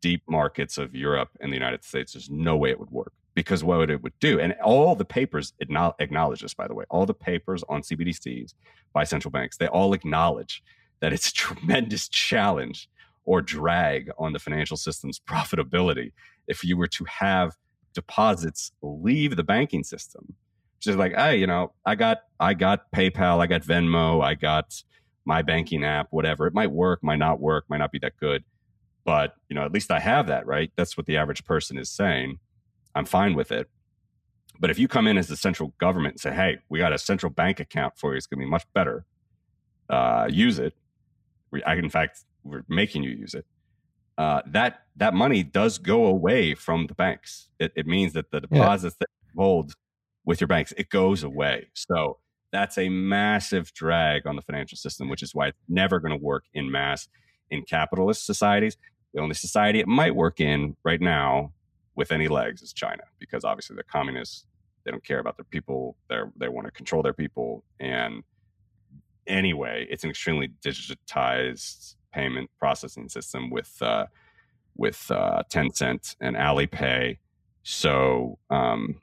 deep 0.00 0.22
markets 0.28 0.78
of 0.78 0.94
Europe 0.94 1.30
and 1.40 1.52
the 1.52 1.56
United 1.56 1.84
States, 1.84 2.12
there's 2.12 2.30
no 2.30 2.56
way 2.56 2.70
it 2.70 2.80
would 2.80 2.90
work 2.90 3.12
because 3.34 3.62
what 3.62 3.90
it 3.90 4.02
would 4.02 4.18
do, 4.18 4.40
and 4.40 4.54
all 4.64 4.94
the 4.96 5.04
papers 5.04 5.52
acknowledge 5.60 6.40
this, 6.40 6.54
by 6.54 6.66
the 6.66 6.74
way, 6.74 6.84
all 6.88 7.06
the 7.06 7.14
papers 7.14 7.62
on 7.68 7.82
CBDCs 7.82 8.54
by 8.92 9.04
central 9.04 9.30
banks, 9.30 9.56
they 9.56 9.68
all 9.68 9.92
acknowledge 9.92 10.62
that 11.00 11.12
it's 11.12 11.28
a 11.28 11.32
tremendous 11.32 12.08
challenge 12.08 12.88
or 13.28 13.42
drag 13.42 14.10
on 14.18 14.32
the 14.32 14.38
financial 14.38 14.78
system's 14.78 15.20
profitability 15.28 16.12
if 16.48 16.64
you 16.64 16.78
were 16.78 16.86
to 16.86 17.04
have 17.04 17.52
deposits 17.92 18.72
leave 18.80 19.36
the 19.36 19.44
banking 19.44 19.84
system. 19.84 20.34
Just 20.80 20.96
like, 20.96 21.14
hey, 21.14 21.36
you 21.36 21.46
know, 21.46 21.72
I 21.84 21.94
got 21.94 22.18
I 22.40 22.54
got 22.54 22.90
PayPal, 22.90 23.40
I 23.40 23.46
got 23.46 23.62
Venmo, 23.62 24.24
I 24.24 24.34
got 24.34 24.82
my 25.26 25.42
banking 25.42 25.84
app, 25.84 26.06
whatever. 26.10 26.46
It 26.46 26.54
might 26.54 26.70
work, 26.70 27.00
might 27.02 27.18
not 27.18 27.38
work, 27.38 27.66
might 27.68 27.78
not 27.78 27.92
be 27.92 27.98
that 27.98 28.16
good. 28.18 28.44
But, 29.04 29.34
you 29.50 29.54
know, 29.54 29.64
at 29.64 29.72
least 29.72 29.90
I 29.90 30.00
have 30.00 30.26
that, 30.28 30.46
right? 30.46 30.70
That's 30.76 30.96
what 30.96 31.04
the 31.04 31.18
average 31.18 31.44
person 31.44 31.76
is 31.76 31.90
saying. 31.90 32.38
I'm 32.94 33.04
fine 33.04 33.34
with 33.34 33.52
it. 33.52 33.68
But 34.58 34.70
if 34.70 34.78
you 34.78 34.88
come 34.88 35.06
in 35.06 35.18
as 35.18 35.28
the 35.28 35.36
central 35.36 35.74
government 35.78 36.14
and 36.14 36.20
say, 36.20 36.32
hey, 36.32 36.58
we 36.70 36.78
got 36.78 36.94
a 36.94 36.98
central 36.98 37.30
bank 37.30 37.60
account 37.60 37.94
for 37.96 38.12
you, 38.12 38.16
it's 38.16 38.26
going 38.26 38.40
to 38.40 38.46
be 38.46 38.50
much 38.50 38.64
better, 38.74 39.04
uh, 39.90 40.28
use 40.30 40.58
it. 40.58 40.74
I, 41.66 41.74
in 41.74 41.90
fact, 41.90 42.24
we're 42.48 42.64
making 42.68 43.02
you 43.02 43.10
use 43.10 43.34
it. 43.34 43.46
Uh, 44.16 44.42
that 44.46 44.80
that 44.96 45.14
money 45.14 45.44
does 45.44 45.78
go 45.78 46.06
away 46.06 46.54
from 46.54 46.88
the 46.88 46.94
banks. 46.94 47.48
It, 47.60 47.72
it 47.76 47.86
means 47.86 48.14
that 48.14 48.30
the 48.30 48.40
deposits 48.40 48.96
yeah. 49.00 49.06
that 49.06 49.08
you 49.26 49.40
hold 49.40 49.74
with 50.24 50.40
your 50.40 50.48
banks 50.48 50.72
it 50.76 50.88
goes 50.90 51.22
away. 51.22 51.68
So 51.74 52.18
that's 52.50 52.78
a 52.78 52.88
massive 52.88 53.72
drag 53.74 54.26
on 54.26 54.34
the 54.34 54.42
financial 54.42 54.76
system, 54.76 55.08
which 55.08 55.22
is 55.22 55.34
why 55.34 55.48
it's 55.48 55.58
never 55.68 56.00
going 56.00 56.18
to 56.18 56.22
work 56.22 56.44
in 56.52 56.70
mass 56.70 57.08
in 57.50 57.62
capitalist 57.62 58.26
societies. 58.26 58.76
The 59.14 59.20
only 59.20 59.34
society 59.34 59.80
it 59.80 59.88
might 59.88 60.14
work 60.14 60.40
in 60.40 60.76
right 60.84 61.00
now 61.00 61.52
with 61.94 62.12
any 62.12 62.28
legs 62.28 62.62
is 62.62 62.72
China, 62.72 63.02
because 63.18 63.44
obviously 63.44 63.74
they're 63.74 63.84
communists. 63.84 64.46
They 64.84 64.90
don't 64.90 65.04
care 65.04 65.18
about 65.18 65.36
their 65.36 65.44
people. 65.44 65.96
They 66.08 66.18
they 66.36 66.48
want 66.48 66.66
to 66.66 66.70
control 66.72 67.02
their 67.02 67.12
people. 67.12 67.64
And 67.78 68.22
anyway, 69.26 69.86
it's 69.90 70.04
an 70.04 70.10
extremely 70.10 70.48
digitized 70.64 71.94
payment 72.18 72.50
processing 72.58 73.08
system 73.08 73.50
with 73.50 73.72
uh, 73.80 74.06
with 74.76 75.10
uh, 75.10 75.42
Tencent 75.52 76.16
and 76.20 76.36
Alipay. 76.36 77.18
So 77.62 78.38
um, 78.50 79.00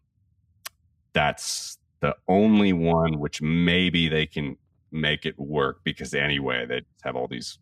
that's 1.14 1.78
the 2.00 2.16
only 2.28 2.74
one 2.74 3.20
which 3.20 3.42
maybe 3.42 4.08
they 4.10 4.26
can 4.26 4.58
make 4.92 5.26
it 5.26 5.38
work 5.38 5.82
because 5.84 6.14
anyway 6.14 6.66
they 6.66 6.82
have 7.04 7.16
all 7.16 7.28
these 7.28 7.60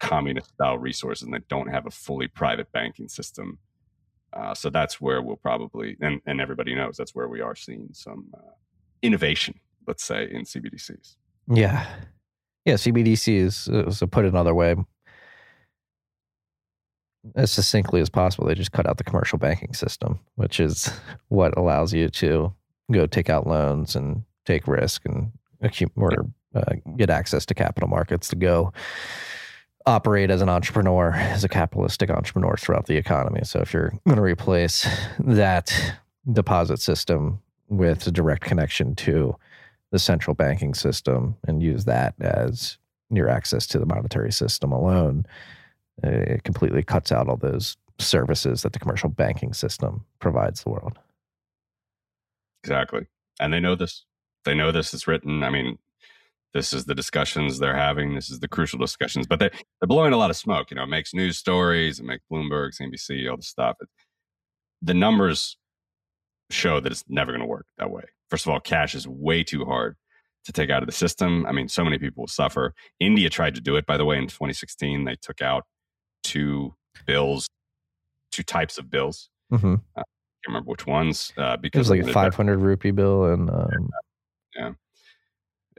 communist 0.00 0.48
style 0.50 0.78
resources 0.78 1.22
and 1.22 1.32
they 1.32 1.44
don't 1.48 1.68
have 1.68 1.86
a 1.86 1.90
fully 1.90 2.26
private 2.26 2.70
banking 2.72 3.08
system 3.08 3.58
uh, 4.34 4.52
so 4.52 4.68
that's 4.68 5.00
where 5.00 5.22
we'll 5.22 5.36
probably, 5.36 5.96
and, 6.00 6.20
and 6.26 6.40
everybody 6.40 6.74
knows 6.74 6.96
that's 6.96 7.14
where 7.14 7.28
we 7.28 7.40
are 7.40 7.54
seeing 7.54 7.88
some 7.92 8.26
uh, 8.34 8.50
innovation, 9.00 9.54
let's 9.86 10.04
say, 10.04 10.28
in 10.30 10.42
CBDCs. 10.42 11.16
Yeah. 11.52 11.86
Yeah. 12.64 12.74
CBDC 12.74 13.36
is, 13.36 13.96
so 13.96 14.06
put 14.06 14.24
it 14.24 14.28
another 14.28 14.54
way, 14.54 14.76
as 17.34 17.50
succinctly 17.50 18.00
as 18.00 18.10
possible, 18.10 18.46
they 18.46 18.54
just 18.54 18.72
cut 18.72 18.86
out 18.86 18.98
the 18.98 19.04
commercial 19.04 19.38
banking 19.38 19.72
system, 19.72 20.20
which 20.36 20.60
is 20.60 20.90
what 21.28 21.56
allows 21.56 21.92
you 21.92 22.08
to 22.08 22.52
go 22.92 23.06
take 23.06 23.30
out 23.30 23.46
loans 23.46 23.96
and 23.96 24.22
take 24.44 24.66
risk 24.66 25.04
and 25.06 25.32
or 25.96 26.26
uh, 26.54 26.74
get 26.96 27.08
access 27.08 27.46
to 27.46 27.54
capital 27.54 27.88
markets 27.88 28.28
to 28.28 28.36
go 28.36 28.72
operate 29.86 30.30
as 30.30 30.42
an 30.42 30.48
entrepreneur, 30.48 31.12
as 31.12 31.44
a 31.44 31.48
capitalistic 31.48 32.10
entrepreneur 32.10 32.56
throughout 32.58 32.86
the 32.86 32.96
economy. 32.96 33.40
So 33.44 33.60
if 33.60 33.72
you're 33.72 33.92
going 34.06 34.16
to 34.16 34.22
replace 34.22 34.86
that 35.18 35.94
deposit 36.30 36.80
system 36.80 37.40
with 37.68 38.06
a 38.06 38.10
direct 38.10 38.42
connection 38.42 38.94
to 38.96 39.36
the 39.92 39.98
central 39.98 40.34
banking 40.34 40.74
system 40.74 41.36
and 41.46 41.62
use 41.62 41.84
that 41.84 42.14
as 42.20 42.78
your 43.10 43.28
access 43.28 43.66
to 43.68 43.78
the 43.78 43.86
monetary 43.86 44.32
system 44.32 44.72
alone, 44.72 45.24
uh, 46.04 46.10
it 46.10 46.44
completely 46.44 46.82
cuts 46.82 47.12
out 47.12 47.28
all 47.28 47.36
those 47.36 47.76
services 47.98 48.62
that 48.62 48.72
the 48.72 48.78
commercial 48.78 49.08
banking 49.08 49.52
system 49.52 50.04
provides 50.18 50.62
the 50.62 50.70
world. 50.70 50.98
Exactly. 52.62 53.06
And 53.38 53.52
they 53.52 53.60
know 53.60 53.74
this. 53.74 54.04
They 54.44 54.54
know 54.54 54.72
this 54.72 54.92
is 54.92 55.06
written. 55.06 55.42
I 55.42 55.50
mean, 55.50 55.78
this 56.54 56.72
is 56.72 56.84
the 56.84 56.94
discussions 56.94 57.58
they're 57.58 57.76
having. 57.76 58.14
This 58.14 58.30
is 58.30 58.40
the 58.40 58.48
crucial 58.48 58.78
discussions, 58.78 59.26
but 59.26 59.40
they, 59.40 59.50
they're 59.50 59.88
blowing 59.88 60.12
a 60.12 60.16
lot 60.16 60.30
of 60.30 60.36
smoke. 60.36 60.70
You 60.70 60.76
know, 60.76 60.84
it 60.84 60.88
makes 60.88 61.12
news 61.12 61.36
stories, 61.36 61.98
it 61.98 62.06
makes 62.06 62.24
Bloomberg, 62.30 62.70
CNBC, 62.80 63.28
all 63.30 63.36
the 63.36 63.42
stuff. 63.42 63.76
It, 63.80 63.88
the 64.80 64.94
numbers 64.94 65.56
show 66.50 66.78
that 66.80 66.92
it's 66.92 67.04
never 67.08 67.32
going 67.32 67.40
to 67.40 67.46
work 67.46 67.66
that 67.78 67.90
way. 67.90 68.04
First 68.34 68.46
of 68.46 68.52
all, 68.52 68.58
cash 68.58 68.96
is 68.96 69.06
way 69.06 69.44
too 69.44 69.64
hard 69.64 69.94
to 70.44 70.50
take 70.50 70.68
out 70.68 70.82
of 70.82 70.88
the 70.88 70.92
system. 70.92 71.46
I 71.46 71.52
mean, 71.52 71.68
so 71.68 71.84
many 71.84 71.98
people 71.98 72.22
will 72.22 72.26
suffer. 72.26 72.74
India 72.98 73.30
tried 73.30 73.54
to 73.54 73.60
do 73.60 73.76
it, 73.76 73.86
by 73.86 73.96
the 73.96 74.04
way, 74.04 74.18
in 74.18 74.24
2016. 74.24 75.04
They 75.04 75.14
took 75.14 75.40
out 75.40 75.66
two 76.24 76.74
bills, 77.06 77.46
two 78.32 78.42
types 78.42 78.76
of 78.76 78.90
bills. 78.90 79.30
Mm-hmm. 79.52 79.74
Uh, 79.74 79.76
I 79.98 80.00
can't 80.00 80.48
remember 80.48 80.68
which 80.68 80.84
ones. 80.84 81.32
Uh, 81.36 81.56
because 81.58 81.88
it 81.88 81.92
was 81.92 82.00
like 82.00 82.10
a 82.10 82.12
500 82.12 82.58
rupee 82.58 82.90
bill 82.90 83.26
and 83.26 83.48
um... 83.48 83.90
yeah, 84.56 84.72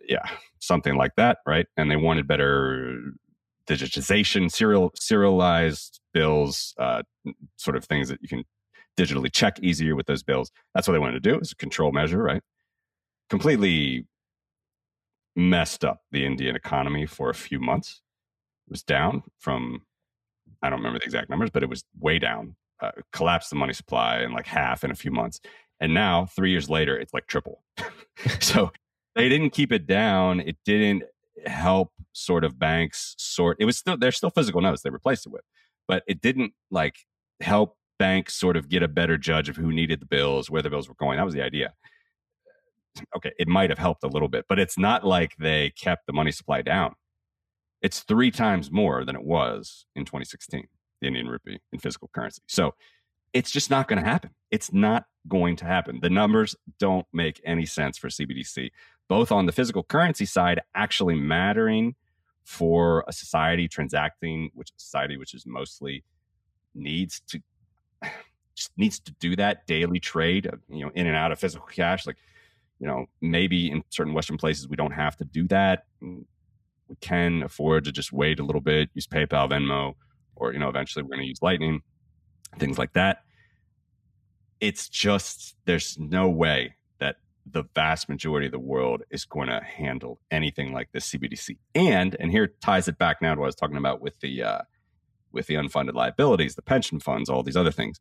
yeah, 0.07 0.23
something 0.59 0.95
like 0.95 1.11
that, 1.17 1.39
right? 1.45 1.65
And 1.75 1.91
they 1.91 1.97
wanted 1.97 2.25
better 2.25 3.01
digitization, 3.67 4.49
serial 4.49 4.93
serialized 4.95 5.99
bills, 6.13 6.73
uh, 6.79 7.03
sort 7.57 7.75
of 7.75 7.83
things 7.83 8.07
that 8.07 8.19
you 8.21 8.29
can 8.29 8.45
digitally 8.97 9.31
check 9.31 9.59
easier 9.59 9.95
with 9.95 10.07
those 10.07 10.23
bills. 10.23 10.51
That's 10.73 10.87
what 10.87 10.93
they 10.93 10.99
wanted 10.99 11.13
to 11.23 11.29
do. 11.29 11.35
It 11.35 11.39
was 11.39 11.51
a 11.51 11.55
control 11.55 11.91
measure, 11.91 12.21
right? 12.21 12.41
Completely 13.29 14.05
messed 15.35 15.83
up 15.83 16.01
the 16.11 16.25
Indian 16.25 16.55
economy 16.55 17.05
for 17.05 17.29
a 17.29 17.33
few 17.33 17.59
months. 17.59 18.01
It 18.67 18.71
was 18.71 18.83
down 18.83 19.23
from 19.39 19.81
I 20.61 20.69
don't 20.69 20.79
remember 20.79 20.99
the 20.99 21.05
exact 21.05 21.29
numbers, 21.29 21.49
but 21.49 21.63
it 21.63 21.69
was 21.69 21.83
way 21.99 22.19
down. 22.19 22.55
Uh, 22.81 22.91
collapsed 23.13 23.49
the 23.49 23.55
money 23.55 23.73
supply 23.73 24.19
in 24.21 24.33
like 24.33 24.47
half 24.47 24.83
in 24.83 24.91
a 24.91 24.95
few 24.95 25.11
months. 25.11 25.39
And 25.79 25.93
now, 25.93 26.25
three 26.25 26.51
years 26.51 26.69
later, 26.69 26.97
it's 26.97 27.13
like 27.13 27.27
triple. 27.27 27.63
so 28.39 28.71
they 29.15 29.29
didn't 29.29 29.51
keep 29.51 29.71
it 29.71 29.87
down. 29.87 30.39
It 30.39 30.57
didn't 30.65 31.03
help 31.45 31.91
sort 32.13 32.43
of 32.43 32.57
banks 32.57 33.15
sort. 33.17 33.57
It 33.59 33.65
was 33.65 33.77
still 33.77 33.97
they're 33.97 34.11
still 34.11 34.29
physical 34.29 34.61
notes 34.61 34.81
they 34.81 34.89
replaced 34.89 35.25
it 35.25 35.31
with, 35.31 35.43
but 35.87 36.03
it 36.07 36.21
didn't 36.21 36.53
like 36.71 36.95
help 37.41 37.77
banks 37.97 38.35
sort 38.35 38.57
of 38.57 38.69
get 38.69 38.83
a 38.83 38.87
better 38.87 39.17
judge 39.17 39.49
of 39.49 39.55
who 39.55 39.71
needed 39.71 39.99
the 39.99 40.05
bills, 40.05 40.49
where 40.49 40.61
the 40.61 40.69
bills 40.69 40.87
were 40.87 40.95
going. 40.95 41.17
That 41.17 41.25
was 41.25 41.33
the 41.33 41.43
idea. 41.43 41.73
Okay, 43.15 43.31
it 43.37 43.47
might 43.47 43.69
have 43.69 43.79
helped 43.79 44.03
a 44.03 44.07
little 44.07 44.29
bit, 44.29 44.45
but 44.47 44.59
it's 44.59 44.77
not 44.77 45.05
like 45.05 45.35
they 45.37 45.71
kept 45.71 46.07
the 46.07 46.13
money 46.13 46.31
supply 46.31 46.61
down. 46.61 46.95
It's 47.81 48.01
three 48.01 48.31
times 48.31 48.71
more 48.71 49.03
than 49.03 49.15
it 49.15 49.23
was 49.23 49.85
in 49.95 50.05
2016, 50.05 50.65
the 51.01 51.07
Indian 51.07 51.27
rupee 51.27 51.59
in 51.73 51.79
physical 51.79 52.09
currency. 52.13 52.41
So 52.47 52.73
it's 53.33 53.51
just 53.51 53.69
not 53.69 53.89
going 53.89 54.01
to 54.01 54.09
happen. 54.09 54.31
It's 54.49 54.71
not 54.71 55.05
going 55.27 55.57
to 55.57 55.65
happen. 55.65 55.99
The 56.01 56.09
numbers 56.09 56.55
don't 56.79 57.05
make 57.11 57.41
any 57.43 57.65
sense 57.65 57.97
for 57.97 58.07
CBDC 58.07 58.69
both 59.07 59.31
on 59.31 59.45
the 59.45 59.51
physical 59.51 59.83
currency 59.83 60.25
side 60.25 60.61
actually 60.73 61.15
mattering 61.15 61.95
for 62.43 63.03
a 63.07 63.13
society 63.13 63.67
transacting, 63.67 64.49
which 64.53 64.71
society 64.77 65.17
which 65.17 65.33
is 65.33 65.45
mostly 65.45 66.03
needs 66.73 67.21
to 67.27 67.41
just 68.55 68.71
needs 68.77 68.99
to 68.99 69.11
do 69.13 69.35
that 69.35 69.67
daily 69.67 69.99
trade, 69.99 70.49
you 70.69 70.85
know, 70.85 70.91
in 70.95 71.07
and 71.07 71.15
out 71.15 71.31
of 71.31 71.39
physical 71.39 71.67
cash. 71.67 72.07
Like, 72.07 72.17
you 72.79 72.87
know, 72.87 73.05
maybe 73.21 73.69
in 73.69 73.83
certain 73.89 74.13
Western 74.13 74.37
places 74.37 74.67
we 74.67 74.75
don't 74.75 74.91
have 74.91 75.15
to 75.17 75.25
do 75.25 75.47
that. 75.49 75.85
Mm, 76.01 76.25
we 76.87 76.95
can 77.01 77.43
afford 77.43 77.85
to 77.85 77.91
just 77.91 78.13
wait 78.13 78.39
a 78.39 78.43
little 78.43 78.61
bit, 78.61 78.89
use 78.93 79.07
PayPal, 79.07 79.49
Venmo, 79.49 79.95
or 80.35 80.53
you 80.53 80.59
know, 80.59 80.69
eventually 80.69 81.03
we're 81.03 81.09
going 81.09 81.21
to 81.21 81.27
use 81.27 81.41
Lightning, 81.41 81.81
things 82.59 82.77
like 82.77 82.93
that. 82.93 83.23
It's 84.59 84.87
just 84.87 85.55
there's 85.65 85.97
no 85.99 86.29
way 86.29 86.75
that 86.99 87.17
the 87.45 87.63
vast 87.73 88.07
majority 88.07 88.45
of 88.45 88.51
the 88.51 88.59
world 88.59 89.03
is 89.09 89.25
going 89.25 89.47
to 89.47 89.61
handle 89.61 90.19
anything 90.31 90.73
like 90.73 90.91
this 90.91 91.09
CBDC. 91.09 91.57
And 91.73 92.15
and 92.19 92.31
here 92.31 92.53
ties 92.61 92.87
it 92.87 92.97
back 92.97 93.21
now 93.21 93.33
to 93.33 93.39
what 93.39 93.45
I 93.45 93.47
was 93.47 93.55
talking 93.55 93.77
about 93.77 94.01
with 94.01 94.19
the 94.19 94.43
uh, 94.43 94.61
with 95.35 95.47
the 95.47 95.53
unfunded 95.53 95.93
liabilities, 95.93 96.55
the 96.55 96.63
pension 96.63 96.99
funds, 96.99 97.29
all 97.29 97.43
these 97.43 97.55
other 97.55 97.71
things. 97.71 97.99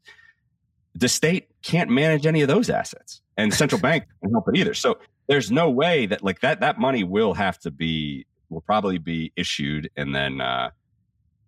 The 0.95 1.09
state 1.09 1.49
can't 1.63 1.91
manage 1.91 2.25
any 2.25 2.41
of 2.41 2.49
those 2.49 2.71
assets, 2.71 3.21
and 3.37 3.53
central 3.63 3.81
bank 3.81 4.05
can't 4.23 4.33
help 4.33 4.49
it 4.49 4.57
either. 4.57 4.73
So 4.75 4.99
there's 5.29 5.51
no 5.51 5.69
way 5.69 6.07
that 6.07 6.25
like 6.25 6.41
that 6.41 6.61
that 6.61 6.79
money 6.79 7.05
will 7.05 7.35
have 7.35 7.59
to 7.61 7.71
be 7.71 8.27
will 8.49 8.63
probably 8.63 8.99
be 8.99 9.33
issued, 9.37 9.91
and 9.97 10.15
then 10.15 10.41
uh, 10.41 10.71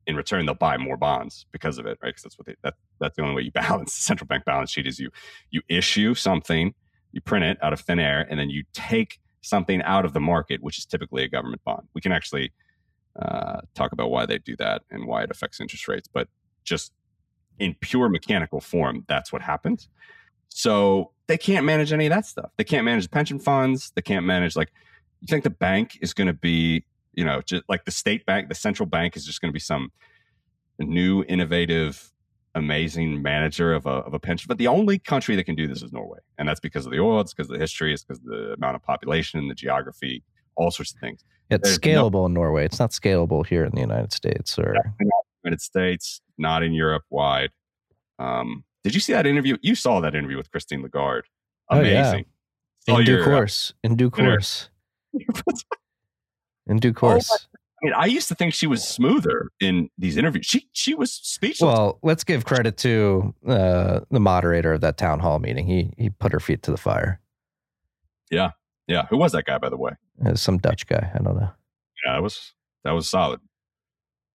in 0.06 0.16
return 0.16 0.44
they'll 0.44 0.54
buy 0.54 0.76
more 0.76 0.98
bonds 0.98 1.46
because 1.52 1.78
of 1.78 1.86
it, 1.86 1.98
right? 2.02 2.10
Because 2.10 2.24
that's 2.24 2.38
what 2.38 2.46
they 2.46 2.56
that 2.62 2.74
that's 3.00 3.16
the 3.16 3.22
only 3.22 3.36
way 3.36 3.42
you 3.42 3.52
balance 3.54 3.96
the 3.96 4.02
central 4.02 4.26
bank 4.26 4.44
balance 4.44 4.70
sheet 4.70 4.86
is 4.86 4.98
you 4.98 5.10
you 5.50 5.62
issue 5.68 6.14
something 6.14 6.74
you 7.16 7.22
print 7.22 7.46
it 7.46 7.56
out 7.62 7.72
of 7.72 7.80
thin 7.80 7.98
air, 7.98 8.26
and 8.28 8.38
then 8.38 8.50
you 8.50 8.62
take 8.74 9.18
something 9.40 9.80
out 9.82 10.04
of 10.04 10.12
the 10.12 10.20
market, 10.20 10.62
which 10.62 10.76
is 10.76 10.84
typically 10.84 11.22
a 11.24 11.28
government 11.28 11.62
bond. 11.64 11.88
We 11.94 12.02
can 12.02 12.12
actually 12.12 12.52
uh, 13.20 13.60
talk 13.74 13.92
about 13.92 14.10
why 14.10 14.26
they 14.26 14.38
do 14.38 14.56
that 14.56 14.82
and 14.90 15.06
why 15.06 15.22
it 15.22 15.30
affects 15.30 15.60
interest 15.60 15.88
rates, 15.88 16.08
but 16.12 16.28
just 16.64 16.92
in 17.58 17.74
pure 17.80 18.08
mechanical 18.08 18.60
form, 18.60 19.04
that's 19.08 19.32
what 19.32 19.42
happens. 19.42 19.88
So 20.48 21.12
they 21.26 21.38
can't 21.38 21.64
manage 21.64 21.92
any 21.92 22.06
of 22.06 22.10
that 22.10 22.26
stuff. 22.26 22.50
They 22.56 22.64
can't 22.64 22.84
manage 22.84 23.10
pension 23.10 23.38
funds. 23.38 23.92
They 23.94 24.02
can't 24.02 24.26
manage 24.26 24.56
like 24.56 24.72
you 25.20 25.26
think 25.28 25.44
the 25.44 25.50
bank 25.50 25.98
is 26.00 26.12
going 26.12 26.26
to 26.26 26.32
be, 26.32 26.84
you 27.14 27.24
know, 27.24 27.40
just 27.42 27.64
like 27.68 27.84
the 27.84 27.90
state 27.90 28.26
bank, 28.26 28.48
the 28.48 28.54
central 28.54 28.86
bank 28.86 29.16
is 29.16 29.24
just 29.24 29.40
going 29.40 29.50
to 29.50 29.54
be 29.54 29.60
some 29.60 29.90
new 30.78 31.24
innovative 31.28 32.12
amazing 32.54 33.22
manager 33.22 33.74
of 33.74 33.86
a, 33.86 33.90
of 33.90 34.14
a 34.14 34.18
pension. 34.18 34.46
But 34.48 34.58
the 34.58 34.66
only 34.66 34.98
country 34.98 35.36
that 35.36 35.44
can 35.44 35.54
do 35.54 35.66
this 35.66 35.82
is 35.82 35.92
Norway. 35.92 36.18
And 36.38 36.48
that's 36.48 36.60
because 36.60 36.86
of 36.86 36.92
the 36.92 37.00
oil, 37.00 37.20
it's 37.20 37.34
because 37.34 37.50
of 37.50 37.54
the 37.54 37.60
history, 37.60 37.92
it's 37.92 38.04
because 38.04 38.18
of 38.20 38.30
the 38.30 38.54
amount 38.54 38.76
of 38.76 38.82
population, 38.82 39.48
the 39.48 39.54
geography, 39.54 40.22
all 40.56 40.70
sorts 40.70 40.92
of 40.94 41.00
things. 41.00 41.22
It's 41.50 41.78
scalable 41.78 42.12
no, 42.12 42.26
in 42.26 42.34
Norway. 42.34 42.64
It's 42.64 42.78
not 42.78 42.90
scalable 42.90 43.46
here 43.46 43.64
in 43.64 43.72
the 43.72 43.80
United 43.80 44.12
States 44.12 44.58
or 44.58 44.74
United 45.44 45.60
States, 45.60 46.20
not 46.38 46.62
in 46.62 46.72
Europe 46.72 47.04
wide. 47.10 47.50
Um, 48.18 48.64
did 48.82 48.94
you 48.94 49.00
see 49.00 49.12
that 49.12 49.26
interview? 49.26 49.56
You 49.62 49.74
saw 49.74 50.00
that 50.00 50.14
interview 50.14 50.36
with 50.36 50.50
Christine 50.50 50.82
Lagarde. 50.82 51.26
Amazing. 51.70 52.26
Oh, 52.88 52.92
yeah. 52.92 52.98
In, 52.98 53.04
due 53.04 53.24
course, 53.24 53.74
in 53.82 53.96
due 53.96 54.10
course. 54.10 54.70
In 55.12 55.18
due 55.20 55.32
course. 55.32 55.64
in 56.66 56.76
due 56.78 56.92
course. 56.92 57.48
I 57.82 57.86
mean, 57.86 57.94
I 57.94 58.06
used 58.06 58.28
to 58.28 58.34
think 58.34 58.54
she 58.54 58.66
was 58.66 58.86
smoother 58.86 59.50
in 59.60 59.90
these 59.98 60.16
interviews. 60.16 60.46
She 60.46 60.68
she 60.72 60.94
was 60.94 61.12
speechless. 61.12 61.60
Well, 61.62 61.98
let's 62.02 62.24
give 62.24 62.44
credit 62.44 62.76
to 62.78 63.34
uh, 63.46 64.00
the 64.10 64.20
moderator 64.20 64.74
of 64.74 64.80
that 64.82 64.98
town 64.98 65.20
hall 65.20 65.38
meeting. 65.38 65.66
He 65.66 65.92
he 65.96 66.10
put 66.10 66.32
her 66.32 66.40
feet 66.40 66.62
to 66.64 66.70
the 66.70 66.76
fire. 66.76 67.20
Yeah, 68.30 68.50
yeah. 68.86 69.06
Who 69.06 69.16
was 69.16 69.32
that 69.32 69.44
guy, 69.44 69.58
by 69.58 69.68
the 69.68 69.76
way? 69.76 69.92
some 70.34 70.58
Dutch 70.58 70.86
guy. 70.86 71.10
I 71.14 71.18
don't 71.18 71.36
know. 71.36 71.50
Yeah, 72.04 72.14
that 72.14 72.22
was 72.22 72.52
that 72.84 72.92
was 72.92 73.08
solid. 73.08 73.40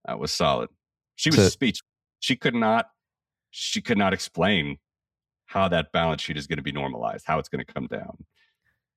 That 0.06 0.20
was 0.20 0.32
solid. 0.32 0.70
She 1.16 1.30
was 1.30 1.38
so, 1.38 1.50
speech. 1.50 1.82
She 2.20 2.36
could 2.36 2.56
not. 2.56 2.88
She 3.52 3.82
could 3.82 3.98
not 3.98 4.14
explain 4.14 4.78
how 5.46 5.68
that 5.68 5.92
balance 5.92 6.22
sheet 6.22 6.38
is 6.38 6.48
going 6.48 6.58
to 6.58 6.64
be 6.64 6.72
normalized, 6.72 7.26
how 7.28 7.38
it's 7.38 7.50
going 7.50 7.64
to 7.64 7.74
come 7.74 7.88
down. 7.88 8.26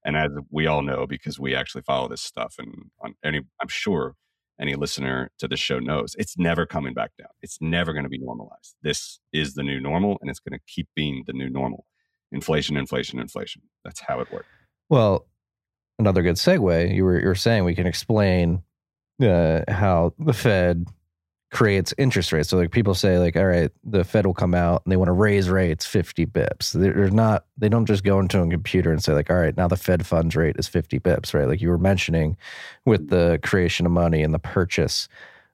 And 0.04 0.16
as 0.16 0.30
we 0.50 0.66
all 0.66 0.82
know, 0.82 1.06
because 1.06 1.40
we 1.40 1.54
actually 1.54 1.82
follow 1.82 2.08
this 2.08 2.22
stuff, 2.22 2.56
and 2.58 2.90
on 3.02 3.14
any, 3.24 3.40
I'm 3.60 3.68
sure 3.68 4.14
any 4.60 4.74
listener 4.74 5.30
to 5.38 5.48
this 5.48 5.60
show 5.60 5.78
knows 5.78 6.14
it's 6.18 6.38
never 6.38 6.66
coming 6.66 6.94
back 6.94 7.10
down. 7.18 7.28
It's 7.42 7.58
never 7.60 7.92
going 7.92 8.04
to 8.04 8.08
be 8.08 8.18
normalized. 8.18 8.76
This 8.82 9.18
is 9.32 9.54
the 9.54 9.62
new 9.62 9.80
normal 9.80 10.18
and 10.20 10.30
it's 10.30 10.40
going 10.40 10.58
to 10.58 10.64
keep 10.72 10.88
being 10.94 11.24
the 11.26 11.32
new 11.32 11.48
normal. 11.48 11.86
Inflation, 12.32 12.76
inflation, 12.76 13.18
inflation. 13.18 13.62
That's 13.84 14.00
how 14.00 14.20
it 14.20 14.30
works. 14.32 14.46
Well, 14.88 15.26
another 15.98 16.22
good 16.22 16.36
segue. 16.36 16.94
You 16.94 17.04
were 17.04 17.20
you 17.20 17.26
were 17.26 17.34
saying 17.34 17.64
we 17.64 17.74
can 17.74 17.86
explain 17.86 18.62
uh, 19.22 19.62
how 19.68 20.12
the 20.18 20.32
Fed 20.32 20.86
creates 21.54 21.94
interest 21.98 22.32
rates. 22.32 22.48
So 22.48 22.56
like 22.56 22.72
people 22.72 22.94
say 22.94 23.16
like, 23.20 23.36
all 23.36 23.46
right, 23.46 23.70
the 23.84 24.02
Fed 24.02 24.26
will 24.26 24.34
come 24.34 24.56
out 24.56 24.82
and 24.84 24.90
they 24.90 24.96
want 24.96 25.06
to 25.06 25.12
raise 25.12 25.48
rates 25.48 25.86
50 25.86 26.26
bips. 26.26 26.72
They're 26.72 27.10
not, 27.10 27.46
they 27.56 27.68
don't 27.68 27.86
just 27.86 28.02
go 28.02 28.18
into 28.18 28.42
a 28.42 28.48
computer 28.48 28.90
and 28.90 29.02
say 29.02 29.12
like, 29.12 29.30
all 29.30 29.36
right, 29.36 29.56
now 29.56 29.68
the 29.68 29.76
Fed 29.76 30.04
funds 30.04 30.34
rate 30.34 30.56
is 30.58 30.66
50 30.66 30.98
bips, 30.98 31.32
right? 31.32 31.46
Like 31.46 31.60
you 31.60 31.68
were 31.68 31.78
mentioning 31.78 32.36
with 32.86 33.08
the 33.08 33.38
creation 33.44 33.86
of 33.86 33.92
money 33.92 34.24
and 34.24 34.34
the 34.34 34.40
purchase 34.40 35.08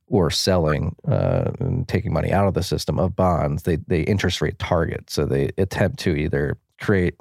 or 0.07 0.31
selling 0.31 0.97
uh, 1.07 1.51
and 1.61 1.87
taking 1.87 2.15
money 2.15 2.33
out 2.33 2.49
of 2.49 2.55
the 2.55 2.62
system 2.62 2.99
of 2.99 3.15
bonds, 3.15 3.65
they, 3.65 3.77
they 3.87 4.01
interest 4.01 4.41
rate 4.41 4.59
target. 4.59 5.11
So 5.11 5.27
they 5.27 5.51
attempt 5.59 5.99
to 6.01 6.17
either 6.17 6.57
create, 6.81 7.15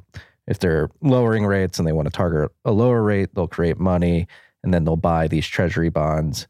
if 0.49 0.59
they're 0.59 0.89
lowering 1.01 1.45
rates 1.45 1.77
and 1.77 1.87
they 1.87 1.93
want 1.93 2.07
to 2.07 2.11
target 2.11 2.51
a 2.65 2.71
lower 2.71 3.01
rate, 3.03 3.33
they'll 3.33 3.47
create 3.47 3.79
money 3.79 4.27
and 4.63 4.73
then 4.73 4.83
they'll 4.83 4.97
buy 4.97 5.27
these 5.27 5.47
treasury 5.47 5.89
bonds 5.89 6.47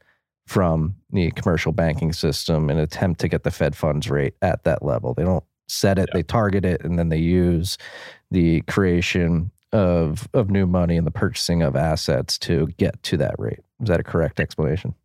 from 0.47 0.95
the 1.11 1.29
commercial 1.31 1.71
banking 1.71 2.11
system 2.11 2.69
and 2.69 2.79
attempt 2.79 3.19
to 3.19 3.27
get 3.27 3.43
the 3.43 3.51
Fed 3.51 3.75
funds 3.75 4.09
rate 4.09 4.33
at 4.41 4.63
that 4.63 4.83
level. 4.83 5.13
They 5.13 5.23
don't 5.23 5.43
set 5.67 5.99
it, 5.99 6.09
yeah. 6.09 6.17
they 6.17 6.23
target 6.23 6.65
it, 6.65 6.81
and 6.83 6.97
then 6.97 7.09
they 7.09 7.17
use 7.17 7.77
the 8.31 8.61
creation 8.61 9.51
of 9.71 10.27
of 10.33 10.49
new 10.49 10.65
money 10.65 10.97
and 10.97 11.05
the 11.05 11.11
purchasing 11.11 11.61
of 11.61 11.75
assets 11.75 12.39
to 12.39 12.67
get 12.77 13.03
to 13.03 13.17
that 13.17 13.35
rate. 13.37 13.59
Is 13.81 13.89
that 13.89 13.99
a 13.99 14.03
correct 14.03 14.39
explanation? 14.39 14.95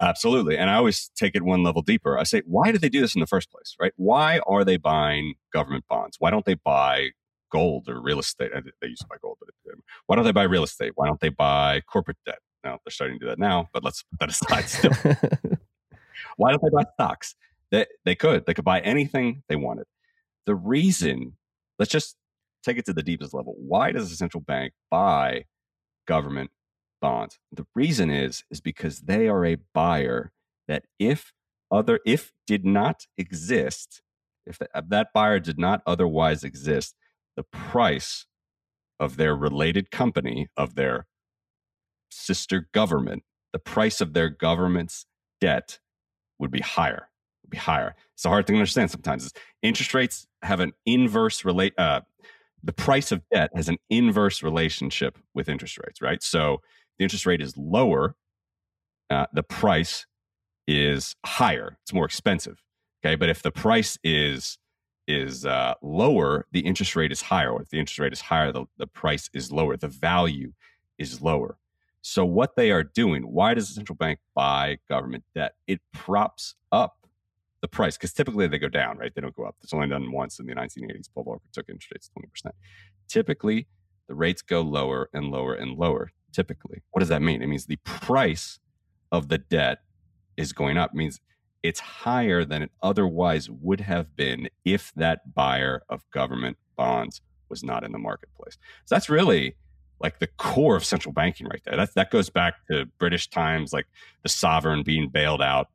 Absolutely. 0.00 0.58
And 0.58 0.70
I 0.70 0.74
always 0.74 1.10
take 1.16 1.34
it 1.34 1.42
one 1.42 1.62
level 1.62 1.82
deeper. 1.82 2.18
I 2.18 2.22
say, 2.24 2.42
why 2.46 2.70
do 2.70 2.78
they 2.78 2.90
do 2.90 3.00
this 3.00 3.14
in 3.14 3.20
the 3.20 3.26
first 3.26 3.50
place, 3.50 3.74
right? 3.80 3.92
Why 3.96 4.40
are 4.46 4.62
they 4.62 4.76
buying 4.76 5.34
government 5.52 5.86
bonds? 5.88 6.16
Why 6.20 6.30
don't 6.30 6.44
they 6.44 6.54
buy 6.54 7.10
gold 7.56 7.88
or 7.88 8.00
real 8.00 8.18
estate? 8.18 8.50
They 8.80 8.88
used 8.88 9.02
to 9.02 9.08
buy 9.08 9.16
gold, 9.22 9.38
but 9.40 9.48
why 10.06 10.16
don't 10.16 10.24
they 10.24 10.32
buy 10.32 10.42
real 10.42 10.64
estate? 10.64 10.92
Why 10.94 11.06
don't 11.06 11.20
they 11.20 11.30
buy 11.30 11.80
corporate 11.80 12.18
debt? 12.26 12.40
Now 12.62 12.78
they're 12.84 12.90
starting 12.90 13.18
to 13.18 13.24
do 13.24 13.28
that 13.30 13.38
now, 13.38 13.68
but 13.72 13.82
let's 13.84 14.02
put 14.02 14.20
that 14.20 14.30
aside 14.36 14.68
still. 14.68 14.92
Why 16.36 16.50
don't 16.50 16.62
they 16.62 16.70
buy 16.70 16.84
stocks? 16.94 17.34
They, 17.70 17.86
they 18.04 18.14
could. 18.14 18.46
They 18.46 18.54
could 18.54 18.64
buy 18.64 18.80
anything 18.80 19.42
they 19.48 19.56
wanted. 19.56 19.86
The 20.44 20.54
reason, 20.54 21.36
let's 21.78 21.90
just 21.90 22.16
take 22.62 22.78
it 22.78 22.84
to 22.86 22.92
the 22.92 23.02
deepest 23.02 23.32
level. 23.32 23.54
Why 23.56 23.92
does 23.92 24.12
a 24.12 24.16
central 24.16 24.42
bank 24.42 24.72
buy 24.90 25.44
government 26.06 26.50
bonds? 27.00 27.38
The 27.52 27.66
reason 27.74 28.10
is, 28.10 28.44
is 28.50 28.60
because 28.60 29.00
they 29.00 29.28
are 29.28 29.44
a 29.44 29.56
buyer 29.74 30.32
that 30.68 30.84
if 30.98 31.32
other, 31.70 32.00
if 32.04 32.32
did 32.46 32.64
not 32.64 33.06
exist, 33.16 34.02
if 34.46 34.58
that 34.74 35.08
buyer 35.14 35.40
did 35.40 35.58
not 35.58 35.82
otherwise 35.86 36.44
exist, 36.44 36.94
the 37.36 37.42
price 37.42 38.26
of 38.98 39.16
their 39.16 39.36
related 39.36 39.90
company, 39.90 40.48
of 40.56 40.74
their 40.74 41.06
sister 42.10 42.68
government, 42.72 43.22
the 43.52 43.58
price 43.58 44.00
of 44.00 44.14
their 44.14 44.28
government's 44.28 45.06
debt 45.40 45.78
would 46.38 46.50
be 46.50 46.60
higher. 46.60 47.08
Would 47.42 47.50
be 47.50 47.58
higher. 47.58 47.94
It's 48.14 48.24
a 48.24 48.28
hard 48.28 48.46
thing 48.46 48.54
to 48.54 48.60
understand 48.60 48.90
sometimes. 48.90 49.32
interest 49.62 49.94
rates 49.94 50.26
have 50.42 50.60
an 50.60 50.72
inverse 50.84 51.44
relate. 51.44 51.74
Uh, 51.78 52.00
the 52.62 52.72
price 52.72 53.12
of 53.12 53.22
debt 53.30 53.50
has 53.54 53.68
an 53.68 53.78
inverse 53.90 54.42
relationship 54.42 55.18
with 55.34 55.48
interest 55.48 55.78
rates, 55.78 56.00
right? 56.02 56.22
So 56.22 56.60
the 56.98 57.04
interest 57.04 57.26
rate 57.26 57.40
is 57.40 57.56
lower, 57.56 58.16
uh, 59.10 59.26
the 59.32 59.42
price 59.42 60.06
is 60.66 61.14
higher. 61.24 61.78
It's 61.82 61.92
more 61.92 62.06
expensive. 62.06 62.62
Okay, 63.04 63.14
but 63.14 63.28
if 63.28 63.42
the 63.42 63.52
price 63.52 63.98
is 64.02 64.58
is 65.06 65.46
uh, 65.46 65.74
lower, 65.82 66.46
the 66.52 66.60
interest 66.60 66.96
rate 66.96 67.12
is 67.12 67.22
higher. 67.22 67.60
If 67.60 67.70
the 67.70 67.78
interest 67.78 67.98
rate 67.98 68.12
is 68.12 68.20
higher, 68.20 68.52
the, 68.52 68.66
the 68.78 68.86
price 68.86 69.30
is 69.32 69.52
lower. 69.52 69.76
The 69.76 69.88
value 69.88 70.52
is 70.98 71.20
lower. 71.22 71.58
So, 72.02 72.24
what 72.24 72.56
they 72.56 72.70
are 72.70 72.84
doing, 72.84 73.24
why 73.24 73.54
does 73.54 73.68
the 73.68 73.74
central 73.74 73.96
bank 73.96 74.20
buy 74.34 74.78
government 74.88 75.24
debt? 75.34 75.54
It 75.66 75.80
props 75.92 76.54
up 76.70 77.06
the 77.62 77.68
price 77.68 77.96
because 77.96 78.12
typically 78.12 78.46
they 78.46 78.58
go 78.58 78.68
down, 78.68 78.98
right? 78.98 79.12
They 79.14 79.20
don't 79.20 79.34
go 79.34 79.44
up. 79.44 79.56
It's 79.62 79.74
only 79.74 79.88
done 79.88 80.12
once 80.12 80.38
in 80.38 80.46
the 80.46 80.54
1980s. 80.54 81.08
Paul 81.12 81.24
Volcker 81.24 81.50
took 81.52 81.68
interest 81.68 81.90
rates 81.92 82.10
20%. 82.46 82.52
Typically, 83.08 83.66
the 84.08 84.14
rates 84.14 84.42
go 84.42 84.60
lower 84.60 85.08
and 85.12 85.30
lower 85.30 85.54
and 85.54 85.76
lower. 85.76 86.10
Typically, 86.32 86.82
what 86.92 87.00
does 87.00 87.08
that 87.08 87.22
mean? 87.22 87.42
It 87.42 87.48
means 87.48 87.66
the 87.66 87.78
price 87.84 88.60
of 89.10 89.28
the 89.28 89.38
debt 89.38 89.78
is 90.36 90.52
going 90.52 90.76
up. 90.76 90.90
It 90.92 90.96
means 90.96 91.20
it's 91.62 91.80
higher 91.80 92.44
than 92.44 92.62
it 92.62 92.70
otherwise 92.82 93.50
would 93.50 93.80
have 93.80 94.14
been 94.16 94.48
if 94.64 94.92
that 94.96 95.34
buyer 95.34 95.82
of 95.88 96.08
government 96.10 96.56
bonds 96.76 97.20
was 97.48 97.62
not 97.62 97.84
in 97.84 97.92
the 97.92 97.98
marketplace. 97.98 98.58
So 98.84 98.94
that's 98.94 99.08
really 99.08 99.56
like 100.00 100.18
the 100.18 100.26
core 100.26 100.76
of 100.76 100.84
central 100.84 101.12
banking 101.12 101.46
right 101.46 101.62
there. 101.64 101.76
That 101.76 101.94
that 101.94 102.10
goes 102.10 102.30
back 102.30 102.54
to 102.70 102.86
British 102.98 103.28
times, 103.28 103.72
like 103.72 103.86
the 104.22 104.28
sovereign 104.28 104.82
being 104.82 105.08
bailed 105.08 105.42
out 105.42 105.68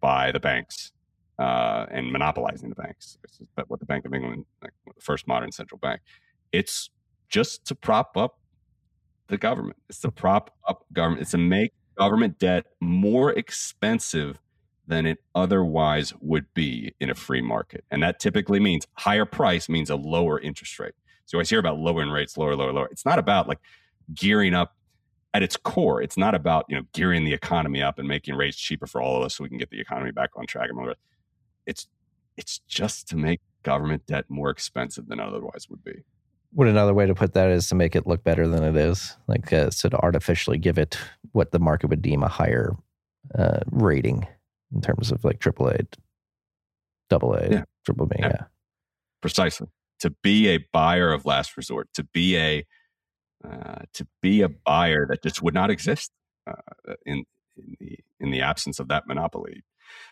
by 0.00 0.32
the 0.32 0.40
banks 0.40 0.92
uh, 1.38 1.86
and 1.90 2.12
monopolizing 2.12 2.68
the 2.68 2.74
banks. 2.74 3.18
But 3.54 3.70
what 3.70 3.80
the 3.80 3.86
Bank 3.86 4.04
of 4.04 4.14
England, 4.14 4.44
like 4.62 4.72
the 4.86 5.00
first 5.00 5.26
modern 5.26 5.52
central 5.52 5.78
bank, 5.78 6.00
it's 6.50 6.90
just 7.28 7.64
to 7.66 7.74
prop 7.74 8.16
up 8.16 8.38
the 9.28 9.38
government. 9.38 9.76
It's 9.88 10.00
to 10.00 10.10
prop 10.10 10.54
up 10.68 10.84
government. 10.92 11.22
It's 11.22 11.30
to 11.30 11.38
make 11.38 11.72
government 11.96 12.38
debt 12.38 12.66
more 12.80 13.32
expensive 13.32 14.38
than 14.86 15.06
it 15.06 15.18
otherwise 15.34 16.12
would 16.20 16.46
be 16.54 16.94
in 17.00 17.10
a 17.10 17.14
free 17.14 17.42
market. 17.42 17.84
And 17.90 18.02
that 18.02 18.18
typically 18.18 18.60
means 18.60 18.86
higher 18.94 19.24
price 19.24 19.68
means 19.68 19.90
a 19.90 19.96
lower 19.96 20.40
interest 20.40 20.78
rate. 20.78 20.94
So 21.24 21.36
you 21.36 21.38
always 21.38 21.50
hear 21.50 21.60
about 21.60 21.78
lowering 21.78 22.10
rates, 22.10 22.36
lower, 22.36 22.56
lower, 22.56 22.72
lower. 22.72 22.88
It's 22.90 23.06
not 23.06 23.18
about 23.18 23.48
like 23.48 23.60
gearing 24.12 24.54
up 24.54 24.74
at 25.34 25.42
its 25.42 25.56
core. 25.56 26.02
It's 26.02 26.16
not 26.16 26.34
about, 26.34 26.66
you 26.68 26.76
know, 26.76 26.82
gearing 26.92 27.24
the 27.24 27.32
economy 27.32 27.80
up 27.80 27.98
and 27.98 28.08
making 28.08 28.34
rates 28.34 28.58
cheaper 28.58 28.86
for 28.86 29.00
all 29.00 29.16
of 29.16 29.22
us 29.22 29.36
so 29.36 29.44
we 29.44 29.48
can 29.48 29.58
get 29.58 29.70
the 29.70 29.80
economy 29.80 30.10
back 30.10 30.30
on 30.36 30.46
track 30.46 30.68
and 30.68 30.78
all 30.78 30.86
that. 30.86 30.98
It's 31.66 31.86
it's 32.36 32.58
just 32.66 33.08
to 33.08 33.16
make 33.16 33.40
government 33.62 34.06
debt 34.06 34.24
more 34.28 34.50
expensive 34.50 35.06
than 35.06 35.20
otherwise 35.20 35.68
would 35.68 35.84
be. 35.84 36.02
What 36.54 36.66
another 36.66 36.92
way 36.92 37.06
to 37.06 37.14
put 37.14 37.34
that 37.34 37.50
is 37.50 37.68
to 37.68 37.74
make 37.74 37.94
it 37.94 38.06
look 38.06 38.24
better 38.24 38.48
than 38.48 38.62
it 38.62 38.76
is, 38.76 39.16
like 39.26 39.52
uh, 39.52 39.70
so 39.70 39.88
to 39.88 39.98
artificially 39.98 40.58
give 40.58 40.76
it 40.76 40.98
what 41.32 41.52
the 41.52 41.58
market 41.58 41.88
would 41.88 42.02
deem 42.02 42.22
a 42.22 42.28
higher 42.28 42.74
uh, 43.38 43.60
rating 43.70 44.26
in 44.74 44.80
terms 44.80 45.10
of 45.12 45.24
like 45.24 45.38
AAA, 45.40 45.86
double 47.10 47.34
A, 47.34 47.48
Yeah. 47.50 47.64
triple 47.84 48.06
B. 48.06 48.16
Yeah. 48.18 48.28
Yeah. 48.28 48.44
Precisely. 49.20 49.68
To 50.00 50.10
be 50.22 50.48
a 50.48 50.58
buyer 50.72 51.12
of 51.12 51.24
last 51.24 51.56
resort, 51.56 51.88
to 51.94 52.04
be 52.04 52.36
a 52.36 52.64
uh, 53.44 53.82
to 53.94 54.06
be 54.20 54.40
a 54.42 54.48
buyer 54.48 55.06
that 55.08 55.22
just 55.22 55.42
would 55.42 55.54
not 55.54 55.70
exist 55.70 56.10
uh, 56.46 56.54
in 57.04 57.24
in 57.56 57.76
the 57.80 57.98
in 58.20 58.30
the 58.30 58.40
absence 58.40 58.78
of 58.80 58.88
that 58.88 59.06
monopoly. 59.06 59.62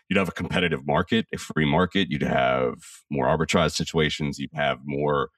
You'd 0.09 0.17
have 0.17 0.29
a 0.29 0.33
competitive 0.33 0.85
market, 0.85 1.25
a 1.33 1.37
free 1.37 1.65
market. 1.65 2.09
You'd 2.11 2.21
have 2.21 2.75
more 3.09 3.25
arbitrage 3.25 3.71
situations. 3.71 4.37
You'd 4.37 4.51
have 4.53 4.79
more 4.85 5.29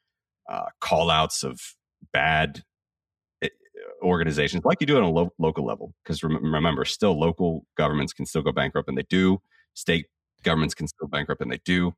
uh, 0.50 0.66
call 0.82 1.10
outs 1.10 1.44
of 1.44 1.60
bad 2.12 2.64
organizations, 4.04 4.66
like 4.66 4.80
you 4.82 4.88
do 4.88 4.98
on 4.98 5.04
a 5.04 5.10
lo- 5.10 5.34
local 5.40 5.66
level. 5.66 5.94
Because 6.04 6.24
rem- 6.24 6.54
remember, 6.54 6.86
still 6.86 7.20
local 7.20 7.66
governments 7.78 8.14
can 8.14 8.26
still 8.26 8.42
go 8.42 8.52
bankrupt, 8.52 8.90
and 8.90 8.98
they 8.98 9.06
do. 9.10 9.42
State 9.74 10.08
governments 10.44 10.74
can 10.74 10.88
still 10.88 11.08
bankrupt, 11.08 11.42
and 11.42 11.52
they 11.52 11.60
do. 11.66 11.94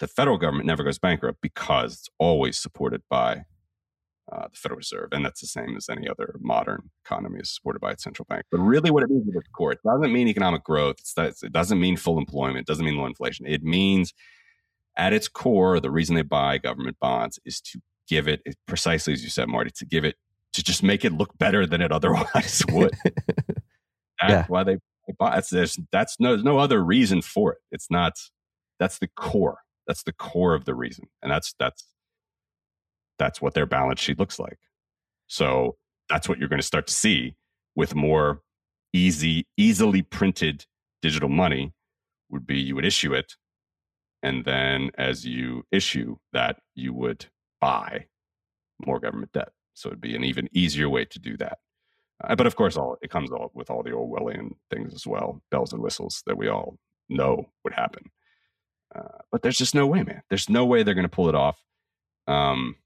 The 0.00 0.08
federal 0.08 0.38
government 0.38 0.66
never 0.66 0.82
goes 0.84 0.98
bankrupt 0.98 1.40
because 1.40 1.94
it's 1.94 2.08
always 2.18 2.58
supported 2.58 3.02
by 3.08 3.44
uh, 4.32 4.48
the 4.48 4.56
Federal 4.56 4.78
Reserve, 4.78 5.10
and 5.12 5.24
that's 5.24 5.40
the 5.40 5.46
same 5.46 5.76
as 5.76 5.88
any 5.88 6.08
other 6.08 6.36
modern 6.40 6.90
economy 7.04 7.40
is 7.40 7.54
supported 7.54 7.80
by 7.80 7.92
its 7.92 8.02
central 8.02 8.26
bank. 8.28 8.44
But 8.50 8.58
really, 8.60 8.90
what 8.90 9.02
it 9.02 9.10
means 9.10 9.28
at 9.28 9.36
its 9.36 9.48
core, 9.54 9.72
it 9.72 9.80
doesn't 9.84 10.12
mean 10.12 10.28
economic 10.28 10.64
growth. 10.64 10.96
It 11.16 11.52
doesn't 11.52 11.80
mean 11.80 11.96
full 11.96 12.18
employment. 12.18 12.60
It 12.60 12.66
doesn't 12.66 12.84
mean 12.84 12.96
low 12.96 13.06
inflation. 13.06 13.46
It 13.46 13.62
means, 13.62 14.14
at 14.96 15.12
its 15.12 15.28
core, 15.28 15.78
the 15.78 15.90
reason 15.90 16.16
they 16.16 16.22
buy 16.22 16.58
government 16.58 16.96
bonds 17.00 17.38
is 17.44 17.60
to 17.60 17.80
give 18.08 18.28
it 18.28 18.42
precisely 18.66 19.12
as 19.12 19.22
you 19.22 19.30
said, 19.30 19.48
Marty, 19.48 19.70
to 19.76 19.86
give 19.86 20.04
it 20.04 20.16
to 20.54 20.62
just 20.62 20.82
make 20.82 21.04
it 21.04 21.12
look 21.12 21.36
better 21.38 21.66
than 21.66 21.80
it 21.82 21.92
otherwise 21.92 22.62
would. 22.70 22.94
That's 24.20 24.30
Yeah. 24.30 24.44
why 24.48 24.64
they, 24.64 24.74
they 25.06 25.14
buy. 25.18 25.34
That's 25.34 25.50
there's 25.50 25.78
that's 25.92 26.18
no 26.18 26.30
there's 26.30 26.44
no 26.44 26.58
other 26.58 26.82
reason 26.82 27.20
for 27.22 27.52
it. 27.52 27.58
It's 27.70 27.90
not. 27.90 28.14
That's 28.80 28.98
the 28.98 29.08
core. 29.16 29.58
That's 29.86 30.02
the 30.04 30.12
core 30.12 30.54
of 30.54 30.64
the 30.64 30.74
reason, 30.74 31.06
and 31.22 31.30
that's 31.30 31.54
that's 31.58 31.84
that's 33.18 33.40
what 33.42 33.54
their 33.54 33.66
balance 33.66 34.00
sheet 34.00 34.18
looks 34.18 34.38
like. 34.38 34.58
So 35.26 35.76
that's 36.08 36.28
what 36.28 36.38
you're 36.38 36.48
going 36.48 36.60
to 36.60 36.66
start 36.66 36.86
to 36.88 36.92
see 36.94 37.36
with 37.76 37.94
more 37.94 38.42
easy, 38.92 39.46
easily 39.56 40.02
printed 40.02 40.64
digital 41.02 41.28
money. 41.28 41.72
Would 42.30 42.46
be 42.46 42.58
you 42.58 42.74
would 42.76 42.84
issue 42.86 43.12
it, 43.12 43.34
and 44.22 44.44
then 44.44 44.90
as 44.96 45.26
you 45.26 45.64
issue 45.70 46.16
that, 46.32 46.58
you 46.74 46.92
would 46.94 47.26
buy 47.60 48.06
more 48.86 48.98
government 49.00 49.32
debt. 49.32 49.50
So 49.74 49.88
it'd 49.88 50.00
be 50.00 50.16
an 50.16 50.24
even 50.24 50.48
easier 50.52 50.88
way 50.88 51.04
to 51.04 51.18
do 51.18 51.36
that. 51.38 51.58
Uh, 52.22 52.34
but 52.36 52.46
of 52.46 52.56
course, 52.56 52.76
all 52.76 52.96
it 53.02 53.10
comes 53.10 53.30
all 53.30 53.50
with 53.54 53.70
all 53.70 53.82
the 53.82 53.90
Orwellian 53.90 54.52
things 54.70 54.94
as 54.94 55.06
well, 55.06 55.42
bells 55.50 55.72
and 55.72 55.82
whistles 55.82 56.22
that 56.26 56.38
we 56.38 56.48
all 56.48 56.78
know 57.08 57.50
would 57.64 57.74
happen. 57.74 58.10
Uh, 58.94 59.18
but 59.32 59.42
there's 59.42 59.58
just 59.58 59.74
no 59.74 59.86
way, 59.86 60.02
man. 60.02 60.22
There's 60.28 60.48
no 60.48 60.64
way 60.64 60.82
they're 60.82 60.94
going 60.94 61.02
to 61.02 61.08
pull 61.08 61.28
it 61.28 61.34
off. 61.34 61.58
Um, 62.28 62.76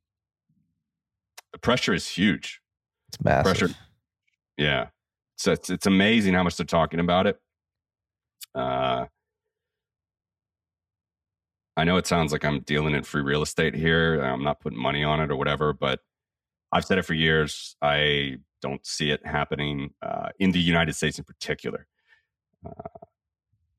the 1.52 1.58
pressure 1.58 1.92
is 1.92 2.08
huge. 2.08 2.60
It's 3.08 3.22
massive. 3.22 3.44
Pressure. 3.44 3.74
Yeah, 4.56 4.86
so 5.36 5.52
it's 5.52 5.70
it's 5.70 5.86
amazing 5.86 6.34
how 6.34 6.42
much 6.42 6.56
they're 6.56 6.66
talking 6.66 7.00
about 7.00 7.26
it. 7.26 7.38
Uh, 8.54 9.06
I 11.76 11.84
know 11.84 11.96
it 11.96 12.08
sounds 12.08 12.32
like 12.32 12.44
I'm 12.44 12.60
dealing 12.60 12.94
in 12.94 13.04
free 13.04 13.22
real 13.22 13.42
estate 13.42 13.74
here. 13.74 14.20
I'm 14.20 14.42
not 14.42 14.58
putting 14.58 14.80
money 14.80 15.04
on 15.04 15.20
it 15.20 15.30
or 15.30 15.36
whatever, 15.36 15.72
but 15.72 16.00
I've 16.72 16.84
said 16.84 16.98
it 16.98 17.04
for 17.04 17.14
years. 17.14 17.76
I 17.82 18.36
don't 18.60 18.84
see 18.84 19.10
it 19.10 19.24
happening 19.24 19.94
uh, 20.02 20.28
in 20.38 20.52
the 20.52 20.60
United 20.60 20.94
States 20.94 21.18
in 21.18 21.24
particular. 21.24 21.86
Uh, 22.66 22.70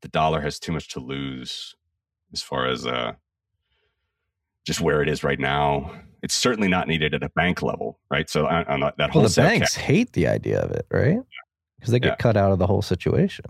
the 0.02 0.07
dollar 0.07 0.41
has 0.41 0.60
too 0.60 0.72
much 0.72 0.90
to 0.90 0.99
lose 0.99 1.76
as 2.34 2.41
far 2.41 2.68
as 2.68 2.86
uh, 2.86 3.14
just 4.66 4.82
where 4.82 5.02
it 5.02 5.10
is 5.10 5.24
right 5.24 5.40
now. 5.40 5.91
It's 6.22 6.34
certainly 6.36 6.68
not 6.68 6.88
needed 6.88 7.14
at 7.14 7.24
a 7.24 7.30
bank 7.30 7.61
level, 7.61 7.99
right? 8.11 8.30
So 8.30 8.48
on, 8.48 8.66
on 8.66 8.80
that 8.82 8.94
Well, 8.98 9.10
whole 9.10 9.22
the 9.24 9.30
set 9.30 9.44
banks 9.44 9.76
hate 9.76 10.14
the 10.14 10.28
idea 10.28 10.60
of 10.61 10.72
it, 10.72 10.86
right? 10.91 11.20
Because 11.78 11.91
they 11.91 11.99
get 11.99 12.10
Yeah. 12.10 12.16
cut 12.16 12.38
out 12.38 12.52
of 12.52 12.60
the 12.60 12.68
whole 12.68 12.82
situation. 12.82 13.45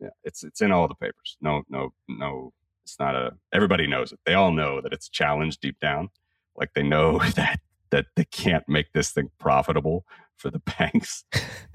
Yeah, 0.00 0.08
it's 0.24 0.42
it's 0.44 0.60
in 0.62 0.72
all 0.72 0.88
the 0.88 0.94
papers. 0.94 1.36
No, 1.40 1.62
no, 1.68 1.92
no. 2.08 2.52
It's 2.84 2.98
not 2.98 3.14
a. 3.14 3.32
Everybody 3.52 3.86
knows 3.86 4.12
it. 4.12 4.18
They 4.24 4.32
all 4.34 4.50
know 4.50 4.80
that 4.80 4.92
it's 4.94 5.08
a 5.08 5.10
challenge 5.10 5.58
deep 5.58 5.78
down. 5.78 6.08
Like 6.56 6.70
they 6.74 6.82
know 6.82 7.18
that 7.36 7.60
that 7.90 8.06
they 8.16 8.24
can't 8.24 8.68
make 8.68 8.92
this 8.92 9.10
thing 9.10 9.30
profitable 9.38 10.04
for 10.36 10.50
the 10.50 10.58
banks. 10.78 11.24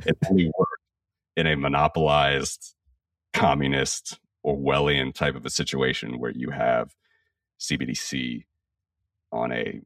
it 0.05 0.17
only 0.29 0.51
works 0.57 0.81
in 1.35 1.47
a 1.47 1.55
monopolized, 1.55 2.75
communist, 3.33 4.19
Orwellian 4.45 5.13
type 5.13 5.35
of 5.35 5.45
a 5.45 5.49
situation 5.49 6.19
where 6.19 6.31
you 6.31 6.51
have 6.51 6.95
CBDC 7.59 8.45
on 9.31 9.51
a 9.51 9.81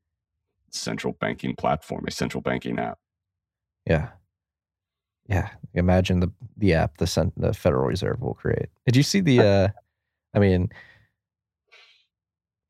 central 0.69 1.13
banking 1.13 1.55
platform, 1.55 2.03
a 2.07 2.11
central 2.11 2.41
banking 2.41 2.77
app. 2.77 2.99
Yeah. 3.85 4.09
Yeah. 5.27 5.49
Imagine 5.73 6.19
the 6.19 6.31
the 6.57 6.73
app 6.73 6.97
the 6.97 7.07
cent- 7.07 7.39
the 7.39 7.53
Federal 7.53 7.85
Reserve 7.85 8.21
will 8.21 8.33
create. 8.33 8.67
Did 8.85 8.95
you 8.95 9.03
see 9.03 9.21
the 9.21 9.39
uh 9.41 9.67
I 10.33 10.39
mean 10.39 10.69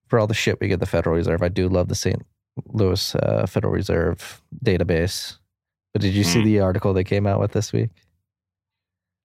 for 0.07 0.19
all 0.19 0.27
the 0.27 0.33
shit 0.33 0.59
we 0.59 0.67
get 0.67 0.79
the 0.79 0.85
Federal 0.85 1.15
Reserve, 1.15 1.41
I 1.41 1.49
do 1.49 1.67
love 1.67 1.87
the 1.87 1.95
St. 1.95 2.21
Louis 2.67 3.15
uh, 3.15 3.45
Federal 3.47 3.73
Reserve 3.73 4.41
database. 4.63 5.37
But 5.93 6.01
did 6.01 6.13
you 6.13 6.23
see 6.23 6.39
Mm. 6.41 6.45
the 6.45 6.59
article 6.59 6.93
they 6.93 7.03
came 7.03 7.25
out 7.25 7.39
with 7.39 7.51
this 7.51 7.73
week? 7.73 7.89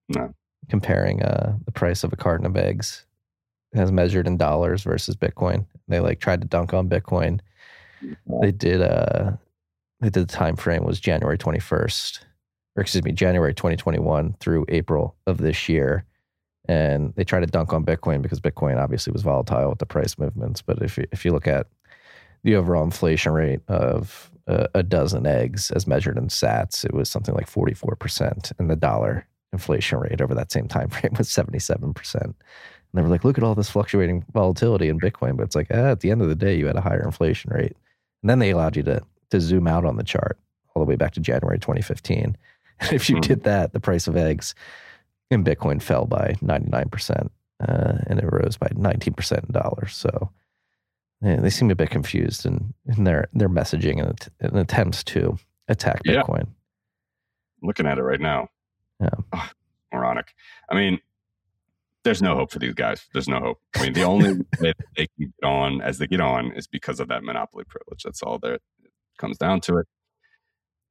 No. 0.09 0.35
Comparing 0.69 1.23
uh 1.23 1.57
the 1.65 1.73
price 1.73 2.05
of 2.05 2.13
a 2.13 2.17
carton 2.17 2.47
of 2.47 2.57
eggs 2.57 3.05
as 3.75 3.93
measured 3.93 4.27
in 4.27 4.37
dollars 4.37 4.83
versus 4.83 5.15
Bitcoin. 5.17 5.67
They 5.89 6.01
like 6.01 6.21
tried 6.21 6.41
to 6.41 6.47
dunk 6.47 6.73
on 6.73 6.89
Bitcoin. 6.89 7.41
They 8.41 8.53
did 8.53 8.81
uh 8.81 9.33
they 10.01 10.09
did 10.11 10.27
the 10.29 10.33
time 10.33 10.57
frame 10.57 10.85
was 10.85 11.01
January 11.01 11.39
21st 11.39 12.21
or 12.77 12.81
excuse 12.83 13.05
me, 13.05 13.13
January 13.13 13.55
2021 13.55 14.35
through 14.41 14.65
April 14.69 15.15
of 15.27 15.39
this 15.39 15.69
year. 15.69 16.05
And 16.67 17.15
they 17.15 17.25
tried 17.25 17.41
to 17.41 17.47
dunk 17.47 17.73
on 17.73 17.85
Bitcoin 17.85 18.21
because 18.23 18.41
Bitcoin 18.41 18.83
obviously 18.83 19.13
was 19.13 19.23
volatile 19.23 19.69
with 19.71 19.79
the 19.79 19.87
price 19.87 20.19
movements. 20.19 20.61
But 20.63 20.83
if 20.83 20.97
you, 20.99 21.07
if 21.13 21.25
you 21.25 21.31
look 21.31 21.47
at 21.47 21.67
the 22.45 22.55
overall 22.55 22.85
inflation 22.85 23.33
rate 23.33 23.61
of 23.69 24.31
a, 24.47 24.69
a 24.75 24.83
dozen 24.83 25.27
eggs 25.27 25.71
as 25.73 25.87
measured 25.87 26.19
in 26.19 26.29
sats, 26.29 26.85
it 26.85 26.95
was 26.95 27.11
something 27.11 27.35
like 27.35 27.51
44%. 27.51 28.53
And 28.59 28.71
the 28.71 28.77
dollar 28.77 29.27
inflation 29.53 29.99
rate 29.99 30.21
over 30.21 30.35
that 30.35 30.53
same 30.53 30.69
time 30.69 30.89
frame 30.91 31.15
was 31.19 31.29
77%. 31.29 32.23
And 32.23 32.35
they 32.93 33.03
were 33.03 33.09
like, 33.09 33.25
look 33.25 33.39
at 33.39 33.45
all 33.45 33.55
this 33.55 33.71
fluctuating 33.71 34.25
volatility 34.33 34.89
in 34.89 35.01
Bitcoin. 35.01 35.37
But 35.37 35.45
it's 35.45 35.57
like, 35.57 35.69
ah, 35.73 35.91
at 35.91 36.01
the 36.01 36.11
end 36.11 36.23
of 36.23 36.29
the 36.29 36.35
day, 36.35 36.57
you 36.57 36.67
had 36.67 36.77
a 36.77 36.81
higher 36.83 37.03
inflation 37.03 37.51
rate. 37.53 37.77
And 38.23 38.31
then 38.31 38.39
they 38.39 38.51
allowed 38.51 38.77
you 38.77 38.83
to, 38.85 39.03
to 39.31 39.41
zoom 39.41 39.67
out 39.67 39.85
on 39.85 39.97
the 39.97 40.05
chart 40.05 40.39
all 40.75 40.85
the 40.85 40.89
way 40.89 40.97
back 40.97 41.13
to 41.15 41.21
January 41.21 41.59
2015. 41.59 42.37
And 42.81 42.93
if 42.93 43.09
you 43.09 43.17
Hmm. 43.17 43.21
did 43.21 43.45
that, 43.45 43.73
the 43.73 43.79
price 43.79 44.09
of 44.09 44.17
eggs 44.17 44.53
in 45.31 45.45
Bitcoin 45.45 45.81
fell 45.81 46.07
by 46.07 46.35
99%, 46.43 47.31
uh, 47.61 47.99
and 48.09 48.19
it 48.19 48.25
rose 48.25 48.57
by 48.57 48.67
19% 48.69 49.45
in 49.45 49.53
dollars. 49.53 49.97
So 49.97 50.31
yeah, 51.25 51.37
they 51.37 51.51
seem 51.51 51.71
a 51.71 51.75
bit 51.75 51.91
confused 51.91 52.45
in, 52.47 52.75
in 52.87 53.05
their, 53.05 53.29
their 53.33 53.49
messaging 53.49 54.01
and, 54.07 54.19
and 54.41 54.59
attempts 54.59 55.03
to 55.05 55.39
attack 55.69 56.03
Yeah. 56.05 56.23
Bitcoin. 56.23 56.49
looking 57.63 57.87
at 57.87 57.99
it 57.99 58.03
right 58.03 58.21
now. 58.21 58.49
Yeah. 59.01 59.09
Ugh, 59.33 59.49
moronic. 59.93 60.35
I 60.71 60.75
mean, 60.75 61.01
there's 62.05 62.21
no 62.21 62.35
hope 62.35 62.51
for 62.53 62.59
these 62.59 62.75
guys. 62.75 63.07
There's 63.15 63.29
no 63.29 63.41
hope. 63.41 63.59
I 63.77 63.83
mean, 63.85 63.93
the 63.95 64.03
only 64.03 64.33
way 64.61 64.75
that 64.77 64.77
they 64.97 65.07
can 65.07 65.33
get 65.41 65.47
on 65.49 65.81
as 65.81 65.97
they 65.99 66.07
get 66.07 66.21
on 66.21 66.53
is 66.53 66.67
because 66.67 67.01
of 67.01 67.09
that 67.09 67.25
monopoly 67.25 67.65
privilege. 67.65 68.03
That's 68.03 68.23
all 68.23 68.39
there 68.39 68.59
comes 69.17 69.39
down 69.39 69.61
to 69.63 69.79
it. 69.79 69.87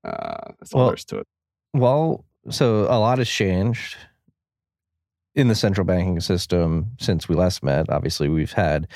Uh, 0.03 0.51
that's 0.59 0.73
all 0.73 0.79
Well, 0.81 0.87
there's 0.89 1.05
to 1.05 1.19
it. 1.19 1.27
Well, 1.73 2.25
so 2.49 2.85
a 2.85 2.97
lot 2.99 3.19
has 3.19 3.29
changed 3.29 3.95
in 5.35 5.47
the 5.47 5.55
central 5.55 5.85
banking 5.85 6.19
system 6.19 6.91
since 6.99 7.29
we 7.29 7.35
last 7.35 7.63
met. 7.63 7.89
Obviously, 7.89 8.27
we've 8.29 8.51
had 8.53 8.87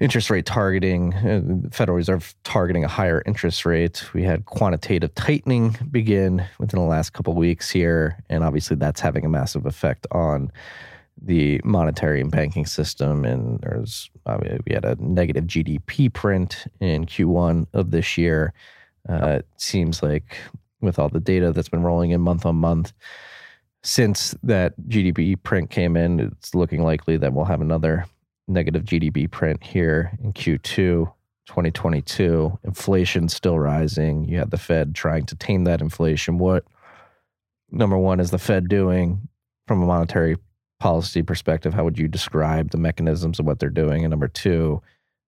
interest 0.00 0.30
rate 0.30 0.46
targeting, 0.46 1.14
uh, 1.14 1.40
the 1.44 1.70
Federal 1.70 1.96
Reserve 1.96 2.34
targeting 2.44 2.84
a 2.84 2.88
higher 2.88 3.22
interest 3.26 3.66
rate. 3.66 4.04
We 4.14 4.22
had 4.22 4.44
quantitative 4.46 5.14
tightening 5.14 5.76
begin 5.90 6.44
within 6.58 6.80
the 6.80 6.86
last 6.86 7.12
couple 7.12 7.32
of 7.32 7.36
weeks 7.36 7.70
here, 7.70 8.22
and 8.28 8.44
obviously 8.44 8.76
that's 8.76 9.00
having 9.00 9.24
a 9.24 9.28
massive 9.28 9.66
effect 9.66 10.06
on 10.12 10.52
the 11.20 11.60
monetary 11.64 12.20
and 12.20 12.30
banking 12.30 12.66
system. 12.66 13.24
And 13.24 13.60
there's 13.60 14.08
uh, 14.26 14.38
we 14.66 14.72
had 14.72 14.84
a 14.84 14.96
negative 15.00 15.44
GDP 15.44 16.12
print 16.12 16.66
in 16.80 17.06
Q1 17.06 17.66
of 17.72 17.90
this 17.90 18.16
year. 18.16 18.52
Uh, 19.08 19.38
it 19.40 19.46
seems 19.56 20.02
like 20.02 20.36
with 20.80 20.98
all 20.98 21.08
the 21.08 21.20
data 21.20 21.52
that's 21.52 21.68
been 21.68 21.82
rolling 21.82 22.12
in 22.12 22.20
month 22.20 22.46
on 22.46 22.54
month 22.56 22.92
since 23.82 24.34
that 24.42 24.74
GDP 24.88 25.40
print 25.42 25.70
came 25.70 25.96
in, 25.96 26.20
it's 26.20 26.54
looking 26.54 26.82
likely 26.82 27.16
that 27.16 27.32
we'll 27.32 27.44
have 27.44 27.60
another 27.60 28.06
negative 28.48 28.84
GDP 28.84 29.30
print 29.30 29.62
here 29.62 30.12
in 30.22 30.32
Q2 30.32 31.12
2022. 31.46 32.58
Inflation 32.64 33.28
still 33.28 33.58
rising. 33.58 34.24
You 34.24 34.38
had 34.38 34.50
the 34.50 34.58
Fed 34.58 34.94
trying 34.94 35.24
to 35.26 35.36
tame 35.36 35.64
that 35.64 35.80
inflation. 35.80 36.38
What 36.38 36.64
number 37.70 37.96
one 37.96 38.20
is 38.20 38.30
the 38.30 38.38
Fed 38.38 38.68
doing 38.68 39.28
from 39.66 39.82
a 39.82 39.86
monetary 39.86 40.36
policy 40.78 41.22
perspective? 41.22 41.74
How 41.74 41.84
would 41.84 41.98
you 41.98 42.08
describe 42.08 42.70
the 42.70 42.78
mechanisms 42.78 43.38
of 43.38 43.46
what 43.46 43.58
they're 43.58 43.70
doing? 43.70 44.04
And 44.04 44.10
number 44.10 44.28
two, 44.28 44.82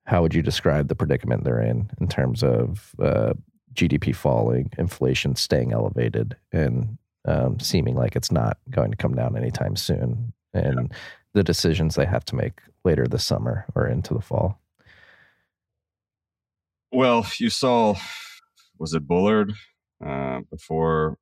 how 0.07 0.23
would 0.23 0.35
you 0.35 0.43
describe 0.43 0.89
the 0.89 0.95
predicament 0.95 1.45
they're 1.45 1.61
in 1.61 1.91
in 2.01 2.09
terms 2.09 2.43
of 2.43 2.95
uh, 3.01 3.35
GDP 3.75 4.15
falling, 4.15 4.71
inflation 4.79 5.37
staying 5.37 5.73
elevated, 5.73 6.37
and 6.53 6.99
um, 7.27 7.61
seeming 7.61 7.95
like 7.95 8.17
it's 8.17 8.33
not 8.33 8.59
going 8.71 8.91
to 8.91 8.97
come 8.97 9.15
down 9.15 9.37
anytime 9.37 9.77
soon, 9.77 10.33
and 10.53 10.89
yeah. 10.91 10.97
The 11.35 11.43
decisions 11.43 11.95
they 11.95 12.07
have 12.07 12.25
to 12.27 12.37
make 12.37 12.61
later 12.85 13.07
this 13.07 13.25
summer 13.25 13.67
or 13.75 13.87
into 13.87 14.15
the 14.15 14.21
fall? 14.21 14.61
Well, 16.93 17.27
you 17.39 17.51
saw, 17.51 17.95
was 18.79 18.95
it 18.95 19.07
Bullard 19.07 19.53
uh, 20.05 20.41
before 20.51 21.19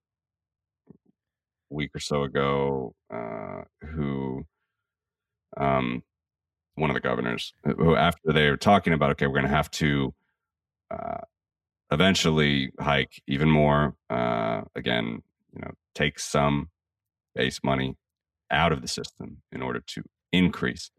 a 0.91 1.75
week 1.75 1.91
or 1.95 2.01
so 2.01 2.23
ago, 2.23 2.95
uh, 3.13 3.63
who, 3.83 4.45
um, 5.59 6.03
one 6.77 6.91
of 6.91 6.95
the 6.95 7.01
governors, 7.01 7.53
who 7.65 7.97
after 7.97 8.33
they 8.33 8.49
were 8.49 8.57
talking 8.57 8.93
about, 8.93 9.11
okay, 9.11 9.27
we're 9.27 9.35
going 9.35 9.43
to 9.43 9.51
have 9.51 9.71
to 9.73 10.15
uh, 10.91 11.19
eventually 11.91 12.71
hike 12.81 13.21
even 13.27 13.51
more. 13.51 13.95
Uh, 14.09 14.63
again, 14.75 15.23
you 15.53 15.61
know, 15.61 15.73
take 15.95 16.19
some 16.19 16.71
base 17.35 17.61
money 17.63 17.97
out 18.51 18.73
of 18.73 18.83
the 18.83 18.89
system 18.89 19.39
in 19.53 19.63
order 19.63 19.81
to 19.87 20.03
increase 20.33 20.91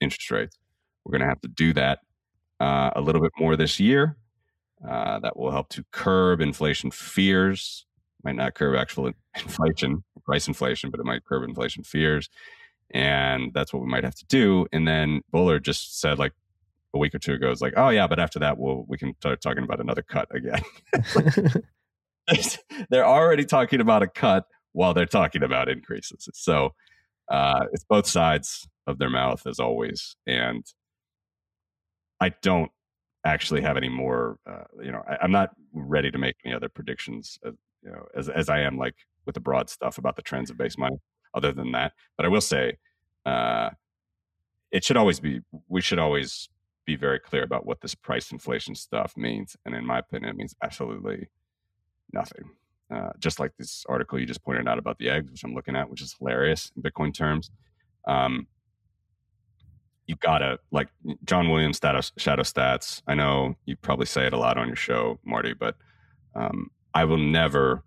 interest 0.00 0.30
rates. 0.30 0.58
We're 1.04 1.12
going 1.12 1.22
to 1.22 1.28
have 1.28 1.40
to 1.42 1.48
do 1.48 1.72
that 1.74 2.00
uh, 2.60 2.90
a 2.94 3.00
little 3.00 3.22
bit 3.22 3.32
more 3.38 3.56
this 3.56 3.80
year. 3.80 4.16
Uh, 4.88 5.18
that 5.18 5.36
will 5.36 5.50
help 5.50 5.68
to 5.68 5.84
curb 5.92 6.40
inflation 6.40 6.90
fears. 6.90 7.86
Might 8.24 8.36
not 8.36 8.54
curb 8.54 8.76
actual 8.76 9.12
inflation, 9.36 10.04
price 10.24 10.48
inflation, 10.48 10.90
but 10.90 11.00
it 11.00 11.06
might 11.06 11.24
curb 11.24 11.42
inflation 11.42 11.84
fears. 11.84 12.30
And 12.92 13.52
that's 13.52 13.72
what 13.72 13.82
we 13.82 13.88
might 13.88 14.04
have 14.04 14.14
to 14.16 14.26
do. 14.26 14.66
And 14.72 14.88
then 14.88 15.20
Bullard 15.30 15.64
just 15.64 16.00
said, 16.00 16.18
like 16.18 16.32
a 16.94 16.98
week 16.98 17.14
or 17.14 17.18
two 17.18 17.34
ago, 17.34 17.50
it's 17.50 17.60
like, 17.60 17.74
oh 17.76 17.90
yeah, 17.90 18.06
but 18.06 18.18
after 18.18 18.38
that, 18.40 18.58
we'll 18.58 18.84
we 18.88 18.98
can 18.98 19.14
start 19.16 19.40
talking 19.40 19.62
about 19.62 19.80
another 19.80 20.02
cut 20.02 20.28
again. 20.34 20.62
they're 22.90 23.06
already 23.06 23.44
talking 23.44 23.80
about 23.80 24.02
a 24.02 24.08
cut 24.08 24.44
while 24.72 24.94
they're 24.94 25.06
talking 25.06 25.42
about 25.42 25.68
increases. 25.68 26.28
So 26.32 26.74
uh, 27.30 27.66
it's 27.72 27.84
both 27.84 28.06
sides 28.06 28.68
of 28.86 28.98
their 28.98 29.10
mouth 29.10 29.46
as 29.46 29.60
always, 29.60 30.16
and 30.26 30.64
I 32.20 32.30
don't 32.42 32.70
actually 33.24 33.62
have 33.62 33.76
any 33.76 33.88
more. 33.88 34.38
Uh, 34.46 34.64
you 34.82 34.90
know, 34.90 35.02
I, 35.08 35.24
am 35.24 35.30
not 35.30 35.50
ready 35.72 36.10
to 36.10 36.18
make 36.18 36.36
any 36.44 36.54
other 36.54 36.68
predictions. 36.68 37.38
As, 37.44 37.54
you 37.82 37.90
know, 37.90 38.06
as 38.16 38.28
as 38.28 38.48
I 38.48 38.60
am 38.60 38.76
like 38.76 38.96
with 39.26 39.34
the 39.34 39.40
broad 39.40 39.70
stuff 39.70 39.96
about 39.96 40.16
the 40.16 40.22
trends 40.22 40.50
of 40.50 40.58
base 40.58 40.76
money. 40.76 40.96
Other 41.32 41.52
than 41.52 41.70
that, 41.72 41.92
but 42.16 42.26
I 42.26 42.28
will 42.28 42.40
say, 42.40 42.76
uh, 43.24 43.70
it 44.72 44.84
should 44.84 44.96
always 44.96 45.20
be. 45.20 45.40
We 45.68 45.80
should 45.80 46.00
always 46.00 46.48
be 46.84 46.96
very 46.96 47.20
clear 47.20 47.44
about 47.44 47.64
what 47.64 47.80
this 47.80 47.94
price 47.94 48.32
inflation 48.32 48.74
stuff 48.74 49.16
means. 49.16 49.56
And 49.64 49.76
in 49.76 49.86
my 49.86 50.00
opinion, 50.00 50.30
it 50.30 50.36
means 50.36 50.56
absolutely 50.60 51.28
nothing. 52.12 52.50
Uh, 52.92 53.10
just 53.20 53.38
like 53.38 53.52
this 53.56 53.84
article 53.88 54.18
you 54.18 54.26
just 54.26 54.42
pointed 54.42 54.66
out 54.66 54.78
about 54.78 54.98
the 54.98 55.08
eggs, 55.08 55.30
which 55.30 55.44
I'm 55.44 55.54
looking 55.54 55.76
at, 55.76 55.88
which 55.88 56.02
is 56.02 56.14
hilarious 56.18 56.72
in 56.76 56.82
Bitcoin 56.82 57.14
terms. 57.14 57.50
Um, 58.06 58.48
you 60.06 60.16
gotta 60.16 60.58
like 60.72 60.88
John 61.24 61.50
Williams 61.50 61.76
status, 61.76 62.10
shadow 62.16 62.42
stats. 62.42 63.00
I 63.06 63.14
know 63.14 63.54
you 63.64 63.76
probably 63.76 64.06
say 64.06 64.26
it 64.26 64.32
a 64.32 64.38
lot 64.38 64.58
on 64.58 64.66
your 64.66 64.76
show, 64.76 65.20
Marty, 65.24 65.52
but 65.52 65.76
um, 66.34 66.70
I 66.92 67.04
will 67.04 67.18
never. 67.18 67.84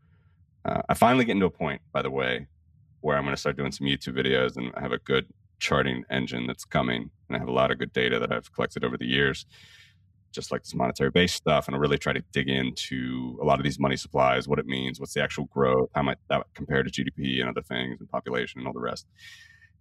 Uh, 0.64 0.82
I 0.88 0.94
finally 0.94 1.26
get 1.26 1.34
into 1.34 1.48
a 1.48 1.52
point, 1.52 1.82
by 1.92 2.02
the 2.02 2.10
way, 2.10 2.48
where 3.02 3.18
I'm 3.18 3.24
going 3.24 3.36
to 3.36 3.40
start 3.40 3.58
doing 3.58 3.74
some 3.74 3.88
YouTube 3.88 4.18
videos 4.18 4.56
and 4.56 4.72
I 4.78 4.80
have 4.80 4.94
a 4.94 5.00
good 5.00 5.26
charting 5.60 6.06
engine 6.10 6.48
that's 6.48 6.64
coming, 6.64 7.10
and 7.28 7.36
I 7.36 7.40
have 7.40 7.50
a 7.50 7.54
lot 7.54 7.72
of 7.72 7.78
good 7.78 7.92
data 7.92 8.20
that 8.20 8.32
I've 8.32 8.54
collected 8.54 8.86
over 8.86 8.98
the 8.98 9.06
years 9.06 9.46
just 10.34 10.52
like 10.52 10.64
this 10.64 10.74
monetary 10.74 11.10
based 11.10 11.36
stuff 11.36 11.68
and 11.68 11.80
really 11.80 11.98
try 11.98 12.12
to 12.12 12.24
dig 12.32 12.50
into 12.50 13.38
a 13.42 13.46
lot 13.46 13.60
of 13.60 13.64
these 13.64 13.80
money 13.80 13.96
supplies, 13.96 14.48
what 14.48 14.60
it 14.60 14.66
means, 14.66 15.00
what's 15.00 15.14
the 15.14 15.22
actual 15.22 15.46
growth, 15.46 15.90
how 15.96 16.02
might 16.02 16.18
that 16.30 16.46
compare 16.54 16.84
to 16.84 16.90
GDP 16.90 17.40
and 17.40 17.50
other 17.50 17.62
things 17.62 18.00
and 18.00 18.10
population 18.10 18.60
and 18.60 18.68
all 18.68 18.74
the 18.74 18.80
rest. 18.80 19.06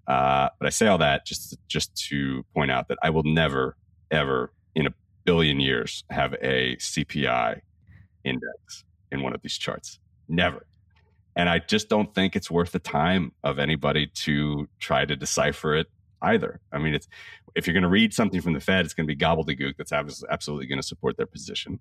Uh, 0.06 0.48
but 0.58 0.66
I 0.66 0.70
say 0.70 0.86
all 0.88 0.98
that 0.98 1.26
just 1.26 1.50
to, 1.50 1.58
just 1.68 1.96
to 2.08 2.44
point 2.54 2.70
out 2.70 2.88
that 2.88 2.98
I 3.02 3.10
will 3.10 3.22
never 3.24 3.76
ever 4.10 4.52
in 4.74 4.86
a 4.86 4.94
billion 5.24 5.60
years 5.60 6.04
have 6.10 6.34
a 6.34 6.76
CPI 6.76 7.60
index 8.24 8.84
in 9.10 9.22
one 9.22 9.34
of 9.34 9.42
these 9.42 9.56
charts. 9.56 9.98
Never. 10.28 10.66
And 11.34 11.48
I 11.48 11.60
just 11.60 11.88
don't 11.88 12.14
think 12.14 12.36
it's 12.36 12.50
worth 12.50 12.72
the 12.72 12.78
time 12.78 13.32
of 13.42 13.58
anybody 13.58 14.06
to 14.06 14.68
try 14.80 15.04
to 15.04 15.16
decipher 15.16 15.74
it 15.76 15.86
either. 16.22 16.60
I 16.72 16.78
mean, 16.78 16.94
it's 16.94 17.08
if 17.54 17.66
you're 17.66 17.74
going 17.74 17.82
to 17.82 17.88
read 17.88 18.14
something 18.14 18.40
from 18.40 18.54
the 18.54 18.60
Fed, 18.60 18.84
it's 18.84 18.94
going 18.94 19.06
to 19.06 19.14
be 19.14 19.18
gobbledygook 19.18 19.76
that's 19.76 19.92
absolutely 19.92 20.66
going 20.66 20.80
to 20.80 20.86
support 20.86 21.16
their 21.16 21.26
position. 21.26 21.80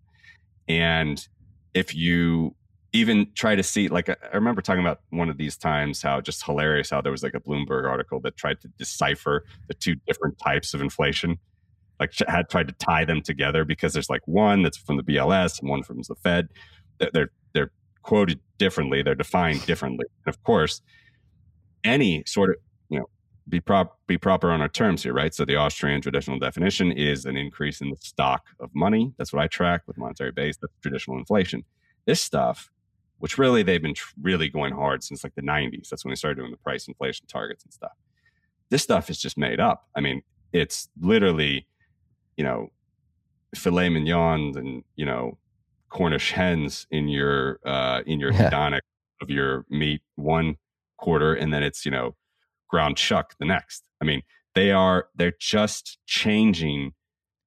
And 0.67 1.25
if 1.73 1.95
you 1.95 2.55
even 2.93 3.27
try 3.35 3.55
to 3.55 3.63
see, 3.63 3.87
like, 3.87 4.09
I 4.09 4.17
remember 4.33 4.61
talking 4.61 4.81
about 4.81 5.01
one 5.11 5.29
of 5.29 5.37
these 5.37 5.55
times 5.55 6.01
how 6.01 6.19
just 6.19 6.45
hilarious 6.45 6.89
how 6.89 7.01
there 7.01 7.11
was 7.11 7.23
like 7.23 7.33
a 7.33 7.39
Bloomberg 7.39 7.89
article 7.89 8.19
that 8.21 8.35
tried 8.35 8.59
to 8.61 8.67
decipher 8.77 9.45
the 9.67 9.73
two 9.73 9.95
different 10.07 10.37
types 10.37 10.73
of 10.73 10.81
inflation, 10.81 11.39
like 11.99 12.13
had 12.27 12.49
tried 12.49 12.67
to 12.67 12.73
tie 12.73 13.05
them 13.05 13.21
together 13.21 13.63
because 13.63 13.93
there's 13.93 14.09
like 14.09 14.27
one 14.27 14.61
that's 14.61 14.77
from 14.77 14.97
the 14.97 15.03
BLS 15.03 15.61
and 15.61 15.69
one 15.69 15.83
from 15.83 16.01
the 16.01 16.15
Fed. 16.15 16.49
They're 17.13 17.31
they're 17.53 17.71
quoted 18.01 18.39
differently, 18.57 19.01
they're 19.03 19.15
defined 19.15 19.65
differently. 19.65 20.05
And 20.25 20.33
of 20.33 20.43
course, 20.43 20.81
any 21.83 22.23
sort 22.25 22.49
of 22.49 22.55
be 23.49 23.59
prop 23.59 23.97
be 24.07 24.17
proper 24.17 24.51
on 24.51 24.61
our 24.61 24.69
terms 24.69 25.03
here, 25.03 25.13
right? 25.13 25.33
So 25.33 25.45
the 25.45 25.55
Austrian 25.55 26.01
traditional 26.01 26.39
definition 26.39 26.91
is 26.91 27.25
an 27.25 27.37
increase 27.37 27.81
in 27.81 27.89
the 27.89 27.97
stock 27.97 28.47
of 28.59 28.69
money. 28.73 29.13
That's 29.17 29.33
what 29.33 29.41
I 29.41 29.47
track 29.47 29.81
with 29.87 29.97
monetary 29.97 30.31
base. 30.31 30.57
That's 30.57 30.73
traditional 30.81 31.17
inflation. 31.17 31.63
This 32.05 32.21
stuff, 32.21 32.69
which 33.19 33.37
really 33.37 33.63
they've 33.63 33.81
been 33.81 33.95
tr- 33.95 34.13
really 34.21 34.49
going 34.49 34.73
hard 34.73 35.03
since 35.03 35.23
like 35.23 35.35
the 35.35 35.41
90s. 35.41 35.89
That's 35.89 36.05
when 36.05 36.11
they 36.11 36.15
started 36.15 36.37
doing 36.39 36.51
the 36.51 36.57
price 36.57 36.87
inflation 36.87 37.27
targets 37.27 37.63
and 37.63 37.73
stuff. 37.73 37.93
This 38.69 38.83
stuff 38.83 39.09
is 39.09 39.19
just 39.19 39.37
made 39.37 39.59
up. 39.59 39.87
I 39.95 40.01
mean, 40.01 40.21
it's 40.53 40.89
literally, 40.99 41.67
you 42.37 42.43
know, 42.43 42.69
filet 43.55 43.89
mignon 43.89 44.57
and 44.57 44.83
you 44.95 45.05
know 45.05 45.37
Cornish 45.89 46.31
hens 46.31 46.87
in 46.89 47.07
your 47.07 47.59
uh, 47.65 48.01
in 48.05 48.19
your 48.19 48.31
yeah. 48.31 48.49
hedonic 48.49 48.81
of 49.21 49.29
your 49.29 49.65
meat 49.69 50.01
one 50.15 50.55
quarter, 50.97 51.33
and 51.33 51.53
then 51.53 51.63
it's 51.63 51.85
you 51.85 51.91
know 51.91 52.15
ground 52.71 52.97
chuck 52.97 53.35
the 53.37 53.45
next. 53.45 53.83
I 54.01 54.05
mean, 54.05 54.23
they 54.55 54.71
are 54.71 55.07
they're 55.13 55.33
just 55.39 55.99
changing 56.07 56.93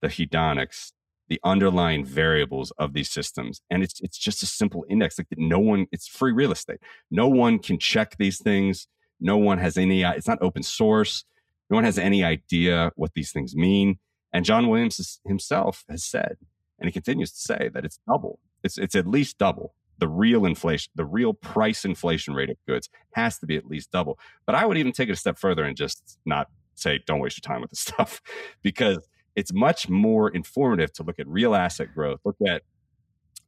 the 0.03 0.09
hedonics, 0.09 0.93
the 1.29 1.41
underlying 1.43 2.05
variables 2.05 2.71
of 2.79 2.93
these 2.93 3.11
systems, 3.11 3.63
and 3.71 3.83
it's 3.83 4.01
it's 4.01 4.19
just 4.19 4.43
a 4.43 4.47
simple 4.47 4.85
index. 4.89 5.19
Like 5.19 5.27
no 5.37 5.59
one, 5.59 5.87
it's 5.91 6.07
free 6.07 6.33
real 6.33 6.53
estate. 6.53 6.79
No 7.11 7.27
one 7.27 7.59
can 7.59 7.79
check 7.79 8.17
these 8.19 8.41
things. 8.41 8.87
No 9.21 9.39
one 9.39 9.59
has 9.59 9.77
any. 9.77 10.05
Uh, 10.05 10.13
it's 10.13 10.29
not 10.29 10.39
open 10.41 10.63
source. 10.63 11.25
No 11.71 11.77
one 11.77 11.85
has 11.85 11.99
any 11.99 12.23
idea 12.23 12.93
what 12.95 13.15
these 13.15 13.33
things 13.33 13.57
mean. 13.57 13.99
And 14.33 14.45
John 14.45 14.69
Williams 14.69 15.21
himself 15.27 15.85
has 15.89 16.05
said, 16.05 16.37
and 16.79 16.89
he 16.89 16.93
continues 16.93 17.33
to 17.33 17.39
say 17.39 17.71
that 17.73 17.85
it's 17.85 17.99
double. 18.07 18.39
It's 18.63 18.79
it's 18.79 18.95
at 18.95 19.07
least 19.07 19.39
double 19.39 19.75
the 20.05 20.09
real 20.09 20.45
inflation, 20.45 20.93
the 20.97 21.07
real 21.07 21.33
price 21.33 21.87
inflation 21.87 22.35
rate 22.35 22.51
of 22.51 22.59
goods 22.69 22.91
has 23.15 23.39
to 23.39 23.47
be 23.47 23.57
at 23.57 23.65
least 23.65 23.91
double. 23.91 24.19
But 24.45 24.55
I 24.55 24.67
would 24.67 24.77
even 24.77 24.93
take 24.93 25.09
it 25.09 25.13
a 25.13 25.17
step 25.17 25.39
further 25.39 25.65
and 25.65 25.75
just 25.75 26.19
not 26.27 26.49
say, 26.75 27.01
don't 27.07 27.21
waste 27.21 27.39
your 27.39 27.51
time 27.51 27.63
with 27.63 27.71
this 27.71 27.81
stuff 27.89 28.21
because 28.63 28.99
it's 29.35 29.51
much 29.55 29.89
more 29.89 30.29
informative 30.29 30.93
to 30.93 31.03
look 31.03 31.19
at 31.19 31.27
real 31.27 31.55
asset 31.55 31.95
growth, 31.95 32.21
look 32.23 32.37
at 32.47 32.61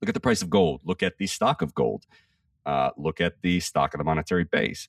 look 0.01 0.09
at 0.09 0.15
the 0.15 0.21
price 0.21 0.41
of 0.41 0.49
gold, 0.49 0.81
look 0.83 1.03
at 1.03 1.19
the 1.19 1.27
stock 1.27 1.61
of 1.61 1.75
gold, 1.75 2.07
uh, 2.65 2.89
look 2.97 3.21
at 3.21 3.35
the 3.43 3.61
stock 3.61 3.93
of 3.93 3.99
the 3.99 4.05
monetary 4.05 4.45
base. 4.45 4.89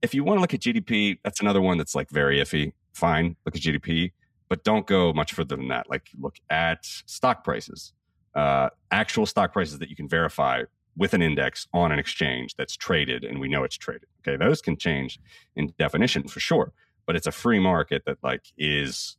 If 0.00 0.14
you 0.14 0.24
want 0.24 0.38
to 0.38 0.40
look 0.40 0.54
at 0.54 0.60
GDP, 0.60 1.18
that's 1.22 1.42
another 1.42 1.60
one 1.60 1.76
that's 1.76 1.94
like 1.94 2.08
very 2.08 2.38
iffy. 2.38 2.72
Fine, 2.94 3.36
look 3.44 3.54
at 3.54 3.60
GDP, 3.60 4.12
but 4.48 4.64
don't 4.64 4.86
go 4.86 5.12
much 5.12 5.34
further 5.34 5.56
than 5.56 5.68
that. 5.68 5.90
Like 5.90 6.08
look 6.18 6.36
at 6.48 6.86
stock 6.86 7.44
prices, 7.44 7.92
uh, 8.34 8.70
actual 8.90 9.26
stock 9.26 9.52
prices 9.52 9.78
that 9.78 9.90
you 9.90 9.96
can 9.96 10.08
verify 10.08 10.62
with 10.96 11.14
an 11.14 11.22
index 11.22 11.66
on 11.72 11.90
an 11.92 11.98
exchange 11.98 12.54
that's 12.56 12.76
traded 12.76 13.24
and 13.24 13.40
we 13.40 13.48
know 13.48 13.64
it's 13.64 13.76
traded. 13.76 14.08
Okay, 14.20 14.36
those 14.36 14.60
can 14.60 14.76
change 14.76 15.18
in 15.56 15.72
definition 15.78 16.28
for 16.28 16.40
sure. 16.40 16.72
but 17.06 17.16
it's 17.16 17.26
a 17.26 17.32
free 17.32 17.58
market 17.58 18.02
that 18.06 18.18
like 18.22 18.44
is 18.56 19.16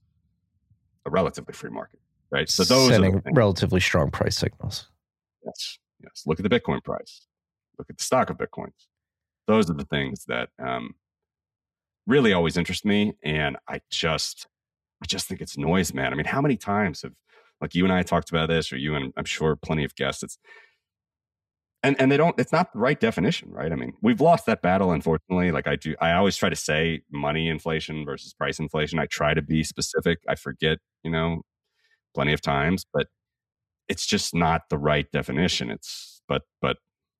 a 1.05 1.09
relatively 1.09 1.53
free 1.53 1.69
market, 1.69 1.99
right? 2.31 2.49
So 2.49 2.63
those 2.63 2.89
sending 2.89 3.15
are 3.15 3.21
relatively 3.33 3.79
strong 3.79 4.09
price 4.11 4.37
signals. 4.37 4.89
Yes, 5.45 5.79
yes. 6.01 6.23
Look 6.25 6.39
at 6.39 6.49
the 6.49 6.59
Bitcoin 6.59 6.83
price. 6.83 7.27
Look 7.77 7.89
at 7.89 7.97
the 7.97 8.03
stock 8.03 8.29
of 8.29 8.37
Bitcoins. 8.37 8.87
Those 9.47 9.69
are 9.69 9.73
the 9.73 9.85
things 9.85 10.25
that 10.25 10.49
um, 10.63 10.95
really 12.07 12.31
always 12.31 12.55
interest 12.55 12.85
me, 12.85 13.13
and 13.23 13.57
I 13.67 13.81
just, 13.89 14.47
I 15.01 15.05
just 15.05 15.27
think 15.27 15.41
it's 15.41 15.57
noise, 15.57 15.93
man. 15.93 16.13
I 16.13 16.15
mean, 16.15 16.25
how 16.25 16.41
many 16.41 16.55
times 16.55 17.01
have 17.01 17.13
like 17.59 17.75
you 17.75 17.83
and 17.83 17.93
I 17.93 18.03
talked 18.03 18.29
about 18.29 18.49
this, 18.49 18.71
or 18.71 18.77
you 18.77 18.95
and 18.95 19.13
I'm 19.17 19.25
sure 19.25 19.55
plenty 19.55 19.83
of 19.83 19.95
guests. 19.95 20.23
It's 20.23 20.37
and 21.83 21.99
and 21.99 22.11
they 22.11 22.17
don't. 22.17 22.39
It's 22.39 22.51
not 22.51 22.71
the 22.73 22.79
right 22.79 22.99
definition, 22.99 23.51
right? 23.51 23.71
I 23.71 23.75
mean, 23.75 23.93
we've 24.01 24.21
lost 24.21 24.45
that 24.45 24.61
battle, 24.61 24.91
unfortunately. 24.91 25.51
Like 25.51 25.67
I 25.67 25.75
do, 25.75 25.95
I 25.99 26.13
always 26.13 26.37
try 26.37 26.49
to 26.49 26.55
say 26.55 27.01
money 27.11 27.49
inflation 27.49 28.05
versus 28.05 28.33
price 28.33 28.57
inflation. 28.57 28.99
I 28.99 29.05
try 29.05 29.33
to 29.33 29.41
be 29.41 29.63
specific. 29.63 30.19
I 30.27 30.35
forget, 30.35 30.79
you 31.03 31.11
know, 31.11 31.41
plenty 32.15 32.33
of 32.33 32.41
times, 32.41 32.85
but 32.93 33.07
it's 33.89 34.05
just 34.05 34.33
not 34.33 34.63
the 34.69 34.77
right 34.77 35.11
definition. 35.11 35.69
It's 35.69 36.21
but 36.27 36.43
but 36.61 36.77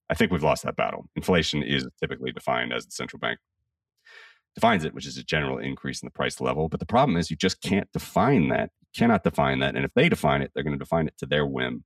I 0.09 0.13
think 0.13 0.31
we've 0.31 0.43
lost 0.43 0.63
that 0.63 0.75
battle. 0.75 1.09
Inflation 1.15 1.61
is 1.61 1.87
typically 1.99 2.31
defined 2.31 2.73
as 2.73 2.85
the 2.85 2.91
central 2.91 3.19
bank 3.19 3.39
defines 4.55 4.85
it, 4.85 4.93
which 4.93 5.07
is 5.07 5.17
a 5.17 5.23
general 5.23 5.57
increase 5.57 6.01
in 6.01 6.07
the 6.07 6.11
price 6.11 6.39
level. 6.39 6.69
But 6.69 6.79
the 6.79 6.85
problem 6.85 7.17
is 7.17 7.29
you 7.29 7.37
just 7.37 7.61
can't 7.61 7.91
define 7.91 8.49
that. 8.49 8.69
You 8.81 8.99
cannot 8.99 9.23
define 9.23 9.59
that. 9.59 9.75
And 9.75 9.83
if 9.83 9.91
they 9.93 10.09
define 10.09 10.41
it, 10.41 10.51
they're 10.53 10.63
going 10.63 10.77
to 10.77 10.83
define 10.83 11.07
it 11.07 11.17
to 11.17 11.25
their 11.25 11.45
whim, 11.45 11.83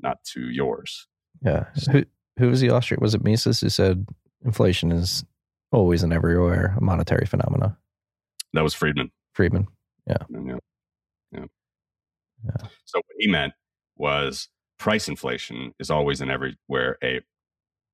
not 0.00 0.18
to 0.32 0.50
yours. 0.50 1.08
Yeah. 1.42 1.66
Who, 1.90 2.04
who 2.40 2.48
was 2.48 2.60
the 2.60 2.70
Austrian? 2.70 3.00
Was 3.00 3.14
it 3.14 3.22
Mises 3.22 3.60
who 3.60 3.68
said 3.68 4.06
inflation 4.44 4.90
is 4.90 5.24
always 5.70 6.02
and 6.02 6.12
everywhere 6.12 6.74
a 6.76 6.82
monetary 6.82 7.26
phenomena? 7.26 7.76
That 8.54 8.62
was 8.62 8.74
Friedman. 8.74 9.10
Friedman. 9.34 9.68
Yeah. 10.06 10.16
Yeah. 10.30 11.44
yeah. 12.44 12.66
So 12.84 12.98
what 12.98 13.16
he 13.18 13.28
meant 13.28 13.52
was 13.96 14.48
price 14.78 15.08
inflation 15.08 15.74
is 15.78 15.90
always 15.90 16.20
and 16.20 16.30
everywhere 16.30 16.96
a 17.04 17.20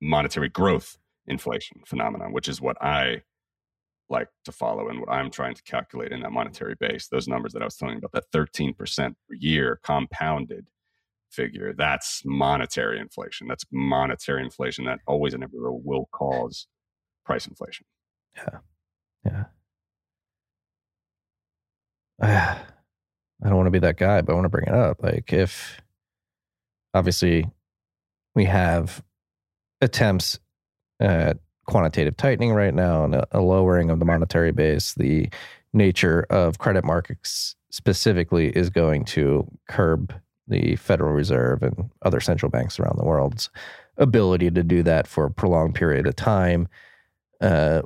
monetary 0.01 0.49
growth 0.49 0.97
inflation 1.27 1.81
phenomenon, 1.85 2.31
which 2.31 2.47
is 2.47 2.61
what 2.61 2.81
I 2.81 3.23
like 4.09 4.29
to 4.45 4.53
follow 4.53 4.87
and 4.87 5.01
what 5.01 5.09
I'm 5.09 5.29
trying 5.29 5.53
to 5.55 5.63
calculate 5.63 6.13
in 6.13 6.21
that 6.21 6.31
monetary 6.31 6.75
base. 6.79 7.09
Those 7.09 7.27
numbers 7.27 7.51
that 7.53 7.61
I 7.61 7.65
was 7.65 7.75
telling 7.75 7.95
you 7.95 7.99
about, 7.99 8.13
that 8.13 8.31
13% 8.31 8.77
per 8.77 9.35
year 9.35 9.79
compounded 9.83 10.67
figure, 11.37 11.73
that's 11.77 12.23
monetary 12.25 12.99
inflation. 12.99 13.47
That's 13.47 13.63
monetary 13.71 14.43
inflation 14.43 14.85
that 14.85 14.99
always 15.07 15.33
and 15.33 15.43
everywhere 15.43 15.71
will 15.71 16.09
cause 16.11 16.67
price 17.25 17.47
inflation. 17.47 17.85
Yeah. 18.35 18.59
Yeah. 19.25 19.43
I 23.43 23.47
don't 23.47 23.55
want 23.55 23.67
to 23.67 23.71
be 23.71 23.79
that 23.79 23.97
guy, 23.97 24.21
but 24.21 24.33
I 24.33 24.35
want 24.35 24.45
to 24.45 24.49
bring 24.49 24.67
it 24.67 24.73
up. 24.73 25.03
Like, 25.03 25.31
if 25.31 25.79
obviously 26.95 27.45
we 28.33 28.45
have 28.45 29.03
attempts 29.79 30.39
at 30.99 31.37
quantitative 31.67 32.17
tightening 32.17 32.53
right 32.53 32.73
now 32.73 33.03
and 33.03 33.23
a 33.31 33.41
lowering 33.41 33.91
of 33.91 33.99
the 33.99 34.05
monetary 34.05 34.51
base, 34.51 34.95
the 34.95 35.29
nature 35.73 36.25
of 36.31 36.57
credit 36.57 36.83
markets 36.83 37.55
specifically 37.69 38.49
is 38.49 38.71
going 38.71 39.05
to 39.05 39.45
curb 39.69 40.13
the 40.47 40.75
Federal 40.77 41.13
Reserve 41.13 41.63
and 41.63 41.89
other 42.03 42.19
central 42.19 42.49
banks 42.49 42.79
around 42.79 42.97
the 42.97 43.05
world's 43.05 43.49
ability 43.97 44.51
to 44.51 44.63
do 44.63 44.83
that 44.83 45.07
for 45.07 45.25
a 45.25 45.31
prolonged 45.31 45.75
period 45.75 46.07
of 46.07 46.15
time, 46.15 46.67
uh, 47.41 47.81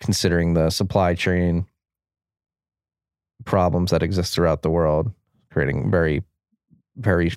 considering 0.00 0.54
the 0.54 0.70
supply 0.70 1.14
chain 1.14 1.66
problems 3.44 3.90
that 3.90 4.02
exist 4.02 4.34
throughout 4.34 4.62
the 4.62 4.70
world, 4.70 5.10
creating 5.50 5.90
very, 5.90 6.22
very 6.96 7.32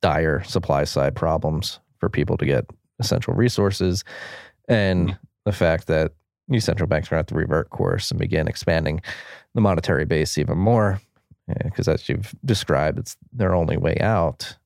dire 0.00 0.42
supply 0.44 0.84
side 0.84 1.14
problems 1.14 1.78
for 1.98 2.08
people 2.08 2.36
to 2.36 2.46
get 2.46 2.64
essential 2.98 3.34
resources, 3.34 4.04
and 4.68 5.16
the 5.44 5.52
fact 5.52 5.86
that 5.86 6.12
new 6.48 6.60
central 6.60 6.86
banks 6.86 7.08
are 7.08 7.10
going 7.10 7.18
to 7.18 7.20
have 7.20 7.26
to 7.26 7.34
revert 7.34 7.70
course 7.70 8.10
and 8.10 8.18
begin 8.20 8.48
expanding 8.48 9.00
the 9.54 9.60
monetary 9.60 10.04
base 10.04 10.38
even 10.38 10.58
more, 10.58 11.00
because 11.64 11.88
as 11.88 12.08
you've 12.08 12.34
described, 12.44 12.98
it's 12.98 13.16
their 13.32 13.54
only 13.54 13.76
way 13.76 13.96
out. 14.00 14.56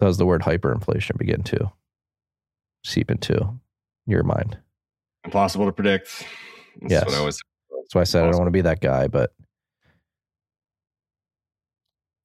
Does 0.00 0.18
the 0.18 0.26
word 0.26 0.42
hyperinflation 0.42 1.16
begin 1.16 1.42
to 1.44 1.72
seep 2.84 3.10
into 3.10 3.58
your 4.06 4.22
mind? 4.22 4.58
Impossible 5.24 5.66
to 5.66 5.72
predict. 5.72 6.26
That's 6.82 6.92
yes. 6.92 7.06
what 7.06 7.14
I 7.14 7.24
was 7.24 7.40
That's 7.70 7.94
why 7.94 8.02
I 8.02 8.04
said 8.04 8.24
I 8.24 8.30
don't 8.30 8.38
want 8.38 8.48
to 8.48 8.52
be 8.52 8.60
that 8.62 8.80
guy, 8.80 9.08
but 9.08 9.32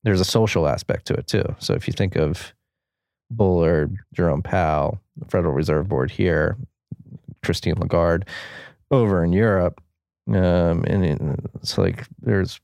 there's 0.03 0.21
a 0.21 0.25
social 0.25 0.67
aspect 0.67 1.07
to 1.07 1.13
it 1.13 1.27
too. 1.27 1.55
So 1.59 1.73
if 1.73 1.87
you 1.87 1.93
think 1.93 2.15
of 2.15 2.53
Bullard, 3.29 3.95
Jerome 4.13 4.41
Powell, 4.41 4.99
the 5.15 5.25
Federal 5.25 5.53
Reserve 5.53 5.87
Board 5.87 6.11
here, 6.11 6.57
Christine 7.43 7.75
Lagarde 7.75 8.27
over 8.89 9.23
in 9.23 9.31
Europe, 9.31 9.81
um, 10.27 10.83
and 10.85 11.39
it's 11.55 11.77
like 11.77 12.05
there's 12.21 12.59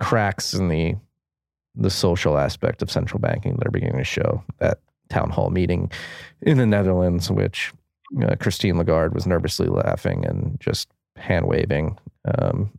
cracks 0.00 0.54
in 0.54 0.68
the 0.68 0.94
the 1.74 1.90
social 1.90 2.38
aspect 2.38 2.80
of 2.80 2.90
central 2.90 3.20
banking 3.20 3.56
that 3.56 3.66
are 3.66 3.72
beginning 3.72 3.98
to 3.98 4.04
show. 4.04 4.42
That 4.58 4.78
town 5.10 5.30
hall 5.30 5.50
meeting 5.50 5.90
in 6.42 6.58
the 6.58 6.66
Netherlands, 6.66 7.30
which 7.30 7.72
uh, 8.22 8.34
Christine 8.40 8.78
Lagarde 8.78 9.14
was 9.14 9.26
nervously 9.26 9.68
laughing 9.68 10.24
and 10.24 10.58
just 10.60 10.88
hand 11.16 11.46
waving 11.46 11.98
um, 12.38 12.70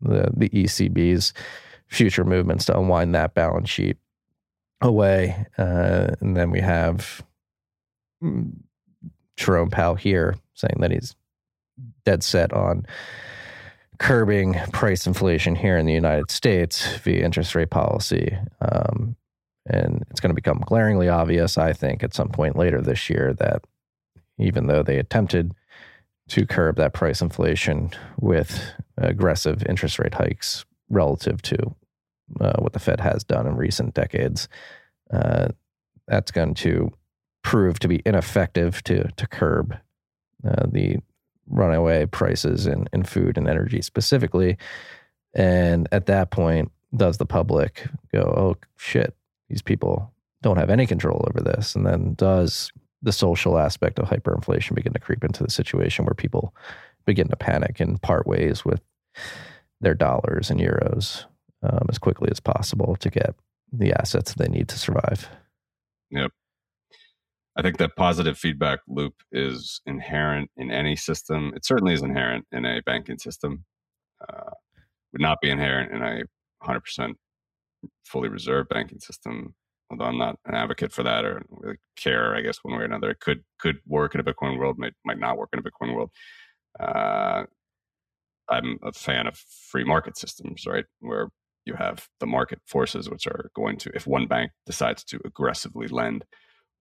the 0.00 0.30
the 0.36 0.48
ECB's 0.50 1.32
future 1.88 2.24
movements 2.24 2.64
to 2.66 2.78
unwind 2.78 3.14
that 3.14 3.34
balance 3.34 3.70
sheet 3.70 3.96
away, 4.80 5.46
uh, 5.58 6.08
and 6.20 6.36
then 6.36 6.50
we 6.50 6.60
have 6.60 7.24
mm, 8.22 8.52
Jerome 9.36 9.70
Powell 9.70 9.94
here 9.94 10.36
saying 10.54 10.76
that 10.80 10.90
he's 10.90 11.14
dead 12.04 12.22
set 12.22 12.52
on 12.52 12.86
curbing 13.98 14.54
price 14.72 15.06
inflation 15.06 15.54
here 15.54 15.78
in 15.78 15.86
the 15.86 15.92
United 15.92 16.30
States 16.30 16.96
via 16.98 17.24
interest 17.24 17.54
rate 17.54 17.70
policy. 17.70 18.36
Um, 18.60 19.16
and 19.66 20.04
it's 20.10 20.20
going 20.20 20.30
to 20.30 20.34
become 20.34 20.62
glaringly 20.66 21.08
obvious, 21.08 21.58
I 21.58 21.72
think, 21.72 22.02
at 22.02 22.14
some 22.14 22.28
point 22.28 22.56
later 22.56 22.80
this 22.80 23.10
year 23.10 23.34
that 23.34 23.64
even 24.38 24.66
though 24.66 24.82
they 24.82 24.98
attempted 24.98 25.52
to 26.28 26.46
curb 26.46 26.76
that 26.76 26.92
price 26.92 27.20
inflation 27.20 27.90
with 28.20 28.62
aggressive 28.98 29.64
interest 29.68 29.98
rate 29.98 30.14
hikes 30.14 30.64
relative 30.88 31.42
to 31.42 31.74
uh, 32.40 32.54
what 32.58 32.72
the 32.72 32.78
Fed 32.78 33.00
has 33.00 33.24
done 33.24 33.46
in 33.46 33.56
recent 33.56 33.94
decades, 33.94 34.48
uh, 35.12 35.48
that's 36.06 36.30
going 36.30 36.54
to 36.54 36.92
prove 37.42 37.78
to 37.78 37.88
be 37.88 38.02
ineffective 38.04 38.82
to 38.84 39.08
to 39.16 39.26
curb 39.26 39.76
uh, 40.44 40.66
the 40.66 40.98
runaway 41.48 42.06
prices 42.06 42.66
in, 42.66 42.88
in 42.92 43.04
food 43.04 43.38
and 43.38 43.48
energy 43.48 43.82
specifically. 43.82 44.56
And 45.34 45.88
at 45.92 46.06
that 46.06 46.30
point, 46.30 46.72
does 46.94 47.18
the 47.18 47.26
public 47.26 47.86
go, 48.12 48.20
oh 48.20 48.56
shit, 48.76 49.14
these 49.48 49.62
people 49.62 50.12
don't 50.42 50.56
have 50.56 50.70
any 50.70 50.86
control 50.86 51.24
over 51.28 51.40
this? 51.40 51.74
And 51.74 51.86
then 51.86 52.14
does 52.14 52.72
the 53.02 53.12
social 53.12 53.58
aspect 53.58 53.98
of 53.98 54.08
hyperinflation 54.08 54.74
begin 54.74 54.92
to 54.92 54.98
creep 54.98 55.22
into 55.24 55.42
the 55.42 55.50
situation 55.50 56.04
where 56.04 56.14
people 56.14 56.54
begin 57.04 57.28
to 57.28 57.36
panic 57.36 57.80
and 57.80 58.00
part 58.02 58.26
ways 58.26 58.64
with 58.64 58.80
their 59.80 59.94
dollars 59.94 60.50
and 60.50 60.60
euros 60.60 61.24
um, 61.62 61.86
as 61.88 61.98
quickly 61.98 62.28
as 62.30 62.40
possible 62.40 62.96
to 62.96 63.10
get 63.10 63.34
the 63.72 63.92
assets 63.92 64.34
they 64.34 64.48
need 64.48 64.68
to 64.68 64.78
survive? 64.78 65.28
Yep. 66.10 66.32
I 67.56 67.62
think 67.62 67.78
that 67.78 67.96
positive 67.96 68.36
feedback 68.36 68.80
loop 68.86 69.14
is 69.32 69.80
inherent 69.86 70.50
in 70.56 70.70
any 70.70 70.94
system. 70.94 71.52
It 71.56 71.64
certainly 71.64 71.94
is 71.94 72.02
inherent 72.02 72.44
in 72.52 72.66
a 72.66 72.82
banking 72.82 73.18
system. 73.18 73.64
Uh, 74.20 74.50
would 75.12 75.22
not 75.22 75.38
be 75.40 75.50
inherent 75.50 75.92
in 75.92 76.02
a 76.02 76.22
100% 76.66 77.14
fully 78.04 78.28
reserved 78.28 78.68
banking 78.68 79.00
system. 79.00 79.54
Although 79.90 80.04
I'm 80.04 80.18
not 80.18 80.38
an 80.44 80.54
advocate 80.54 80.92
for 80.92 81.02
that 81.04 81.24
or 81.24 81.42
really 81.48 81.76
care, 81.96 82.34
I 82.34 82.42
guess 82.42 82.58
one 82.62 82.74
way 82.74 82.82
or 82.82 82.86
another, 82.86 83.10
it 83.10 83.20
could 83.20 83.42
could 83.60 83.76
work 83.86 84.14
in 84.14 84.20
a 84.20 84.24
Bitcoin 84.24 84.58
world, 84.58 84.78
might 84.78 84.94
might 85.04 85.18
not 85.18 85.38
work 85.38 85.50
in 85.52 85.60
a 85.60 85.62
Bitcoin 85.62 85.94
world. 85.94 86.10
Uh, 86.78 87.44
I'm 88.48 88.78
a 88.82 88.92
fan 88.92 89.26
of 89.26 89.36
free 89.36 89.84
market 89.84 90.18
systems, 90.18 90.66
right, 90.66 90.84
where 91.00 91.28
you 91.64 91.74
have 91.74 92.08
the 92.20 92.26
market 92.26 92.60
forces, 92.66 93.08
which 93.08 93.26
are 93.26 93.50
going 93.54 93.76
to, 93.78 93.90
if 93.94 94.06
one 94.06 94.26
bank 94.26 94.52
decides 94.66 95.04
to 95.04 95.20
aggressively 95.24 95.88
lend 95.88 96.24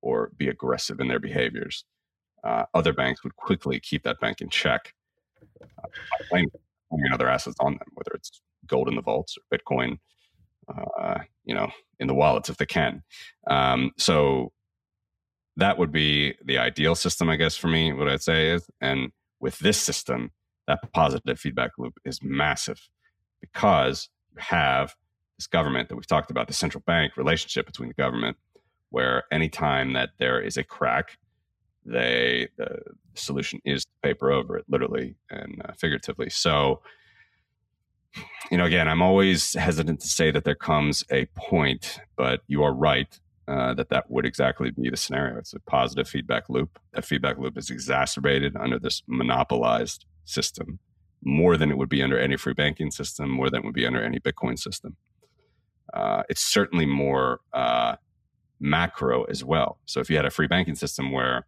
or 0.06 0.32
be 0.38 0.48
aggressive 0.48 1.00
in 1.00 1.08
their 1.08 1.20
behaviors. 1.20 1.84
Uh, 2.44 2.64
other 2.76 2.94
banks 2.94 3.24
would 3.24 3.36
quickly 3.36 3.80
keep 3.80 4.04
that 4.04 4.20
bank 4.20 4.40
in 4.40 4.50
check 4.50 4.94
uh, 5.62 5.88
by 6.20 6.26
claiming 6.30 7.12
other 7.12 7.28
assets 7.28 7.56
on 7.60 7.74
them, 7.74 7.88
whether 7.96 8.12
it's 8.14 8.40
gold 8.68 8.88
in 8.88 8.96
the 8.96 9.02
vaults 9.02 9.36
or 9.36 9.58
Bitcoin, 9.58 9.98
uh, 10.70 11.20
you 11.44 11.56
know, 11.56 11.70
in 12.00 12.08
the 12.08 12.14
wallets 12.14 12.50
if 12.50 12.58
they 12.58 12.68
can. 12.68 13.02
Um, 13.50 13.92
so 13.98 14.52
that 15.58 15.80
would 15.80 15.92
be 15.92 16.36
the 16.44 16.60
ideal 16.60 16.94
system, 16.94 17.30
I 17.30 17.36
guess, 17.36 17.58
for 17.58 17.68
me. 17.68 17.92
What 17.92 18.08
I'd 18.08 18.22
say 18.22 18.52
is, 18.52 18.70
and 18.82 19.12
with 19.40 19.58
this 19.60 19.82
system, 19.82 20.32
that 20.68 20.80
positive 20.94 21.40
feedback 21.40 21.72
loop 21.80 21.94
is 22.06 22.20
massive 22.22 22.80
because 23.42 24.10
you 24.34 24.42
have 24.42 24.94
this 25.40 25.48
government 25.48 25.90
that 25.90 25.96
we've 25.96 26.08
talked 26.08 26.30
about, 26.30 26.48
the 26.48 26.54
central 26.54 26.84
bank 26.86 27.18
relationship 27.18 27.66
between 27.66 27.90
the 27.90 27.96
government, 27.96 28.38
where 28.96 29.24
anytime 29.30 29.92
that 29.92 30.12
there 30.20 30.40
is 30.40 30.56
a 30.56 30.64
crack, 30.64 31.18
they 31.86 32.48
the 32.56 32.80
solution 33.14 33.60
is 33.66 33.84
to 33.84 33.92
paper 34.02 34.32
over 34.32 34.58
it, 34.58 34.64
literally 34.70 35.18
and 35.30 35.62
uh, 35.66 35.74
figuratively. 35.78 36.30
So, 36.30 36.82
you 38.50 38.58
know, 38.58 38.64
again, 38.64 38.88
I'm 38.88 39.02
always 39.02 39.54
hesitant 39.54 40.00
to 40.00 40.08
say 40.08 40.32
that 40.32 40.46
there 40.46 40.56
comes 40.56 41.04
a 41.12 41.26
point, 41.36 42.00
but 42.16 42.40
you 42.48 42.64
are 42.64 42.74
right 42.74 43.20
uh, 43.50 43.74
that 43.74 43.90
that 43.90 44.10
would 44.10 44.26
exactly 44.26 44.72
be 44.72 44.90
the 44.90 44.96
scenario. 44.96 45.38
It's 45.40 45.54
a 45.54 45.60
positive 45.60 46.08
feedback 46.08 46.48
loop. 46.48 46.80
That 46.94 47.04
feedback 47.04 47.38
loop 47.38 47.58
is 47.58 47.70
exacerbated 47.70 48.56
under 48.56 48.80
this 48.80 49.04
monopolized 49.08 50.06
system 50.24 50.80
more 51.22 51.58
than 51.58 51.70
it 51.70 51.78
would 51.78 51.90
be 51.90 52.02
under 52.02 52.18
any 52.18 52.38
free 52.38 52.54
banking 52.54 52.92
system, 52.92 53.30
more 53.30 53.50
than 53.50 53.60
it 53.60 53.66
would 53.66 53.76
be 53.76 53.86
under 53.86 54.02
any 54.02 54.20
Bitcoin 54.22 54.58
system. 54.58 54.96
Uh, 55.94 56.24
it's 56.30 56.42
certainly 56.42 56.86
more 56.86 57.42
uh, 57.52 57.96
macro 58.66 59.24
as 59.26 59.44
well. 59.44 59.80
So 59.86 60.00
if 60.00 60.10
you 60.10 60.16
had 60.16 60.26
a 60.26 60.32
free 60.32 60.48
banking 60.48 60.76
system 60.76 61.12
where, 61.12 61.46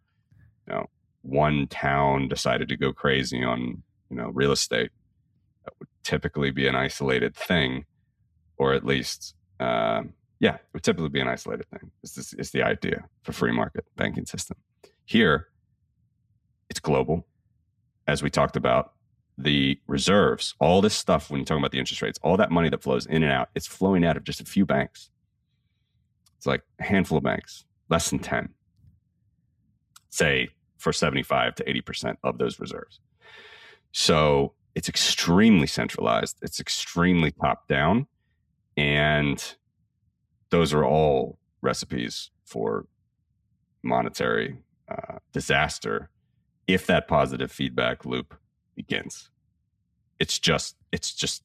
you 0.66 0.74
know, 0.74 0.86
one 1.22 1.66
town 1.66 2.28
decided 2.28 2.68
to 2.68 2.76
go 2.76 2.92
crazy 2.92 3.42
on, 3.42 3.82
you 4.08 4.16
know, 4.16 4.28
real 4.28 4.52
estate, 4.52 4.90
that 5.64 5.74
would 5.78 5.88
typically 6.04 6.50
be 6.50 6.66
an 6.66 6.74
isolated 6.74 7.34
thing, 7.34 7.84
or 8.56 8.72
at 8.72 8.86
least, 8.86 9.34
uh, 9.60 10.02
yeah, 10.40 10.54
it 10.54 10.66
would 10.72 10.84
typically 10.84 11.08
be 11.08 11.20
an 11.20 11.28
isolated 11.28 11.66
thing. 11.68 11.90
Is 12.02 12.14
this 12.14 12.32
is 12.34 12.50
the 12.52 12.62
idea 12.62 13.04
for 13.22 13.32
free 13.32 13.52
market 13.52 13.84
banking 13.96 14.24
system? 14.24 14.56
Here, 15.04 15.48
it's 16.70 16.80
global, 16.80 17.26
as 18.06 18.22
we 18.22 18.30
talked 18.30 18.56
about. 18.56 18.92
The 19.40 19.78
reserves, 19.86 20.54
all 20.58 20.80
this 20.80 20.94
stuff 20.94 21.30
when 21.30 21.38
you're 21.38 21.44
talking 21.44 21.62
about 21.62 21.70
the 21.70 21.78
interest 21.78 22.02
rates, 22.02 22.18
all 22.22 22.36
that 22.38 22.50
money 22.50 22.70
that 22.70 22.82
flows 22.82 23.06
in 23.06 23.22
and 23.22 23.30
out, 23.30 23.50
it's 23.54 23.68
flowing 23.68 24.04
out 24.04 24.16
of 24.16 24.24
just 24.24 24.40
a 24.40 24.44
few 24.44 24.66
banks. 24.66 25.10
It's 26.38 26.46
like 26.46 26.62
a 26.80 26.84
handful 26.84 27.18
of 27.18 27.24
banks, 27.24 27.64
less 27.90 28.10
than 28.10 28.20
10, 28.20 28.50
say 30.08 30.48
for 30.78 30.92
75 30.92 31.56
to 31.56 31.64
80% 31.64 32.16
of 32.22 32.38
those 32.38 32.60
reserves. 32.60 33.00
So 33.92 34.54
it's 34.76 34.88
extremely 34.88 35.66
centralized, 35.66 36.38
it's 36.40 36.60
extremely 36.60 37.32
top 37.32 37.66
down. 37.66 38.06
And 38.76 39.42
those 40.50 40.72
are 40.72 40.84
all 40.84 41.38
recipes 41.60 42.30
for 42.44 42.86
monetary 43.82 44.58
uh, 44.88 45.18
disaster 45.32 46.10
if 46.68 46.86
that 46.86 47.08
positive 47.08 47.50
feedback 47.50 48.04
loop 48.04 48.34
begins. 48.76 49.30
It's 50.20 50.38
just, 50.38 50.76
it's 50.92 51.12
just, 51.12 51.42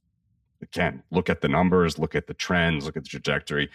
again, 0.62 1.02
look 1.10 1.30
at 1.30 1.42
the 1.42 1.48
numbers, 1.48 1.98
look 1.98 2.14
at 2.14 2.28
the 2.28 2.34
trends, 2.36 2.86
look 2.86 2.98
at 2.98 3.04
the 3.04 3.10
trajectory 3.10 3.70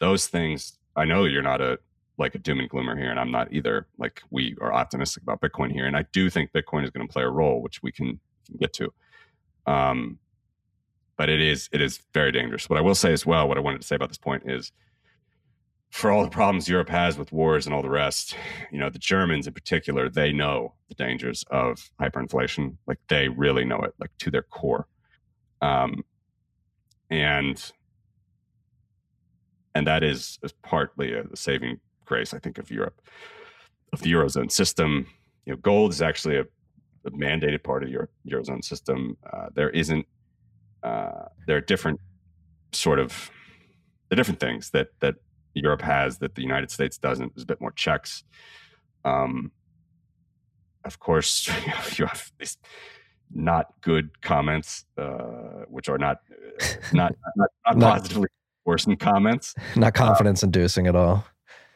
those 0.00 0.26
things, 0.26 0.78
I 0.96 1.04
know 1.04 1.24
you're 1.24 1.42
not 1.42 1.60
a 1.60 1.78
like 2.18 2.34
a 2.34 2.38
doom 2.38 2.58
and 2.58 2.68
gloomer 2.68 2.96
here, 2.96 3.10
and 3.10 3.20
I'm 3.20 3.30
not 3.30 3.52
either. 3.52 3.86
Like 3.96 4.22
we 4.30 4.56
are 4.60 4.72
optimistic 4.72 5.22
about 5.22 5.40
Bitcoin 5.40 5.72
here, 5.72 5.86
and 5.86 5.96
I 5.96 6.04
do 6.12 6.28
think 6.28 6.52
Bitcoin 6.52 6.84
is 6.84 6.90
going 6.90 7.06
to 7.06 7.12
play 7.12 7.22
a 7.22 7.28
role, 7.28 7.62
which 7.62 7.82
we 7.82 7.92
can, 7.92 8.18
can 8.46 8.56
get 8.58 8.72
to. 8.74 8.92
Um, 9.66 10.18
but 11.16 11.28
it 11.28 11.40
is 11.40 11.68
it 11.72 11.80
is 11.80 12.00
very 12.12 12.32
dangerous. 12.32 12.68
What 12.68 12.78
I 12.78 12.82
will 12.82 12.94
say 12.94 13.12
as 13.12 13.24
well, 13.24 13.48
what 13.48 13.56
I 13.56 13.60
wanted 13.60 13.80
to 13.80 13.86
say 13.86 13.96
about 13.96 14.08
this 14.08 14.18
point 14.18 14.44
is, 14.46 14.72
for 15.90 16.10
all 16.10 16.24
the 16.24 16.30
problems 16.30 16.68
Europe 16.68 16.88
has 16.88 17.18
with 17.18 17.32
wars 17.32 17.66
and 17.66 17.74
all 17.74 17.82
the 17.82 17.90
rest, 17.90 18.36
you 18.70 18.78
know, 18.78 18.90
the 18.90 18.98
Germans 18.98 19.46
in 19.46 19.52
particular, 19.52 20.08
they 20.08 20.32
know 20.32 20.74
the 20.88 20.94
dangers 20.94 21.44
of 21.50 21.90
hyperinflation. 22.00 22.76
Like 22.86 22.98
they 23.08 23.28
really 23.28 23.64
know 23.64 23.78
it, 23.80 23.94
like 23.98 24.10
to 24.18 24.30
their 24.30 24.42
core. 24.42 24.86
Um, 25.60 26.04
and 27.10 27.72
and 29.74 29.86
that 29.86 30.02
is, 30.02 30.38
is 30.42 30.52
partly 30.62 31.12
a, 31.12 31.24
a 31.24 31.36
saving 31.36 31.80
grace, 32.04 32.34
I 32.34 32.38
think, 32.38 32.58
of 32.58 32.70
Europe, 32.70 33.00
of 33.92 34.00
the 34.00 34.12
eurozone 34.12 34.50
system. 34.50 35.06
You 35.46 35.52
know, 35.52 35.58
gold 35.58 35.92
is 35.92 36.02
actually 36.02 36.36
a, 36.36 36.42
a 37.04 37.10
mandated 37.10 37.62
part 37.62 37.82
of 37.82 37.90
your 37.90 38.08
eurozone 38.28 38.64
system. 38.64 39.16
Uh, 39.32 39.48
there 39.54 39.70
isn't. 39.70 40.06
Uh, 40.82 41.26
there 41.46 41.56
are 41.56 41.60
different 41.60 42.00
sort 42.72 42.98
of 42.98 43.30
the 44.08 44.16
different 44.16 44.40
things 44.40 44.70
that 44.70 44.88
that 45.00 45.16
Europe 45.54 45.82
has 45.82 46.18
that 46.18 46.34
the 46.34 46.42
United 46.42 46.70
States 46.70 46.98
doesn't. 46.98 47.34
There's 47.34 47.42
a 47.42 47.46
bit 47.46 47.60
more 47.60 47.72
checks. 47.72 48.24
Um, 49.04 49.52
of 50.84 50.98
course, 50.98 51.48
you 51.98 52.06
have 52.06 52.32
these 52.38 52.58
not 53.34 53.66
good 53.80 54.20
comments, 54.22 54.84
uh, 54.96 55.64
which 55.68 55.88
are 55.88 55.98
not 55.98 56.20
uh, 56.62 56.74
not 56.92 57.14
not, 57.36 57.50
not 57.76 57.98
positively 57.98 58.28
worsen 58.68 58.96
comments. 58.96 59.54
Not 59.76 59.94
confidence 59.94 60.42
inducing 60.42 60.86
at 60.86 60.94
all. 60.94 61.24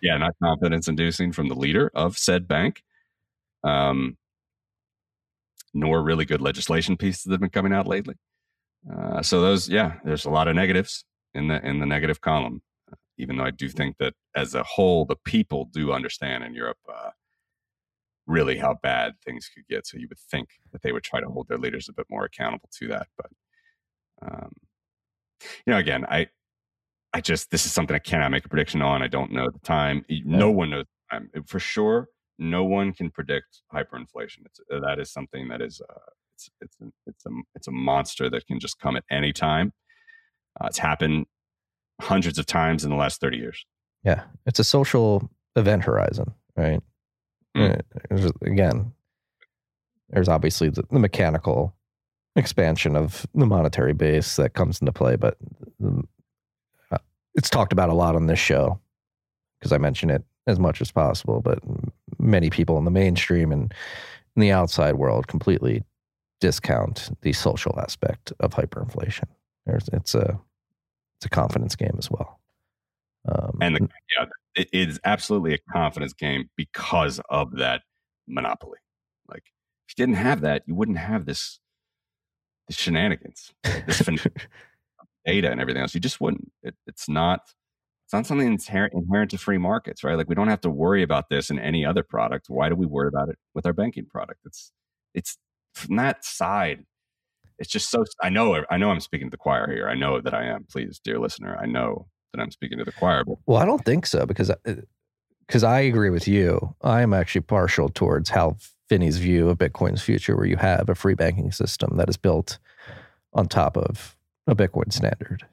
Yeah, 0.02 0.18
not 0.18 0.34
confidence 0.42 0.88
inducing 0.88 1.30
from 1.30 1.48
the 1.48 1.54
leader 1.54 1.90
of 1.94 2.18
said 2.18 2.48
bank. 2.48 2.82
Um, 3.64 4.18
nor 5.72 6.02
really 6.02 6.24
good 6.24 6.40
legislation 6.40 6.96
pieces 6.96 7.22
that 7.22 7.30
have 7.30 7.40
been 7.40 7.50
coming 7.50 7.72
out 7.72 7.86
lately. 7.86 8.16
Uh, 8.92 9.22
so 9.22 9.40
those, 9.40 9.68
yeah, 9.68 9.94
there's 10.04 10.24
a 10.24 10.30
lot 10.30 10.48
of 10.48 10.56
negatives 10.56 11.04
in 11.34 11.48
the 11.48 11.64
in 11.64 11.78
the 11.78 11.86
negative 11.86 12.20
column. 12.20 12.60
even 13.16 13.36
though 13.36 13.44
I 13.44 13.52
do 13.52 13.68
think 13.68 13.96
that 13.98 14.14
as 14.34 14.54
a 14.54 14.64
whole, 14.64 15.06
the 15.06 15.16
people 15.24 15.70
do 15.72 15.92
understand 15.92 16.44
in 16.44 16.52
Europe 16.52 16.78
uh, 16.92 17.10
really 18.26 18.58
how 18.58 18.74
bad 18.82 19.12
things 19.24 19.48
could 19.54 19.66
get. 19.68 19.86
So 19.86 19.98
you 19.98 20.08
would 20.08 20.18
think 20.18 20.48
that 20.72 20.82
they 20.82 20.92
would 20.92 21.04
try 21.04 21.20
to 21.20 21.28
hold 21.28 21.46
their 21.48 21.58
leaders 21.58 21.88
a 21.88 21.94
bit 21.94 22.06
more 22.10 22.24
accountable 22.24 22.68
to 22.80 22.88
that. 22.88 23.06
But 23.16 23.30
um, 24.26 24.52
you 25.64 25.72
know, 25.72 25.78
again, 25.78 26.04
I 26.06 26.26
I 27.14 27.20
just 27.20 27.50
this 27.50 27.66
is 27.66 27.72
something 27.72 27.94
I 27.94 27.98
cannot 27.98 28.30
make 28.30 28.44
a 28.44 28.48
prediction 28.48 28.82
on. 28.82 29.02
I 29.02 29.08
don't 29.08 29.32
know 29.32 29.50
the 29.50 29.58
time. 29.60 30.04
No 30.24 30.50
one 30.50 30.70
knows 30.70 30.86
the 31.10 31.16
time 31.16 31.30
for 31.46 31.58
sure. 31.58 32.08
No 32.38 32.64
one 32.64 32.92
can 32.92 33.10
predict 33.10 33.62
hyperinflation. 33.72 34.46
It's, 34.46 34.60
uh, 34.72 34.80
that 34.80 34.98
is 34.98 35.12
something 35.12 35.48
that 35.48 35.60
is 35.60 35.80
uh, 35.88 35.94
it's 36.34 36.50
it's 36.60 36.76
a, 36.80 36.84
it's 37.06 37.26
a 37.26 37.30
it's 37.54 37.68
a 37.68 37.72
monster 37.72 38.30
that 38.30 38.46
can 38.46 38.58
just 38.58 38.78
come 38.78 38.96
at 38.96 39.04
any 39.10 39.32
time. 39.32 39.72
Uh, 40.60 40.66
it's 40.66 40.78
happened 40.78 41.26
hundreds 42.00 42.38
of 42.38 42.46
times 42.46 42.84
in 42.84 42.90
the 42.90 42.96
last 42.96 43.20
thirty 43.20 43.36
years. 43.36 43.64
Yeah, 44.04 44.24
it's 44.46 44.58
a 44.58 44.64
social 44.64 45.30
event 45.54 45.84
horizon, 45.84 46.32
right? 46.56 46.80
Mm. 47.56 47.82
Again, 48.42 48.92
there's 50.08 50.28
obviously 50.28 50.70
the, 50.70 50.84
the 50.90 50.98
mechanical 50.98 51.76
expansion 52.34 52.96
of 52.96 53.26
the 53.34 53.46
monetary 53.46 53.92
base 53.92 54.36
that 54.36 54.54
comes 54.54 54.80
into 54.80 54.92
play, 54.92 55.16
but 55.16 55.36
the 55.78 56.02
it's 57.34 57.50
talked 57.50 57.72
about 57.72 57.88
a 57.88 57.94
lot 57.94 58.14
on 58.14 58.26
this 58.26 58.38
show 58.38 58.78
because 59.58 59.72
I 59.72 59.78
mention 59.78 60.10
it 60.10 60.24
as 60.46 60.58
much 60.58 60.80
as 60.80 60.90
possible, 60.90 61.40
but 61.40 61.60
many 62.18 62.50
people 62.50 62.78
in 62.78 62.84
the 62.84 62.90
mainstream 62.90 63.52
and 63.52 63.72
in 64.36 64.40
the 64.40 64.50
outside 64.50 64.96
world 64.96 65.28
completely 65.28 65.84
discount 66.40 67.10
the 67.22 67.32
social 67.32 67.78
aspect 67.78 68.32
of 68.40 68.52
hyperinflation. 68.52 69.28
There's, 69.66 69.88
it's 69.92 70.14
a 70.14 70.38
it's 71.18 71.26
a 71.26 71.28
confidence 71.28 71.76
game 71.76 71.94
as 71.98 72.10
well. 72.10 72.40
Um, 73.28 73.58
and 73.60 73.76
the, 73.76 73.88
yeah, 74.18 74.24
it 74.56 74.68
is 74.72 74.98
absolutely 75.04 75.54
a 75.54 75.58
confidence 75.72 76.12
game 76.12 76.50
because 76.56 77.20
of 77.30 77.56
that 77.58 77.82
monopoly. 78.26 78.78
Like 79.28 79.44
if 79.86 79.96
you 79.96 80.04
didn't 80.04 80.16
have 80.16 80.40
that, 80.40 80.64
you 80.66 80.74
wouldn't 80.74 80.98
have 80.98 81.26
this 81.26 81.60
this 82.66 82.76
shenanigans, 82.76 83.52
this 83.86 84.02
data 85.24 85.50
and 85.50 85.60
everything 85.60 85.82
else. 85.82 85.94
You 85.94 86.00
just 86.00 86.20
wouldn't. 86.20 86.50
It, 86.62 86.74
it's 86.86 87.08
not. 87.08 87.40
It's 88.06 88.12
not 88.12 88.26
something 88.26 88.46
inherent, 88.46 88.92
inherent 88.92 89.30
to 89.30 89.38
free 89.38 89.58
markets, 89.58 90.04
right? 90.04 90.16
Like 90.16 90.28
we 90.28 90.34
don't 90.34 90.48
have 90.48 90.60
to 90.62 90.70
worry 90.70 91.02
about 91.02 91.30
this 91.30 91.50
in 91.50 91.58
any 91.58 91.86
other 91.86 92.02
product. 92.02 92.46
Why 92.48 92.68
do 92.68 92.74
we 92.74 92.84
worry 92.84 93.08
about 93.08 93.28
it 93.28 93.38
with 93.54 93.64
our 93.64 93.72
banking 93.72 94.06
product? 94.06 94.40
It's 94.44 94.72
it's 95.14 95.38
from 95.74 95.96
that 95.96 96.24
side. 96.24 96.84
It's 97.58 97.70
just 97.70 97.90
so. 97.90 98.04
I 98.22 98.28
know. 98.28 98.64
I 98.70 98.76
know. 98.76 98.90
I'm 98.90 99.00
speaking 99.00 99.28
to 99.28 99.30
the 99.30 99.38
choir 99.38 99.70
here. 99.72 99.88
I 99.88 99.94
know 99.94 100.20
that 100.20 100.34
I 100.34 100.44
am. 100.44 100.66
Please, 100.70 101.00
dear 101.02 101.18
listener, 101.18 101.56
I 101.60 101.66
know 101.66 102.08
that 102.32 102.40
I'm 102.40 102.50
speaking 102.50 102.78
to 102.78 102.84
the 102.84 102.92
choir. 102.92 103.24
Well, 103.46 103.58
I 103.58 103.64
don't 103.64 103.84
think 103.84 104.06
so 104.06 104.26
because 104.26 104.50
because 105.46 105.64
I 105.64 105.80
agree 105.80 106.10
with 106.10 106.26
you. 106.26 106.74
I 106.82 107.02
am 107.02 107.14
actually 107.14 107.42
partial 107.42 107.88
towards 107.88 108.30
Hal 108.30 108.58
Finney's 108.88 109.18
view 109.18 109.48
of 109.48 109.58
Bitcoin's 109.58 110.02
future, 110.02 110.36
where 110.36 110.46
you 110.46 110.56
have 110.56 110.88
a 110.88 110.94
free 110.94 111.14
banking 111.14 111.52
system 111.52 111.96
that 111.96 112.08
is 112.08 112.16
built 112.16 112.58
on 113.32 113.46
top 113.46 113.76
of 113.76 114.16
a 114.46 114.54
Bitcoin 114.54 114.92
standard, 114.92 115.46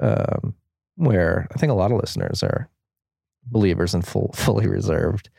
um, 0.00 0.54
where 0.96 1.48
I 1.54 1.58
think 1.58 1.70
a 1.70 1.74
lot 1.74 1.92
of 1.92 1.98
listeners 1.98 2.42
are 2.42 2.68
believers 3.44 3.94
in 3.94 4.02
full, 4.02 4.32
fully 4.34 4.66
reserved, 4.66 5.30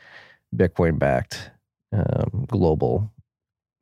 Bitcoin 0.54 0.98
backed 0.98 1.50
um, 1.92 2.46
global 2.48 3.10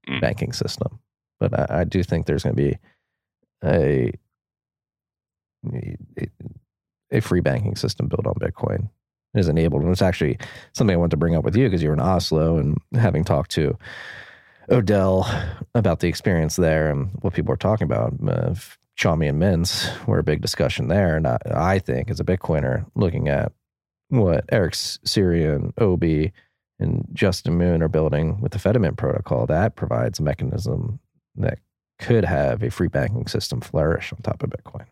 mm. 0.08 0.20
banking 0.20 0.52
system. 0.52 0.98
But 1.38 1.58
I, 1.58 1.80
I 1.80 1.84
do 1.84 2.02
think 2.02 2.26
there's 2.26 2.42
going 2.44 2.56
to 2.56 2.62
be 2.62 2.78
a, 3.64 4.12
a, 5.72 6.28
a 7.12 7.20
free 7.20 7.40
banking 7.40 7.76
system 7.76 8.08
built 8.08 8.26
on 8.26 8.34
Bitcoin 8.34 8.88
is 9.34 9.48
enabled. 9.48 9.82
And 9.82 9.92
it's 9.92 10.02
actually 10.02 10.38
something 10.72 10.94
I 10.94 10.98
want 10.98 11.10
to 11.10 11.16
bring 11.16 11.36
up 11.36 11.44
with 11.44 11.56
you 11.56 11.66
because 11.66 11.82
you're 11.82 11.92
in 11.92 12.00
Oslo 12.00 12.58
and 12.58 12.78
having 12.94 13.24
talked 13.24 13.50
to 13.52 13.76
Odell 14.70 15.26
about 15.74 16.00
the 16.00 16.08
experience 16.08 16.56
there 16.56 16.90
and 16.90 17.10
what 17.20 17.34
people 17.34 17.50
were 17.50 17.56
talking 17.56 17.84
about. 17.84 18.14
Uh, 18.26 18.54
Chaumian 18.98 19.36
mints 19.36 19.88
were 20.06 20.18
a 20.18 20.24
big 20.24 20.40
discussion 20.40 20.88
there. 20.88 21.16
And 21.16 21.26
I, 21.26 21.38
I 21.54 21.78
think, 21.78 22.10
as 22.10 22.20
a 22.20 22.24
Bitcoiner, 22.24 22.86
looking 22.94 23.28
at 23.28 23.52
what 24.08 24.44
Eric 24.50 24.74
Sirion, 24.74 25.72
Obi, 25.78 26.32
and 26.78 27.06
Justin 27.12 27.56
Moon 27.56 27.82
are 27.82 27.88
building 27.88 28.40
with 28.40 28.52
the 28.52 28.58
Fedimint 28.58 28.96
protocol, 28.96 29.46
that 29.46 29.76
provides 29.76 30.18
a 30.18 30.22
mechanism 30.22 30.98
that 31.36 31.58
could 31.98 32.24
have 32.24 32.62
a 32.62 32.70
free 32.70 32.88
banking 32.88 33.26
system 33.26 33.60
flourish 33.60 34.12
on 34.12 34.20
top 34.20 34.42
of 34.42 34.50
Bitcoin. 34.50 34.86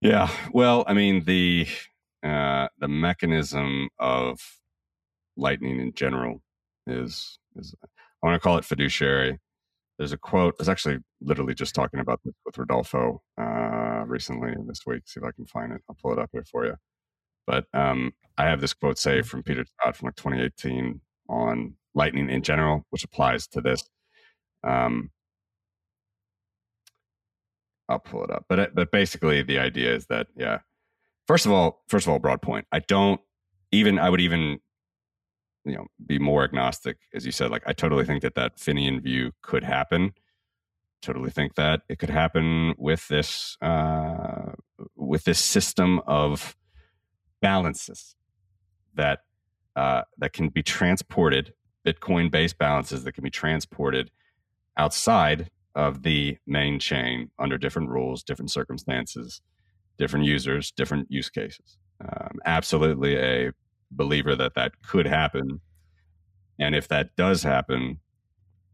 Yeah, 0.00 0.30
well, 0.52 0.84
I 0.86 0.94
mean 0.94 1.24
the 1.24 1.66
uh, 2.22 2.68
the 2.78 2.88
mechanism 2.88 3.88
of 3.98 4.40
Lightning 5.36 5.80
in 5.80 5.92
general 5.92 6.40
is 6.86 7.38
I 7.58 8.26
want 8.26 8.34
to 8.34 8.40
call 8.40 8.58
it 8.58 8.64
fiduciary. 8.64 9.38
There's 9.98 10.12
a 10.12 10.18
quote. 10.18 10.54
I 10.58 10.60
was 10.60 10.68
actually 10.68 10.98
literally 11.20 11.54
just 11.54 11.74
talking 11.74 12.00
about 12.00 12.20
this 12.24 12.34
with 12.44 12.56
Rodolfo 12.56 13.20
uh, 13.40 14.04
recently 14.06 14.54
this 14.66 14.80
week. 14.86 15.02
See 15.06 15.20
if 15.20 15.26
I 15.26 15.32
can 15.32 15.46
find 15.46 15.72
it. 15.72 15.80
I'll 15.88 15.96
pull 16.00 16.12
it 16.12 16.18
up 16.18 16.30
here 16.32 16.44
for 16.50 16.64
you. 16.64 16.76
But 17.46 17.64
um, 17.74 18.12
I 18.36 18.44
have 18.44 18.60
this 18.60 18.74
quote 18.74 18.98
say 18.98 19.22
from 19.22 19.42
Peter 19.42 19.64
Todd 19.82 19.96
from 19.96 20.06
like 20.06 20.16
2018 20.16 21.00
on 21.28 21.74
Lightning 21.94 22.30
in 22.30 22.42
general, 22.42 22.84
which 22.90 23.04
applies 23.04 23.48
to 23.48 23.60
this. 23.60 23.82
Um, 24.62 25.10
I'll 27.88 27.98
pull 27.98 28.22
it 28.24 28.30
up. 28.30 28.44
But 28.48 28.74
but 28.74 28.92
basically, 28.92 29.42
the 29.42 29.58
idea 29.58 29.94
is 29.94 30.06
that 30.06 30.28
yeah. 30.36 30.58
First 31.26 31.46
of 31.46 31.52
all, 31.52 31.82
first 31.88 32.06
of 32.06 32.12
all, 32.12 32.18
broad 32.18 32.40
point. 32.42 32.66
I 32.70 32.80
don't 32.80 33.20
even. 33.72 33.98
I 33.98 34.10
would 34.10 34.20
even 34.20 34.60
you 35.68 35.76
know 35.76 35.86
be 36.04 36.18
more 36.18 36.44
agnostic, 36.44 36.96
as 37.14 37.24
you 37.26 37.32
said. 37.32 37.50
Like 37.50 37.62
I 37.66 37.72
totally 37.72 38.04
think 38.04 38.22
that 38.22 38.34
that 38.34 38.56
Finian 38.56 39.02
view 39.02 39.32
could 39.42 39.64
happen. 39.64 40.12
Totally 41.00 41.30
think 41.30 41.54
that 41.54 41.82
it 41.88 41.98
could 41.98 42.10
happen 42.10 42.74
with 42.76 43.06
this 43.08 43.56
uh, 43.60 44.52
with 44.96 45.24
this 45.24 45.38
system 45.38 46.00
of 46.06 46.56
balances 47.40 48.16
that 48.94 49.20
uh, 49.76 50.02
that 50.16 50.32
can 50.32 50.48
be 50.48 50.62
transported, 50.62 51.52
Bitcoin 51.86 52.30
based 52.30 52.58
balances 52.58 53.04
that 53.04 53.12
can 53.12 53.22
be 53.22 53.30
transported 53.30 54.10
outside 54.76 55.50
of 55.74 56.02
the 56.02 56.36
main 56.46 56.80
chain 56.80 57.30
under 57.38 57.58
different 57.58 57.88
rules, 57.88 58.22
different 58.24 58.50
circumstances, 58.50 59.40
different 59.98 60.24
users, 60.24 60.72
different 60.72 61.06
use 61.10 61.30
cases. 61.30 61.78
Um, 62.00 62.38
absolutely 62.44 63.16
a 63.16 63.52
believer 63.90 64.36
that 64.36 64.54
that 64.54 64.72
could 64.82 65.06
happen. 65.06 65.60
And 66.58 66.74
if 66.74 66.88
that 66.88 67.14
does 67.16 67.42
happen, 67.42 68.00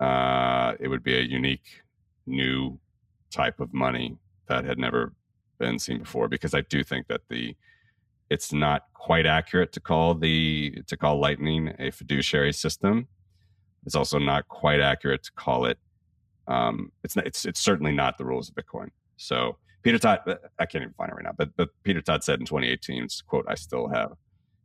uh, 0.00 0.74
it 0.80 0.88
would 0.88 1.02
be 1.02 1.16
a 1.16 1.22
unique 1.22 1.82
new 2.26 2.78
type 3.30 3.60
of 3.60 3.72
money 3.74 4.16
that 4.48 4.64
had 4.64 4.78
never 4.78 5.12
been 5.58 5.78
seen 5.78 5.98
before 5.98 6.28
because 6.28 6.54
I 6.54 6.62
do 6.62 6.82
think 6.82 7.06
that 7.08 7.22
the 7.28 7.54
it's 8.30 8.52
not 8.52 8.84
quite 8.94 9.26
accurate 9.26 9.72
to 9.72 9.80
call 9.80 10.14
the 10.14 10.82
to 10.86 10.96
call 10.96 11.20
lightning 11.20 11.72
a 11.78 11.90
fiduciary 11.90 12.52
system 12.52 13.06
it's 13.84 13.94
also 13.94 14.18
not 14.18 14.48
quite 14.48 14.80
accurate 14.80 15.22
to 15.22 15.32
call 15.32 15.66
it 15.66 15.78
um, 16.46 16.92
it's 17.02 17.16
not, 17.16 17.26
it's 17.26 17.44
it's 17.44 17.60
certainly 17.60 17.92
not 17.92 18.18
the 18.18 18.24
rules 18.24 18.48
of 18.48 18.54
Bitcoin. 18.54 18.88
So 19.16 19.56
Peter 19.82 19.98
Todd, 19.98 20.20
uh, 20.26 20.36
I 20.58 20.66
can't 20.66 20.82
even 20.82 20.94
find 20.94 21.10
it 21.10 21.14
right 21.14 21.24
now, 21.24 21.34
but 21.36 21.50
but 21.56 21.70
Peter 21.82 22.00
Todd 22.00 22.22
said 22.24 22.40
in 22.40 22.46
2018, 22.46 23.06
quote, 23.26 23.46
I 23.48 23.54
still 23.54 23.88
have 23.88 24.12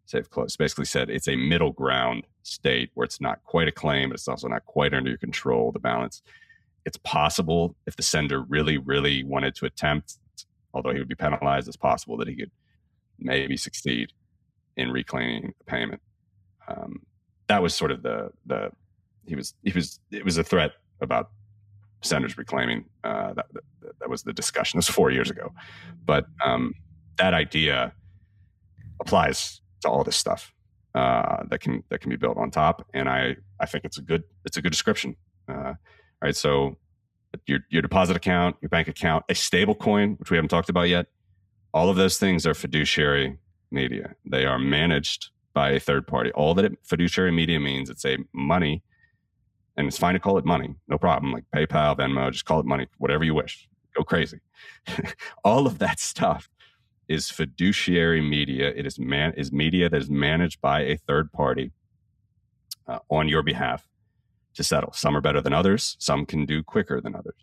safe 0.10 0.30
close. 0.30 0.56
Basically 0.56 0.86
said 0.86 1.10
it's 1.10 1.28
a 1.28 1.36
middle 1.36 1.72
ground 1.72 2.24
state 2.44 2.90
where 2.94 3.06
it's 3.06 3.22
not 3.22 3.44
quite 3.44 3.68
a 3.68 3.72
claim, 3.72 4.10
but 4.10 4.16
it's 4.16 4.28
also 4.28 4.48
not 4.48 4.66
quite 4.66 4.94
under 4.94 5.10
your 5.10 5.18
control. 5.18 5.72
The 5.72 5.80
balance. 5.80 6.22
It's 6.86 6.98
possible 6.98 7.76
if 7.86 7.96
the 7.96 8.04
sender 8.04 8.42
really, 8.42 8.78
really 8.78 9.24
wanted 9.24 9.54
to 9.56 9.66
attempt, 9.66 10.18
although 10.74 10.92
he 10.92 11.00
would 11.00 11.08
be 11.08 11.16
penalized, 11.16 11.68
it's 11.68 11.78
possible 11.78 12.18
that 12.18 12.28
he 12.28 12.36
could 12.36 12.52
maybe 13.20 13.58
succeed 13.58 14.14
in 14.78 14.90
reclaiming 14.92 15.54
the 15.58 15.66
payment. 15.66 16.02
Um, 16.68 17.02
that 17.48 17.62
was 17.62 17.76
sort 17.76 17.92
of 17.92 18.02
the 18.02 18.32
the 18.46 18.72
he 19.26 19.36
was 19.36 19.54
he 19.64 19.72
was 19.72 20.00
it 20.12 20.26
was 20.26 20.38
a 20.38 20.44
threat 20.44 20.72
about 21.02 21.30
Sanders 22.02 22.38
reclaiming. 22.38 22.86
Uh, 23.04 23.34
that, 23.34 23.46
that, 23.54 23.64
that 24.00 24.10
was 24.10 24.24
the 24.24 24.34
discussion. 24.34 24.78
This 24.78 24.88
was 24.88 24.96
four 24.96 25.12
years 25.12 25.30
ago, 25.30 25.54
but 26.06 26.26
um, 26.44 26.74
that 27.18 27.34
idea 27.34 27.94
applies 29.02 29.62
to 29.82 29.90
all 29.90 30.04
this 30.04 30.18
stuff 30.18 30.54
uh, 30.96 31.44
that 31.50 31.60
can 31.62 31.84
that 31.90 32.02
can 32.02 32.10
be 32.10 32.18
built 32.18 32.38
on 32.38 32.52
top. 32.52 32.88
And 32.94 33.10
I 33.10 33.38
I 33.60 33.66
think 33.66 33.86
it's 33.86 33.98
a 33.98 34.02
good 34.02 34.24
it's 34.46 34.58
a 34.58 34.62
good 34.62 34.72
description. 34.72 35.16
Uh, 35.48 35.74
right, 36.22 36.36
so 36.36 36.78
your 37.46 37.60
your 37.70 37.82
deposit 37.82 38.16
account, 38.16 38.56
your 38.62 38.70
bank 38.70 38.88
account, 38.88 39.26
a 39.30 39.36
stable 39.36 39.76
coin, 39.76 40.16
which 40.20 40.32
we 40.32 40.38
haven't 40.38 40.50
talked 40.50 40.70
about 40.70 40.90
yet. 40.90 41.08
All 41.74 41.90
of 41.90 41.96
those 41.96 42.18
things 42.18 42.48
are 42.48 42.54
fiduciary 42.54 43.38
media. 43.72 44.16
They 44.26 44.46
are 44.46 44.58
managed 44.58 45.30
by 45.54 45.72
a 45.72 45.80
third 45.80 46.08
party. 46.08 46.32
All 46.32 46.56
that 46.56 46.66
it, 46.66 46.80
fiduciary 46.84 47.32
media 47.32 47.60
means 47.60 47.90
it's 47.90 48.06
a 48.06 48.18
money 48.34 48.84
and 49.78 49.88
it's 49.88 49.98
fine 49.98 50.14
to 50.14 50.20
call 50.20 50.38
it 50.38 50.46
money, 50.46 50.76
no 50.88 50.98
problem. 50.98 51.32
Like 51.32 51.46
PayPal, 51.56 51.98
Venmo, 51.98 52.32
just 52.32 52.46
call 52.46 52.60
it 52.60 52.66
money, 52.66 52.88
whatever 52.98 53.24
you 53.24 53.34
wish. 53.34 53.68
Go 53.96 54.04
crazy. 54.04 54.40
All 55.44 55.68
of 55.68 55.80
that 55.80 56.00
stuff 56.00 56.50
is 57.10 57.30
fiduciary 57.30 58.22
media. 58.22 58.72
It 58.76 58.86
is 58.86 59.00
man 59.00 59.34
is 59.36 59.52
media 59.52 59.90
that 59.90 60.02
is 60.02 60.10
managed 60.10 60.62
by 60.62 60.82
a 60.82 60.96
third 60.96 61.34
party 61.34 61.72
uh, 62.88 63.00
on 63.10 63.28
your 63.28 63.42
behalf 63.44 63.86
to 64.54 64.64
settle. 64.64 64.94
Some 64.94 65.18
are 65.18 65.22
better 65.22 65.42
than 65.42 65.54
others. 65.54 65.98
Some 66.00 66.26
can 66.26 66.46
do 66.46 66.64
quicker 66.64 67.02
than 67.02 67.16
others, 67.16 67.36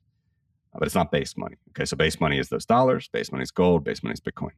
uh, 0.72 0.78
but 0.78 0.86
it's 0.86 0.94
not 0.94 1.10
base 1.10 1.36
money. 1.36 1.56
Okay, 1.70 1.84
so 1.84 1.96
base 1.96 2.20
money 2.20 2.38
is 2.38 2.48
those 2.48 2.64
dollars. 2.64 3.08
Base 3.08 3.32
money 3.32 3.42
is 3.42 3.50
gold. 3.50 3.84
Base 3.84 4.02
money 4.02 4.14
is 4.14 4.20
Bitcoin. 4.20 4.52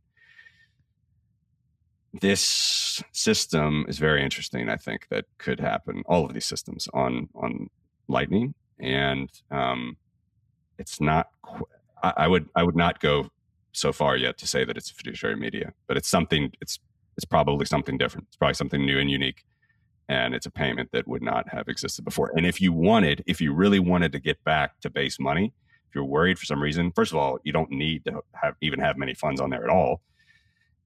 This 2.21 3.03
system 3.13 3.87
is 3.89 3.99
very 3.99 4.23
interesting. 4.23 4.69
I 4.69 4.77
think 4.77 5.07
that 5.11 5.25
could 5.39 5.61
happen. 5.61 6.03
All 6.07 6.27
of 6.27 6.35
these 6.35 6.47
systems 6.47 6.87
on 6.93 7.29
on 7.35 7.69
Lightning, 8.09 8.55
and 8.79 9.31
um, 9.51 9.97
it's 10.79 11.01
not. 11.01 11.29
Qu- 11.43 11.69
I, 12.03 12.13
I 12.19 12.29
would 12.29 12.49
I 12.55 12.63
would 12.63 12.77
not 12.77 13.01
go 13.01 13.29
so 13.73 13.93
far 13.93 14.17
yet 14.17 14.39
to 14.39 14.47
say 14.47 14.65
that 14.65 14.77
it's 14.77 14.91
a 14.91 14.95
fiduciary 14.95 15.37
media, 15.37 15.73
but 15.87 15.97
it's 15.97 16.09
something. 16.09 16.53
It's 16.61 16.79
it's 17.17 17.25
probably 17.25 17.67
something 17.67 17.99
different. 17.99 18.29
It's 18.29 18.37
probably 18.37 18.55
something 18.55 18.85
new 18.85 18.99
and 18.99 19.11
unique, 19.11 19.45
and 20.09 20.35
it's 20.35 20.47
a 20.47 20.51
payment 20.51 20.91
that 20.93 21.09
would 21.09 21.23
not 21.23 21.49
have 21.49 21.69
existed 21.69 22.05
before. 22.05 22.33
And 22.37 22.47
if 22.47 22.61
you 22.61 22.73
wanted, 22.73 23.25
if 23.27 23.41
you 23.41 23.53
really 23.53 23.81
wanted 23.81 24.13
to 24.13 24.21
get 24.21 24.43
back 24.45 24.81
to 24.81 24.91
base 24.91 25.19
money, 25.19 25.53
if 25.89 25.95
you're 25.95 26.05
worried 26.05 26.39
for 26.39 26.45
some 26.45 26.63
reason, 26.63 26.93
first 26.95 27.13
of 27.13 27.19
all, 27.19 27.39
you 27.45 27.53
don't 27.53 27.71
need 27.71 28.05
to 28.05 28.21
have 28.35 28.55
even 28.61 28.79
have 28.81 28.97
many 28.97 29.15
funds 29.15 29.41
on 29.41 29.51
there 29.51 29.65
at 29.65 29.71
all. 29.71 30.03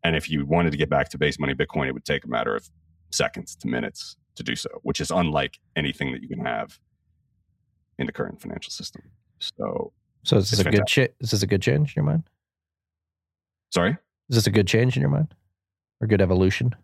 And 0.05 0.17
if 0.17 0.29
you 0.31 0.45
wanted 0.47 0.71
to 0.71 0.77
get 0.77 0.91
back 0.91 1.09
to 1.11 1.19
base 1.19 1.39
money 1.39 1.55
Bitcoin, 1.55 1.87
it 1.87 1.93
would 1.93 2.05
take 2.05 2.25
a 2.25 2.29
matter 2.29 2.57
of 2.57 2.69
seconds 3.11 3.55
to 3.57 3.69
minutes 3.69 4.17
to 4.37 4.43
do 4.43 4.57
so, 4.57 4.71
which 4.83 5.01
is 5.01 5.11
unlike 5.11 5.59
anything 5.77 6.13
that 6.13 6.23
you 6.23 6.29
can 6.29 6.45
have 6.45 6.79
in 7.99 8.07
the 8.07 8.13
current 8.13 8.41
financial 8.41 8.71
system. 8.71 9.03
So, 9.39 9.93
so 10.25 10.37
is 10.37 10.51
this 10.51 10.61
a 10.61 10.65
fantastic. 10.65 11.11
good 11.19 11.25
is 11.25 11.31
this 11.33 11.43
a 11.43 11.47
good 11.47 11.63
change 11.63 11.91
in 11.91 12.03
your 12.03 12.05
mind? 12.05 12.25
Sorry, 13.73 13.97
is 14.29 14.37
this 14.37 14.47
a 14.47 14.51
good 14.51 14.67
change 14.67 14.97
in 14.97 15.01
your 15.01 15.11
mind 15.11 15.35
or 16.01 16.07
good 16.07 16.21
evolution? 16.21 16.75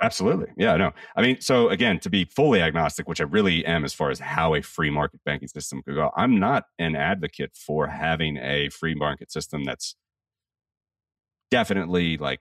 Absolutely. 0.00 0.46
Yeah, 0.56 0.76
no. 0.76 0.92
I 1.16 1.22
mean, 1.22 1.40
so 1.40 1.70
again, 1.70 1.98
to 2.00 2.10
be 2.10 2.24
fully 2.24 2.62
agnostic, 2.62 3.08
which 3.08 3.20
I 3.20 3.24
really 3.24 3.66
am 3.66 3.84
as 3.84 3.92
far 3.92 4.10
as 4.10 4.20
how 4.20 4.54
a 4.54 4.62
free 4.62 4.90
market 4.90 5.20
banking 5.24 5.48
system 5.48 5.82
could 5.82 5.96
go, 5.96 6.12
I'm 6.16 6.38
not 6.38 6.66
an 6.78 6.94
advocate 6.94 7.56
for 7.56 7.88
having 7.88 8.36
a 8.36 8.68
free 8.68 8.94
market 8.94 9.32
system 9.32 9.64
that's 9.64 9.96
definitely 11.50 12.16
like 12.16 12.40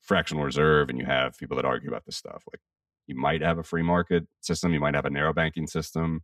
fractional 0.00 0.44
reserve 0.44 0.88
and 0.88 0.98
you 0.98 1.06
have 1.06 1.38
people 1.38 1.56
that 1.56 1.64
argue 1.64 1.88
about 1.88 2.04
this 2.04 2.16
stuff 2.16 2.42
like 2.50 2.60
you 3.06 3.14
might 3.14 3.42
have 3.42 3.58
a 3.58 3.62
free 3.62 3.82
market 3.82 4.26
system 4.40 4.72
you 4.72 4.80
might 4.80 4.94
have 4.94 5.04
a 5.04 5.10
narrow 5.10 5.32
banking 5.32 5.66
system 5.66 6.22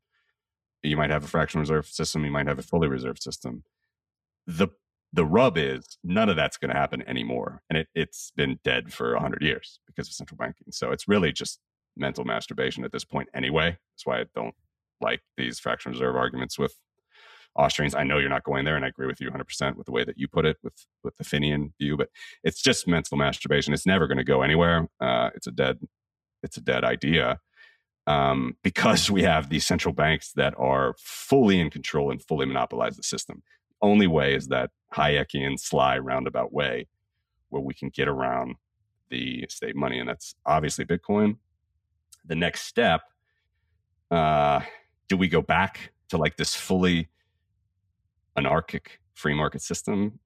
you 0.82 0.96
might 0.96 1.10
have 1.10 1.24
a 1.24 1.28
fractional 1.28 1.62
reserve 1.62 1.86
system 1.86 2.24
you 2.24 2.30
might 2.30 2.46
have 2.46 2.58
a 2.58 2.62
fully 2.62 2.88
reserved 2.88 3.22
system 3.22 3.62
the 4.46 4.68
the 5.16 5.24
rub 5.24 5.58
is 5.58 5.98
none 6.04 6.28
of 6.28 6.36
that's 6.36 6.56
going 6.56 6.70
to 6.72 6.78
happen 6.78 7.02
anymore 7.08 7.62
and 7.68 7.78
it, 7.78 7.88
it's 7.94 8.32
been 8.36 8.58
dead 8.62 8.92
for 8.92 9.12
100 9.14 9.42
years 9.42 9.80
because 9.86 10.08
of 10.08 10.14
central 10.14 10.36
banking 10.36 10.68
so 10.70 10.92
it's 10.92 11.08
really 11.08 11.32
just 11.32 11.58
mental 11.96 12.24
masturbation 12.24 12.84
at 12.84 12.92
this 12.92 13.04
point 13.04 13.28
anyway 13.34 13.70
that's 13.70 14.06
why 14.06 14.20
i 14.20 14.24
don't 14.34 14.54
like 15.00 15.20
these 15.36 15.58
fractional 15.58 15.92
reserve 15.92 16.16
arguments 16.16 16.58
with 16.58 16.76
Austrians. 17.58 17.94
I 17.94 18.04
know 18.04 18.18
you're 18.18 18.28
not 18.28 18.44
going 18.44 18.64
there, 18.64 18.76
and 18.76 18.84
I 18.84 18.88
agree 18.88 19.06
with 19.06 19.20
you 19.20 19.30
100% 19.30 19.76
with 19.76 19.86
the 19.86 19.92
way 19.92 20.04
that 20.04 20.18
you 20.18 20.28
put 20.28 20.44
it 20.44 20.58
with 20.62 20.74
with 21.02 21.16
the 21.16 21.24
Finian 21.24 21.72
view. 21.80 21.96
But 21.96 22.10
it's 22.44 22.60
just 22.60 22.86
mental 22.86 23.16
masturbation. 23.16 23.72
It's 23.72 23.86
never 23.86 24.06
going 24.06 24.18
to 24.18 24.24
go 24.24 24.42
anywhere. 24.42 24.88
Uh, 25.00 25.30
it's 25.34 25.46
a 25.46 25.50
dead 25.50 25.78
it's 26.42 26.56
a 26.56 26.60
dead 26.60 26.84
idea 26.84 27.40
um, 28.06 28.56
because 28.62 29.10
we 29.10 29.22
have 29.22 29.48
these 29.48 29.66
central 29.66 29.94
banks 29.94 30.32
that 30.32 30.54
are 30.58 30.94
fully 30.98 31.58
in 31.58 31.70
control 31.70 32.10
and 32.10 32.22
fully 32.22 32.46
monopolize 32.46 32.96
the 32.96 33.02
system. 33.02 33.42
Only 33.82 34.06
way 34.06 34.34
is 34.34 34.48
that 34.48 34.70
Hayekian 34.96 35.58
sly 35.58 35.98
roundabout 35.98 36.52
way 36.52 36.88
where 37.50 37.62
we 37.62 37.74
can 37.74 37.90
get 37.90 38.08
around 38.08 38.56
the 39.10 39.46
state 39.48 39.76
money, 39.76 39.98
and 40.00 40.08
that's 40.08 40.34
obviously 40.44 40.84
Bitcoin. 40.84 41.36
The 42.24 42.34
next 42.34 42.62
step 42.62 43.02
uh, 44.10 44.60
do 45.08 45.16
we 45.16 45.28
go 45.28 45.42
back 45.42 45.92
to 46.08 46.16
like 46.16 46.36
this 46.36 46.54
fully 46.54 47.08
anarchic 48.36 49.00
free 49.14 49.34
market 49.34 49.62
system? 49.62 50.18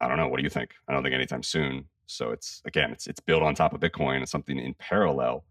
I 0.00 0.08
don't 0.08 0.16
know. 0.16 0.28
What 0.28 0.38
do 0.38 0.42
you 0.44 0.50
think? 0.50 0.70
I 0.88 0.92
don't 0.92 1.02
think 1.02 1.14
anytime 1.14 1.42
soon. 1.42 1.86
So 2.06 2.30
it's 2.30 2.62
again, 2.64 2.90
it's 2.90 3.06
it's 3.06 3.20
built 3.20 3.42
on 3.42 3.54
top 3.54 3.74
of 3.74 3.80
Bitcoin. 3.80 4.18
and 4.18 4.28
something 4.28 4.58
in 4.58 4.74
parallel 4.74 5.44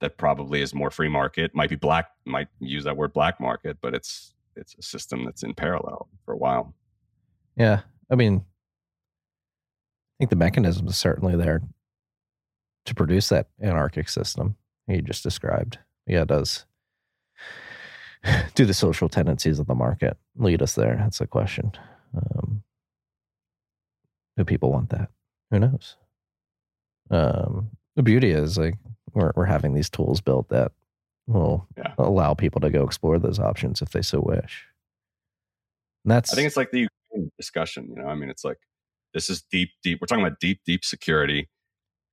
that 0.00 0.18
probably 0.18 0.60
is 0.60 0.74
more 0.74 0.90
free 0.90 1.08
market. 1.08 1.54
Might 1.54 1.70
be 1.70 1.76
black. 1.76 2.10
Might 2.24 2.48
use 2.60 2.84
that 2.84 2.96
word 2.96 3.12
black 3.12 3.40
market, 3.40 3.78
but 3.80 3.94
it's 3.94 4.34
it's 4.56 4.74
a 4.78 4.82
system 4.82 5.24
that's 5.24 5.42
in 5.42 5.54
parallel 5.54 6.08
for 6.24 6.32
a 6.32 6.36
while. 6.36 6.74
Yeah, 7.56 7.80
I 8.10 8.14
mean, 8.14 8.36
I 8.36 10.14
think 10.18 10.30
the 10.30 10.36
mechanism 10.36 10.86
is 10.88 10.96
certainly 10.96 11.36
there 11.36 11.62
to 12.84 12.94
produce 12.94 13.28
that 13.28 13.48
anarchic 13.60 14.08
system 14.08 14.56
you 14.88 15.02
just 15.02 15.22
described. 15.22 15.78
Yeah, 16.06 16.22
it 16.22 16.28
does. 16.28 16.66
Do 18.54 18.64
the 18.64 18.74
social 18.74 19.08
tendencies 19.08 19.58
of 19.58 19.66
the 19.66 19.74
market 19.74 20.16
lead 20.36 20.62
us 20.62 20.74
there? 20.74 20.96
That's 20.96 21.18
the 21.18 21.26
question. 21.26 21.72
Um, 22.14 22.62
do 24.36 24.44
people 24.44 24.70
want 24.70 24.90
that? 24.90 25.10
Who 25.50 25.58
knows? 25.58 25.96
Um, 27.10 27.70
the 27.96 28.02
beauty 28.02 28.30
is 28.30 28.56
like 28.56 28.74
we're 29.12 29.32
we're 29.34 29.44
having 29.44 29.74
these 29.74 29.90
tools 29.90 30.20
built 30.20 30.48
that 30.48 30.72
will 31.26 31.68
Yeah. 31.76 31.94
allow 31.98 32.34
people 32.34 32.60
to 32.60 32.70
go 32.70 32.84
explore 32.84 33.18
those 33.18 33.38
options 33.38 33.80
if 33.82 33.90
they 33.90 34.02
so 34.02 34.20
wish. 34.20 34.66
And 36.04 36.10
that's 36.10 36.32
I 36.32 36.36
think 36.36 36.46
it's 36.46 36.56
like 36.56 36.70
the 36.72 36.88
Ukraine 37.10 37.30
discussion. 37.38 37.88
You 37.90 38.02
know, 38.02 38.08
I 38.08 38.14
mean, 38.14 38.28
it's 38.28 38.44
like 38.44 38.58
this 39.14 39.30
is 39.30 39.42
deep, 39.50 39.70
deep. 39.82 40.00
We're 40.00 40.06
talking 40.06 40.24
about 40.24 40.40
deep, 40.40 40.60
deep 40.66 40.84
security, 40.84 41.48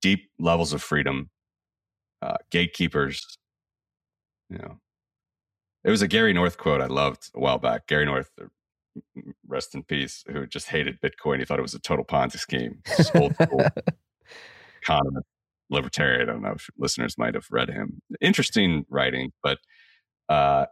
deep 0.01 0.29
levels 0.37 0.73
of 0.73 0.83
freedom, 0.83 1.29
uh, 2.21 2.37
gatekeepers. 2.51 3.37
You 4.49 4.57
know, 4.59 4.79
it 5.83 5.89
was 5.89 6.01
a 6.01 6.07
Gary 6.07 6.33
North 6.33 6.57
quote 6.57 6.81
I 6.81 6.87
loved 6.87 7.29
a 7.35 7.39
while 7.39 7.57
back. 7.57 7.87
Gary 7.87 8.05
North, 8.05 8.29
rest 9.47 9.73
in 9.75 9.83
peace, 9.83 10.23
who 10.31 10.45
just 10.45 10.67
hated 10.67 10.99
Bitcoin. 11.01 11.39
He 11.39 11.45
thought 11.45 11.59
it 11.59 11.63
was 11.63 11.73
a 11.73 11.79
total 11.79 12.05
Ponzi 12.05 12.37
scheme. 12.37 12.81
Just 12.97 13.15
old 13.15 13.33
school 13.35 13.65
economist, 14.83 15.25
libertarian. 15.69 16.29
I 16.29 16.33
don't 16.33 16.41
know 16.41 16.53
if 16.53 16.69
listeners 16.77 17.17
might 17.17 17.35
have 17.35 17.45
read 17.51 17.69
him. 17.69 18.01
Interesting 18.21 18.85
writing, 18.89 19.31
but 19.43 19.59
uh, 20.27 20.65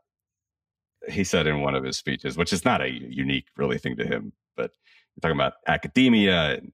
he 1.09 1.23
said 1.23 1.47
in 1.47 1.61
one 1.61 1.75
of 1.75 1.83
his 1.83 1.97
speeches, 1.97 2.37
which 2.37 2.53
is 2.53 2.65
not 2.65 2.81
a 2.81 2.89
unique 2.89 3.47
really 3.55 3.77
thing 3.77 3.95
to 3.97 4.05
him, 4.05 4.33
but 4.55 4.71
you're 5.15 5.21
talking 5.21 5.37
about 5.37 5.53
academia 5.67 6.55
and 6.55 6.71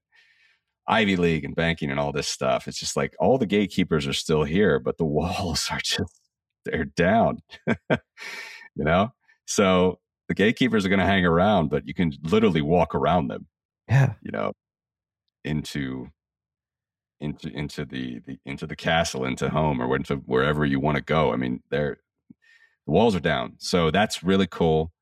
Ivy 0.86 1.16
League 1.16 1.44
and 1.44 1.54
banking 1.54 1.90
and 1.90 1.98
all 1.98 2.12
this 2.12 2.28
stuff. 2.28 2.68
It's 2.68 2.78
just 2.78 2.96
like 2.96 3.14
all 3.18 3.38
the 3.38 3.46
gatekeepers 3.46 4.06
are 4.06 4.12
still 4.12 4.44
here, 4.44 4.78
but 4.78 4.98
the 4.98 5.04
walls 5.04 5.68
are 5.70 5.80
just 5.82 6.20
they're 6.64 6.84
down. 6.84 7.38
you 7.90 7.96
know? 8.84 9.10
So 9.46 9.98
the 10.28 10.34
gatekeepers 10.34 10.86
are 10.86 10.88
going 10.88 11.00
to 11.00 11.06
hang 11.06 11.26
around, 11.26 11.68
but 11.68 11.86
you 11.86 11.94
can 11.94 12.12
literally 12.22 12.62
walk 12.62 12.94
around 12.94 13.28
them, 13.28 13.46
yeah, 13.88 14.14
you 14.22 14.30
know, 14.30 14.52
into 15.44 16.08
into 17.24 17.48
into 17.48 17.84
the, 17.84 18.20
the 18.26 18.38
into 18.44 18.66
the 18.66 18.76
castle, 18.76 19.24
into 19.24 19.48
home, 19.48 19.80
or 19.80 19.96
into 19.96 20.16
wherever 20.16 20.64
you 20.64 20.78
want 20.80 20.96
to 20.96 21.02
go. 21.02 21.32
I 21.32 21.36
mean, 21.36 21.62
they're 21.70 21.98
the 22.86 22.92
walls 22.92 23.16
are 23.16 23.20
down, 23.20 23.54
so 23.58 23.90
that's 23.90 24.22
really 24.22 24.46
cool. 24.46 24.92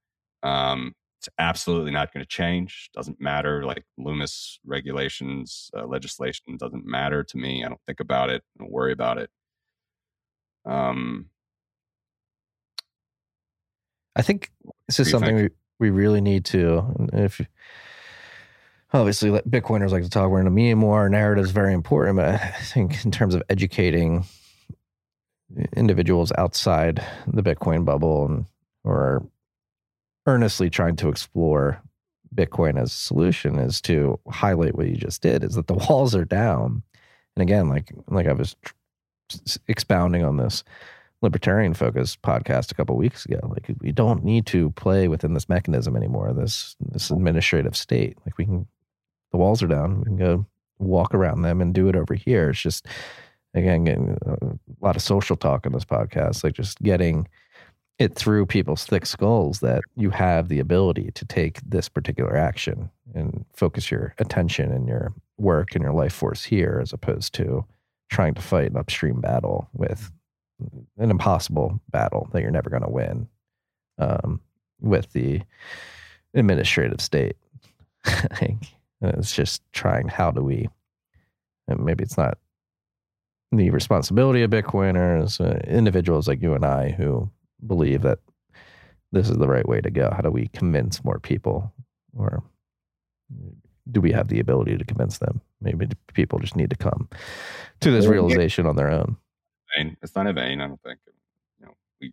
Um, 0.43 0.94
it's 1.19 1.28
absolutely 1.39 1.93
not 1.93 2.12
going 2.12 2.24
to 2.24 2.28
change. 2.28 2.90
Doesn't 2.94 3.20
matter. 3.20 3.65
Like 3.65 3.85
Lummis 3.97 4.59
regulations, 4.65 5.70
uh, 5.77 5.86
legislation 5.86 6.57
doesn't 6.57 6.85
matter 6.85 7.23
to 7.23 7.36
me. 7.36 7.65
I 7.65 7.69
don't 7.69 7.81
think 7.86 8.01
about 8.01 8.28
it. 8.31 8.43
I 8.57 8.62
don't 8.62 8.73
worry 8.73 8.93
about 8.93 9.19
it. 9.19 9.31
Um, 10.65 11.27
I 14.16 14.23
think 14.23 14.51
this 14.89 14.99
is 15.01 15.11
something 15.11 15.36
we, 15.36 15.49
we 15.78 15.90
really 15.90 16.20
need 16.20 16.44
to. 16.47 17.09
If 17.12 17.40
obviously 18.93 19.31
Bitcoiners 19.31 19.90
like 19.90 20.02
to 20.02 20.10
talk, 20.10 20.31
we're 20.31 20.40
in 20.40 20.47
a 20.47 20.51
meme 20.51 20.82
war. 20.82 21.09
Narrative 21.09 21.44
is 21.44 21.51
very 21.51 21.73
important, 21.73 22.16
but 22.16 22.27
I 22.28 22.39
think 22.62 23.05
in 23.05 23.10
terms 23.10 23.35
of 23.35 23.43
educating 23.48 24.24
individuals 25.77 26.32
outside 26.39 27.05
the 27.27 27.43
Bitcoin 27.43 27.85
bubble 27.85 28.27
and 28.27 28.47
or 28.85 29.27
earnestly 30.27 30.70
trying 30.70 30.97
to 30.97 31.09
explore 31.09 31.82
Bitcoin 32.35 32.81
as 32.81 32.90
a 32.90 32.97
solution 32.97 33.59
is 33.59 33.81
to 33.82 34.19
highlight 34.31 34.74
what 34.74 34.89
you 34.89 34.97
just 34.97 35.23
did 35.23 35.44
is 35.44 35.55
that 35.55 35.66
the 35.66 35.74
walls 35.74 36.14
are 36.14 36.24
down. 36.24 36.82
And 37.36 37.43
again, 37.43 37.69
like 37.69 37.93
like 38.09 38.27
I 38.27 38.32
was 38.32 38.56
expounding 39.69 40.24
on 40.24 40.36
this 40.36 40.64
libertarian 41.23 41.73
focused 41.73 42.20
podcast 42.23 42.73
a 42.73 42.74
couple 42.74 42.97
weeks 42.97 43.24
ago. 43.24 43.39
Like 43.44 43.70
we 43.81 43.93
don't 43.93 44.24
need 44.24 44.47
to 44.47 44.70
play 44.70 45.09
within 45.09 45.35
this 45.35 45.48
mechanism 45.48 45.97
anymore. 45.97 46.32
This 46.32 46.77
this 46.81 47.10
administrative 47.10 47.77
state. 47.77 48.19
Like 48.27 48.36
we 48.39 48.44
can, 48.44 48.66
the 49.32 49.38
walls 49.38 49.62
are 49.62 49.68
down. 49.68 49.98
We 49.98 50.04
can 50.04 50.16
go 50.16 50.46
walk 50.78 51.14
around 51.14 51.42
them 51.42 51.60
and 51.60 51.74
do 51.74 51.88
it 51.88 51.96
over 51.96 52.14
here. 52.14 52.50
It's 52.50 52.60
just 52.60 52.86
again 53.54 53.84
getting 53.84 54.16
a 54.26 54.84
lot 54.84 54.96
of 54.96 55.02
social 55.02 55.36
talk 55.36 55.66
in 55.66 55.72
this 55.72 55.84
podcast. 55.84 56.44
Like 56.44 56.54
just 56.54 56.80
getting 56.82 57.26
it 57.98 58.14
through 58.14 58.46
people's 58.46 58.84
thick 58.84 59.06
skulls 59.06 59.60
that 59.60 59.82
you 59.96 60.10
have 60.10 60.48
the 60.48 60.59
ability 60.59 61.10
to 61.12 61.24
take 61.24 61.60
this 61.60 61.88
particular 61.88 62.36
action 62.36 62.90
and 63.14 63.44
focus 63.54 63.90
your 63.90 64.14
attention 64.18 64.72
and 64.72 64.88
your 64.88 65.12
work 65.38 65.74
and 65.74 65.82
your 65.82 65.92
life 65.92 66.12
force 66.12 66.44
here 66.44 66.80
as 66.82 66.92
opposed 66.92 67.34
to 67.34 67.64
trying 68.10 68.34
to 68.34 68.42
fight 68.42 68.70
an 68.70 68.76
upstream 68.76 69.20
battle 69.20 69.68
with 69.72 70.10
an 70.98 71.10
impossible 71.10 71.80
battle 71.90 72.28
that 72.32 72.42
you're 72.42 72.50
never 72.50 72.70
going 72.70 72.82
to 72.82 72.90
win 72.90 73.28
um, 73.98 74.40
with 74.80 75.12
the 75.12 75.40
administrative 76.34 77.00
state. 77.00 77.36
like, 79.03 79.15
it's 79.15 79.35
just 79.35 79.62
trying 79.73 80.09
how 80.09 80.31
do 80.31 80.43
we, 80.43 80.69
and 81.69 81.85
maybe 81.85 82.05
it's 82.05 82.16
not 82.16 82.39
the 83.51 83.70
responsibility 83.70 84.43
of 84.43 84.51
Bitcoiners, 84.51 85.41
uh, 85.41 85.59
individuals 85.69 86.29
like 86.29 86.41
you 86.41 86.55
and 86.55 86.65
I 86.65 86.91
who 86.91 87.31
believe 87.66 88.03
that 88.03 88.19
this 89.11 89.29
is 89.29 89.37
the 89.37 89.49
right 89.49 89.69
way 89.69 89.81
to 89.81 89.91
go. 89.91 90.11
How 90.11 90.23
do 90.23 90.31
we 90.31 90.49
convince 90.49 91.05
more 91.05 91.19
people, 91.19 91.73
or 92.16 92.43
do 93.91 94.01
we 94.01 94.12
have 94.12 94.29
the 94.29 94.41
ability 94.41 94.79
to 94.79 94.85
convince 94.85 95.19
them? 95.19 95.41
Maybe 95.61 95.89
people 96.15 96.39
just 96.39 96.57
need 96.57 96.70
to 96.70 96.77
come 96.77 97.09
to 97.81 97.91
this 97.91 98.07
realization 98.07 98.66
on 98.66 98.77
their 98.77 98.91
own. 98.91 99.16
It's 100.03 100.15
not 100.15 100.27
a 100.27 100.33
vain. 100.33 100.61
I 100.61 100.69
don't 100.69 100.83
think. 100.83 100.99
You 101.61 101.66
know, 101.66 101.73
we. 102.01 102.12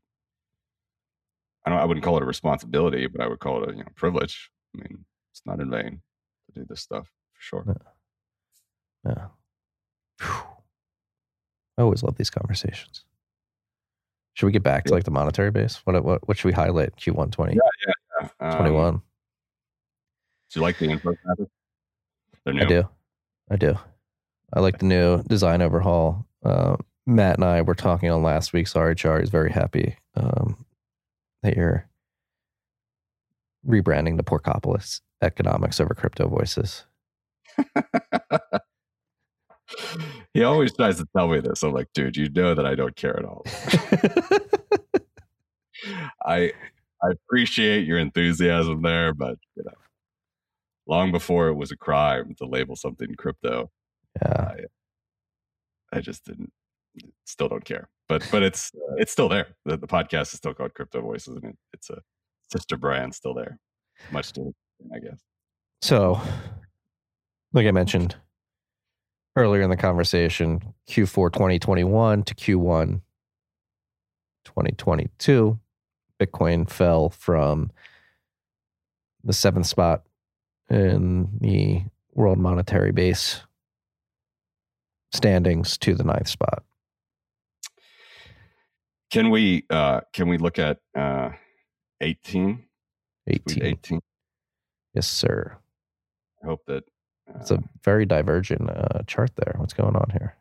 I 1.66 1.70
don't. 1.70 1.80
I 1.80 1.86
wouldn't 1.86 2.04
call 2.04 2.18
it 2.18 2.24
a 2.24 2.26
responsibility, 2.26 3.08
but 3.08 3.22
I 3.22 3.28
would 3.28 3.40
call 3.40 3.64
it 3.64 3.70
a 3.70 3.72
you 3.74 3.80
know 3.80 3.90
privilege. 3.96 4.50
I 4.76 4.82
mean, 4.82 5.06
it's 5.32 5.42
not 5.46 5.60
in 5.60 5.70
vain 5.70 6.02
to 6.54 6.60
do 6.60 6.66
this 6.68 6.82
stuff 6.82 7.08
for 7.34 7.42
sure. 7.42 7.64
No. 7.66 7.76
Yeah. 9.06 9.28
I 11.78 11.82
always 11.82 12.04
love 12.04 12.18
these 12.18 12.30
conversations. 12.30 13.06
Should 14.34 14.46
we 14.48 14.52
get 14.52 14.64
back 14.64 14.86
to 14.86 14.94
like 14.94 15.04
the 15.04 15.12
monetary 15.12 15.52
base? 15.52 15.78
What 15.86 16.04
what 16.04 16.28
what 16.28 16.38
should 16.38 16.48
we 16.48 16.54
highlight? 16.54 16.96
Q1 16.98 17.32
20, 17.32 17.58
Um, 18.40 18.58
21. 18.58 18.94
Do 18.96 19.02
you 20.56 20.62
like 20.62 20.78
the 20.78 20.90
info? 20.90 21.16
They're 22.46 22.54
new. 22.54 22.62
I 22.62 22.66
do. 22.66 22.90
I 23.52 23.56
do. 23.56 23.78
I 24.54 24.60
like 24.62 24.80
the 24.80 24.86
new 24.86 25.24
design 25.24 25.62
overhaul. 25.62 26.26
Uh, 26.44 26.78
Matt 27.06 27.36
and 27.36 27.46
I 27.46 27.62
were 27.62 27.76
talking 27.76 28.10
on 28.10 28.24
last 28.24 28.54
week's 28.54 28.74
RHR. 28.74 29.20
He's 29.20 29.30
very 29.30 29.52
happy 29.52 29.98
um, 30.16 30.66
that 31.44 31.56
you're 31.56 31.88
rebranding 33.68 34.18
the 34.18 34.24
Porkopolis 34.24 35.02
economics 35.22 35.80
over 35.80 35.94
crypto 35.94 36.28
voices. 36.28 36.86
he 40.34 40.44
always 40.44 40.76
tries 40.76 40.98
to 40.98 41.08
tell 41.16 41.28
me 41.28 41.40
this. 41.40 41.64
I'm 41.64 41.74
like, 41.74 41.88
dude, 41.94 42.18
you 42.18 42.30
know 42.30 42.56
that 42.56 42.66
I 42.66 42.76
don't 42.76 42.96
care 42.96 43.18
at 43.18 43.26
all. 43.26 43.44
I 46.26 46.52
I 47.02 47.12
appreciate 47.12 47.86
your 47.88 47.98
enthusiasm 48.00 48.82
there, 48.82 49.14
but 49.14 49.38
you 49.56 49.64
know, 49.64 49.74
long 50.88 51.12
before 51.12 51.48
it 51.48 51.56
was 51.56 51.72
a 51.72 51.78
crime 51.78 52.36
to 52.38 52.46
label 52.46 52.76
something 52.76 53.16
crypto, 53.16 53.72
yeah. 54.22 54.56
I 55.92 56.02
just 56.02 56.26
didn't. 56.26 56.52
Still 57.26 57.48
don't 57.48 57.64
care, 57.64 57.88
but 58.10 58.28
but 58.32 58.44
it's 58.44 58.72
uh, 58.76 58.96
it's 58.98 59.12
still 59.12 59.30
there. 59.30 59.48
The, 59.66 59.78
the 59.78 59.88
podcast 59.88 60.34
is 60.34 60.38
still 60.38 60.54
called 60.54 60.74
Crypto 60.74 61.02
Voices, 61.02 61.36
and 61.36 61.46
it, 61.46 61.58
it's 61.72 61.90
a 61.90 62.02
sister 62.52 62.76
brand 62.78 63.14
still 63.16 63.34
there. 63.34 63.60
Much 64.12 64.34
to, 64.34 64.54
I 64.94 65.00
guess. 65.00 65.20
So, 65.82 66.20
like 67.54 67.68
I 67.68 67.72
mentioned 67.72 68.16
earlier 69.36 69.62
in 69.62 69.70
the 69.70 69.78
conversation, 69.78 70.74
Q4 70.90 71.32
2021 71.32 72.24
to 72.24 72.36
Q1 72.36 73.02
2022, 74.46 75.60
Bitcoin 76.20 76.70
fell 76.70 77.10
from 77.10 77.72
the 79.24 79.34
seventh 79.34 79.68
spot 79.68 80.04
in 80.70 81.30
the 81.42 81.84
world 82.14 82.38
monetary 82.38 82.92
base 82.92 83.42
standings 85.12 85.78
to 85.80 85.96
the 85.96 86.04
ninth 86.04 86.28
spot. 86.28 86.64
Can 89.10 89.32
we 89.32 89.66
uh 89.70 90.02
can 90.14 90.30
we 90.30 90.38
look 90.38 90.60
at 90.60 90.80
uh 90.96 91.32
18? 92.02 92.64
18. 93.28 93.64
18. 93.64 94.00
Yes, 94.94 95.08
sir. 95.08 95.58
I 96.44 96.48
hope 96.48 96.62
that 96.68 96.84
uh, 97.30 97.40
It's 97.40 97.52
a 97.52 97.60
very 97.84 98.06
divergent 98.06 98.70
uh, 98.70 99.04
chart 99.08 99.32
there. 99.36 99.54
What's 99.58 99.74
going 99.74 99.96
on 99.96 100.10
here? 100.12 100.36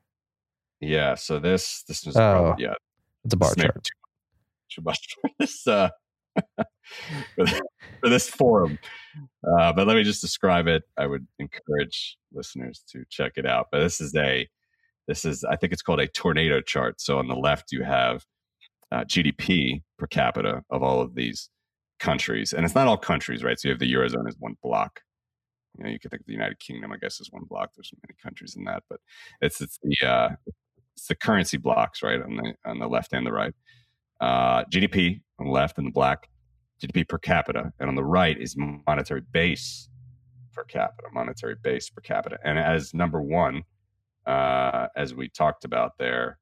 yeah, 0.80 1.14
so 1.16 1.38
this 1.40 1.82
this 1.88 2.06
is 2.06 2.16
Oh, 2.16 2.20
probably 2.20 2.64
yeah, 2.64 2.74
It's 3.24 3.34
a 3.34 3.36
bar 3.36 3.52
this 3.54 3.64
chart. 3.64 3.84
too, 3.84 3.90
too 4.76 4.82
much 4.82 5.16
for 5.20 5.30
this 5.40 5.66
uh 5.66 5.88
for, 6.56 7.44
this, 7.44 7.60
for 8.00 8.08
this 8.08 8.28
forum. 8.28 8.78
Uh, 9.44 9.72
but 9.72 9.88
let 9.88 9.96
me 9.96 10.04
just 10.04 10.20
describe 10.20 10.68
it. 10.68 10.84
I 10.96 11.06
would 11.06 11.26
encourage 11.40 12.16
listeners 12.32 12.84
to 12.92 13.04
check 13.10 13.32
it 13.36 13.44
out. 13.44 13.66
But 13.72 13.80
this 13.80 14.00
is 14.00 14.14
a 14.14 14.48
this 15.08 15.24
is 15.24 15.42
I 15.44 15.56
think 15.56 15.72
it's 15.72 15.82
called 15.82 15.98
a 16.00 16.06
tornado 16.06 16.60
chart. 16.60 17.00
So 17.00 17.18
on 17.18 17.26
the 17.26 17.34
left 17.34 17.72
you 17.72 17.82
have 17.82 18.24
uh, 18.92 19.02
GDP 19.04 19.82
per 19.98 20.06
capita 20.06 20.62
of 20.70 20.82
all 20.84 21.00
of 21.00 21.14
these 21.16 21.50
countries, 21.98 22.52
and 22.52 22.64
it's 22.64 22.74
not 22.74 22.86
all 22.86 22.96
countries, 22.96 23.42
right? 23.42 23.58
So 23.58 23.68
you 23.68 23.72
have 23.72 23.80
the 23.80 23.92
eurozone 23.92 24.28
as 24.28 24.36
one 24.38 24.56
block. 24.62 25.00
You 25.76 25.84
know, 25.84 25.90
you 25.90 25.98
could 25.98 26.10
think 26.10 26.22
of 26.22 26.26
the 26.26 26.32
United 26.32 26.58
Kingdom, 26.58 26.92
I 26.92 26.96
guess, 26.96 27.20
as 27.20 27.28
one 27.30 27.44
block. 27.44 27.70
There's 27.76 27.92
many 28.02 28.16
countries 28.22 28.56
in 28.56 28.64
that, 28.64 28.82
but 28.88 29.00
it's 29.40 29.60
it's 29.60 29.78
the 29.82 30.06
uh, 30.06 30.28
it's 30.96 31.06
the 31.06 31.14
currency 31.14 31.56
blocks, 31.56 32.02
right, 32.02 32.20
on 32.20 32.36
the 32.36 32.54
on 32.64 32.78
the 32.78 32.88
left 32.88 33.12
and 33.12 33.26
the 33.26 33.32
right. 33.32 33.54
Uh, 34.20 34.64
GDP 34.64 35.20
on 35.38 35.46
the 35.46 35.52
left 35.52 35.78
and 35.78 35.86
the 35.86 35.92
black, 35.92 36.28
GDP 36.82 37.08
per 37.08 37.18
capita, 37.18 37.72
and 37.78 37.88
on 37.88 37.94
the 37.94 38.04
right 38.04 38.36
is 38.40 38.56
monetary 38.56 39.22
base 39.32 39.88
per 40.52 40.64
capita, 40.64 41.08
monetary 41.12 41.54
base 41.62 41.88
per 41.90 42.00
capita, 42.00 42.38
and 42.44 42.58
as 42.58 42.92
number 42.92 43.22
one, 43.22 43.62
uh, 44.26 44.88
as 44.96 45.14
we 45.14 45.28
talked 45.28 45.64
about 45.64 45.92
there, 45.98 46.38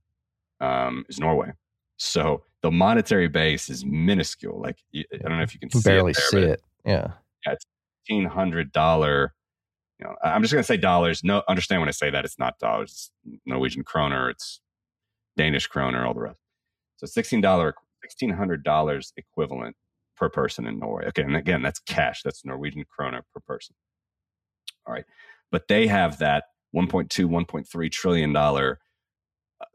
um, 0.60 1.04
is 1.08 1.18
Norway. 1.18 1.52
So 1.96 2.42
the 2.62 2.70
monetary 2.70 3.28
base 3.28 3.68
is 3.70 3.84
minuscule. 3.84 4.60
Like 4.60 4.78
I 4.94 5.04
don't 5.22 5.38
know 5.38 5.42
if 5.42 5.54
you 5.54 5.60
can 5.60 5.68
You 5.68 5.70
can 5.70 5.80
see 5.80 5.88
barely 5.88 6.10
it 6.12 6.16
there, 6.16 6.42
see 6.42 6.46
it. 6.48 6.62
Yeah. 6.84 7.08
fifteen 8.06 8.24
hundred 8.26 8.72
dollar. 8.72 9.34
You 9.98 10.06
know, 10.06 10.14
I'm 10.22 10.42
just 10.42 10.52
going 10.52 10.62
to 10.62 10.66
say 10.66 10.76
dollars. 10.76 11.24
No, 11.24 11.42
understand 11.48 11.80
when 11.80 11.88
I 11.88 11.92
say 11.92 12.10
that 12.10 12.24
it's 12.24 12.38
not 12.38 12.58
dollars. 12.58 13.10
It's 13.24 13.38
Norwegian 13.46 13.82
kroner. 13.82 14.28
It's 14.30 14.60
Danish 15.36 15.66
kroner. 15.66 16.04
All 16.06 16.12
the 16.14 16.20
rest. 16.20 16.40
So 16.96 17.06
sixteen 17.06 17.40
dollar, 17.40 17.74
sixteen 18.02 18.30
hundred 18.30 18.62
dollars 18.62 19.12
equivalent 19.16 19.76
per 20.16 20.28
person 20.28 20.66
in 20.66 20.78
Norway. 20.78 21.06
Okay, 21.08 21.22
and 21.22 21.36
again, 21.36 21.62
that's 21.62 21.78
cash. 21.80 22.22
That's 22.22 22.44
Norwegian 22.44 22.84
kroner 22.84 23.22
per 23.32 23.40
person. 23.40 23.74
All 24.86 24.92
right, 24.94 25.04
but 25.50 25.68
they 25.68 25.86
have 25.86 26.18
that 26.18 26.44
1.2, 26.74 27.08
1.3 27.26 27.90
trillion 27.90 28.32
dollar 28.32 28.78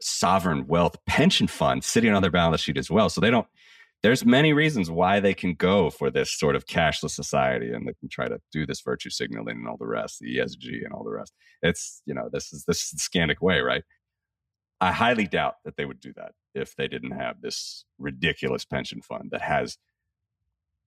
sovereign 0.00 0.66
wealth 0.66 0.96
pension 1.06 1.46
fund 1.46 1.84
sitting 1.84 2.12
on 2.12 2.22
their 2.22 2.30
balance 2.30 2.60
sheet 2.60 2.78
as 2.78 2.90
well. 2.90 3.08
So 3.08 3.20
they 3.20 3.30
don't 3.30 3.46
there's 4.02 4.24
many 4.24 4.52
reasons 4.52 4.90
why 4.90 5.20
they 5.20 5.32
can 5.32 5.54
go 5.54 5.88
for 5.88 6.10
this 6.10 6.36
sort 6.36 6.56
of 6.56 6.66
cashless 6.66 7.10
society 7.10 7.72
and 7.72 7.86
they 7.86 7.94
can 7.94 8.08
try 8.08 8.26
to 8.26 8.40
do 8.50 8.66
this 8.66 8.80
virtue 8.80 9.10
signaling 9.10 9.58
and 9.58 9.68
all 9.68 9.76
the 9.76 9.86
rest, 9.86 10.18
the 10.18 10.38
ESG 10.38 10.84
and 10.84 10.92
all 10.92 11.04
the 11.04 11.12
rest. 11.12 11.32
It's, 11.62 12.02
you 12.04 12.12
know, 12.12 12.28
this 12.32 12.52
is 12.52 12.64
this 12.64 12.82
is 12.82 12.90
the 12.90 12.98
Scandic 12.98 13.40
way, 13.40 13.60
right? 13.60 13.84
I 14.80 14.90
highly 14.90 15.28
doubt 15.28 15.54
that 15.64 15.76
they 15.76 15.84
would 15.84 16.00
do 16.00 16.12
that 16.16 16.32
if 16.52 16.74
they 16.74 16.88
didn't 16.88 17.12
have 17.12 17.40
this 17.40 17.84
ridiculous 17.98 18.64
pension 18.64 19.00
fund 19.02 19.30
that 19.30 19.42
has 19.42 19.78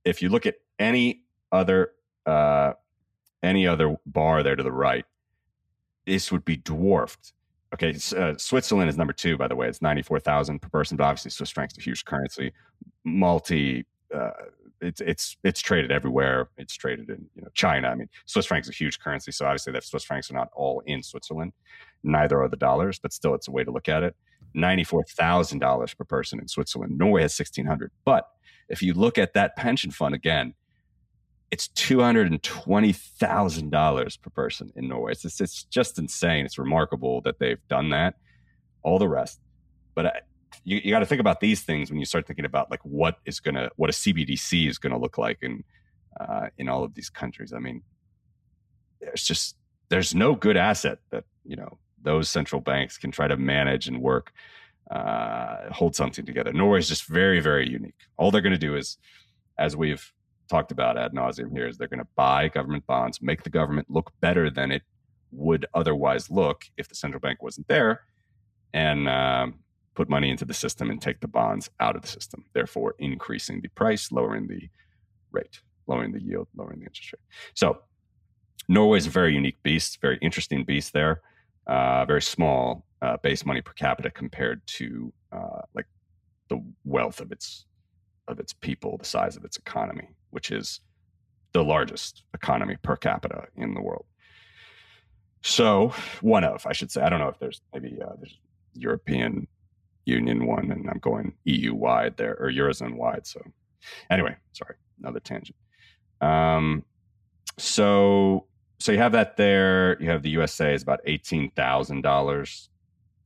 if 0.03 0.21
you 0.21 0.27
look 0.27 0.45
at 0.45 0.55
any 0.77 1.21
other 1.53 1.91
uh 2.25 2.73
any 3.41 3.65
other 3.65 3.95
bar 4.05 4.43
there 4.43 4.57
to 4.57 4.63
the 4.63 4.71
right, 4.73 5.05
this 6.05 6.33
would 6.33 6.43
be 6.43 6.57
dwarfed 6.57 7.31
Okay, 7.75 7.93
uh, 8.17 8.33
Switzerland 8.37 8.89
is 8.89 8.97
number 8.97 9.11
two, 9.11 9.37
by 9.37 9.49
the 9.49 9.55
way. 9.55 9.67
It's 9.67 9.81
ninety 9.81 10.01
four 10.01 10.17
thousand 10.19 10.61
per 10.61 10.69
person, 10.69 10.95
but 10.95 11.03
obviously 11.03 11.31
Swiss 11.31 11.49
franc's 11.49 11.77
a 11.77 11.81
huge 11.81 12.05
currency. 12.05 12.53
Multi, 13.03 13.85
uh, 14.13 14.29
it's 14.79 15.01
it's 15.01 15.35
it's 15.43 15.59
traded 15.59 15.91
everywhere. 15.91 16.47
It's 16.57 16.73
traded 16.73 17.09
in 17.09 17.27
you 17.35 17.41
know 17.41 17.49
China. 17.53 17.89
I 17.89 17.95
mean, 17.95 18.07
Swiss 18.27 18.45
franc's 18.45 18.69
a 18.69 18.71
huge 18.71 18.99
currency, 18.99 19.33
so 19.33 19.45
obviously 19.45 19.73
that 19.73 19.83
Swiss 19.83 20.05
francs 20.05 20.31
are 20.31 20.35
not 20.35 20.47
all 20.55 20.81
in 20.85 21.03
Switzerland. 21.03 21.51
Neither 22.01 22.41
are 22.41 22.47
the 22.47 22.55
dollars, 22.55 22.97
but 22.97 23.11
still, 23.11 23.33
it's 23.35 23.49
a 23.49 23.51
way 23.51 23.65
to 23.65 23.71
look 23.71 23.89
at 23.89 24.03
it. 24.03 24.15
Ninety 24.53 24.85
four 24.85 25.03
thousand 25.03 25.59
dollars 25.59 25.93
per 25.93 26.05
person 26.05 26.39
in 26.39 26.47
Switzerland. 26.47 26.97
Norway 26.97 27.23
has 27.23 27.33
sixteen 27.33 27.65
hundred. 27.65 27.91
But 28.05 28.25
if 28.69 28.81
you 28.81 28.93
look 28.93 29.17
at 29.17 29.33
that 29.33 29.57
pension 29.57 29.91
fund 29.91 30.15
again, 30.15 30.53
it's 31.55 31.69
two 31.69 32.01
hundred 32.01 32.29
and 32.29 32.43
twenty 32.43 32.91
thousand 32.91 33.69
dollars 33.69 34.17
per 34.17 34.29
person 34.29 34.73
in 34.75 34.89
Norway. 34.89 35.13
It's 35.13 35.21
just, 35.21 35.39
it's 35.39 35.63
just 35.63 35.97
insane. 35.97 36.43
It's 36.43 36.57
remarkable 36.57 37.21
that 37.21 37.39
they've 37.39 37.65
done 37.69 37.91
that. 37.91 38.15
All 38.83 38.99
the 38.99 39.07
rest, 39.07 39.39
but 39.95 40.05
I, 40.05 40.19
you, 40.65 40.81
you 40.83 40.91
got 40.91 40.99
to 40.99 41.05
think 41.05 41.21
about 41.21 41.39
these 41.39 41.61
things 41.61 41.89
when 41.89 41.97
you 41.97 42.05
start 42.05 42.27
thinking 42.27 42.43
about 42.43 42.69
like 42.69 42.81
what 42.83 43.19
is 43.23 43.39
gonna 43.39 43.69
what 43.77 43.89
a 43.89 43.93
CBDC 43.93 44.67
is 44.67 44.77
gonna 44.77 44.99
look 44.99 45.17
like 45.17 45.37
in 45.43 45.63
uh, 46.19 46.47
in 46.57 46.67
all 46.67 46.83
of 46.83 46.93
these 46.93 47.09
countries. 47.09 47.53
I 47.53 47.59
mean, 47.59 47.83
there's 48.99 49.23
just 49.23 49.55
there's 49.87 50.13
no 50.13 50.35
good 50.35 50.57
asset 50.57 50.99
that 51.11 51.23
you 51.45 51.55
know 51.55 51.77
those 52.01 52.29
central 52.29 52.59
banks 52.59 52.97
can 52.97 53.11
try 53.11 53.29
to 53.29 53.37
manage 53.37 53.87
and 53.87 54.01
work 54.01 54.33
uh, 54.91 55.71
hold 55.71 55.95
something 55.95 56.25
together. 56.25 56.51
Norway 56.51 56.79
is 56.79 56.89
just 56.89 57.05
very 57.05 57.39
very 57.39 57.69
unique. 57.69 58.01
All 58.17 58.29
they're 58.29 58.41
going 58.41 58.51
to 58.51 58.67
do 58.67 58.75
is, 58.75 58.97
as 59.57 59.77
we've 59.77 60.11
talked 60.47 60.71
about 60.71 60.97
ad 60.97 61.13
nauseum 61.13 61.51
here, 61.51 61.67
is 61.67 61.77
they're 61.77 61.87
going 61.87 61.99
to 61.99 62.07
buy 62.15 62.47
government 62.47 62.85
bonds, 62.85 63.21
make 63.21 63.43
the 63.43 63.49
government 63.49 63.89
look 63.89 64.11
better 64.21 64.49
than 64.49 64.71
it 64.71 64.83
would 65.31 65.65
otherwise 65.73 66.29
look 66.29 66.65
if 66.77 66.87
the 66.87 66.95
central 66.95 67.19
bank 67.19 67.41
wasn't 67.41 67.67
there, 67.67 68.01
and 68.73 69.07
um, 69.09 69.59
put 69.95 70.09
money 70.09 70.29
into 70.29 70.45
the 70.45 70.53
system 70.53 70.89
and 70.89 71.01
take 71.01 71.19
the 71.19 71.27
bonds 71.27 71.69
out 71.79 71.95
of 71.95 72.01
the 72.01 72.07
system, 72.07 72.45
therefore 72.53 72.95
increasing 72.99 73.61
the 73.61 73.69
price, 73.69 74.11
lowering 74.11 74.47
the 74.47 74.69
rate, 75.31 75.61
lowering 75.87 76.11
the 76.11 76.21
yield, 76.21 76.47
lowering 76.55 76.79
the 76.79 76.85
interest 76.85 77.13
rate. 77.13 77.21
So 77.53 77.79
Norway 78.67 78.97
is 78.97 79.07
a 79.07 79.11
very 79.11 79.33
unique 79.33 79.61
beast, 79.63 79.99
very 80.01 80.17
interesting 80.21 80.63
beast 80.63 80.93
there, 80.93 81.21
uh, 81.67 82.05
very 82.05 82.21
small 82.21 82.85
uh, 83.01 83.17
base 83.17 83.45
money 83.45 83.61
per 83.61 83.73
capita 83.73 84.09
compared 84.09 84.65
to 84.67 85.13
uh, 85.31 85.61
like 85.73 85.85
the 86.49 86.63
wealth 86.83 87.19
of 87.19 87.31
its 87.31 87.65
of 88.27 88.39
its 88.39 88.53
people, 88.53 88.97
the 88.97 89.05
size 89.05 89.37
of 89.37 89.45
its 89.45 89.57
economy, 89.57 90.09
which 90.29 90.51
is 90.51 90.81
the 91.53 91.63
largest 91.63 92.23
economy 92.33 92.75
per 92.81 92.95
capita 92.95 93.47
in 93.55 93.73
the 93.73 93.81
world. 93.81 94.05
So 95.41 95.93
one 96.21 96.43
of, 96.43 96.65
I 96.65 96.73
should 96.73 96.91
say, 96.91 97.01
I 97.01 97.09
don't 97.09 97.19
know 97.19 97.29
if 97.29 97.39
there's 97.39 97.61
maybe 97.73 97.97
uh, 98.01 98.13
there's 98.19 98.37
European 98.73 99.47
Union 100.05 100.45
one, 100.45 100.71
and 100.71 100.89
I'm 100.89 100.99
going 100.99 101.33
EU 101.45 101.73
wide 101.73 102.17
there 102.17 102.35
or 102.39 102.51
Eurozone 102.51 102.95
wide. 102.95 103.25
So 103.25 103.41
anyway, 104.09 104.35
sorry, 104.53 104.75
another 104.99 105.19
tangent. 105.19 105.55
Um, 106.21 106.83
so 107.57 108.47
so 108.79 108.91
you 108.91 108.97
have 108.97 109.13
that 109.13 109.37
there. 109.37 110.01
You 110.01 110.09
have 110.09 110.23
the 110.23 110.29
USA 110.31 110.73
is 110.73 110.83
about 110.83 111.01
eighteen 111.05 111.51
thousand 111.51 112.01
dollars 112.01 112.69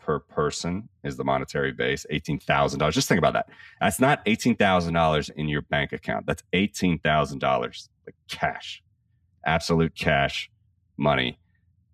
per 0.09 0.17
person 0.17 0.89
is 1.03 1.17
the 1.17 1.23
monetary 1.23 1.71
base. 1.71 2.03
Eighteen 2.09 2.39
thousand 2.39 2.79
dollars. 2.79 2.95
Just 2.95 3.07
think 3.07 3.19
about 3.19 3.33
that. 3.33 3.47
That's 3.79 3.99
not 3.99 4.23
eighteen 4.25 4.55
thousand 4.55 4.95
dollars 4.95 5.29
in 5.29 5.47
your 5.47 5.61
bank 5.61 5.93
account. 5.93 6.25
That's 6.25 6.41
eighteen 6.51 6.97
thousand 6.97 7.37
dollars 7.37 7.89
like 8.07 8.15
cash, 8.27 8.81
absolute 9.45 9.93
cash 9.93 10.49
money. 10.97 11.37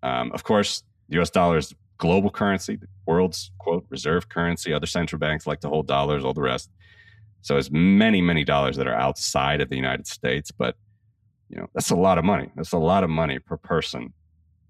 Um, 0.02 0.32
of 0.32 0.44
course, 0.44 0.82
the 1.10 1.16
U.S. 1.16 1.28
dollar 1.28 1.58
is 1.58 1.74
global 1.98 2.30
currency, 2.30 2.76
the 2.76 2.88
world's 3.06 3.50
quote 3.58 3.84
reserve 3.90 4.30
currency. 4.30 4.72
Other 4.72 4.86
central 4.86 5.18
banks 5.18 5.46
like 5.46 5.60
to 5.60 5.68
hold 5.68 5.86
dollars, 5.86 6.24
all 6.24 6.32
the 6.32 6.40
rest. 6.40 6.70
So 7.42 7.58
it's 7.58 7.70
many, 7.70 8.22
many 8.22 8.44
dollars 8.44 8.78
that 8.78 8.86
are 8.86 8.94
outside 8.94 9.60
of 9.60 9.68
the 9.68 9.76
United 9.76 10.06
States, 10.06 10.50
but 10.50 10.74
you 11.50 11.58
know 11.58 11.66
that's 11.74 11.90
a 11.90 11.96
lot 11.96 12.16
of 12.16 12.24
money. 12.24 12.50
That's 12.56 12.72
a 12.72 12.78
lot 12.78 13.04
of 13.04 13.10
money 13.10 13.40
per 13.40 13.58
person 13.58 14.14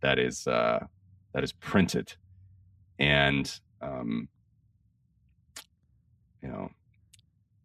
that 0.03 0.19
is 0.19 0.49
uh, 0.49 0.81
that 1.33 1.45
is 1.45 1.53
printed, 1.53 2.15
and 2.99 3.61
um, 3.83 4.29
you 6.43 6.49
know, 6.49 6.71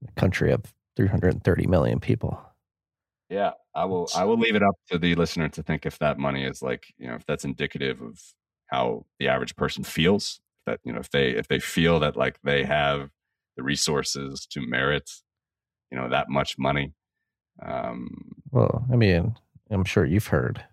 A 0.07 0.11
country 0.19 0.51
of 0.51 0.63
330 0.95 1.67
million 1.67 1.99
people. 1.99 2.39
yeah, 3.29 3.51
I 3.75 3.85
will. 3.85 4.07
I 4.15 4.25
will 4.25 4.37
leave 4.37 4.55
it 4.55 4.63
up 4.63 4.75
to 4.91 4.97
the 4.97 5.15
listener 5.15 5.47
to 5.49 5.63
think 5.63 5.85
if 5.85 5.97
that 5.99 6.17
money 6.17 6.43
is 6.43 6.61
like 6.61 6.85
you 6.97 7.07
know 7.07 7.15
if 7.15 7.25
that's 7.25 7.45
indicative 7.45 8.01
of 8.01 8.19
how 8.67 9.05
the 9.19 9.27
average 9.27 9.55
person 9.55 9.83
feels. 9.83 10.39
That 10.65 10.79
you 10.83 10.93
know 10.93 10.99
if 10.99 11.09
they 11.09 11.29
if 11.31 11.47
they 11.47 11.59
feel 11.59 11.99
that 12.01 12.15
like 12.15 12.39
they 12.43 12.63
have 12.65 13.09
the 13.57 13.63
resources 13.63 14.45
to 14.51 14.61
merit 14.65 15.09
you 15.91 15.97
know 15.97 16.09
that 16.09 16.29
much 16.29 16.57
money. 16.57 16.93
Um, 17.61 18.31
Well, 18.51 18.85
I 18.91 18.95
mean, 18.95 19.35
I'm 19.69 19.83
sure 19.85 20.05
you've 20.05 20.27
heard 20.27 20.63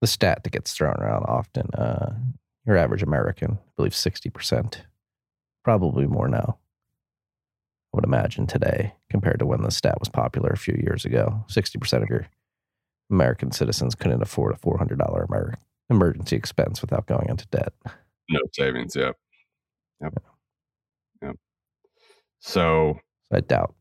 the 0.00 0.06
stat 0.06 0.44
that 0.44 0.50
gets 0.52 0.72
thrown 0.72 0.94
around 0.94 1.24
often. 1.24 1.68
Uh, 1.74 2.14
your 2.68 2.76
average 2.76 3.02
American, 3.02 3.52
I 3.52 3.70
believe 3.76 3.92
60%, 3.92 4.76
probably 5.64 6.06
more 6.06 6.28
now. 6.28 6.58
I 7.92 7.96
would 7.96 8.04
imagine 8.04 8.46
today 8.46 8.94
compared 9.10 9.38
to 9.38 9.46
when 9.46 9.62
the 9.62 9.70
stat 9.70 9.98
was 9.98 10.10
popular 10.10 10.50
a 10.50 10.58
few 10.58 10.74
years 10.74 11.06
ago. 11.06 11.44
60% 11.48 12.02
of 12.02 12.10
your 12.10 12.28
American 13.10 13.50
citizens 13.50 13.94
couldn't 13.94 14.20
afford 14.22 14.54
a 14.54 14.58
$400 14.58 15.24
Amer- 15.24 15.54
emergency 15.88 16.36
expense 16.36 16.82
without 16.82 17.06
going 17.06 17.26
into 17.30 17.46
debt. 17.48 17.72
no 18.28 18.40
savings. 18.52 18.94
Yep. 18.94 19.16
Yep. 20.02 20.22
Yep. 21.22 21.36
So 22.40 22.98
I 23.32 23.40
doubt 23.40 23.74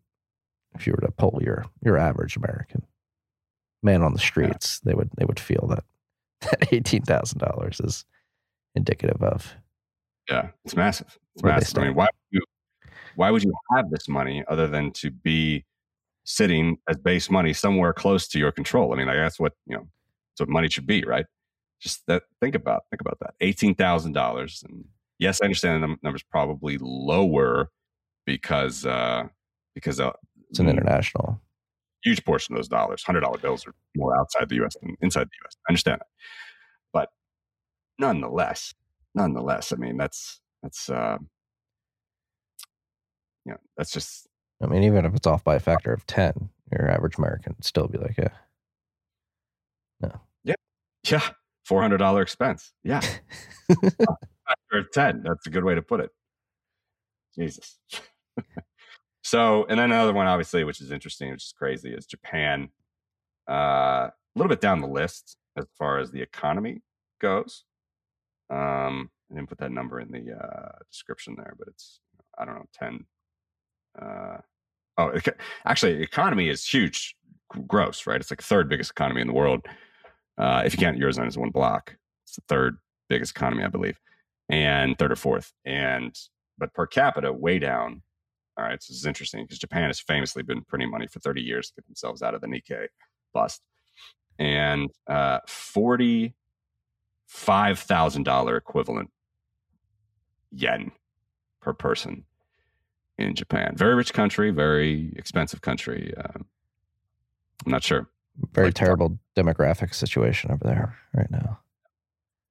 if 0.76 0.88
you 0.88 0.94
were 0.94 1.06
to 1.06 1.12
poll 1.12 1.40
your 1.44 1.66
your 1.84 1.98
average 1.98 2.38
American 2.38 2.84
man 3.84 4.02
on 4.02 4.14
the 4.14 4.20
streets, 4.20 4.80
they 4.80 4.94
would 4.94 5.10
they 5.18 5.26
would 5.26 5.40
feel 5.40 5.68
that 5.70 5.84
that 6.42 6.74
eighteen 6.74 7.02
thousand 7.04 7.40
dollars 7.40 7.80
is 7.82 8.06
indicative 8.78 9.22
of 9.22 9.56
yeah, 10.30 10.50
it's 10.66 10.76
massive. 10.76 11.18
It's 11.36 11.44
massive. 11.44 11.78
I 11.78 11.86
mean, 11.86 11.96
why 11.96 12.06
would 12.06 12.32
you 12.32 12.42
why 13.16 13.32
would 13.32 13.44
you 13.44 13.54
have 13.76 13.90
this 13.90 14.08
money 14.08 14.44
other 14.48 14.68
than 14.68 14.92
to 14.94 15.12
be 15.12 15.66
sitting 16.24 16.78
as 16.90 16.98
base 16.98 17.30
money 17.30 17.54
somewhere 17.54 17.94
close 17.94 18.28
to 18.30 18.40
your 18.40 18.52
control? 18.52 18.94
I 18.94 18.98
mean, 18.98 19.08
like 19.08 19.18
that's 19.18 19.40
what 19.40 19.54
you 19.66 19.76
know, 19.76 19.88
that's 20.32 20.42
what 20.42 20.50
money 20.50 20.70
should 20.70 20.88
be, 20.88 21.04
right? 21.04 21.26
Just 21.82 22.06
that. 22.08 22.24
Think 22.42 22.56
about 22.56 22.84
think 22.92 23.02
about 23.02 23.20
that. 23.20 23.34
Eighteen 23.42 23.76
thousand 23.76 24.14
dollars, 24.14 24.64
and 24.68 24.86
yes, 25.20 25.42
I 25.42 25.46
understand 25.46 25.82
the 25.84 25.88
num- 25.88 26.00
numbers 26.04 26.24
probably 26.24 26.78
lower 26.80 27.70
because 28.26 28.86
uh 28.86 29.28
because 29.76 30.00
uh, 30.00 30.12
it's 30.50 30.60
an 30.60 30.70
international. 30.70 31.40
huge 32.04 32.24
portion 32.26 32.54
of 32.54 32.58
those 32.58 32.68
dollars, 32.68 33.04
hundred 33.04 33.22
dollar 33.22 33.38
bills, 33.38 33.66
are 33.68 33.74
more 33.96 34.18
outside 34.20 34.50
the 34.50 34.56
U.S. 34.56 34.76
than 34.82 34.96
inside 35.02 35.26
the 35.26 35.38
U.S. 35.44 35.56
I 35.68 35.72
understand 35.72 36.02
that, 36.02 36.08
nonetheless, 38.00 38.74
nonetheless, 39.16 39.74
I 39.74 39.76
mean 39.76 39.98
that's 39.98 40.42
that's 40.64 40.90
uh, 40.90 41.18
you 43.46 43.52
know 43.54 43.58
that's 43.78 43.92
just 43.92 44.28
I 44.62 44.68
mean, 44.68 44.84
even 44.84 45.06
if 45.06 45.14
it's 45.14 45.28
off 45.28 45.44
by 45.44 45.56
a 45.56 45.60
factor 45.60 45.94
of 45.94 46.06
ten, 46.08 46.50
your 46.72 46.90
average 46.90 47.18
American 47.18 47.54
would 47.58 47.66
still 47.66 47.88
be 47.88 47.98
like, 47.98 48.18
yeah, 48.18 48.30
yeah 51.10 51.22
four 51.68 51.82
hundred 51.82 51.98
dollar 51.98 52.22
expense. 52.22 52.74
Yeah, 52.84 53.02
factor 53.70 54.78
of 54.80 54.92
ten. 54.94 55.24
That's 55.24 55.46
a 55.46 55.50
good 55.50 55.64
way 55.64 55.76
to 55.76 55.82
put 55.82 56.00
it. 56.00 56.12
Jesus. 57.36 57.78
so, 59.24 59.66
and 59.70 59.80
then 59.80 59.92
another 59.92 60.14
one, 60.14 60.28
obviously, 60.28 60.64
which 60.64 60.82
is 60.82 60.92
interesting, 60.92 61.32
which 61.32 61.44
is 61.44 61.54
crazy, 61.58 61.92
is 61.94 62.06
Japan. 62.06 62.70
Uh, 63.50 64.10
a 64.10 64.14
little 64.36 64.50
bit 64.50 64.62
down 64.62 64.82
the 64.82 64.88
list 64.88 65.38
as 65.56 65.66
far 65.78 66.00
as 66.00 66.12
the 66.12 66.22
economy 66.22 66.82
goes. 67.20 67.64
Um, 68.50 69.10
I 69.32 69.36
didn't 69.36 69.50
put 69.50 69.58
that 69.60 69.72
number 69.72 70.00
in 70.00 70.12
the 70.12 70.34
uh, 70.34 70.80
description 70.90 71.36
there, 71.38 71.54
but 71.58 71.68
it's 71.68 72.00
I 72.38 72.46
don't 72.46 72.56
know 72.56 72.66
ten. 72.74 73.06
Uh, 74.00 74.38
oh, 74.98 75.20
actually, 75.66 76.02
economy 76.02 76.50
is 76.50 76.66
huge, 76.66 77.16
gross, 77.68 78.08
right? 78.08 78.20
It's 78.20 78.32
like 78.32 78.42
third 78.42 78.70
biggest 78.70 78.92
economy 78.92 79.22
in 79.22 79.28
the 79.28 79.34
world. 79.34 79.66
Uh, 80.38 80.62
if 80.66 80.74
you 80.74 80.80
count 80.80 81.00
eurozone 81.00 81.28
as 81.28 81.38
one 81.38 81.50
block, 81.50 81.96
it's 82.24 82.36
the 82.36 82.44
third 82.48 82.78
biggest 83.10 83.36
economy, 83.36 83.64
I 83.64 83.68
believe, 83.68 84.00
and 84.50 84.98
third 84.98 85.12
or 85.12 85.16
fourth. 85.16 85.52
And 85.66 86.16
but 86.58 86.74
per 86.74 86.88
capita, 86.88 87.32
way 87.32 87.60
down. 87.60 88.02
All 88.58 88.66
right, 88.66 88.82
so 88.82 88.92
this 88.92 89.00
is 89.00 89.06
interesting 89.06 89.44
because 89.44 89.60
Japan 89.60 89.86
has 89.86 90.00
famously 90.00 90.42
been 90.42 90.64
printing 90.64 90.90
money 90.90 91.06
for 91.06 91.20
30 91.20 91.42
years 91.42 91.68
to 91.68 91.76
get 91.76 91.86
themselves 91.86 92.24
out 92.24 92.34
of 92.34 92.42
the 92.42 92.48
Nikkei 92.48 92.88
bust, 93.32 93.62
and 94.40 94.90
uh, 95.08 95.40
forty 95.48 96.34
five 97.28 97.78
thousand 97.80 98.24
dollar 98.24 98.56
equivalent 98.58 99.12
yen 100.52 100.92
per 101.62 101.74
person 101.74 102.24
in 103.18 103.36
Japan. 103.36 103.76
Very 103.76 103.96
rich 103.96 104.14
country, 104.14 104.50
very 104.52 105.14
expensive 105.16 105.62
country. 105.62 106.14
Um, 106.18 106.46
I'm 107.66 107.72
not 107.72 107.84
sure. 107.84 108.08
very 108.54 108.68
Like- 108.68 108.76
terrible 108.76 109.20
demographic 109.36 109.94
situation 109.94 110.52
over 110.52 110.64
there 110.64 110.98
right 111.14 111.30
now. 111.32 111.60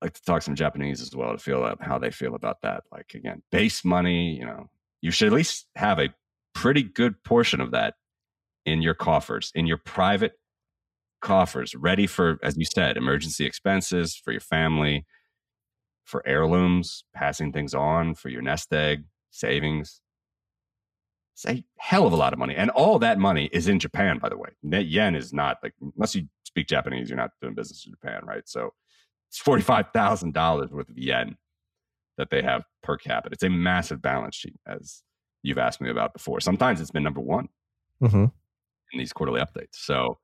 like 0.03 0.13
to 0.13 0.23
talk 0.25 0.43
some 0.43 0.55
Japanese 0.55 1.01
as 1.01 1.17
well 1.17 1.33
to 1.33 1.39
feel 1.39 1.65
out 1.65 1.83
how 1.83 1.99
they 1.99 2.11
feel 2.11 2.35
about 2.35 2.61
that. 2.63 2.85
Like 2.93 3.15
again, 3.15 3.43
base 3.51 3.83
money, 3.85 4.37
you 4.39 4.45
know, 4.45 4.69
you 5.01 5.11
should 5.11 5.29
at 5.29 5.33
least 5.33 5.67
have 5.75 5.99
a 5.99 6.13
pretty 6.53 6.83
good 6.83 7.23
portion 7.25 7.61
of 7.63 7.71
that 7.71 7.95
in 8.67 8.83
your 8.83 8.93
coffers, 8.95 9.51
in 9.55 9.67
your 9.67 9.79
private 9.79 10.39
coffers, 11.27 11.75
ready 11.75 12.07
for, 12.07 12.39
as 12.43 12.57
you 12.57 12.65
said, 12.65 12.97
emergency 12.97 13.45
expenses 13.45 14.17
for 14.17 14.31
your 14.33 14.41
family, 14.41 15.05
for 16.05 16.23
heirlooms, 16.27 17.05
passing 17.15 17.53
things 17.53 17.75
on, 17.75 18.15
for 18.15 18.29
your 18.29 18.43
nest 18.43 18.73
egg, 18.73 19.05
savings. 19.31 20.01
It's 21.35 21.45
a 21.47 21.65
hell 21.79 22.07
of 22.07 22.13
a 22.13 22.17
lot 22.17 22.33
of 22.33 22.39
money. 22.39 22.55
And 22.55 22.71
all 22.71 22.99
that 23.01 23.19
money 23.19 23.51
is 23.53 23.69
in 23.69 23.79
Japan, 23.79 24.19
by 24.19 24.29
the 24.31 24.39
way. 24.39 24.51
Net 24.63 24.87
yen 24.87 25.15
is 25.15 25.33
not 25.33 25.59
like, 25.63 25.75
unless 25.97 26.15
you 26.15 26.29
speak 26.45 26.69
Japanese, 26.69 27.11
you're 27.11 27.19
not 27.19 27.33
doing 27.43 27.55
business 27.55 27.85
in 27.85 27.93
Japan, 27.93 28.21
right? 28.25 28.49
So 28.49 28.71
it's 29.29 29.39
forty-five 29.39 29.87
thousand 29.93 30.33
dollars 30.33 30.71
worth 30.71 30.89
of 30.89 30.97
yen 30.97 31.37
that 32.17 32.31
they 32.31 32.41
have 32.41 32.63
per 32.83 32.97
capita. 32.97 33.35
It's 33.35 33.43
a 33.43 33.51
massive 33.51 34.01
balance 34.01 34.37
sheet, 34.37 34.59
as 34.67 35.03
you've 35.43 35.59
asked 35.59 35.81
me 35.83 35.91
about 35.91 36.15
before. 36.15 36.41
Sometimes 36.41 36.81
it's 36.81 36.93
been 36.93 37.03
number 37.03 37.21
one 37.21 37.49
Mm-hmm. 38.03 38.25
in 38.93 38.99
these 38.99 39.13
quarterly 39.13 39.41
updates. 39.41 39.75
So 39.75 40.19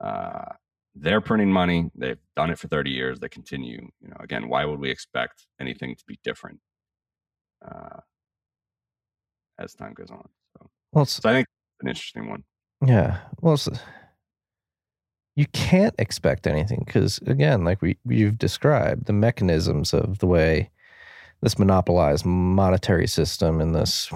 uh, 0.00 0.52
they're 0.94 1.20
printing 1.20 1.52
money. 1.52 1.90
They've 1.94 2.18
done 2.36 2.50
it 2.50 2.58
for 2.58 2.68
thirty 2.68 2.90
years. 2.90 3.20
They 3.20 3.28
continue. 3.28 3.88
You 4.00 4.08
know, 4.08 4.16
again, 4.20 4.48
why 4.48 4.64
would 4.64 4.80
we 4.80 4.90
expect 4.90 5.46
anything 5.60 5.94
to 5.96 6.04
be 6.06 6.18
different 6.24 6.60
uh, 7.64 8.00
as 9.58 9.74
time 9.74 9.94
goes 9.94 10.10
on? 10.10 10.28
So, 10.56 10.70
Well, 10.92 11.06
so 11.06 11.28
I 11.28 11.32
think 11.32 11.46
it's 11.46 11.82
an 11.82 11.88
interesting 11.88 12.28
one. 12.28 12.44
yeah. 12.84 13.18
Well, 13.40 13.58
you 15.36 15.46
can't 15.52 15.94
expect 15.98 16.48
anything 16.48 16.82
because, 16.84 17.18
again, 17.26 17.62
like 17.64 17.80
we 17.80 17.96
you've 18.04 18.38
described, 18.38 19.06
the 19.06 19.12
mechanisms 19.12 19.94
of 19.94 20.18
the 20.18 20.26
way 20.26 20.70
this 21.42 21.58
monopolized 21.60 22.26
monetary 22.26 23.06
system 23.06 23.60
and 23.60 23.72
this 23.72 24.10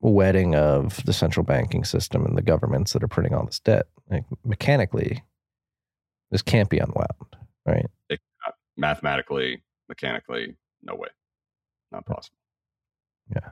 wedding 0.00 0.54
of 0.54 1.04
the 1.04 1.12
central 1.12 1.44
banking 1.44 1.84
system 1.84 2.24
and 2.24 2.36
the 2.36 2.42
governments 2.42 2.92
that 2.92 3.02
are 3.02 3.08
printing 3.08 3.34
all 3.34 3.44
this 3.44 3.60
debt, 3.60 3.86
like 4.10 4.24
mechanically, 4.44 5.22
this 6.30 6.42
can't 6.42 6.70
be 6.70 6.78
unwound, 6.78 7.36
right? 7.66 7.86
It, 8.08 8.20
mathematically, 8.76 9.62
mechanically, 9.88 10.56
no 10.82 10.94
way, 10.94 11.08
not 11.92 12.06
possible. 12.06 12.36
Yeah. 13.34 13.50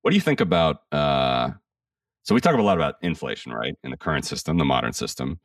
What 0.00 0.10
do 0.10 0.16
you 0.16 0.22
think 0.22 0.40
about? 0.40 0.82
Uh, 0.90 1.50
so 2.22 2.34
we 2.34 2.40
talk 2.40 2.56
a 2.56 2.62
lot 2.62 2.78
about 2.78 2.96
inflation, 3.02 3.52
right, 3.52 3.74
in 3.84 3.90
the 3.90 3.96
current 3.96 4.24
system, 4.24 4.56
the 4.58 4.64
modern 4.64 4.92
system, 4.92 5.40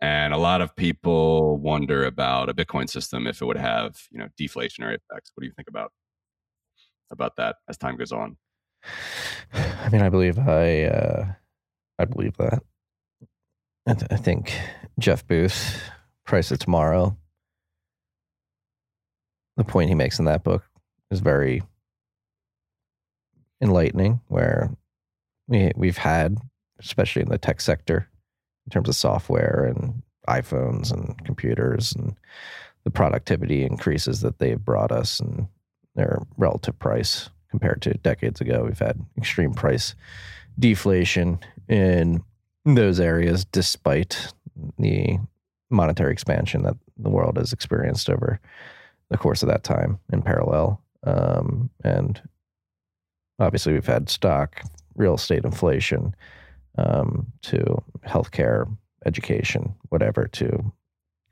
and 0.00 0.34
a 0.34 0.38
lot 0.38 0.60
of 0.60 0.74
people 0.76 1.58
wonder 1.58 2.04
about 2.04 2.48
a 2.48 2.54
Bitcoin 2.54 2.88
system 2.88 3.26
if 3.26 3.40
it 3.40 3.44
would 3.44 3.56
have, 3.56 3.96
you 4.10 4.18
know, 4.18 4.28
deflationary 4.38 4.96
effects. 4.96 5.30
What 5.34 5.42
do 5.42 5.46
you 5.46 5.52
think 5.54 5.68
about 5.68 5.92
about 7.10 7.36
that 7.36 7.56
as 7.68 7.78
time 7.78 7.96
goes 7.96 8.12
on? 8.12 8.36
I 9.52 9.88
mean, 9.90 10.02
I 10.02 10.08
believe 10.08 10.38
I, 10.38 10.84
uh, 10.84 11.26
I 11.98 12.04
believe 12.04 12.36
that. 12.38 12.62
I, 13.86 13.94
th- 13.94 14.10
I 14.10 14.16
think 14.16 14.58
Jeff 14.98 15.26
Booth, 15.26 15.80
Price 16.24 16.50
of 16.50 16.58
Tomorrow, 16.58 17.16
the 19.56 19.64
point 19.64 19.88
he 19.88 19.94
makes 19.94 20.18
in 20.18 20.24
that 20.26 20.44
book 20.44 20.64
is 21.10 21.20
very 21.20 21.62
enlightening. 23.60 24.20
Where 24.28 24.70
we 25.46 25.70
we've 25.76 25.98
had, 25.98 26.38
especially 26.80 27.22
in 27.22 27.28
the 27.28 27.38
tech 27.38 27.60
sector, 27.60 28.08
in 28.66 28.70
terms 28.70 28.88
of 28.88 28.96
software 28.96 29.72
and 29.74 30.02
iPhones 30.28 30.92
and 30.92 31.24
computers 31.24 31.92
and 31.92 32.16
the 32.84 32.90
productivity 32.90 33.64
increases 33.64 34.20
that 34.20 34.38
they've 34.38 34.64
brought 34.64 34.92
us 34.92 35.20
and 35.20 35.46
their 35.94 36.20
relative 36.36 36.78
price 36.78 37.30
compared 37.56 37.80
to 37.80 37.94
decades 37.94 38.42
ago. 38.42 38.64
We've 38.66 38.78
had 38.78 39.00
extreme 39.16 39.54
price 39.54 39.94
deflation 40.58 41.38
in 41.68 42.22
those 42.66 43.00
areas 43.00 43.46
despite 43.46 44.32
the 44.78 45.18
monetary 45.70 46.12
expansion 46.12 46.62
that 46.64 46.76
the 46.98 47.08
world 47.08 47.38
has 47.38 47.54
experienced 47.54 48.10
over 48.10 48.40
the 49.08 49.16
course 49.16 49.42
of 49.42 49.48
that 49.48 49.64
time 49.64 49.98
in 50.12 50.20
parallel. 50.20 50.82
Um, 51.04 51.70
and 51.82 52.20
obviously, 53.38 53.72
we've 53.72 53.86
had 53.86 54.10
stock, 54.10 54.60
real 54.94 55.14
estate 55.14 55.44
inflation 55.44 56.14
um, 56.76 57.26
to 57.42 57.82
healthcare, 58.06 58.68
education, 59.06 59.74
whatever, 59.88 60.28
to 60.28 60.72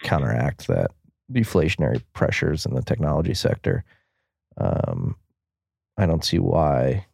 counteract 0.03 0.69
that 0.69 0.91
deflationary 1.31 2.03
pressures 2.15 2.65
in 2.65 2.75
the 2.75 2.83
technology 2.83 3.35
sector. 3.35 3.85
Um, 4.57 5.17
I 5.97 6.07
don't 6.07 6.25
see 6.25 6.39
why 6.39 7.07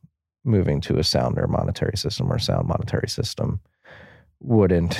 moving 0.45 0.81
to 0.81 0.99
a 0.99 1.05
sounder 1.05 1.47
monetary 1.47 1.97
system 1.97 2.33
or 2.33 2.39
sound 2.39 2.67
monetary 2.67 3.09
system 3.09 3.61
wouldn't 4.41 4.99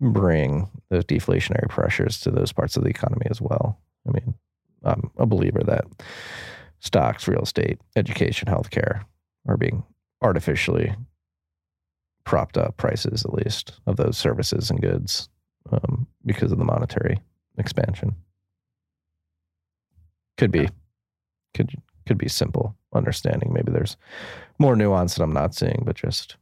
bring 0.00 0.68
those 0.90 1.04
deflationary 1.04 1.68
pressures 1.68 2.20
to 2.20 2.30
those 2.30 2.52
parts 2.52 2.76
of 2.76 2.84
the 2.84 2.90
economy 2.90 3.26
as 3.28 3.40
well. 3.40 3.78
I 4.06 4.12
mean, 4.12 4.34
I'm 4.84 5.10
a 5.18 5.26
believer 5.26 5.62
that 5.64 5.84
stocks, 6.78 7.26
real 7.26 7.42
estate, 7.42 7.80
education, 7.96 8.48
healthcare 8.48 9.02
are 9.48 9.56
being 9.56 9.82
artificially 10.22 10.94
propped 12.24 12.56
up 12.56 12.76
prices, 12.76 13.24
at 13.24 13.34
least, 13.34 13.80
of 13.86 13.96
those 13.96 14.16
services 14.16 14.70
and 14.70 14.80
goods 14.80 15.28
um, 15.72 16.06
because 16.24 16.52
of 16.52 16.58
the 16.58 16.64
monetary 16.64 17.20
expansion. 17.58 18.14
Could 20.36 20.52
be, 20.52 20.68
could 21.54 21.70
could 22.06 22.18
be 22.18 22.28
simple 22.28 22.76
understanding. 22.96 23.52
Maybe 23.52 23.72
there's 23.72 23.96
more 24.58 24.76
nuance 24.76 25.14
that 25.14 25.22
I'm 25.22 25.32
not 25.32 25.54
seeing, 25.54 25.82
but 25.84 25.96
just 25.96 26.36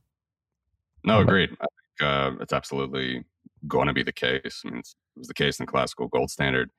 No, 1.05 1.21
agreed. 1.21 1.51
I 1.61 1.67
think 1.67 2.11
uh, 2.11 2.43
it's 2.43 2.53
absolutely 2.53 3.25
going 3.67 3.89
to 3.89 3.93
be 3.93 4.03
the 4.03 4.13
case. 4.13 4.63
I 4.65 4.71
mean, 4.71 4.79
it's, 4.79 4.95
it 5.17 5.21
was 5.21 5.29
the 5.29 5.35
case 5.35 5.59
in 5.59 5.67
the 5.67 5.71
classical 5.71 6.09
gold 6.09 6.31
standard. 6.31 6.71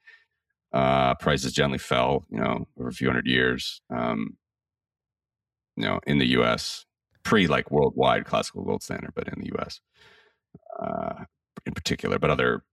Uh, 0.74 1.16
prices 1.16 1.54
gently 1.54 1.78
fell, 1.78 2.26
you 2.30 2.40
know, 2.40 2.68
over 2.78 2.90
a 2.90 2.94
few 2.94 3.08
hundred 3.08 3.28
years. 3.28 3.82
Um, 3.90 4.38
you 5.78 5.86
know, 5.86 6.00
in 6.06 6.20
the 6.20 6.28
U.S., 6.28 6.86
pre 7.24 7.48
like 7.48 7.72
worldwide 7.72 8.26
classical 8.26 8.64
gold 8.64 8.84
standard, 8.84 9.12
but 9.16 9.28
in 9.28 9.40
the 9.40 9.48
U.S. 9.58 9.80
Uh, 10.80 11.26
in 11.66 11.74
particular, 11.74 12.20
but 12.20 12.30
other 12.30 12.64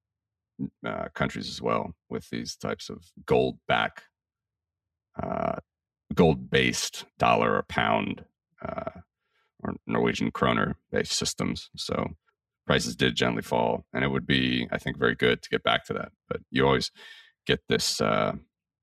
uh, 0.87 1.09
countries 1.15 1.49
as 1.49 1.63
well 1.63 1.95
with 2.09 2.29
these 2.31 2.57
types 2.57 2.91
of 2.91 3.05
gold 3.27 3.59
back, 3.67 4.03
uh, 5.23 5.57
gold 6.13 6.51
based 6.51 7.05
dollar 7.19 7.57
or 7.57 7.63
pound 7.63 8.25
uh, 8.67 9.01
or 9.63 9.75
Norwegian 9.87 10.31
kroner 10.31 10.77
based 10.91 11.13
systems. 11.13 11.71
So 11.77 12.11
prices 12.67 12.97
did 12.97 13.17
gently 13.17 13.43
fall, 13.43 13.85
and 13.93 14.05
it 14.05 14.09
would 14.09 14.27
be, 14.27 14.69
I 14.71 14.79
think, 14.79 14.99
very 14.99 15.15
good 15.15 15.43
to 15.43 15.51
get 15.51 15.63
back 15.63 15.85
to 15.87 15.93
that. 15.95 16.13
But 16.29 16.41
you 16.51 16.67
always 16.67 16.91
get 17.47 17.61
this 17.69 18.01
uh, 18.01 18.35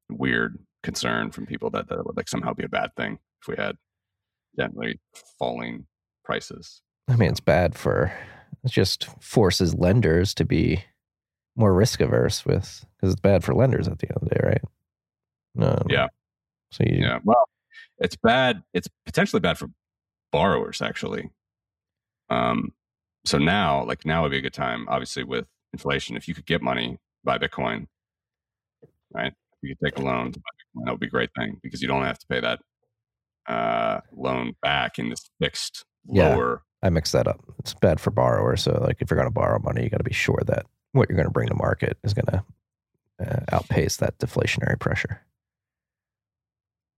weird 0.09 0.59
concern 0.83 1.31
from 1.31 1.45
people 1.45 1.69
that 1.71 1.89
that 1.89 2.05
would 2.05 2.17
like 2.17 2.29
somehow 2.29 2.53
be 2.53 2.63
a 2.63 2.69
bad 2.69 2.95
thing 2.95 3.19
if 3.41 3.47
we 3.47 3.55
had 3.57 3.75
gently 4.57 4.99
falling 5.37 5.85
prices. 6.23 6.81
I 7.07 7.15
mean, 7.15 7.29
it's 7.29 7.39
bad 7.39 7.75
for 7.75 8.11
it 8.63 8.71
just 8.71 9.05
forces 9.21 9.73
lenders 9.75 10.33
to 10.35 10.45
be 10.45 10.83
more 11.55 11.73
risk 11.73 12.01
averse 12.01 12.45
with 12.45 12.85
because 12.95 13.13
it's 13.13 13.21
bad 13.21 13.43
for 13.43 13.53
lenders 13.53 13.87
at 13.87 13.99
the 13.99 14.07
end 14.07 14.17
of 14.21 14.29
the 14.29 14.35
day, 14.35 14.41
right? 14.43 14.61
No, 15.55 15.81
Yeah. 15.89 16.07
So 16.71 16.83
you, 16.85 16.97
Yeah. 17.03 17.19
Well, 17.23 17.47
it's 17.99 18.15
bad. 18.15 18.63
It's 18.73 18.87
potentially 19.05 19.39
bad 19.39 19.57
for 19.57 19.69
borrowers, 20.31 20.81
actually. 20.81 21.29
Um, 22.29 22.73
so 23.25 23.37
now, 23.37 23.83
like 23.85 24.05
now 24.05 24.21
would 24.23 24.31
be 24.31 24.37
a 24.37 24.41
good 24.41 24.53
time, 24.53 24.87
obviously, 24.89 25.23
with 25.23 25.45
inflation. 25.73 26.15
If 26.15 26.27
you 26.27 26.33
could 26.33 26.45
get 26.45 26.61
money, 26.61 26.97
buy 27.23 27.37
Bitcoin, 27.37 27.87
right? 29.13 29.33
If 29.33 29.57
you 29.69 29.75
could 29.75 29.85
take 29.85 29.97
a 29.97 30.05
loan 30.05 30.31
to 30.31 30.39
buy 30.39 30.49
Bitcoin, 30.81 30.85
that 30.85 30.91
would 30.91 30.99
be 30.99 31.07
a 31.07 31.09
great 31.09 31.31
thing 31.37 31.59
because 31.61 31.81
you 31.81 31.87
don't 31.87 32.03
have 32.05 32.19
to 32.19 32.27
pay 32.27 32.39
that 32.39 32.59
uh, 33.47 34.01
loan 34.15 34.53
back 34.61 34.99
in 34.99 35.09
this 35.09 35.29
fixed 35.41 35.83
Yeah. 36.05 36.35
lower. 36.35 36.63
I 36.81 36.89
mixed 36.89 37.11
that 37.11 37.27
up. 37.27 37.43
It's 37.59 37.73
bad 37.73 37.99
for 37.99 38.11
borrowers. 38.11 38.63
So, 38.63 38.71
like, 38.81 38.97
if 39.01 39.11
you're 39.11 39.17
going 39.17 39.27
to 39.27 39.33
borrow 39.33 39.59
money, 39.59 39.83
you 39.83 39.89
got 39.89 39.97
to 39.97 40.03
be 40.03 40.13
sure 40.13 40.41
that 40.45 40.65
what 40.93 41.09
you're 41.09 41.17
going 41.17 41.27
to 41.27 41.31
bring 41.33 41.49
to 41.49 41.55
market 41.55 41.97
is 42.03 42.13
going 42.13 42.27
to 42.27 42.43
uh, 43.27 43.39
outpace 43.51 43.97
that 43.97 44.17
deflationary 44.19 44.79
pressure. 44.79 45.21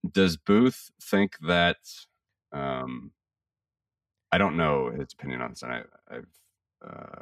Does 0.10 0.38
Booth 0.38 0.91
think 1.02 1.38
that? 1.48 1.78
Um, 2.52 3.11
I 4.32 4.38
don't 4.38 4.57
know 4.57 4.90
his 4.90 5.14
opinion 5.14 5.41
on 5.41 5.52
this, 5.52 5.64
and 5.64 5.72
I, 5.73 5.82
I've 6.10 6.28
uh, 6.86 7.22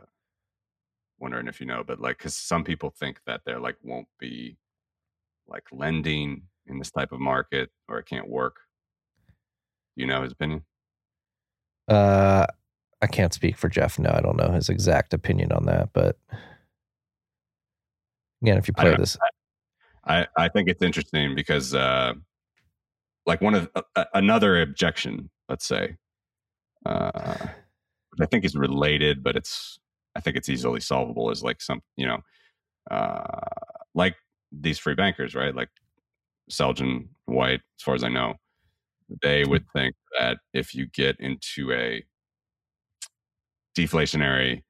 wondering 1.19 1.47
if 1.47 1.59
you 1.59 1.65
know, 1.65 1.83
but 1.85 1.99
like, 1.99 2.17
because 2.17 2.35
some 2.35 2.63
people 2.63 2.89
think 2.89 3.19
that 3.25 3.41
there 3.45 3.59
like 3.59 3.75
won't 3.83 4.07
be 4.19 4.57
like 5.47 5.65
lending 5.71 6.43
in 6.67 6.77
this 6.77 6.91
type 6.91 7.11
of 7.11 7.19
market, 7.19 7.71
or 7.87 7.99
it 7.99 8.05
can't 8.05 8.29
work. 8.29 8.57
You 9.95 10.05
know 10.07 10.21
his 10.21 10.31
opinion? 10.31 10.63
Uh, 11.87 12.45
I 13.01 13.07
can't 13.07 13.33
speak 13.33 13.57
for 13.57 13.67
Jeff. 13.69 13.97
No, 13.97 14.11
I 14.13 14.21
don't 14.21 14.37
know 14.37 14.51
his 14.51 14.69
exact 14.69 15.13
opinion 15.13 15.51
on 15.51 15.65
that. 15.65 15.89
But 15.93 16.17
again, 18.41 18.57
if 18.57 18.67
you 18.67 18.73
play 18.73 18.91
don't- 18.91 18.99
this, 18.99 19.17
I, 20.05 20.27
I 20.37 20.47
think 20.49 20.69
it's 20.69 20.81
interesting 20.81 21.35
because, 21.35 21.73
uh, 21.73 22.13
like, 23.25 23.41
one 23.41 23.55
of 23.55 23.69
uh, 23.75 24.05
another 24.13 24.61
objection, 24.61 25.29
let's 25.49 25.65
say, 25.67 25.97
uh, 26.85 27.47
which 28.11 28.21
I 28.21 28.25
think 28.25 28.45
is 28.45 28.55
related, 28.55 29.23
but 29.23 29.35
it's 29.35 29.79
I 30.15 30.21
think 30.21 30.37
it's 30.37 30.49
easily 30.49 30.79
solvable. 30.79 31.29
Is 31.31 31.43
like 31.43 31.61
some 31.61 31.81
you 31.97 32.07
know, 32.07 32.19
uh, 32.89 33.39
like 33.93 34.15
these 34.51 34.79
free 34.79 34.95
bankers, 34.95 35.35
right? 35.35 35.55
Like 35.55 35.69
Selgin 36.51 37.09
White, 37.25 37.61
as 37.77 37.83
far 37.83 37.95
as 37.95 38.03
I 38.03 38.09
know, 38.09 38.35
they 39.21 39.45
would 39.45 39.65
think 39.73 39.95
that 40.19 40.39
if 40.53 40.73
you 40.73 40.87
get 40.87 41.19
into 41.19 41.71
a 41.71 42.03
deflationary 43.77 44.63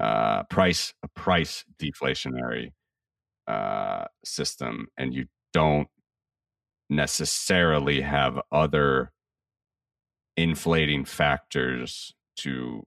uh, 0.00 0.44
price, 0.44 0.94
a 1.02 1.08
price 1.08 1.64
deflationary 1.78 2.72
uh, 3.46 4.04
system, 4.24 4.86
and 4.96 5.14
you 5.14 5.26
don't 5.52 5.88
necessarily 6.92 8.00
have 8.00 8.40
other 8.52 9.12
inflating 10.36 11.04
factors 11.04 12.14
to 12.36 12.84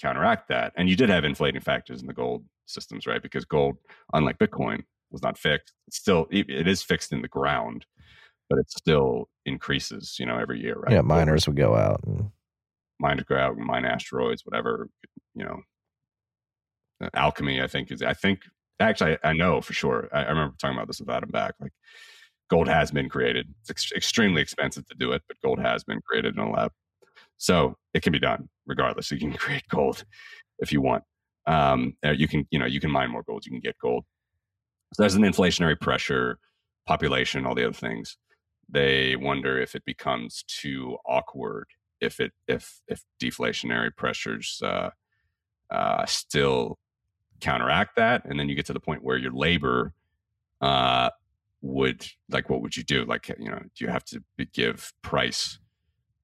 counteract 0.00 0.48
that. 0.48 0.72
And 0.76 0.88
you 0.88 0.96
did 0.96 1.08
have 1.08 1.24
inflating 1.24 1.60
factors 1.60 2.00
in 2.00 2.06
the 2.06 2.12
gold 2.12 2.44
systems, 2.66 3.06
right? 3.06 3.22
Because 3.22 3.44
gold, 3.44 3.76
unlike 4.12 4.38
Bitcoin, 4.38 4.82
was 5.10 5.22
not 5.22 5.38
fixed. 5.38 5.74
It's 5.88 5.98
still 5.98 6.26
it 6.30 6.66
is 6.66 6.82
fixed 6.82 7.12
in 7.12 7.22
the 7.22 7.28
ground, 7.28 7.86
but 8.48 8.58
it 8.58 8.70
still 8.70 9.28
increases, 9.44 10.16
you 10.18 10.26
know, 10.26 10.38
every 10.38 10.60
year, 10.60 10.76
right? 10.76 10.92
yeah, 10.92 11.02
miners 11.02 11.46
would 11.46 11.56
go 11.56 11.74
out 11.76 12.00
and 12.06 12.30
mine 12.98 13.18
to 13.18 13.24
go 13.24 13.36
out 13.36 13.56
and 13.56 13.66
mine 13.66 13.84
asteroids, 13.84 14.44
whatever, 14.44 14.88
you 15.34 15.44
know. 15.44 15.60
Uh, 17.02 17.10
Alchemy, 17.14 17.60
I 17.60 17.66
think 17.66 17.90
is. 17.90 18.02
I 18.02 18.14
think 18.14 18.40
actually, 18.80 19.18
I, 19.22 19.30
I 19.30 19.32
know 19.34 19.60
for 19.60 19.74
sure. 19.74 20.08
I, 20.12 20.20
I 20.22 20.28
remember 20.28 20.54
talking 20.58 20.76
about 20.76 20.86
this 20.86 21.00
with 21.00 21.10
Adam 21.10 21.30
Back. 21.30 21.54
Like, 21.60 21.72
gold 22.52 22.68
has 22.68 22.90
been 22.90 23.08
created. 23.08 23.46
It's 23.62 23.70
ex- 23.70 23.92
extremely 23.92 24.42
expensive 24.42 24.86
to 24.88 24.94
do 24.94 25.12
it, 25.12 25.22
but 25.26 25.38
gold 25.42 25.58
has 25.58 25.84
been 25.84 26.02
created 26.06 26.36
in 26.36 26.42
a 26.42 26.50
lab, 26.50 26.70
so 27.38 27.76
it 27.94 28.02
can 28.02 28.12
be 28.12 28.18
done 28.18 28.50
regardless. 28.66 29.10
You 29.10 29.18
can 29.18 29.32
create 29.44 29.66
gold 29.70 30.04
if 30.58 30.70
you 30.70 30.82
want. 30.82 31.02
Um, 31.46 31.94
uh, 32.04 32.10
you 32.10 32.28
can, 32.28 32.46
you 32.50 32.58
know, 32.58 32.66
you 32.66 32.78
can 32.78 32.90
mine 32.90 33.10
more 33.10 33.22
gold. 33.22 33.46
You 33.46 33.52
can 33.52 33.60
get 33.60 33.76
gold. 33.80 34.04
So 34.92 35.02
there's 35.02 35.14
an 35.14 35.22
inflationary 35.22 35.80
pressure, 35.80 36.38
population, 36.86 37.46
all 37.46 37.54
the 37.54 37.64
other 37.64 37.72
things. 37.72 38.18
They 38.68 39.16
wonder 39.16 39.58
if 39.58 39.74
it 39.74 39.84
becomes 39.86 40.44
too 40.46 40.98
awkward 41.06 41.68
if 42.02 42.20
it 42.20 42.32
if 42.48 42.82
if 42.86 43.02
deflationary 43.22 43.96
pressures 43.96 44.60
uh, 44.62 44.90
uh, 45.70 46.04
still 46.04 46.78
counteract 47.40 47.96
that, 47.96 48.26
and 48.26 48.38
then 48.38 48.50
you 48.50 48.54
get 48.54 48.66
to 48.66 48.74
the 48.74 48.80
point 48.80 49.02
where 49.02 49.16
your 49.16 49.32
labor 49.32 49.94
uh, 50.60 51.08
would 51.62 52.06
like 52.28 52.50
what 52.50 52.60
would 52.60 52.76
you 52.76 52.82
do? 52.82 53.04
Like 53.04 53.28
you 53.38 53.48
know, 53.48 53.60
do 53.74 53.84
you 53.84 53.90
have 53.90 54.04
to 54.06 54.22
give 54.52 54.92
price 55.02 55.58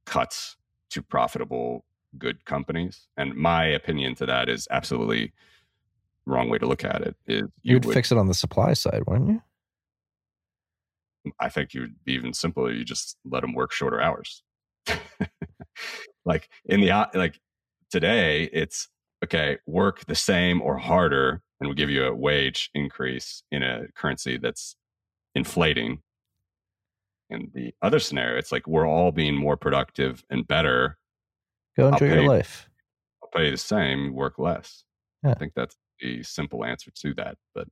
cuts 0.05 0.57
to 0.91 1.03
profitable 1.03 1.85
good 2.19 2.45
companies? 2.45 3.07
And 3.17 3.35
my 3.35 3.65
opinion 3.65 4.17
to 4.17 4.27
that 4.27 4.49
is 4.49 4.67
absolutely 4.71 5.33
wrong 6.27 6.51
way 6.51 6.59
to 6.59 6.67
look 6.67 6.85
at 6.85 7.03
it. 7.03 7.17
Is 7.27 7.43
you 7.63 7.75
you'd 7.75 7.85
would 7.85 7.95
fix 7.95 8.13
it 8.13 8.19
on 8.19 8.27
the 8.27 8.35
supply 8.35 8.75
side, 8.75 9.05
wouldn't 9.07 9.31
you? 9.31 9.43
I 11.41 11.49
think 11.49 11.75
you 11.75 11.83
would 11.83 12.05
be 12.05 12.15
even 12.15 12.33
simpler. 12.33 12.73
You 12.73 12.85
just 12.85 13.17
let 13.25 13.43
them 13.43 13.55
work 13.55 13.73
shorter 13.73 14.01
hours. 14.01 14.43
like 16.25 16.49
in 16.65 16.81
the 16.81 17.09
like 17.15 17.39
today, 17.91 18.51
it's 18.53 18.89
okay. 19.25 19.59
Work 19.67 20.07
the 20.07 20.15
same 20.15 20.61
or 20.63 20.79
harder, 20.79 21.43
and 21.61 21.69
we 21.69 21.75
give 21.75 21.91
you 21.91 22.05
a 22.05 22.15
wage 22.15 22.71
increase 22.75 23.43
in 23.53 23.63
a 23.63 23.87
currency 23.95 24.39
that's 24.39 24.77
inflating. 25.39 26.03
In 27.31 27.51
the 27.55 27.75
other 27.83 27.99
scenario, 27.99 28.39
it's 28.39 28.53
like 28.53 28.67
we're 28.67 28.87
all 28.89 29.13
being 29.13 29.35
more 29.35 29.57
productive 29.57 30.25
and 30.31 30.47
better. 30.49 30.99
Go 31.77 31.89
enjoy 31.89 32.09
pay- 32.09 32.15
your 32.15 32.29
life. 32.29 32.69
I'll 33.23 33.29
pay 33.31 33.47
you 33.47 33.51
the 33.53 33.57
same, 33.59 34.15
work 34.15 34.39
less. 34.39 34.85
Yeah. 35.23 35.31
I 35.33 35.35
think 35.35 35.53
that's 35.55 35.77
the 36.01 36.23
simple 36.23 36.65
answer 36.65 36.91
to 37.03 37.15
that. 37.15 37.37
But 37.55 37.69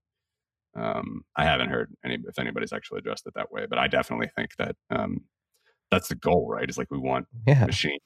um, 0.75 1.23
I 1.37 1.45
haven't 1.45 1.71
heard 1.71 1.91
any 2.05 2.19
if 2.29 2.39
anybody's 2.39 2.73
actually 2.73 2.99
addressed 2.99 3.27
it 3.27 3.33
that 3.35 3.51
way. 3.51 3.65
But 3.67 3.79
I 3.79 3.89
definitely 3.89 4.29
think 4.37 4.51
that 4.59 4.77
um, 4.91 5.23
that's 5.91 6.09
the 6.09 6.17
goal, 6.17 6.49
right? 6.51 6.69
Is 6.69 6.77
like 6.77 6.91
we 6.91 6.99
want 6.99 7.27
Yeah. 7.47 7.65
machine, 7.65 7.99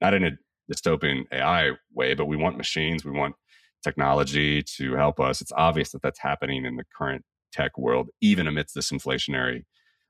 not 0.00 0.14
in 0.14 0.24
a 0.24 0.30
dystopian 0.72 1.24
AI 1.32 1.72
way, 1.92 2.14
but 2.14 2.26
we 2.26 2.36
want 2.36 2.56
machines, 2.56 3.04
we 3.04 3.10
want 3.10 3.34
technology 3.82 4.62
to 4.62 4.94
help 4.94 5.20
us. 5.20 5.42
It's 5.42 5.52
obvious 5.54 5.90
that 5.92 6.00
that's 6.02 6.18
happening 6.18 6.64
in 6.64 6.76
the 6.76 6.84
current 6.96 7.24
tech 7.52 7.76
world, 7.78 8.08
even 8.20 8.46
amidst 8.46 8.74
this 8.74 8.90
inflationary, 8.90 9.64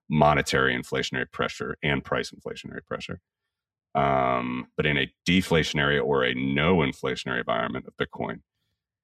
monetary 0.09 0.77
inflationary 0.77 1.31
pressure 1.31 1.77
and 1.83 2.05
price 2.05 2.31
inflationary 2.31 2.85
pressure. 2.87 3.21
Um, 3.95 4.69
but 4.77 4.87
in 4.87 4.97
a 4.97 5.13
deflationary 5.29 6.03
or 6.03 6.25
a 6.25 6.35
no 6.35 6.79
inflationary 6.79 7.41
environment 7.41 7.87
of 7.87 7.97
Bitcoin, 7.97 8.41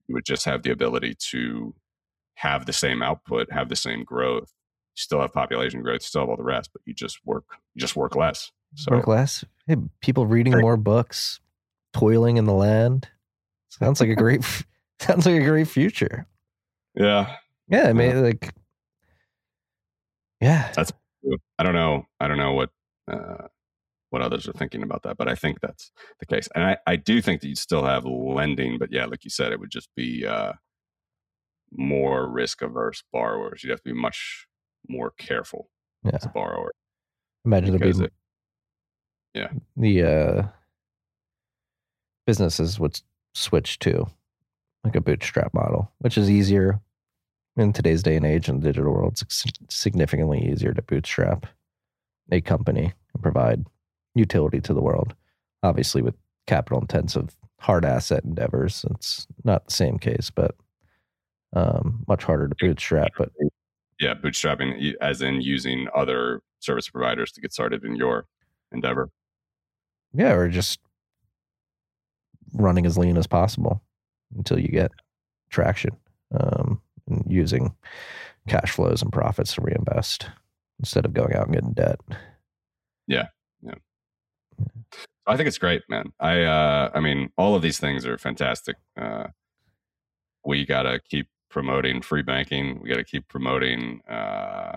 you 0.07 0.15
would 0.15 0.25
just 0.25 0.45
have 0.45 0.63
the 0.63 0.71
ability 0.71 1.15
to 1.31 1.75
have 2.37 2.67
the 2.67 2.73
same 2.73 3.03
output, 3.03 3.51
have 3.53 3.69
the 3.69 3.77
same 3.77 4.05
growth, 4.05 4.53
still 4.95 5.21
have 5.21 5.33
population 5.33 5.83
growth, 5.83 6.03
still 6.03 6.23
have 6.23 6.29
all 6.29 6.37
the 6.37 6.43
rest, 6.43 6.71
but 6.73 6.83
you 6.85 6.95
just 6.95 7.19
work, 7.25 7.45
you 7.75 7.81
just 7.81 7.97
work 7.97 8.15
less. 8.15 8.53
So 8.77 8.93
Work 8.93 9.07
less. 9.07 9.45
Hey, 9.67 9.77
people 10.01 10.27
reading 10.27 10.59
more 10.61 10.77
books, 10.77 11.41
toiling 11.93 12.37
in 12.39 12.45
the 12.45 12.53
land. 12.53 13.09
Sounds 13.69 14.01
like 14.01 14.11
a 14.11 14.17
great. 14.17 14.45
sounds 15.01 15.27
like 15.27 15.41
a 15.41 15.45
great 15.45 15.69
future. 15.69 16.27
yeah, 16.95 17.37
Yeah, 17.69 17.89
I 17.89 17.93
mean, 17.93 18.11
Uh-huh. 18.11 18.21
like, 18.23 18.53
yeah, 20.41 20.71
that's. 20.75 20.93
I 21.59 21.63
don't 21.63 21.75
know. 21.75 22.07
I 22.21 22.29
don't 22.29 22.37
know 22.37 22.53
what 22.53 22.71
uh, 23.11 23.49
what 24.11 24.21
others 24.21 24.47
are 24.47 24.53
thinking 24.53 24.83
about 24.83 25.03
that, 25.05 25.17
but 25.17 25.27
I 25.29 25.35
think 25.35 25.61
that's 25.61 25.91
the 26.21 26.27
case. 26.27 26.49
And 26.55 26.63
I, 26.65 26.77
I 26.87 26.97
do 26.97 27.23
think 27.23 27.41
that 27.41 27.49
you'd 27.49 27.57
still 27.59 27.85
have 27.85 28.05
lending, 28.05 28.79
but 28.79 28.93
yeah, 28.93 29.07
like 29.07 29.25
you 29.25 29.31
said, 29.31 29.53
it 29.53 29.59
would 29.61 29.71
just 29.71 29.89
be 29.97 30.27
uh, 30.27 30.53
more 31.73 32.29
risk 32.29 32.61
averse 32.61 33.03
borrowers. 33.13 33.65
You'd 33.65 33.71
have 33.71 33.83
to 33.83 33.95
be 33.95 33.99
much 33.99 34.47
more 34.89 35.13
careful 35.17 35.71
Yeah. 36.05 36.11
as 36.15 36.27
a 36.27 36.29
borrower. 36.29 36.73
Imagine 37.47 37.79
there'd 37.79 37.97
be 37.99 38.05
it- 38.05 38.13
yeah. 39.35 39.49
the 39.77 40.03
uh, 40.03 40.43
businesses 42.27 42.79
would 42.79 43.01
switch 43.35 43.79
to 43.81 44.07
like 44.85 44.95
a 44.95 45.01
bootstrap 45.01 45.55
model, 45.55 45.91
which 45.99 46.19
is 46.19 46.29
easier 46.31 46.81
in 47.57 47.73
today's 47.73 48.03
day 48.03 48.17
and 48.17 48.27
age 48.27 48.49
in 48.49 48.61
the 48.61 48.67
digital 48.69 48.93
world. 48.93 49.19
It's 49.21 49.45
significantly 49.69 50.51
easier 50.51 50.73
to 50.73 50.83
bootstrap 50.83 51.47
a 52.31 52.41
company 52.41 52.93
and 53.15 53.23
provide 53.23 53.65
utility 54.15 54.61
to 54.61 54.75
the 54.75 54.83
world. 54.83 55.15
Obviously, 55.63 56.03
with 56.03 56.15
capital 56.47 56.81
intensive 56.81 57.35
hard 57.61 57.85
asset 57.85 58.25
endeavors, 58.25 58.85
it's 58.91 59.27
not 59.45 59.67
the 59.67 59.73
same 59.73 59.99
case, 59.99 60.31
but 60.31 60.55
um, 61.55 62.05
much 62.09 62.25
harder 62.25 62.49
to 62.49 62.55
bootstrap. 62.59 63.13
But 63.17 63.31
Yeah, 64.01 64.15
bootstrapping, 64.15 64.95
as 65.01 65.23
in 65.23 65.41
using 65.41 65.89
other 65.95 66.43
service 66.59 66.89
providers 66.89 67.31
to 67.33 67.41
get 67.41 67.53
started 67.53 67.85
in 67.85 67.95
your 67.97 68.27
endeavor. 68.73 69.11
yeah, 70.13 70.33
or 70.33 70.49
just 70.49 70.81
running 72.55 72.87
as 72.87 72.97
lean 72.99 73.17
as 73.17 73.27
possible 73.27 73.83
until 74.37 74.59
you 74.59 74.69
get 74.69 74.93
traction 75.51 75.97
um, 76.39 76.81
using 77.35 77.75
cash 78.49 78.71
flows 78.71 79.03
and 79.03 79.13
profits 79.13 79.55
to 79.55 79.63
reinvest 79.63 80.29
instead 80.79 81.05
of 81.05 81.15
going 81.15 81.35
out 81.35 81.47
and 81.47 81.55
getting 81.55 81.73
debt. 81.73 82.01
Yeah. 83.07 83.29
Yeah. 83.63 83.75
I 85.27 85.37
think 85.37 85.47
it's 85.47 85.59
great, 85.59 85.83
man. 85.89 86.13
I 86.21 86.43
uh 86.43 86.91
I 86.95 87.01
mean, 87.01 87.31
all 87.37 87.55
of 87.55 87.63
these 87.63 87.79
things 87.79 88.07
are 88.07 88.19
fantastic. 88.19 88.77
Uh 88.97 89.29
we 90.45 90.67
got 90.67 90.83
to 90.83 91.01
keep 91.01 91.29
promoting 91.49 92.03
free 92.03 92.21
banking. 92.23 92.81
We 92.83 92.91
got 92.91 92.97
to 92.97 93.05
keep 93.05 93.29
promoting 93.29 94.03
uh, 94.09 94.13
uh 94.13 94.77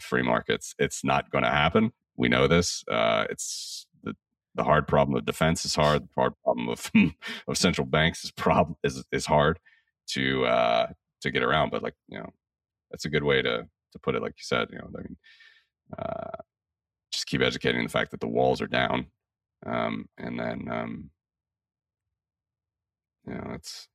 free 0.00 0.22
markets. 0.22 0.74
It's 0.78 1.04
not 1.04 1.30
going 1.30 1.44
to 1.44 1.50
happen. 1.50 1.92
We 2.16 2.28
know 2.28 2.48
this. 2.48 2.84
Uh 2.88 3.26
it's 3.30 3.86
the 4.02 4.16
the 4.54 4.64
hard 4.64 4.88
problem 4.88 5.16
of 5.16 5.24
defense 5.24 5.64
is 5.64 5.74
hard. 5.76 6.02
The 6.02 6.14
hard 6.20 6.32
problem 6.42 6.68
of 6.68 6.90
of 7.48 7.56
central 7.56 7.86
banks 7.86 8.24
is 8.24 8.32
problem 8.32 8.76
is 8.82 9.04
is 9.12 9.26
hard 9.26 9.60
to 10.08 10.44
uh 10.44 10.86
to 11.20 11.30
get 11.30 11.42
around, 11.42 11.70
but 11.70 11.82
like, 11.82 11.94
you 12.08 12.18
know, 12.18 12.30
that's 12.90 13.04
a 13.04 13.10
good 13.10 13.24
way 13.24 13.42
to 13.42 13.66
to 13.92 13.98
put 13.98 14.14
it 14.14 14.22
like 14.22 14.34
you 14.36 14.44
said, 14.44 14.68
you 14.70 14.78
know, 14.78 14.88
I 14.96 15.02
mean 15.02 15.16
uh 15.98 16.36
just 17.12 17.26
keep 17.26 17.40
educating 17.40 17.82
the 17.82 17.88
fact 17.88 18.12
that 18.12 18.20
the 18.20 18.28
walls 18.28 18.60
are 18.60 18.68
down 18.68 19.06
um, 19.66 20.08
and 20.16 20.38
then 20.38 20.68
um, 20.70 21.10
you 23.26 23.34
know 23.34 23.44
that's 23.50 23.88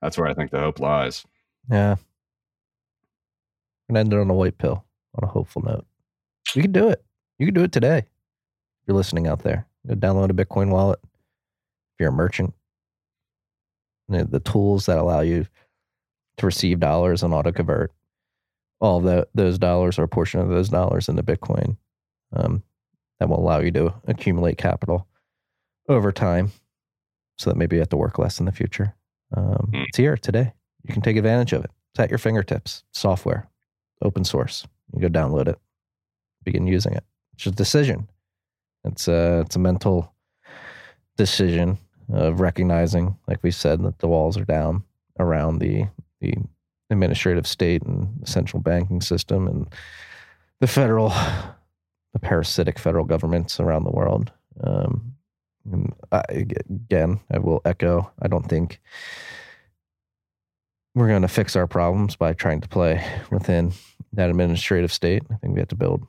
that's 0.00 0.18
where 0.18 0.28
I 0.28 0.34
think 0.34 0.50
the 0.50 0.60
hope 0.60 0.80
lies. 0.80 1.24
Yeah. 1.70 1.96
And 3.88 3.96
end 3.96 4.12
it 4.12 4.18
on 4.18 4.30
a 4.30 4.34
white 4.34 4.58
pill 4.58 4.84
on 5.14 5.28
a 5.28 5.30
hopeful 5.30 5.62
note. 5.62 5.86
You 6.54 6.62
can 6.62 6.72
do 6.72 6.88
it. 6.88 7.04
You 7.38 7.46
can 7.46 7.54
do 7.54 7.62
it 7.62 7.72
today. 7.72 7.98
If 7.98 8.06
you're 8.86 8.96
listening 8.96 9.26
out 9.26 9.42
there. 9.42 9.66
Go 9.86 9.94
download 9.94 10.30
a 10.30 10.44
Bitcoin 10.44 10.70
wallet. 10.70 10.98
If 11.04 12.00
you're 12.00 12.08
a 12.08 12.12
merchant, 12.12 12.54
the, 14.08 14.24
the 14.24 14.40
tools 14.40 14.86
that 14.86 14.98
allow 14.98 15.20
you 15.20 15.46
to 16.38 16.46
receive 16.46 16.80
dollars 16.80 17.22
and 17.22 17.32
auto 17.32 17.52
convert 17.52 17.92
all 18.80 19.00
the, 19.00 19.26
those 19.34 19.58
dollars 19.58 19.98
or 19.98 20.02
a 20.04 20.08
portion 20.08 20.40
of 20.40 20.48
those 20.48 20.68
dollars 20.68 21.08
into 21.08 21.22
Bitcoin. 21.22 21.76
Um, 22.32 22.62
that 23.18 23.28
will 23.30 23.40
allow 23.40 23.60
you 23.60 23.70
to 23.72 23.94
accumulate 24.06 24.58
capital 24.58 25.06
over 25.88 26.12
time 26.12 26.52
so 27.38 27.48
that 27.48 27.56
maybe 27.56 27.76
you 27.76 27.80
have 27.80 27.88
to 27.88 27.96
work 27.96 28.18
less 28.18 28.38
in 28.40 28.46
the 28.46 28.52
future. 28.52 28.94
Um, 29.34 29.70
Mm. 29.72 29.84
It's 29.88 29.96
here 29.96 30.16
today. 30.18 30.52
You 30.82 30.92
can 30.92 31.02
take 31.02 31.16
advantage 31.16 31.52
of 31.54 31.64
it. 31.64 31.70
It's 31.92 32.00
at 32.00 32.10
your 32.10 32.18
fingertips. 32.18 32.84
Software, 32.92 33.48
open 34.02 34.24
source. 34.24 34.66
You 34.92 35.00
go 35.00 35.08
download 35.08 35.48
it, 35.48 35.58
begin 36.44 36.66
using 36.66 36.92
it. 36.92 37.04
It's 37.34 37.46
a 37.46 37.50
decision. 37.50 38.08
It's 38.84 39.08
a 39.08 39.40
it's 39.40 39.56
a 39.56 39.60
mental 39.60 40.14
decision 41.16 41.78
of 42.12 42.40
recognizing, 42.40 43.16
like 43.26 43.42
we 43.42 43.50
said, 43.50 43.82
that 43.82 43.98
the 43.98 44.08
walls 44.08 44.36
are 44.36 44.44
down 44.44 44.84
around 45.18 45.58
the 45.58 45.86
the 46.20 46.34
administrative 46.90 47.46
state 47.46 47.82
and 47.82 48.08
the 48.20 48.26
central 48.26 48.62
banking 48.62 49.00
system 49.00 49.48
and 49.48 49.66
the 50.60 50.66
federal, 50.66 51.10
the 52.12 52.18
parasitic 52.20 52.78
federal 52.78 53.04
governments 53.04 53.60
around 53.60 53.84
the 53.84 53.90
world. 53.90 54.32
Um, 54.62 55.14
and 55.70 55.92
I, 56.12 56.22
again, 56.28 57.20
I 57.30 57.38
will 57.38 57.60
echo. 57.64 58.10
I 58.22 58.28
don't 58.28 58.48
think 58.48 58.80
we're 60.94 61.08
going 61.08 61.22
to 61.22 61.28
fix 61.28 61.56
our 61.56 61.66
problems 61.66 62.16
by 62.16 62.32
trying 62.32 62.60
to 62.62 62.68
play 62.68 63.04
within 63.30 63.72
that 64.12 64.30
administrative 64.30 64.92
state. 64.92 65.22
I 65.30 65.36
think 65.36 65.54
we 65.54 65.60
have 65.60 65.68
to 65.68 65.76
build 65.76 66.06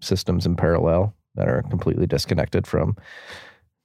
systems 0.00 0.46
in 0.46 0.56
parallel 0.56 1.14
that 1.34 1.48
are 1.48 1.62
completely 1.62 2.06
disconnected 2.06 2.66
from 2.66 2.96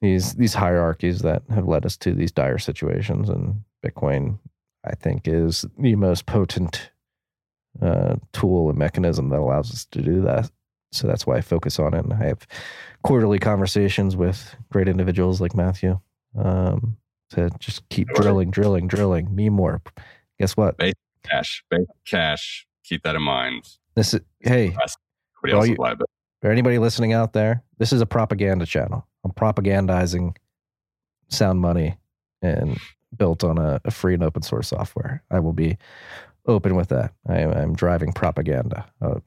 these 0.01 0.33
these 0.35 0.53
hierarchies 0.53 1.19
that 1.19 1.43
have 1.49 1.67
led 1.67 1.85
us 1.85 1.97
to 1.97 2.13
these 2.13 2.31
dire 2.31 2.57
situations. 2.57 3.29
And 3.29 3.63
Bitcoin, 3.85 4.39
I 4.85 4.95
think, 4.95 5.27
is 5.27 5.65
the 5.77 5.95
most 5.95 6.25
potent 6.25 6.91
uh, 7.81 8.15
tool 8.33 8.69
and 8.69 8.77
mechanism 8.77 9.29
that 9.29 9.39
allows 9.39 9.71
us 9.71 9.85
to 9.91 10.01
do 10.01 10.21
that. 10.21 10.49
So 10.91 11.07
that's 11.07 11.27
why 11.27 11.37
I 11.37 11.41
focus 11.41 11.77
on 11.79 11.93
it. 11.93 12.03
And 12.05 12.13
I 12.13 12.23
have 12.27 12.47
quarterly 13.03 13.39
conversations 13.39 14.15
with 14.15 14.55
great 14.71 14.87
individuals 14.87 15.41
like 15.41 15.53
Matthew 15.55 15.99
um, 16.37 16.95
to 17.31 17.49
just 17.59 17.87
keep 17.89 18.07
drilling, 18.15 18.49
drilling, 18.51 18.87
drilling. 18.87 19.33
Me 19.35 19.49
more. 19.49 19.81
Guess 20.39 20.55
what? 20.55 20.77
Cash, 21.23 21.63
basic 21.69 21.87
cash. 22.07 22.65
Keep 22.83 23.03
that 23.03 23.15
in 23.15 23.21
mind. 23.23 23.67
This 23.95 24.13
is 24.13 24.21
hey 24.41 24.75
Everybody 25.43 25.51
else 25.53 25.67
you- 25.67 25.73
is 25.73 25.79
liability. 25.79 26.11
for 26.41 26.51
anybody 26.51 26.77
listening 26.77 27.13
out 27.13 27.33
there. 27.33 27.63
This 27.79 27.91
is 27.91 27.99
a 27.99 28.05
propaganda 28.05 28.65
channel. 28.65 29.07
I'm 29.25 29.31
propagandizing 29.31 30.35
sound 31.29 31.59
money 31.59 31.97
and 32.43 32.77
built 33.17 33.43
on 33.43 33.57
a, 33.57 33.79
a 33.85 33.91
free 33.91 34.13
and 34.13 34.23
open 34.23 34.41
source 34.41 34.69
software. 34.69 35.23
I 35.31 35.39
will 35.39 35.53
be 35.53 35.77
open 36.47 36.75
with 36.75 36.89
that. 36.89 37.13
I, 37.27 37.43
I'm 37.43 37.75
driving 37.75 38.13
propaganda. 38.13 38.85
Uh, 39.01 39.19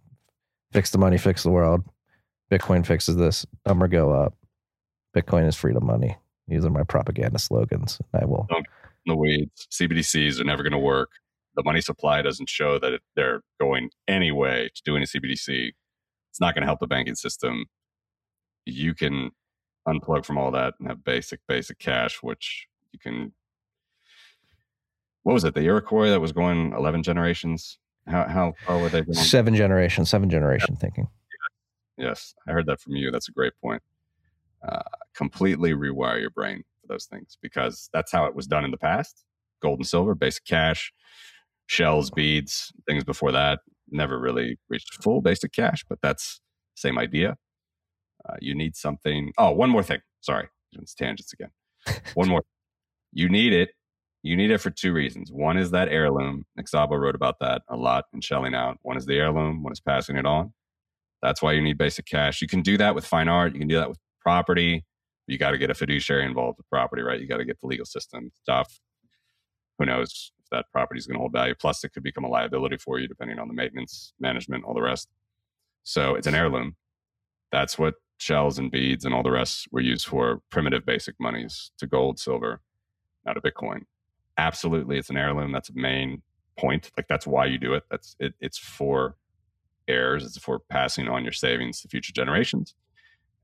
fix 0.73 0.91
the 0.91 0.99
money, 0.99 1.19
fix 1.19 1.43
the 1.43 1.51
world. 1.51 1.85
Bitcoin 2.51 2.87
fixes 2.87 3.17
this. 3.17 3.45
Number 3.67 3.89
go 3.89 4.13
up. 4.13 4.35
Bitcoin 5.15 5.47
is 5.47 5.57
freedom 5.57 5.87
money. 5.87 6.17
These 6.47 6.65
are 6.65 6.71
my 6.71 6.83
propaganda 6.83 7.39
slogans. 7.39 8.01
I 8.15 8.25
will. 8.25 8.47
in 9.07 9.11
the 9.13 9.17
weeds. 9.17 9.69
CBDCs 9.73 10.41
are 10.41 10.45
never 10.45 10.63
going 10.63 10.73
to 10.73 10.79
work. 10.79 11.11
The 11.57 11.63
money 11.65 11.81
supply 11.81 12.23
doesn't 12.23 12.49
show 12.49 12.79
that 12.79 13.01
they're 13.17 13.43
going 13.61 13.91
anyway 14.07 14.69
to 14.75 14.83
doing 14.85 15.03
a 15.03 15.07
CBDC. 15.07 15.73
It's 16.31 16.41
not 16.41 16.55
going 16.55 16.63
to 16.63 16.67
help 16.67 16.81
the 16.81 16.87
banking 16.87 17.17
system. 17.17 17.67
You 18.65 18.95
can 18.95 19.31
unplug 19.87 20.25
from 20.25 20.39
all 20.39 20.51
that 20.53 20.75
and 20.79 20.89
have 20.89 21.03
basic, 21.05 21.41
basic 21.49 21.79
cash, 21.79 22.19
which 22.23 22.67
you 22.93 22.99
can. 22.99 23.33
What 25.29 25.35
was 25.35 25.45
it? 25.45 25.53
The 25.53 25.61
Iroquois 25.61 26.09
that 26.09 26.23
was 26.23 26.33
going 26.33 26.73
11 26.73 27.03
generations? 27.03 27.79
How, 28.07 28.27
how 28.27 28.55
far 28.65 28.79
were 28.79 28.89
they 28.89 29.03
going? 29.03 29.13
Seven 29.13 29.55
generation, 29.55 30.07
seven 30.07 30.31
generation 30.31 30.75
thinking. 30.75 31.07
Yes, 31.99 32.35
I 32.49 32.53
heard 32.53 32.65
that 32.65 32.81
from 32.81 32.97
you. 32.97 33.11
That's 33.11 33.29
a 33.29 33.33
great 33.33 33.53
point. 33.63 33.83
Uh, 34.67 34.81
completely 35.15 35.73
rewire 35.73 36.19
your 36.19 36.31
brain 36.31 36.65
for 36.81 36.87
those 36.87 37.05
things 37.05 37.37
because 37.43 37.91
that's 37.93 38.11
how 38.11 38.25
it 38.25 38.35
was 38.35 38.47
done 38.47 38.65
in 38.65 38.71
the 38.71 38.79
past. 38.79 39.23
Gold 39.61 39.81
and 39.81 39.87
silver, 39.87 40.15
basic 40.15 40.47
cash, 40.47 40.95
shells, 41.67 42.11
beads, 42.11 42.73
things 42.87 43.05
before 43.05 43.31
that 43.33 43.59
never 43.91 44.19
really 44.19 44.59
reached 44.71 45.05
full 45.05 45.21
basic 45.21 45.53
cash, 45.53 45.85
but 45.91 45.99
that's 46.01 46.41
same 46.75 46.99
idea. 46.99 47.37
Uh, 48.27 48.37
you 48.41 48.55
need 48.55 48.77
something. 48.77 49.33
Oh, 49.37 49.51
one 49.51 49.69
more 49.69 49.83
thing. 49.83 50.01
Sorry, 50.23 50.49
it's 50.73 50.95
tangents 50.95 51.35
again. 51.35 51.51
One 52.15 52.31
more. 52.31 52.45
You 53.13 53.29
need 53.29 53.53
it. 53.53 53.73
You 54.23 54.37
need 54.37 54.51
it 54.51 54.59
for 54.59 54.71
two 54.71 54.93
reasons. 54.93 55.31
One 55.31 55.57
is 55.57 55.71
that 55.71 55.89
heirloom. 55.89 56.45
Nick 56.57 56.67
Szabo 56.67 56.99
wrote 56.99 57.15
about 57.15 57.37
that 57.41 57.63
a 57.69 57.77
lot 57.77 58.07
in 58.13 58.21
Shelling 58.21 58.55
Out. 58.55 58.79
One 58.83 58.97
is 58.97 59.07
the 59.07 59.17
heirloom. 59.17 59.63
One 59.63 59.73
is 59.73 59.81
passing 59.81 60.17
it 60.17 60.27
on. 60.27 60.53
That's 61.23 61.41
why 61.41 61.53
you 61.53 61.63
need 61.63 61.79
basic 61.79 62.07
cash. 62.07 62.43
You 62.43 62.49
can 62.49 62.63
do 62.63 62.77
that 62.79 62.95
with 62.95 63.07
fine 63.07 63.29
art. 63.29 63.53
You 63.53 63.61
can 63.61 63.69
do 63.69 63.77
that 63.77 63.89
with 63.89 63.99
property. 64.21 64.85
You 65.27 65.39
got 65.39 65.51
to 65.53 65.59
get 65.59 65.71
a 65.71 65.75
fiduciary 65.75 66.25
involved 66.25 66.59
with 66.59 66.69
property, 66.69 67.03
right? 67.03 67.21
You 67.21 67.27
got 67.27 67.37
to 67.37 67.45
get 67.45 67.61
the 67.61 67.67
legal 67.67 67.87
system 67.87 68.31
stuff. 68.43 68.81
Who 69.79 69.87
knows 69.87 70.33
if 70.39 70.47
that 70.51 70.67
property 70.73 70.99
is 70.99 71.07
going 71.07 71.17
to 71.17 71.21
hold 71.21 71.33
value? 71.33 71.55
Plus, 71.55 71.85
it 71.85 71.93
could 71.93 72.03
become 72.03 72.25
a 72.25 72.29
liability 72.29 72.79
for 72.79 72.99
you 72.99 73.07
depending 73.07 73.39
on 73.39 73.47
the 73.49 73.55
maintenance, 73.55 74.15
management, 74.19 74.65
all 74.65 74.75
the 74.75 74.83
rest. 74.83 75.09
So 75.85 76.15
it's 76.15 76.27
an 76.27 76.35
heirloom. 76.35 76.77
That's 77.53 77.79
what 77.79 77.95
shells 78.19 78.59
and 78.59 78.71
beads 78.71 79.05
and 79.05 79.15
all 79.15 79.23
the 79.23 79.31
rest 79.31 79.69
were 79.71 79.81
used 79.81 80.07
for 80.07 80.41
primitive 80.51 80.85
basic 80.85 81.15
monies 81.21 81.71
to 81.79 81.87
gold, 81.87 82.19
silver, 82.19 82.61
not 83.25 83.37
a 83.37 83.41
Bitcoin. 83.41 83.83
Absolutely, 84.39 84.99
it's 84.99 85.11
an 85.11 85.17
heirloom. 85.17 85.53
That's 85.53 85.69
a 85.69 85.75
main 85.75 86.23
point. 86.59 86.91
Like 86.97 87.09
that's 87.09 87.27
why 87.27 87.47
you 87.47 87.59
do 87.59 87.75
it. 87.75 87.83
That's 87.91 88.17
it. 88.19 88.35
It's 88.41 88.59
for 88.59 89.17
heirs, 89.89 90.25
it's 90.25 90.39
for 90.39 90.59
passing 90.59 91.09
on 91.09 91.25
your 91.25 91.33
savings 91.33 91.81
to 91.81 91.89
future 91.89 92.13
generations. 92.13 92.75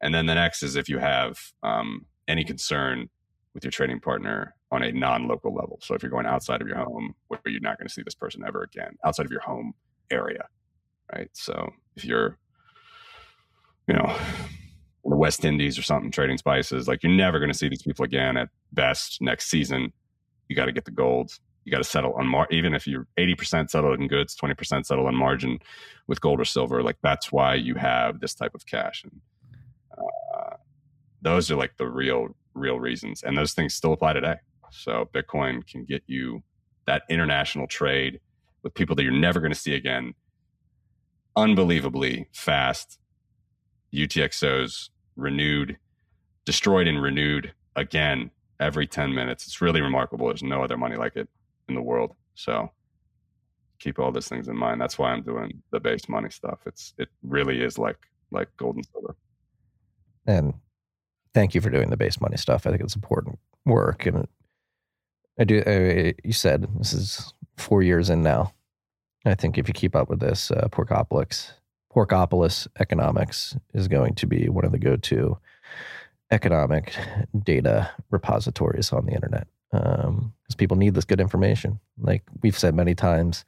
And 0.00 0.14
then 0.14 0.26
the 0.26 0.34
next 0.34 0.62
is 0.62 0.76
if 0.76 0.88
you 0.88 0.98
have 0.98 1.38
um, 1.62 2.06
any 2.28 2.44
concern 2.44 3.08
with 3.54 3.64
your 3.64 3.70
trading 3.70 4.00
partner 4.00 4.54
on 4.70 4.82
a 4.82 4.92
non-local 4.92 5.54
level. 5.54 5.78
So 5.82 5.94
if 5.94 6.02
you're 6.02 6.10
going 6.10 6.26
outside 6.26 6.60
of 6.60 6.66
your 6.68 6.76
home, 6.76 7.14
where 7.28 7.40
you're 7.46 7.60
not 7.60 7.78
going 7.78 7.88
to 7.88 7.94
see 7.94 8.02
this 8.02 8.14
person 8.14 8.42
ever 8.46 8.62
again, 8.62 8.96
outside 9.04 9.24
of 9.24 9.32
your 9.32 9.40
home 9.40 9.72
area, 10.10 10.48
right? 11.14 11.30
So 11.32 11.70
if 11.96 12.04
you're, 12.04 12.36
you 13.86 13.94
know, 13.94 14.16
in 15.04 15.10
the 15.10 15.16
West 15.16 15.44
Indies 15.44 15.78
or 15.78 15.82
something 15.82 16.10
trading 16.10 16.38
spices, 16.38 16.88
like 16.88 17.02
you're 17.02 17.12
never 17.12 17.38
going 17.38 17.52
to 17.52 17.56
see 17.56 17.68
these 17.68 17.82
people 17.82 18.04
again 18.04 18.36
at 18.36 18.48
best 18.72 19.18
next 19.20 19.48
season. 19.48 19.92
You 20.48 20.56
got 20.56 20.66
to 20.66 20.72
get 20.72 20.84
the 20.84 20.90
gold. 20.90 21.30
You 21.64 21.72
got 21.72 21.78
to 21.78 21.84
settle 21.84 22.12
on 22.14 22.26
mar- 22.26 22.48
even 22.50 22.74
if 22.74 22.86
you're 22.86 23.06
80% 23.18 23.70
settled 23.70 23.98
in 23.98 24.06
goods, 24.08 24.36
20% 24.36 24.84
settled 24.84 25.06
on 25.06 25.14
margin 25.14 25.58
with 26.06 26.20
gold 26.20 26.40
or 26.40 26.44
silver. 26.44 26.82
Like 26.82 26.96
that's 27.02 27.32
why 27.32 27.54
you 27.54 27.74
have 27.76 28.20
this 28.20 28.34
type 28.34 28.54
of 28.54 28.66
cash. 28.66 29.02
And 29.04 29.20
uh, 29.96 30.56
those 31.22 31.50
are 31.50 31.56
like 31.56 31.76
the 31.78 31.88
real, 31.88 32.36
real 32.54 32.78
reasons. 32.78 33.22
And 33.22 33.36
those 33.36 33.54
things 33.54 33.74
still 33.74 33.94
apply 33.94 34.12
today. 34.12 34.36
So 34.70 35.08
Bitcoin 35.14 35.66
can 35.66 35.84
get 35.84 36.02
you 36.06 36.42
that 36.86 37.02
international 37.08 37.66
trade 37.66 38.20
with 38.62 38.74
people 38.74 38.96
that 38.96 39.02
you're 39.02 39.12
never 39.12 39.40
going 39.40 39.52
to 39.52 39.58
see 39.58 39.74
again 39.74 40.14
unbelievably 41.36 42.28
fast. 42.32 42.98
UTXOs 43.94 44.90
renewed, 45.16 45.78
destroyed 46.44 46.88
and 46.88 47.00
renewed 47.00 47.52
again 47.76 48.30
every 48.64 48.86
10 48.86 49.14
minutes. 49.14 49.46
It's 49.46 49.60
really 49.60 49.82
remarkable. 49.82 50.28
There's 50.28 50.42
no 50.42 50.62
other 50.62 50.78
money 50.78 50.96
like 50.96 51.16
it 51.16 51.28
in 51.68 51.74
the 51.74 51.82
world. 51.82 52.14
So 52.34 52.70
keep 53.78 53.98
all 53.98 54.10
those 54.10 54.26
things 54.26 54.48
in 54.48 54.56
mind. 54.56 54.80
That's 54.80 54.98
why 54.98 55.12
I'm 55.12 55.22
doing 55.22 55.62
the 55.70 55.80
base 55.80 56.08
money 56.08 56.30
stuff. 56.30 56.60
It's 56.66 56.94
it 56.98 57.08
really 57.22 57.62
is 57.62 57.78
like 57.78 57.98
like 58.30 58.48
gold 58.56 58.76
and 58.76 58.86
silver. 58.86 59.16
And 60.26 60.54
thank 61.34 61.54
you 61.54 61.60
for 61.60 61.68
doing 61.68 61.90
the 61.90 61.96
base 61.98 62.20
money 62.20 62.38
stuff. 62.38 62.66
I 62.66 62.70
think 62.70 62.80
it's 62.80 62.96
important 62.96 63.38
work. 63.66 64.06
And 64.06 64.26
I 65.38 65.44
do. 65.44 65.62
I, 65.66 66.14
you 66.24 66.32
said 66.32 66.66
this 66.78 66.94
is 66.94 67.34
four 67.58 67.82
years 67.82 68.08
in 68.08 68.22
now. 68.22 68.54
I 69.26 69.34
think 69.34 69.58
if 69.58 69.68
you 69.68 69.74
keep 69.74 69.94
up 69.94 70.08
with 70.08 70.20
this, 70.20 70.50
uh, 70.50 70.68
Porkopolis, 70.70 71.52
Porkopolis 71.94 72.66
economics 72.78 73.56
is 73.74 73.88
going 73.88 74.14
to 74.16 74.26
be 74.26 74.48
one 74.48 74.64
of 74.64 74.72
the 74.72 74.78
go-to 74.78 75.38
economic 76.30 76.94
data 77.44 77.90
repositories 78.10 78.92
on 78.92 79.06
the 79.06 79.12
internet 79.12 79.46
because 79.70 80.04
um, 80.06 80.32
people 80.56 80.76
need 80.76 80.94
this 80.94 81.04
good 81.04 81.20
information. 81.20 81.80
Like 81.98 82.22
we've 82.42 82.58
said 82.58 82.74
many 82.74 82.94
times 82.94 83.44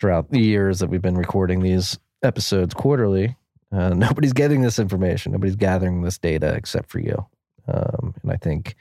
throughout 0.00 0.30
the 0.30 0.40
years 0.40 0.78
that 0.78 0.88
we've 0.88 1.02
been 1.02 1.16
recording 1.16 1.60
these 1.60 1.98
episodes 2.22 2.74
quarterly, 2.74 3.36
uh, 3.72 3.88
nobody's 3.96 4.32
getting 4.32 4.62
this 4.62 4.78
information. 4.78 5.32
Nobody's 5.32 5.56
gathering 5.56 6.02
this 6.02 6.18
data 6.18 6.54
except 6.54 6.90
for 6.90 7.00
you. 7.00 7.26
Um, 7.66 8.14
and 8.22 8.32
I 8.32 8.36
think 8.36 8.76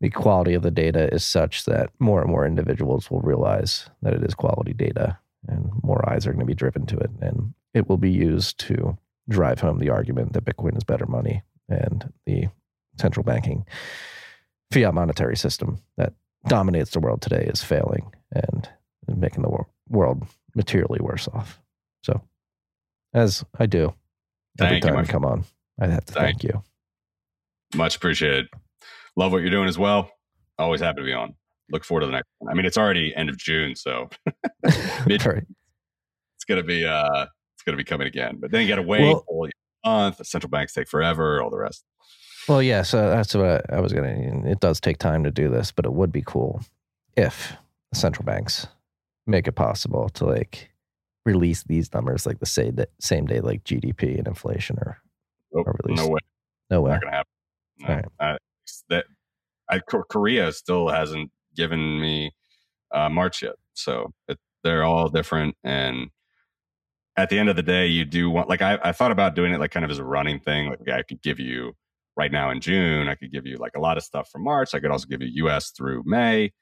the 0.00 0.10
quality 0.10 0.54
of 0.54 0.62
the 0.62 0.70
data 0.70 1.12
is 1.12 1.24
such 1.24 1.64
that 1.66 1.90
more 1.98 2.22
and 2.22 2.30
more 2.30 2.46
individuals 2.46 3.10
will 3.10 3.20
realize 3.20 3.88
that 4.02 4.14
it 4.14 4.22
is 4.22 4.34
quality 4.34 4.72
data 4.72 5.18
and 5.46 5.70
more 5.82 6.06
eyes 6.08 6.26
are 6.26 6.32
going 6.32 6.40
to 6.40 6.46
be 6.46 6.54
driven 6.54 6.86
to 6.86 6.98
it. 6.98 7.10
And 7.20 7.54
it 7.74 7.88
will 7.88 7.98
be 7.98 8.10
used 8.10 8.58
to 8.60 8.96
drive 9.28 9.60
home 9.60 9.78
the 9.78 9.90
argument 9.90 10.32
that 10.32 10.44
Bitcoin 10.44 10.76
is 10.76 10.84
better 10.84 11.06
money 11.06 11.42
and 11.70 12.12
the 12.26 12.48
central 12.98 13.24
banking 13.24 13.64
fiat 14.72 14.92
monetary 14.94 15.36
system 15.36 15.80
that 15.96 16.12
dominates 16.48 16.90
the 16.90 17.00
world 17.00 17.20
today 17.22 17.44
is 17.52 17.62
failing 17.62 18.12
and 18.32 18.68
making 19.16 19.42
the 19.42 19.64
world 19.88 20.26
materially 20.54 21.00
worse 21.00 21.28
off. 21.28 21.60
So, 22.04 22.22
as 23.14 23.44
I 23.58 23.66
do 23.66 23.92
every 24.60 24.80
Thank 24.80 24.84
time 24.84 24.98
you, 25.04 25.04
come 25.10 25.24
on, 25.24 25.44
I 25.80 25.86
have 25.88 26.04
to 26.06 26.12
thank, 26.12 26.40
Thank 26.40 26.42
you. 26.44 26.62
Much 27.74 27.96
appreciated. 27.96 28.46
Love 29.16 29.32
what 29.32 29.42
you're 29.42 29.50
doing 29.50 29.68
as 29.68 29.78
well. 29.78 30.10
Always 30.58 30.80
happy 30.80 31.00
to 31.00 31.04
be 31.04 31.12
on. 31.12 31.34
Look 31.70 31.84
forward 31.84 32.00
to 32.02 32.06
the 32.06 32.12
next 32.12 32.28
one. 32.38 32.52
I 32.52 32.54
mean, 32.56 32.66
it's 32.66 32.78
already 32.78 33.14
end 33.14 33.28
of 33.28 33.36
June, 33.38 33.74
so 33.76 34.08
Mid- 35.06 35.24
Right. 35.24 35.44
it's 36.36 36.44
gonna 36.48 36.62
be 36.62 36.84
uh 36.86 37.26
it's 37.54 37.62
gonna 37.64 37.76
be 37.76 37.84
coming 37.84 38.06
again. 38.06 38.36
But 38.40 38.50
then 38.50 38.62
you 38.62 38.68
gotta 38.68 38.82
wait 38.82 39.02
Well- 39.02 39.24
month. 39.84 40.24
Central 40.26 40.50
banks 40.50 40.72
take 40.72 40.88
forever, 40.88 41.42
all 41.42 41.50
the 41.50 41.58
rest. 41.58 41.84
Well, 42.48 42.62
yeah. 42.62 42.82
So 42.82 43.08
that's 43.10 43.34
what 43.34 43.64
I, 43.70 43.76
I 43.76 43.80
was 43.80 43.92
to. 43.92 44.50
It 44.50 44.60
does 44.60 44.80
take 44.80 44.98
time 44.98 45.24
to 45.24 45.30
do 45.30 45.48
this, 45.48 45.72
but 45.72 45.84
it 45.84 45.92
would 45.92 46.10
be 46.12 46.22
cool 46.26 46.62
if 47.16 47.52
the 47.92 47.98
central 47.98 48.24
banks 48.24 48.66
make 49.26 49.46
it 49.46 49.52
possible 49.52 50.08
to 50.10 50.24
like 50.24 50.70
release 51.26 51.62
these 51.64 51.92
numbers 51.92 52.26
like 52.26 52.38
the 52.40 52.46
same 52.46 52.76
day, 52.76 52.86
same 52.98 53.26
day 53.26 53.40
like 53.40 53.62
GDP 53.64 54.18
and 54.18 54.26
inflation 54.26 54.78
or 54.80 54.98
Nope, 55.52 55.66
Or 55.66 55.76
release. 55.84 55.98
no 56.00 56.08
way. 56.08 56.20
no 56.70 56.80
way. 56.80 56.92
Not 56.92 57.00
gonna 57.02 57.16
happen. 57.16 57.30
No. 57.78 57.88
Right. 57.88 58.04
I, 58.20 58.36
that 58.88 59.04
I, 59.68 59.80
Korea 59.80 60.52
still 60.52 60.88
hasn't 60.88 61.30
given 61.56 62.00
me 62.00 62.32
uh, 62.92 63.08
March 63.08 63.42
yet, 63.42 63.54
so 63.74 64.12
it, 64.28 64.38
they're 64.62 64.84
all 64.84 65.08
different. 65.08 65.56
And 65.64 66.10
at 67.20 67.28
the 67.30 67.38
end 67.38 67.48
of 67.48 67.56
the 67.56 67.62
day, 67.62 67.86
you 67.86 68.04
do 68.04 68.30
want 68.30 68.48
like 68.48 68.62
I, 68.62 68.78
I 68.82 68.92
thought 68.92 69.12
about 69.12 69.34
doing 69.34 69.52
it 69.52 69.60
like 69.60 69.70
kind 69.70 69.84
of 69.84 69.90
as 69.90 69.98
a 69.98 70.04
running 70.04 70.40
thing. 70.40 70.70
Like 70.70 70.88
I 70.88 71.02
could 71.02 71.22
give 71.22 71.38
you 71.38 71.74
right 72.16 72.32
now 72.32 72.50
in 72.50 72.60
June, 72.60 73.08
I 73.08 73.14
could 73.14 73.32
give 73.32 73.46
you 73.46 73.56
like 73.56 73.76
a 73.76 73.80
lot 73.80 73.96
of 73.96 74.02
stuff 74.02 74.30
from 74.30 74.44
March. 74.44 74.74
I 74.74 74.80
could 74.80 74.90
also 74.90 75.06
give 75.06 75.22
you 75.22 75.28
U.S. 75.44 75.70
through 75.70 76.02
May. 76.06 76.52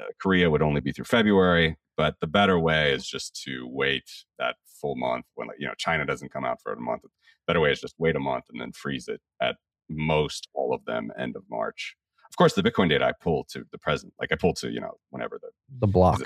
Uh, 0.00 0.04
Korea 0.20 0.50
would 0.50 0.62
only 0.62 0.80
be 0.80 0.92
through 0.92 1.04
February. 1.04 1.76
But 1.96 2.16
the 2.20 2.26
better 2.26 2.58
way 2.58 2.92
is 2.92 3.06
just 3.06 3.40
to 3.44 3.68
wait 3.70 4.10
that 4.38 4.56
full 4.80 4.96
month 4.96 5.26
when 5.34 5.48
like 5.48 5.58
you 5.60 5.66
know 5.66 5.74
China 5.76 6.06
doesn't 6.06 6.32
come 6.32 6.44
out 6.44 6.60
for 6.62 6.72
a 6.72 6.80
month. 6.80 7.02
Better 7.46 7.60
way 7.60 7.72
is 7.72 7.80
just 7.80 7.94
wait 7.98 8.16
a 8.16 8.20
month 8.20 8.44
and 8.50 8.60
then 8.60 8.72
freeze 8.72 9.08
it 9.08 9.20
at 9.40 9.56
most 9.88 10.48
all 10.54 10.74
of 10.74 10.84
them 10.86 11.12
end 11.18 11.36
of 11.36 11.42
March. 11.50 11.96
Of 12.30 12.36
course, 12.36 12.54
the 12.54 12.62
Bitcoin 12.62 12.88
data 12.88 13.04
I 13.04 13.12
pull 13.12 13.44
to 13.50 13.64
the 13.70 13.78
present, 13.78 14.14
like 14.18 14.32
I 14.32 14.36
pull 14.36 14.54
to 14.54 14.70
you 14.70 14.80
know 14.80 14.92
whenever 15.10 15.38
the 15.40 15.48
The 15.80 15.86
block. 15.86 16.22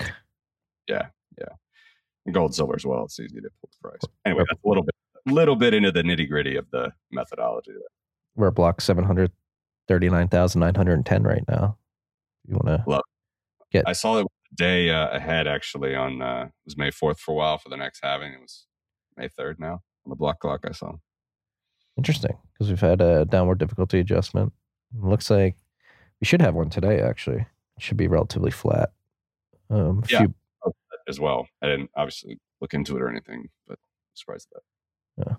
Yeah 0.87 1.07
yeah 1.37 1.55
gold 2.31 2.55
silver 2.55 2.75
as 2.75 2.85
well. 2.85 3.05
It's 3.05 3.19
easy 3.19 3.41
to 3.41 3.49
pull 3.61 3.69
the 3.71 3.89
price. 3.89 4.01
Anyway, 4.25 4.43
that's 4.49 4.61
a 4.63 4.67
little 4.67 4.83
bit 4.83 4.95
little 5.25 5.55
bit 5.57 5.73
into 5.73 5.91
the 5.91 6.03
nitty 6.03 6.29
gritty 6.29 6.55
of 6.55 6.69
the 6.71 6.91
methodology. 7.11 7.71
There. 7.71 7.81
We're 8.35 8.47
at 8.47 8.55
block 8.55 8.81
seven 8.81 9.03
hundred 9.03 9.31
thirty 9.87 10.09
nine 10.09 10.27
thousand 10.27 10.61
nine 10.61 10.75
hundred 10.75 10.93
and 10.93 11.05
ten 11.05 11.23
right 11.23 11.43
now. 11.47 11.77
You 12.47 12.55
want 12.55 12.85
to? 12.85 13.01
get? 13.71 13.83
I 13.87 13.93
saw 13.93 14.19
it 14.19 14.27
day 14.55 14.89
uh, 14.89 15.09
ahead 15.09 15.47
actually 15.47 15.95
on 15.95 16.21
uh, 16.21 16.45
it 16.45 16.51
was 16.65 16.77
May 16.77 16.91
fourth 16.91 17.19
for 17.19 17.31
a 17.31 17.35
while 17.35 17.57
for 17.57 17.69
the 17.69 17.77
next 17.77 17.99
halving. 18.03 18.31
It 18.33 18.41
was 18.41 18.65
May 19.17 19.27
third 19.27 19.59
now 19.59 19.81
on 20.05 20.09
the 20.09 20.15
block 20.15 20.39
clock. 20.39 20.61
I 20.67 20.71
saw. 20.71 20.93
Interesting, 21.97 22.37
because 22.53 22.69
we've 22.69 22.79
had 22.79 23.01
a 23.01 23.25
downward 23.25 23.57
difficulty 23.57 23.99
adjustment. 23.99 24.53
Looks 25.01 25.29
like 25.31 25.57
we 26.21 26.25
should 26.25 26.41
have 26.41 26.53
one 26.53 26.69
today. 26.69 27.01
Actually, 27.01 27.39
it 27.39 27.81
should 27.81 27.97
be 27.97 28.07
relatively 28.07 28.51
flat. 28.51 28.91
Um, 29.69 30.03
Yeah. 30.07 30.19
few, 30.19 30.33
as 31.07 31.19
well. 31.19 31.47
I 31.61 31.67
didn't 31.67 31.89
obviously 31.95 32.39
look 32.61 32.73
into 32.73 32.95
it 32.97 33.01
or 33.01 33.09
anything, 33.09 33.49
but 33.67 33.73
I'm 33.73 34.15
surprised 34.15 34.47
at 34.55 34.61
that. 35.25 35.37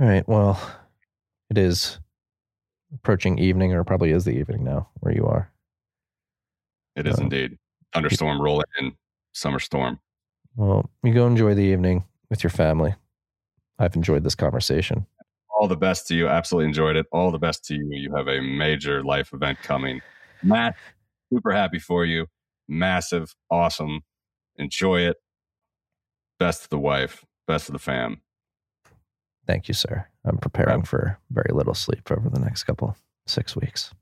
all 0.00 0.06
right. 0.06 0.26
Well, 0.28 0.60
it 1.50 1.58
is 1.58 1.98
approaching 2.94 3.38
evening, 3.38 3.72
or 3.72 3.84
probably 3.84 4.10
is 4.10 4.24
the 4.24 4.32
evening 4.32 4.64
now 4.64 4.88
where 5.00 5.14
you 5.14 5.26
are. 5.26 5.50
It 6.96 7.06
is 7.06 7.18
Uh, 7.18 7.22
indeed 7.24 7.58
thunderstorm 7.94 8.40
rolling 8.40 8.66
in, 8.78 8.96
summer 9.32 9.58
storm. 9.58 9.98
Well, 10.56 10.90
you 11.02 11.14
go 11.14 11.26
enjoy 11.26 11.54
the 11.54 11.62
evening 11.62 12.04
with 12.28 12.42
your 12.42 12.50
family. 12.50 12.94
I've 13.78 13.96
enjoyed 13.96 14.24
this 14.24 14.34
conversation. 14.34 15.06
All 15.58 15.68
the 15.68 15.76
best 15.76 16.06
to 16.08 16.14
you. 16.14 16.28
Absolutely 16.28 16.66
enjoyed 16.68 16.96
it. 16.96 17.06
All 17.12 17.30
the 17.30 17.38
best 17.38 17.64
to 17.66 17.74
you. 17.74 17.86
You 17.90 18.14
have 18.14 18.28
a 18.28 18.40
major 18.40 19.02
life 19.02 19.32
event 19.32 19.58
coming. 19.62 20.00
Matt, 20.42 20.76
super 21.32 21.52
happy 21.52 21.78
for 21.78 22.04
you. 22.04 22.26
Massive, 22.68 23.34
awesome. 23.50 24.02
Enjoy 24.62 25.00
it. 25.00 25.16
Best 26.38 26.64
of 26.64 26.70
the 26.70 26.78
wife. 26.78 27.24
Best 27.46 27.68
of 27.68 27.72
the 27.72 27.78
fam. 27.78 28.20
Thank 29.46 29.66
you, 29.66 29.74
sir. 29.74 30.06
I'm 30.24 30.38
preparing 30.38 30.82
for 30.84 31.18
very 31.30 31.50
little 31.52 31.74
sleep 31.74 32.10
over 32.10 32.30
the 32.30 32.38
next 32.38 32.64
couple 32.64 32.96
six 33.26 33.56
weeks. 33.56 33.92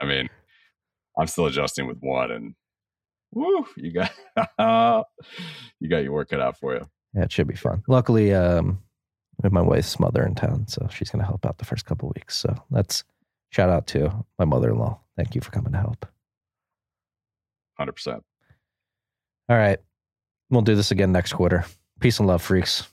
I 0.00 0.04
mean, 0.04 0.28
I'm 1.18 1.26
still 1.26 1.46
adjusting 1.46 1.86
with 1.86 1.98
one, 2.00 2.30
and 2.30 2.54
woo, 3.32 3.66
you 3.76 3.92
got 3.92 4.12
you 5.80 5.88
got 5.88 6.04
your 6.04 6.12
work 6.12 6.28
cut 6.28 6.40
out 6.40 6.58
for 6.58 6.74
you. 6.74 6.86
Yeah, 7.14 7.22
it 7.22 7.32
should 7.32 7.48
be 7.48 7.56
fun. 7.56 7.82
Luckily, 7.88 8.34
um, 8.34 8.82
have 9.42 9.52
my 9.52 9.62
wife's 9.62 9.98
mother 9.98 10.22
in 10.24 10.34
town, 10.34 10.68
so 10.68 10.86
she's 10.92 11.10
going 11.10 11.20
to 11.20 11.26
help 11.26 11.46
out 11.46 11.56
the 11.56 11.64
first 11.64 11.86
couple 11.86 12.12
weeks. 12.14 12.36
So 12.36 12.54
that's 12.70 13.04
shout 13.50 13.70
out 13.70 13.86
to 13.88 14.24
my 14.38 14.44
mother-in-law. 14.44 15.00
Thank 15.16 15.34
you 15.34 15.40
for 15.40 15.50
coming 15.50 15.72
to 15.72 15.78
help. 15.78 16.04
Hundred 17.78 17.92
percent. 17.92 18.22
All 19.48 19.56
right, 19.56 19.78
we'll 20.50 20.62
do 20.62 20.74
this 20.74 20.90
again 20.90 21.12
next 21.12 21.32
quarter. 21.32 21.64
Peace 22.00 22.18
and 22.18 22.26
love, 22.26 22.42
freaks. 22.42 22.88